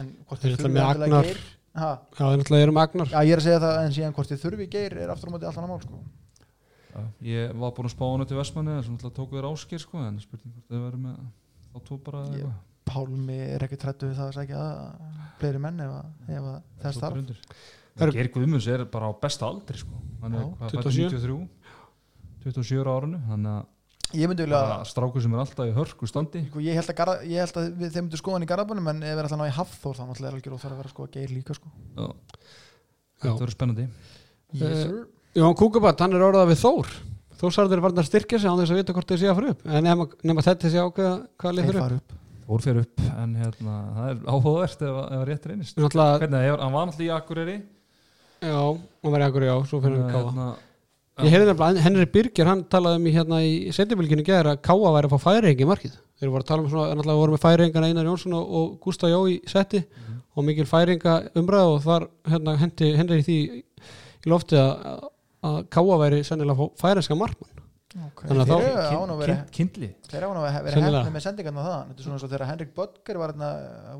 en 0.00 0.10
hvort 0.26 0.42
þið 0.42 0.56
ætla 0.56 0.64
þurfi 0.64 0.74
með 0.74 0.82
endilega 0.88 1.20
Agnar. 1.20 1.28
Geir- 1.30 1.46
ha, 1.74 1.88
Já, 1.94 2.18
það 2.18 2.32
er 2.32 2.40
náttúrulega 2.42 2.66
erum 2.66 2.80
agnar 2.82 3.08
Já, 3.14 3.18
ég 3.28 3.32
er 3.36 3.40
að 3.42 3.46
segja 3.46 3.62
það 3.64 3.78
en 3.84 3.94
síðan 3.98 4.14
hvort 4.18 4.30
þið 4.32 4.42
þurfi 4.44 4.66
geir 4.74 4.98
er 5.04 5.12
aftur 5.14 5.30
á 5.30 5.32
móti 5.34 5.48
allan 5.50 5.66
að 5.66 5.72
mál 5.74 5.82
sko. 5.84 6.02
Ég 7.26 7.54
var 7.58 7.72
búin 7.74 7.88
að 7.88 7.94
spá 7.96 8.04
hann 8.06 8.26
til 8.30 8.38
Vestmanni 8.38 8.76
þess 8.78 9.06
að 9.08 9.14
tóku 9.16 9.34
þér 9.38 9.48
áskir 9.50 9.82
sko 9.82 10.02
en 10.06 10.20
spurning 10.22 10.54
hvort 10.54 10.68
þau 10.70 10.82
verður 10.84 11.00
með 11.06 11.16
þá 11.74 11.78
tó 11.88 11.98
bara 12.06 12.20
Ég- 12.26 12.34
eitthvað. 12.38 12.60
Pálmi 12.84 13.36
er 13.54 13.64
ekki 13.64 13.78
trættu 13.80 14.08
við 14.10 14.16
það 14.18 14.28
að 14.30 14.38
segja 14.38 14.64
fleiri 15.40 15.60
menn 15.64 15.80
ef, 15.80 15.90
að- 15.90 16.32
ef 16.36 16.48
að. 16.50 17.36
Það 17.94 18.08
er- 18.08 18.12
Geir 18.16 18.28
Guðmunds 18.34 18.66
er 18.68 18.84
bara 18.90 19.06
á 19.08 19.12
besta 19.20 19.46
aldri 19.46 19.78
sko. 19.78 19.94
Hann 20.22 20.34
er 20.34 20.40
Já, 20.40 20.48
hvað, 20.58 20.70
27. 20.70 21.08
93 21.14 21.48
27 22.44 22.80
ára 22.84 22.96
árinu 23.00 23.20
hann 23.28 23.46
er 23.46 23.62
Ég 24.14 24.28
myndi 24.28 24.44
vilja 24.44 24.60
bara 24.60 24.84
strákur 24.84 25.22
sem 25.22 25.32
er 25.34 25.40
alltaf 25.42 25.66
í 25.66 25.72
hörku 25.74 26.06
standi. 26.06 26.44
Sko, 26.50 26.60
ég, 26.60 26.74
held 26.76 26.86
að 26.92 26.94
Garða- 26.98 27.22
ég 27.24 27.40
held 27.40 27.56
að 27.58 27.70
við 27.80 27.90
þeim 27.96 28.04
myndi 28.04 28.18
skoðan 28.20 28.44
í 28.44 28.48
Garðabunum 28.50 28.90
en 28.92 29.02
ef 29.02 29.16
við 29.16 29.24
ætla 29.24 29.34
að 29.34 29.40
ná 29.40 29.48
í 29.48 29.54
Hafþór 29.56 29.96
þá 29.96 30.02
náttúrulega 30.04 30.28
er 30.28 30.36
algjör 30.38 30.54
óþar 30.58 30.70
að 30.74 30.76
vera 30.78 30.88
að 30.90 30.94
skoða 30.94 31.10
geir 31.16 31.30
líka 31.34 31.54
sko. 31.56 31.72
Þetta 33.24 33.38
verður 33.40 33.54
spennandi. 33.56 33.86
Yes, 34.52 34.82
sir. 34.84 35.06
Jón 35.34 35.56
Kúkabat, 35.58 35.98
hann 36.04 36.12
er 36.14 36.22
orðað 36.22 36.50
við 36.52 36.60
Þór. 36.62 36.92
Þórsarður 37.40 37.80
var 37.82 37.90
að 37.96 38.06
styrkja 38.06 38.38
sig 38.38 38.50
án 38.50 38.60
þess 38.60 38.70
að 38.70 38.78
vita 38.82 38.92
hvort 38.94 39.08
þið 39.10 39.18
sé 39.24 39.30
að 39.32 39.38
fyrir 39.40 39.50
upp. 39.54 39.64
En 39.66 39.82
nema, 39.84 40.06
nema 40.22 40.44
þetta 40.46 40.70
sé 40.70 40.78
ákveða 40.84 41.14
hvað 41.40 41.58
Þeir 41.58 41.74
upp. 41.74 41.80
fara 41.82 41.96
upp 41.98 42.12
fyrir 42.64 42.82
upp 42.84 43.04
en 43.14 43.34
hérna 43.40 43.78
það 43.96 44.10
er 44.10 44.20
áhugavert 44.28 44.84
ef, 44.84 44.98
ef 45.04 45.16
að 45.18 45.24
rétt 45.30 45.48
reynist. 45.50 45.78
Náttúrulega, 45.78 46.20
hvernig 46.22 46.36
það 46.38 46.50
er, 46.50 46.62
hann 46.64 46.74
var 46.74 46.86
náttúrulega 46.90 47.08
í 47.08 47.16
Akureyri. 47.16 47.56
Já, 48.44 48.60
hann 48.60 49.14
var 49.14 49.24
í 49.24 49.26
akkur 49.28 49.46
já, 49.48 49.54
svo 49.70 49.80
fyrir 49.84 50.00
hann 50.02 50.12
káa. 50.12 50.22
hérna, 50.28 50.48
Ég 51.24 51.30
heyrði 51.30 51.46
nefnilega, 51.52 51.82
Henry 51.84 52.06
Birgir, 52.10 52.48
hann 52.50 52.64
talaði 52.66 52.98
um 52.98 53.04
í 53.06 53.14
hérna 53.14 53.36
í 53.46 53.52
setjumilkinu 53.74 54.24
gæðir 54.26 54.48
að 54.50 54.62
Káa 54.66 54.90
væri 54.96 55.08
að 55.08 55.12
fá 55.14 55.28
færingi 55.28 55.62
í 55.62 55.68
markið. 55.70 55.94
Þeir 56.18 56.32
voru 56.32 56.42
að 56.42 56.48
tala 56.48 56.64
um 56.64 56.70
svona, 56.72 56.86
náttúrulega 56.98 57.20
voru 57.20 57.34
með 57.36 57.42
færingana 57.44 57.90
Einar 57.92 58.08
Jónsson 58.10 58.34
og, 58.34 58.54
og 58.58 58.72
Gustaf 58.82 59.12
Jó 59.12 59.20
í 59.30 59.36
setti 59.50 59.84
og 60.34 60.46
mikil 60.48 60.66
færinga 60.66 61.14
umræð 61.38 61.70
og 61.76 61.82
þar 61.84 62.08
hérna, 62.32 62.56
hendi, 62.58 62.90
hendi 62.98 63.20
í 63.20 63.26
því 63.28 63.38
í 64.26 64.32
lofti 64.32 64.58
að, 64.58 65.04
Káa 65.70 65.98
væri 66.00 66.22
sennilega 66.26 66.66
færinska 66.80 67.16
markmann 67.20 67.63
okay. 67.94 68.28
Þannig 68.28 68.42
að 68.42 68.48
þá- 68.50 68.62
þeir 69.24 69.28
Kind- 69.30 69.50
kindli. 69.58 69.88
þeir 70.08 70.18
eru 70.22 70.30
án 70.32 70.38
að 70.40 70.46
vera 70.48 70.72
Sennilega. 70.74 71.02
hefni 71.04 71.14
með 71.16 71.24
sendingarna 71.26 71.64
það. 71.64 71.82
Þetta 71.88 71.98
er 72.00 72.04
svona 72.04 72.16
eins 72.18 72.24
og 72.26 72.30
þegar 72.34 72.46
Henrik 72.50 72.74
Böttger 72.74 73.18
var 73.22 73.32
hérna, 73.32 73.50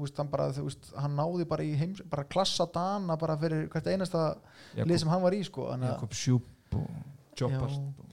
veist, 0.01 0.17
hann 0.19 0.29
bara, 0.33 0.49
veist, 0.53 0.93
hann 0.99 1.17
náði 1.17 1.49
bara 1.49 1.63
í 1.63 1.75
heims, 1.79 2.01
bara 2.11 2.25
klassa 2.25 2.67
dana 2.73 3.17
bara 3.17 3.37
fyrir 3.37 3.69
hvert 3.69 3.87
einasta 3.87 4.37
lið 4.77 4.99
sem 4.99 5.09
hann 5.09 5.23
var 5.23 5.33
í 5.33 5.45
sko, 5.45 5.69
þannig 5.73 5.93
Jakob 5.95 6.11
Sjúp 6.11 6.75
og 6.75 6.91
Jobbart 7.39 7.71
Já. 7.71 8.11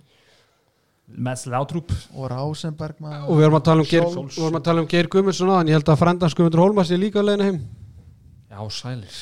Mats 1.18 1.46
Lautrúp 1.46 1.92
og 2.16 2.30
Rásenberg 2.32 2.96
og 3.04 3.36
við 3.36 3.44
vorum 3.44 3.58
að 3.60 3.64
tala 3.68 3.82
um 3.84 3.88
Geir, 3.90 4.06
Scholz. 4.08 4.38
við 4.38 4.46
vorum 4.46 4.60
að 4.62 4.64
tala 4.64 4.82
um 4.82 4.88
Geir 4.88 5.08
Guðmundsson 5.12 5.50
á 5.52 5.60
en 5.60 5.68
ég 5.68 5.76
held 5.76 5.90
að 5.92 5.98
Frendans 6.00 6.36
Guðmundur 6.38 6.62
Hólmars 6.64 6.92
er 6.92 7.02
líka 7.02 7.20
leiðina 7.26 7.44
heim. 7.50 7.58
Já, 8.52 8.60
sælir. 8.72 9.18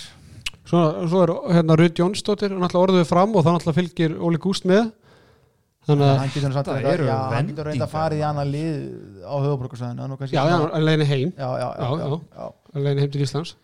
Svo, 0.69 0.81
svo 1.09 1.23
er 1.23 1.31
hérna 1.55 1.75
Rud 1.79 1.95
Jónsdóttir 1.97 2.53
hann 2.53 2.61
alltaf 2.61 2.83
orðuð 2.83 3.07
fram 3.09 3.33
og 3.35 3.43
þá 3.47 3.49
alltaf 3.55 3.75
fylgir 3.79 4.13
Óli 4.21 4.37
Gúst 4.37 4.67
með 4.69 4.91
þannig 5.87 6.05
að 6.09 6.17
hann 6.19 6.31
getur 6.33 6.53
samt 6.55 6.69
eru 6.93 7.07
já, 7.07 7.15
hann 7.33 7.49
getur 7.49 7.69
reynda 7.69 7.85
að 7.87 7.93
fara 7.93 8.17
í 8.19 8.21
annar 8.25 8.49
lið 8.49 8.77
á 9.25 9.35
höfuborgarsvæðinu 9.39 10.29
já, 10.29 10.41
já, 10.43 10.55
er 10.75 10.85
leiðina 10.85 11.09
heim. 11.09 11.33
Já, 11.37 11.49
já, 11.61 11.67
já, 11.79 12.19
Já, 12.35 12.45
að 12.75 12.83
leiðina 12.85 13.03
heim 13.05 13.11
til 13.15 13.25
Íslands. 13.25 13.55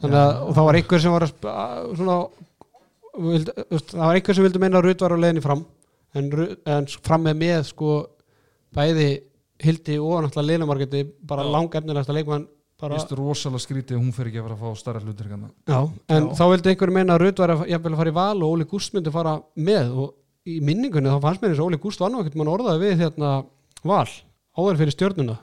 Þannig 0.00 0.20
að 0.20 0.42
og 0.46 0.54
það 0.56 0.68
var 0.70 0.78
einhver 0.80 1.00
sem 1.04 1.12
var 1.14 1.26
að 1.26 1.48
að- 1.54 1.96
svona 2.00 2.16
veist, 3.30 3.50
það 3.92 4.06
var 4.06 4.14
einhver 4.20 4.38
sem 4.38 4.46
vildi 4.46 4.62
meina 4.62 4.80
að 4.80 4.86
Rud 4.88 5.04
var 5.04 5.14
á 5.14 5.22
leiðinni 5.24 5.44
fram. 5.44 5.64
En, 6.14 6.30
en 6.66 6.86
fram 7.06 7.26
með 7.28 7.36
með 7.44 7.60
sko 7.70 7.90
bæði 8.74 9.10
Hildi 9.60 9.98
og 10.00 10.24
náttúrulega 10.24 10.48
leiðinamarketi 10.48 11.02
bara 11.28 11.44
Já. 11.44 11.50
langefnilegasta 11.52 12.14
leikmann 12.16 12.46
bara, 12.80 12.96
Vist 12.96 13.10
rosalega 13.12 13.60
skrítið 13.60 13.98
að 13.98 14.00
hún 14.00 14.14
fer 14.16 14.30
ekki 14.30 14.40
að 14.40 14.46
fara 14.46 14.56
að 14.56 14.62
fá 14.64 14.80
starra 14.80 15.02
hlutir 15.04 15.28
já, 15.28 15.80
en 16.08 16.28
Já. 16.30 16.32
þá 16.38 16.44
vildi 16.54 16.70
einhver 16.72 16.92
meina 16.96 17.14
að 17.14 17.20
Rud 17.26 17.42
var 17.42 17.52
að, 17.54 17.64
jafnvel 17.68 17.92
að 17.92 18.00
fara 18.00 18.10
í 18.10 18.16
val 18.16 18.38
og 18.42 18.54
Óli 18.54 18.66
Gúst 18.70 18.94
myndi 18.96 19.12
fara 19.12 19.34
með 19.60 19.92
og 20.00 20.14
í 20.48 20.56
minningunni 20.64 21.12
þá 21.12 21.20
fannst 21.26 21.42
mér 21.42 21.52
eins 21.52 21.60
og 21.62 21.68
Óli 21.70 21.80
Gúst 21.82 22.00
var 22.00 22.12
nú 22.12 22.22
ekkert 22.22 22.38
mann 22.40 22.50
orðaði 22.52 22.82
við 22.86 23.02
hérna 23.04 23.30
val 23.84 24.08
áður 24.56 24.80
fyrir 24.80 24.94
stjörnuna 24.96 25.36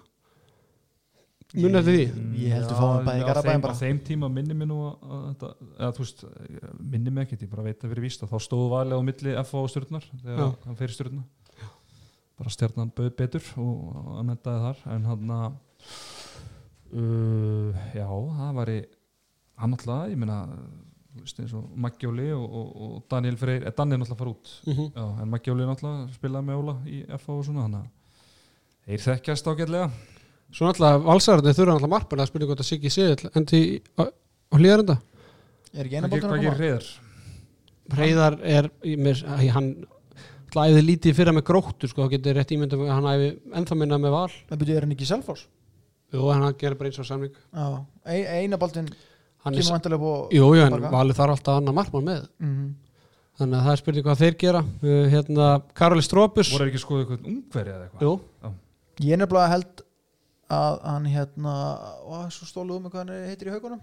mun 1.57 1.80
eftir 1.80 1.95
því 1.95 2.06
Ég 2.44 2.53
held 2.57 2.68
að 2.68 2.80
fá 2.80 2.86
hann 2.91 3.06
bæði 3.07 3.22
í 3.22 3.28
þeim, 3.48 3.61
bara. 3.64 3.76
á 3.78 3.80
þeim 3.80 3.99
tíma 4.10 4.30
minni 4.32 4.57
mig 4.57 4.68
nú 4.68 4.80
að, 4.90 4.95
að 5.07 5.22
þetta, 5.30 5.52
eða 5.78 5.91
þú 5.95 6.03
veist, 6.03 6.24
minni 6.95 7.14
mig 7.14 7.28
ekkert 7.28 7.45
ég 7.45 7.52
bara 7.53 7.65
veit 7.69 7.80
að 7.86 7.94
fyrir 7.94 8.03
víst 8.07 8.26
að 8.26 8.34
þá 8.34 8.38
stóðu 8.48 8.68
valið 8.74 8.99
á 8.99 9.07
milli 9.07 9.36
FA 9.48 9.61
og 9.61 9.72
stjórnar 9.72 10.10
þegar 10.11 10.41
Já. 10.41 10.49
hann 10.65 10.80
fyrir 10.82 10.98
stjórna 10.98 11.24
bara 12.38 12.53
stjórnan 12.53 12.91
bauð 12.98 13.14
betur 13.18 13.48
og 13.64 13.78
hann 14.18 14.34
endaði 14.36 14.65
þar 14.65 14.84
en 14.98 15.07
hann 15.07 15.34
að 15.38 15.48
uh, 16.98 17.88
já, 17.95 18.06
það 18.11 18.60
var 18.60 18.74
í 18.74 18.78
hann 19.57 19.78
alltaf, 19.78 20.03
ég 20.11 20.19
veist 20.22 20.41
eins 21.23 21.53
og 21.57 21.65
Magjóli 21.76 22.27
og, 22.35 22.44
og, 22.60 22.68
og 22.88 23.03
Daniel 23.11 23.38
Freyr, 23.39 23.65
eh, 23.68 23.73
Daniel 23.77 24.02
alltaf 24.03 24.18
fara 24.19 24.34
út. 24.34 24.52
Mhm. 24.68 24.91
já, 24.95 25.06
en 25.22 25.30
Magjóli 25.34 25.68
alltaf 25.68 26.14
spilaði 26.18 26.45
með 26.49 26.61
Óla 26.61 26.76
í 26.85 27.02
FA 27.18 27.34
og 27.34 27.45
svona, 27.45 27.65
þannig 27.68 27.81
að 27.84 27.89
þeir 28.88 29.03
þekkjast 29.07 29.49
ágætlega. 29.52 29.89
Svo 30.52 30.68
náttúrulega 30.69 31.03
valsararnir 31.03 31.53
þurfa 31.57 31.73
náttúrulega 31.76 31.94
markmann 31.98 32.23
að 32.23 32.30
spila 32.31 32.45
gott 32.48 32.61
að 32.64 32.69
Siggi 32.69 32.89
Siðil 32.94 33.30
endi 33.35 33.60
í- 33.76 33.81
á 33.99 34.56
hlýðarenda 34.56 34.95
er 35.76 35.85
ekki 35.89 35.98
eina 35.99 36.07
hvað 36.07 36.23
að 36.23 36.38
koma? 36.38 36.56
Freyr? 36.56 36.85
Reyðar 37.98 38.38
er 38.44 38.69
í 38.84 38.95
mér, 38.99 39.19
æ, 39.27 39.48
hann 39.56 39.68
náttúrulega 40.48 40.72
æfði 40.72 40.85
lítið 40.88 41.15
fyrir 41.19 41.35
með 41.35 41.45
gróttu 41.49 41.88
sko, 41.91 42.06
þá 42.07 42.14
getur 42.15 42.35
rétt 42.39 42.52
ímyndum 42.56 42.85
að 42.88 42.94
hann 42.95 43.10
æfi 43.11 43.27
ennþá 43.60 43.77
minna 43.80 43.98
með 43.99 44.11
val. 44.15 44.31
Það 44.49 44.60
byrjuði 44.64 44.77
er 44.80 44.85
hann 44.88 44.95
ekki 44.95 45.06
í 45.07 45.11
Selfoss? 45.11 45.45
Jú, 46.15 46.23
en 46.31 46.41
hann 46.48 46.56
gerir 46.56 46.77
bara 46.80 46.88
eins 46.89 46.99
og 47.03 47.06
samling 47.07 47.34
já, 47.35 47.85
Ein- 48.07 48.27
eina 48.31 48.57
bóltin 48.57 48.88
Hann 49.45 49.55
kemur 49.57 49.76
vantilega 49.77 50.01
búið 50.03 50.35
jú, 50.39 50.49
jú, 50.57 50.65
en 50.65 50.89
valið 50.91 51.19
þarf 51.19 51.38
alltaf 51.38 51.59
annar 51.61 51.77
markmann 51.77 52.07
með. 52.07 52.27
Mm 52.43 52.68
þannig 53.38 53.59
að 53.59 53.68
það 53.68 53.73
er 53.73 53.81
spurning 53.81 54.07
hvað 54.07 54.22
þeir 54.23 54.38
gera. 54.41 54.64
Uh, 54.81 54.95
hérna, 55.11 55.49
Karoli 55.77 56.05
Strópus 56.05 56.49
voru 56.53 56.69
ekki 56.72 56.81
skoðið 56.81 57.03
eitthvað 57.03 57.30
ungverja 57.31 57.76
eða 57.76 57.85
eitthvað? 57.85 58.07
Jú, 58.07 58.55
ég 59.05 59.14
er 59.14 59.22
nefnilega 59.22 59.51
held 59.53 59.84
að 60.57 60.77
hann 60.88 61.07
hérna 61.11 61.53
ó, 62.07 62.18
svo 62.34 62.47
stóluðu 62.49 62.85
með 62.85 62.93
hvað 62.93 63.03
hann 63.03 63.14
er- 63.14 63.30
heitir 63.30 63.51
í 63.51 63.55
haugunum. 63.55 63.81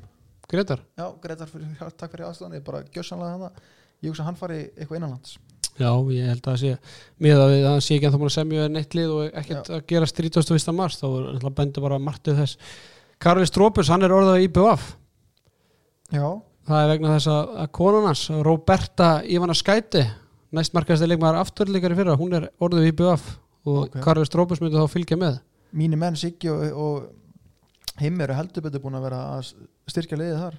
Gretar. 0.51 0.83
Já, 0.99 1.07
Gretar, 1.23 1.49
fyrir, 1.49 1.71
já, 1.79 1.87
takk 1.95 2.15
fyrir 2.15 2.27
aðstofan 2.29 2.57
ég 2.59 2.65
bara 2.65 2.83
gjössanlega 2.93 3.37
hann 3.39 3.61
ég 4.03 4.11
hugsa 4.11 4.25
að 4.25 4.31
hann 4.31 4.41
fari 4.41 4.59
eitthvað 4.75 4.99
innanlands. 4.99 5.39
Já, 5.75 5.91
ég 6.15 6.29
held 6.31 6.43
að 6.43 6.51
það 6.51 6.59
sé 6.61 6.75
með 7.19 7.41
að 7.45 7.55
að 7.55 7.69
hann 7.71 7.81
sé 7.85 7.95
ekki 7.97 8.07
að 8.09 8.13
það 8.15 8.21
múin 8.23 8.31
að 8.31 8.37
semja 8.39 8.67
neitt 8.71 8.95
lið 8.95 9.15
og 9.15 9.39
ekkert 9.41 9.71
að 9.75 9.87
gera 9.91 10.07
31. 10.07 10.75
mars 10.77 10.99
þá 11.01 11.07
er 11.09 11.31
alltaf 11.33 11.55
bendur 11.59 11.83
bara 11.87 11.99
margtið 11.99 12.43
þess. 12.43 12.59
Karoli 13.19 13.49
Strópus, 13.49 13.91
hann 13.91 14.03
er 14.07 14.15
orðað 14.15 14.45
í 14.45 14.51
BVF 14.55 14.93
já, 16.13 16.27
Það 16.65 16.81
er 16.81 16.91
vegna 16.95 17.15
þess 17.15 17.29
að, 17.29 17.49
að 17.61 17.67
konan 17.77 18.07
hans, 18.09 18.23
Roberta 18.47 19.09
Ivana 19.29 19.57
Skæti, 19.57 20.05
næstmarkaðasti 20.57 21.09
leikmaður 21.11 21.43
afturleikari 21.43 21.99
fyrra, 21.99 22.15
hún 22.17 22.39
er 22.39 22.47
orðið 22.65 22.89
í 22.89 22.95
BF 22.97 23.27
og 23.65 23.75
Ok. 23.75 23.89
okay. 23.89 24.05
Karli 24.05 24.25
Strópus 24.29 24.61
myndi 24.61 24.81
þá 24.81 24.93
fylgja 24.93 25.19
með. 25.21 25.41
mínu 25.75 25.99
menn 26.01 26.17
Siggi 26.17 26.49
og, 26.53 26.65
og 26.73 28.01
Him 28.01 28.21
eru 28.21 28.35
heldur 28.35 28.65
betur 28.65 28.83
búin 28.83 28.97
að 28.99 29.05
vera 29.07 29.21
að 29.37 29.53
styrkja 29.91 30.19
liðið 30.19 30.41
þar 30.41 30.57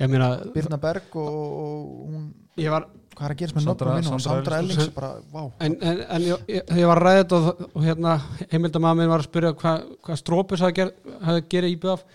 Ég 0.00 0.08
meina, 0.08 0.28
Birna 0.54 0.78
Berg 0.80 1.16
og, 1.20 1.28
og 1.28 2.08
hún 2.08 2.22
ég 2.58 2.72
var, 2.72 2.86
hvað 3.12 3.26
er 3.26 3.34
að 3.34 3.40
gerast 3.42 3.56
með 3.56 3.66
nokkur 3.68 3.90
minn 3.92 4.08
og 4.12 4.22
Sandra 4.24 4.58
Ellings. 4.62 4.88
Bara, 4.96 5.10
vá 5.32 5.42
en, 5.64 5.76
en, 5.76 6.00
en 6.16 6.26
ég, 6.26 6.44
ég, 6.48 6.72
ég 6.80 6.88
var 6.88 7.00
að 7.00 7.06
ræða 7.06 7.20
þetta 7.22 7.38
og, 7.38 7.62
og 7.68 7.86
hérna, 7.86 8.14
heimildamaður 8.52 8.98
minn 9.00 9.12
var 9.12 9.22
að 9.22 9.28
spyrja 9.28 9.52
hvað 9.62 9.86
hva 10.06 10.18
Strópus 10.20 10.64
hafði 10.64 11.44
gerið 11.52 11.74
í 11.74 11.78
BF. 11.84 12.06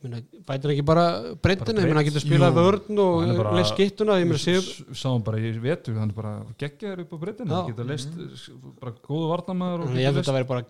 Bætir 0.00 0.72
ekki 0.72 0.84
bara 0.88 1.02
breytinu, 1.44 1.82
ég 1.84 1.90
hann 1.92 2.06
getur 2.06 2.22
spilað 2.22 2.54
vörn 2.56 3.00
og 3.02 3.18
leið 3.52 3.66
skittuna, 3.68 4.14
ég 4.22 4.30
sáum 4.96 5.20
bara 5.26 5.36
í 5.36 5.50
vetu, 5.60 5.92
hann 5.98 6.14
bara 6.16 6.38
geggjaður 6.60 7.02
upp 7.02 7.12
á 7.12 7.18
breytinu, 7.20 7.52
hann 7.52 7.68
getur 7.68 7.88
leist 7.90 8.14
bara 8.80 8.94
góðu 9.04 9.26
varnamæður 9.28 9.98
ég 10.00 10.08
held 10.08 10.14
að 10.14 10.22
þetta 10.22 10.36
væri 10.38 10.48
bara 10.48 10.64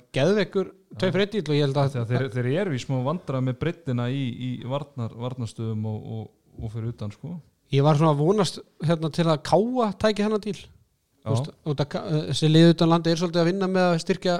ég 1.55 1.63
held 1.63 1.79
að 1.79 1.95
þegar 2.11 2.27
þeir, 2.35 2.51
eru 2.65 2.75
í 2.75 2.83
smá 2.83 2.97
vandra 3.07 3.45
með 3.47 3.61
breytina 3.63 4.09
í, 4.11 4.25
í 4.35 4.51
varnar, 4.67 5.15
varnarstöðum 5.15 5.87
og, 5.93 6.11
og, 6.17 6.27
og 6.59 6.75
fyrir 6.75 6.91
utan 6.91 7.15
sko. 7.15 7.37
Ég 7.71 7.87
var 7.87 8.01
svona 8.01 8.17
að 8.17 8.25
vonast 8.25 8.59
hérna 8.83 9.13
til 9.15 9.29
að 9.31 9.45
káa 9.47 9.93
tæki 9.95 10.27
hennar 10.27 10.43
til 10.43 10.59
það, 11.23 11.95
þessi 12.33 12.51
lið 12.51 12.73
utan 12.75 12.91
landi 12.91 13.13
er 13.13 13.21
svolítið 13.21 13.45
að 13.45 13.51
vinna 13.53 13.71
með 13.71 13.93
að 13.93 14.03
styrkja 14.03 14.37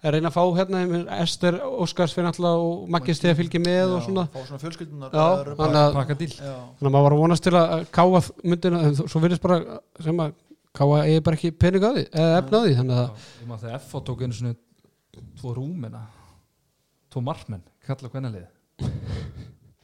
að 0.00 0.14
reyna 0.14 0.30
að 0.30 0.36
fá 0.36 0.44
hérna 0.56 0.80
Ester 1.20 1.58
Óskars 1.66 2.14
fyrir 2.16 2.30
alltaf 2.30 2.60
og 2.64 2.86
Maggi 2.94 3.14
Stefa 3.14 3.36
fylgir 3.40 3.60
með 3.64 3.96
og 3.96 4.02
svona. 4.06 4.24
fá 4.32 4.38
svona 4.46 4.60
fjölskyldunar 4.62 5.10
Já, 5.12 5.20
bara- 5.20 5.56
þannig 5.58 5.80
að- 5.80 6.38
já, 6.40 6.54
að 6.80 6.90
maður 6.94 7.04
var 7.08 7.12
að 7.16 7.20
vonast 7.24 7.42
til 7.44 7.52
að 7.52 7.84
káa 7.92 8.22
myndina 8.44 8.80
en 8.86 8.94
svo 8.96 9.20
virðist 9.20 9.42
bara 9.42 9.80
sem 10.00 10.16
að 10.24 10.32
káa 10.74 11.02
eigi 11.04 11.20
bara 11.26 11.36
ekki 11.36 11.50
pening 11.58 11.82
á 11.84 11.90
því 11.92 12.04
eða 12.10 12.38
efna 12.40 12.56
á 12.56 12.62
því 12.64 12.74
þannig 12.80 12.96
að 12.96 13.10
ég 13.42 13.46
maður 13.50 13.62
þegar 13.66 13.80
F.A. 13.80 14.00
tók 14.00 14.22
einu 14.22 14.32
svona 14.32 14.54
tvo 15.40 15.54
rúmina 15.54 16.02
tvo 17.10 17.20
markmenn, 17.26 17.62
kalla 17.84 18.08
hvernig 18.08 18.32
lið 18.38 18.46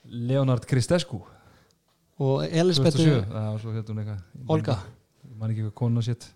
Leonard 0.07 0.65
Kristescu 0.67 1.21
og 2.23 2.45
Elisabeth 2.47 2.97
2007, 2.97 3.27
það 3.29 3.51
var 3.53 3.59
svo 3.61 3.73
hún 3.75 3.99
eitthvað 4.01 4.21
Olga. 4.49 4.77
ég 5.27 5.37
man 5.41 5.51
ekki 5.53 5.65
hvað 5.67 5.75
konu 5.75 6.03
sitt 6.07 6.29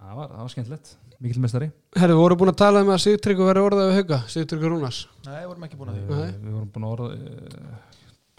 það 0.00 0.16
var, 0.16 0.28
það 0.32 0.40
var 0.40 0.48
skemmtilegt, 0.54 0.94
mikill 1.04 1.11
mestari 1.42 1.70
Herru, 1.96 2.16
við 2.16 2.22
vorum 2.22 2.42
búin 2.42 2.52
að 2.52 2.60
tala 2.62 2.82
um 2.82 2.92
að 2.92 3.00
Sigtryggur 3.06 3.50
verið 3.52 3.68
orðað 3.68 3.88
við 3.90 3.98
hauga 4.00 4.20
Sigtryggur 4.32 4.74
Rúnars? 4.74 5.00
Nei, 5.26 5.38
við 5.38 5.48
vorum 5.52 5.66
ekki 5.68 5.80
búin 5.80 5.92
að 5.92 5.98
því. 5.98 6.20
Nei. 6.20 6.36
við 6.42 6.52
vorum 6.56 6.70
búin 6.74 6.86
að 6.88 6.94
orða 6.96 7.08
uh, 7.16 7.80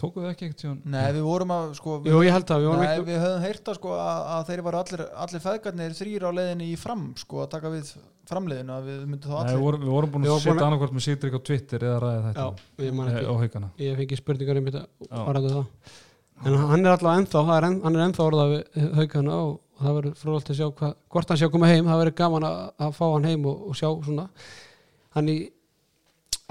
tókuðu 0.04 0.30
ekki 0.30 0.48
ekkert 0.48 0.64
síðan 0.64 0.80
nei, 0.90 1.04
við 1.14 1.24
vorum 1.24 1.52
að 1.54 1.70
sko 1.78 1.98
við, 2.02 2.10
Jú, 2.12 2.22
ég 2.26 2.34
held 2.34 2.50
að 2.50 2.64
við 2.64 2.70
vorum 2.70 2.82
nei, 2.82 2.90
ekki 2.90 3.06
við 3.08 3.20
höfum 3.24 3.44
heyrt 3.44 3.70
að 3.70 3.78
sko 3.78 3.92
að, 3.94 4.20
að 4.34 4.48
þeir 4.50 4.62
var 4.66 4.78
allir, 4.80 5.04
allir 5.24 5.44
feðgarnir 5.44 5.96
þrýr 5.98 6.26
á 6.26 6.30
leiðinni 6.38 6.70
í 6.72 6.78
fram 6.80 7.04
sko 7.20 7.42
að 7.44 7.50
taka 7.54 7.72
við 7.72 7.92
framleiðinu 8.28 8.74
að 8.74 8.88
við 8.90 9.02
myndum 9.12 9.30
þá 9.30 9.34
Nei, 9.34 9.42
allir 9.44 9.54
við 9.54 9.64
vorum, 9.64 9.84
við 9.84 9.94
vorum 9.94 10.14
búin 10.14 10.26
að 10.28 10.40
setja 10.44 10.66
annarkvort 10.66 10.96
með 10.96 11.06
Sigdrik 11.06 11.36
á 11.36 11.40
Twitter 11.48 11.86
eða 11.88 12.00
ræða 12.04 12.16
Já, 12.18 12.24
þetta 12.34 12.88
ég 12.88 12.96
man 12.98 13.12
eh, 13.12 13.68
Ég 13.84 14.00
fengi 14.00 14.20
spurningar 14.20 14.60
um 14.60 14.70
þetta. 14.70 14.84
En 16.44 16.56
hann 16.58 16.82
er 16.82 16.96
alltaf 16.96 17.14
ennþá, 17.14 17.42
er 17.54 17.66
hann 17.68 17.94
er 17.94 18.04
ennþá 18.08 18.24
orðað 18.24 18.54
við 18.54 18.88
haugana 18.98 19.36
og 19.44 19.52
það 19.80 19.96
verður 19.98 20.14
frólægt 20.20 20.52
að 20.52 20.58
sjá 20.60 20.68
hva, 20.68 20.90
hvort 21.12 21.32
hann 21.32 21.40
sé 21.40 21.48
að 21.48 21.52
koma 21.54 21.70
heim, 21.70 21.88
það 21.88 22.00
verður 22.02 22.16
gaman 22.20 22.46
að, 22.48 22.60
að 22.86 22.94
fá 22.98 23.04
hann 23.06 23.28
heim 23.28 23.48
og, 23.50 23.66
og 23.70 23.78
sjá 23.78 23.88
svona. 24.06 24.26
Hann 25.16 25.30
í 25.30 25.36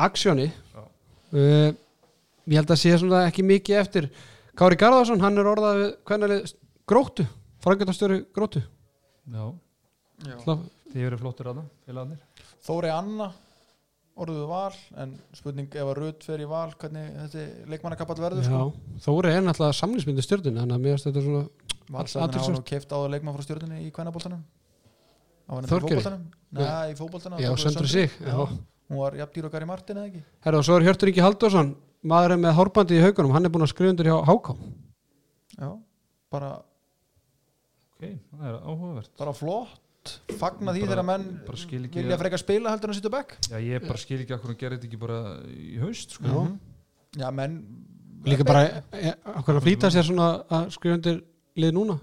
aksjóni 0.04 0.50
uh, 0.80 1.70
ég 2.50 2.58
held 2.60 2.74
að 2.76 2.82
sé 2.82 2.96
svona 3.00 3.24
ekki 3.30 3.46
mikið 3.48 3.80
eftir. 3.80 4.10
Kári 4.60 4.78
Garðarsson, 4.80 5.24
hann 5.24 5.40
er 5.42 5.50
orðað 5.50 5.80
við 5.80 5.90
hvernig 6.10 6.54
gróttu, 6.90 7.26
frangatastjóri 7.64 8.20
gróttu. 8.36 8.62
Já, 9.34 9.46
Já. 10.24 10.36
Þið 10.94 11.08
eru 11.08 11.18
flottir 11.24 11.50
að 11.50 11.64
það, 11.88 12.12
Þóri 12.64 12.92
Anna 12.94 13.32
orðuðu 14.14 14.46
val 14.46 14.76
en 15.02 15.16
spurning 15.34 15.74
ef 15.74 15.88
að 15.88 15.96
Rut 15.98 16.26
fer 16.28 16.44
í 16.44 16.48
val 16.50 16.70
hvernig 16.80 17.08
þessi 17.18 17.46
leikmannakapall 17.72 18.20
verður 18.22 18.46
sko. 18.46 18.60
Þóri 19.02 19.32
er 19.34 19.42
náttúrulega 19.42 19.78
samlingsmyndi 19.80 20.26
stjórnum 20.26 20.60
þannig 20.62 20.76
að 20.76 20.84
mér 20.84 20.94
finnst 20.94 21.08
þetta 21.10 21.24
svona 21.26 21.42
Valsarinn 21.92 22.38
hafa 22.40 22.54
nú 22.56 22.64
keift 22.68 22.94
áður 22.94 23.14
leikmann 23.16 23.36
frá 23.36 23.44
stjórnunni 23.48 23.88
í 23.88 23.92
í 25.44 25.68
Þorgeiri? 25.68 26.00
fótboltanum 26.00 26.28
Nei, 26.54 26.94
í 26.94 26.96
fótboltanum 26.98 27.42
Já, 27.44 27.50
söndru 27.60 27.88
sig, 27.92 28.12
já. 28.24 28.38
Hún 28.88 29.00
var 29.00 29.16
jafn 29.18 29.34
dýr 29.36 29.48
og 29.50 29.52
Gary 29.52 29.68
Martin 29.68 30.00
eða 30.00 30.08
ekki 30.08 30.22
Herra 30.46 30.62
og 30.62 30.68
svo 30.68 30.78
er 30.78 30.86
Hjörtur 30.88 31.12
Ingi 31.12 31.24
Halldórsson 31.24 31.74
maðurinn 32.04 32.44
með 32.44 32.56
hárbandi 32.58 32.98
í 33.00 33.04
haugunum, 33.04 33.34
hann 33.36 33.48
er 33.48 33.54
búin 33.54 33.66
að 33.66 33.72
skrifa 33.74 33.94
undir 33.94 34.10
hjá 34.10 34.18
Háká 34.28 34.56
já, 35.58 35.70
bara, 36.34 36.52
ok, 37.94 38.04
það 38.04 38.50
er 38.50 38.58
áhugavert 38.60 39.12
bara 39.20 39.36
flott 39.38 40.14
fagna 40.40 40.74
því 40.76 40.84
þegar 40.84 41.08
menn 41.08 41.28
bara 41.48 41.62
skil 41.62 41.82
ekki 41.88 42.02
vilja 42.02 42.20
frekar 42.20 42.42
spila 42.42 42.74
heldur 42.74 42.92
en 42.92 42.96
að 42.96 43.00
sitja 43.00 43.14
bekk 43.14 43.36
já, 43.48 43.58
ég 43.64 43.88
bara 43.88 44.02
skil 44.02 44.20
ekki 44.20 44.36
að 44.36 44.44
hvernig 44.44 44.60
gerði 44.64 44.80
þetta 44.80 44.90
ekki 44.90 45.02
bara 45.04 45.20
í 45.48 45.78
haust 45.84 46.18
sko. 46.18 46.28
Já. 46.28 46.40
Mhm. 46.42 46.58
já, 47.22 47.28
menn 47.40 47.60
líka 48.28 48.48
bara, 48.48 48.66
e, 48.92 49.14
hvað 49.24 49.60
að 49.60 49.64
flýta 49.68 49.92
sér 49.94 50.08
svona 50.10 50.28
að 50.48 50.68
skrifa 50.76 51.00
undir 51.00 51.22
lið 51.60 51.74
núna? 51.76 52.00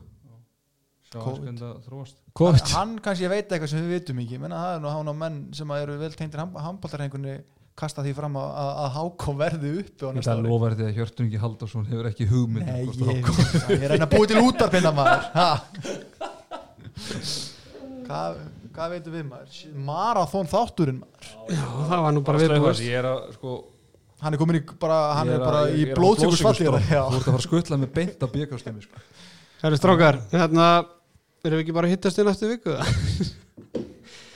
Hann, 1.11 2.59
hann 2.71 2.93
kannski 3.03 3.27
veit 3.31 3.49
eitthvað 3.51 3.71
sem 3.73 3.81
við 3.83 3.97
vitum 3.97 4.21
ekki. 4.23 4.37
Menna 4.39 4.61
það 4.63 4.77
er 4.77 4.85
nú 4.85 4.93
hann 4.95 5.11
á 5.11 5.15
menn 5.25 5.41
sem 5.59 5.73
eru 5.75 5.97
vel 5.99 6.13
tengdir 6.15 6.43
handbóltarhengunni 6.45 7.41
kasta 7.81 8.05
því 8.05 8.13
fram 8.15 8.37
að, 8.39 8.51
að, 8.61 8.71
að 8.85 8.93
hákom 8.97 9.41
verði 9.41 9.73
á 9.81 10.09
næsta 10.13 10.31
það 10.31 10.41
ári. 10.43 10.47
lofa 10.47 10.71
því 10.77 10.87
að 10.87 10.97
Hjörtur 10.99 11.27
Ingi 11.27 11.41
Haldarsson 11.41 11.89
hefur 11.89 12.09
ekki 12.11 12.29
hugmynd 12.31 12.69
um 12.69 12.75
Nei, 12.77 13.17
ég, 13.17 13.31
ég 13.73 13.87
reyna 13.91 14.07
að 14.07 14.15
búi 14.15 14.31
til 14.31 14.43
útarpinna 14.45 14.93
maður. 14.95 15.27
Ha. 15.35 15.49
hvað, 18.07 18.41
hvað 18.77 18.95
veitum 18.95 19.17
við 19.17 19.27
maður? 19.31 19.61
Marathón 19.91 20.51
þátturinn 20.51 21.03
maður. 21.03 21.35
Já, 21.57 21.65
það 21.91 22.07
var 22.07 22.17
nú 22.17 22.25
bara 22.27 22.43
viðbúist 22.45 22.85
ég 22.87 22.99
er 23.01 23.11
að 23.11 23.23
sko 23.39 23.57
hann 24.21 24.37
er 24.37 24.41
komin 24.43 24.61
í 24.61 24.63
bara, 24.81 25.01
er 25.25 25.41
bara 25.41 25.63
að- 25.65 25.75
í 25.75 25.81
ég 25.81 25.91
að 25.91 25.97
fá 25.97 26.01
blóðsíkursfalli 26.03 26.69
blóðsykurstorm. 26.69 26.93
já. 26.93 27.03
þú 27.09 27.17
ert 27.17 27.25
að 27.25 27.31
fara 27.31 27.41
að 27.41 27.49
skutla 27.49 27.81
með 27.81 27.93
beint 27.97 28.27
af 28.27 28.33
bjökastömi 28.35 28.85
sko. 28.85 29.05
Herri 29.61 29.77
strákar, 29.77 30.17
hérna 30.33 30.67
erum 31.45 31.59
við 31.59 31.67
ekki 31.67 31.77
bara 31.77 31.89
að 31.89 31.95
hittast 31.95 32.21
í 32.21 32.25
næstu 32.25 32.49
viku? 32.49 32.77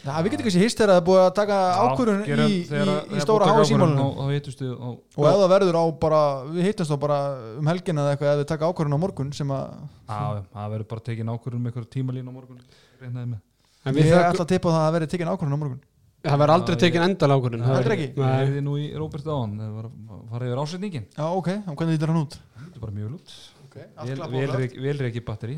Já, 0.05 0.19
við 0.21 0.35
getum 0.35 0.45
kannski 0.45 0.61
hýst 0.61 0.77
þegar 0.77 0.91
það 0.93 0.99
er 1.01 1.05
búið 1.07 1.21
að 1.23 1.31
taka 1.39 1.59
ákvörðun 1.81 2.25
í, 2.29 2.35
í, 2.45 2.97
í 3.17 3.23
stóra 3.25 3.47
há 3.49 3.61
símálunum 3.65 4.11
þá 4.19 4.27
hittustu 4.35 4.69
á 4.77 4.89
og 4.93 5.29
ef 5.31 5.39
það 5.41 5.47
verður 5.55 5.79
á 5.81 5.85
bara 6.03 6.19
við 6.51 6.69
hittumst 6.69 6.93
þá 6.93 6.99
bara 7.07 7.19
um 7.57 7.71
helgina 7.73 8.05
eða 8.05 8.13
eitthvað 8.13 8.35
ef 8.35 8.43
við 8.43 8.51
taka 8.51 8.69
ákvörðun 8.69 8.99
á 9.01 9.05
morgun 9.07 9.33
sem 9.33 9.55
að 9.57 9.65
það 10.11 10.69
verður 10.75 10.91
bara 10.93 11.05
tekin 11.09 11.33
ákvörðun 11.33 11.65
með 11.65 11.73
eitthvað 11.73 11.89
tímalín 11.97 12.29
á 12.29 12.33
morgun 12.37 12.61
reynaði 13.01 13.31
með. 13.33 13.41
En 13.85 13.97
ég 13.97 13.97
við 13.97 14.13
þökkum, 14.13 14.29
ætla 14.29 14.45
að 14.45 14.53
tippa 14.53 14.77
það 14.77 14.85
að 14.85 14.95
verði 14.99 15.11
tekin 15.15 15.33
ákvörðun 15.33 15.57
á 15.57 15.61
morgun. 15.65 15.83
Það 16.25 16.39
verður 16.45 16.55
aldrei 16.59 16.79
tekin 16.85 17.09
endal 17.09 17.33
ákvörðun. 17.33 17.65
Heldur 17.69 17.97
ekki? 17.97 18.11
Ég 18.13 18.21
Nei, 18.21 18.37
hefði 18.45 18.63
nú 18.65 18.77
í 18.81 18.87
Róbert 18.97 19.27
áðan 19.29 19.59
það 19.61 19.75
var 19.79 19.89
að 19.89 20.23
fara 20.35 20.47
yfir 20.49 20.63
ásetningin 20.65 21.09
já 21.17 21.25
ok, 21.29 21.51
og 21.65 21.77
hvernig 21.81 21.99
lítur 21.99 22.13
hann 22.13 22.23
út? 22.25 22.39
Bara 23.75 24.59
Okay, 24.65 24.83
vel 24.85 25.09
ekki 25.09 25.23
batteri 25.27 25.57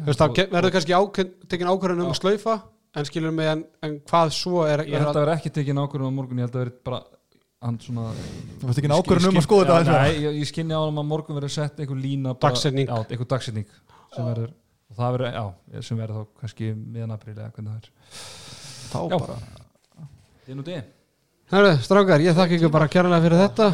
verður 0.54 0.72
kannski 0.76 0.96
ákveð, 0.96 1.30
tekin 1.52 1.70
ákvörðun 1.72 2.02
um 2.06 2.12
að 2.12 2.18
slaufa 2.20 2.56
en 2.96 3.04
skilur 3.08 3.34
mig 3.36 3.50
en, 3.52 3.64
en 3.84 3.98
hvað 4.08 4.32
svo 4.36 4.64
er, 4.66 4.84
ég 4.88 4.96
held 5.02 5.12
að 5.12 5.20
vera 5.26 5.36
ekki 5.36 5.52
tekin 5.58 5.80
ákvörðun 5.82 6.12
á 6.12 6.16
morgun 6.16 6.40
ég 6.40 6.48
held 6.48 6.56
að 6.56 6.64
vera 6.64 6.76
bara 6.88 7.00
hann 7.66 7.78
svona 7.82 8.06
þú 8.60 8.68
veist 8.70 8.80
ekki 8.82 8.92
ákvörðun 8.96 9.30
um 9.32 9.40
að 9.40 9.46
skoða 9.48 9.80
þetta 9.80 9.98
Nei, 10.00 10.14
ég, 10.22 10.38
ég 10.40 10.48
skinni 10.50 10.76
á 10.76 10.80
hann 10.84 11.00
að 11.02 11.08
morgun 11.10 11.36
verður 11.40 11.54
sett 11.56 11.80
einhver 11.82 12.00
lína 12.00 12.34
bara- 12.34 12.52
Dagsetning. 12.54 12.88
Já, 12.88 12.96
einhver 13.10 13.30
dagsetning 13.32 13.68
sem 14.14 14.24
verður 14.30 14.50
og 14.86 14.96
það 15.00 15.16
verður, 15.16 15.30
já, 15.36 15.82
sem 15.82 15.98
verður 15.98 16.16
þá 16.16 16.40
kannski 16.40 16.72
miðan 16.76 17.14
april 17.16 17.34
eða 17.36 17.50
hvernig 17.56 17.72
það 17.72 17.78
er. 17.80 17.88
Þá 18.86 18.98
bara. 19.16 19.38
Strákar, 21.82 22.22
ég 22.24 22.36
þakka 22.38 22.56
ykkur 22.56 22.72
bara 22.74 22.88
kærlega 22.90 23.22
fyrir 23.24 23.42
þetta 23.44 23.66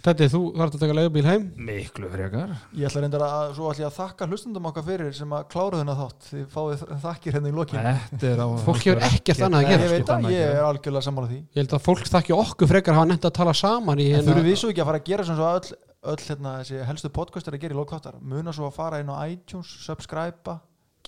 Þetta 0.00 0.26
þú 0.32 0.40
þarf 0.56 0.74
að 0.76 0.82
taka 0.82 0.94
leigubíl 0.96 1.24
heim. 1.26 1.42
Miklu 1.60 2.08
frekar. 2.08 2.52
Ég 2.72 2.88
ætla 2.88 3.02
reyndar 3.04 3.24
að 3.26 3.50
svo 3.58 3.68
ætla 3.68 3.84
ég 3.84 3.90
að 3.90 3.98
þakka 3.98 4.28
hlustundum 4.30 4.68
okkar 4.70 4.86
fyrir 4.86 5.10
sem 5.16 5.34
að 5.36 5.44
klára 5.52 5.80
þennan 5.82 5.98
þátt. 5.98 6.28
Þið 6.30 6.46
fáið 6.54 6.84
þakkir 7.02 7.36
hérna 7.36 7.52
í 7.52 7.56
lokin. 7.58 7.90
Er 7.90 8.42
Fólk 8.66 8.86
hefur 8.86 9.04
ekkert 9.10 9.44
annað 9.44 9.60
að 9.60 9.68
gera, 9.74 9.84
ég 9.84 9.92
veit 9.92 10.14
að 10.14 10.26
ég 10.32 10.54
er 10.54 10.64
algjörlega 10.70 11.04
sammála 11.04 11.30
því. 11.34 11.42
Ég 11.44 11.60
held 11.60 11.76
að 11.76 11.84
fólk 11.90 12.10
þakki 12.14 12.36
okkur 12.38 12.72
frekar 12.72 12.96
hafa 12.96 13.10
nefnt 13.12 13.28
að 13.28 13.36
tala 13.42 13.56
saman 13.60 14.00
en 14.00 14.12
hérna 14.16 14.30
þurfum 14.30 14.48
við 14.48 14.58
svo 14.62 14.72
ekki 14.72 14.84
að 14.84 14.90
fara 14.90 15.02
að 15.02 15.10
gera 15.10 15.28
sem 15.28 15.38
svo 15.38 15.50
öll, 15.50 15.76
öll 16.14 16.24
hérna, 16.30 16.56
þessi 16.62 16.88
helstu 16.88 17.12
podcast 17.20 17.50
er 17.50 17.58
að 17.58 17.66
gera 17.66 17.76
í 17.76 17.80
lokváttar 17.80 18.18
muna 18.24 18.56
svo 18.56 18.70
að 18.70 18.76
fara 18.80 19.02
inn 19.04 19.12
á 19.12 19.20
iTunes, 19.28 19.76
subscribe 19.84 20.56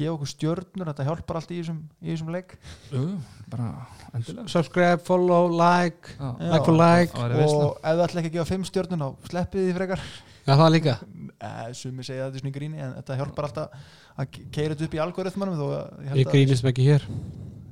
gefa 0.03 0.15
okkur 0.17 0.31
stjörnur, 0.31 0.89
þetta 0.91 1.07
hjálpar 1.09 1.39
allt 1.39 1.53
í 1.53 1.61
þessum, 1.61 1.79
í 2.03 2.11
þessum 2.13 2.33
leik. 2.35 2.55
Endilega. 2.93 4.45
Subscribe, 4.53 5.01
follow, 5.07 5.49
like. 5.55 6.13
Já. 6.19 6.29
Like 6.53 6.67
for 6.69 6.77
like. 6.79 7.25
Og 7.47 7.79
ef 7.79 7.87
það 7.87 8.05
ætla 8.07 8.23
ekki 8.23 8.33
að 8.33 8.37
gefa 8.39 8.51
fimm 8.53 8.69
stjörnur 8.69 9.03
þá 9.03 9.33
sleppið 9.33 9.67
því 9.69 9.77
frekar. 9.79 10.05
Já, 10.43 10.53
það 10.53 10.71
líka. 10.77 10.97
Eh, 11.43 11.67
sumi 11.79 12.07
segja 12.07 12.27
þetta 12.29 12.39
er 12.39 12.45
svona 12.45 12.53
í 12.53 12.57
gríni 12.59 12.83
en 12.83 12.97
þetta 12.99 13.19
hjálpar 13.21 13.49
alltaf 13.49 13.91
að 14.19 14.41
keira 14.55 14.75
þetta 14.75 14.89
upp 14.89 14.97
í 14.97 15.03
algoritmanum 15.07 15.61
þó 15.61 15.67
að 15.79 16.19
ég 16.21 16.33
grínist 16.33 16.67
mig 16.67 16.75
ekki 16.75 16.89
hér. 16.91 17.07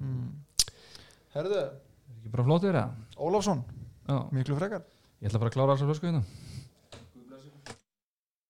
Mm. 0.01 0.29
Herðu, 1.35 1.65
Er 2.11 2.21
ekki 2.21 2.35
bara 2.35 2.47
flott 2.47 2.65
verið 2.67 2.83
það? 2.83 3.19
Ólafsson. 3.27 3.65
Já, 4.07 4.17
miklu 4.35 4.59
frekar. 4.59 4.87
Ég 5.21 5.31
ætla 5.31 5.43
bara 5.43 5.51
að 5.51 5.57
klára 5.59 5.75
þessa 5.75 5.91
flösku 5.91 6.09
hérna 6.11 6.23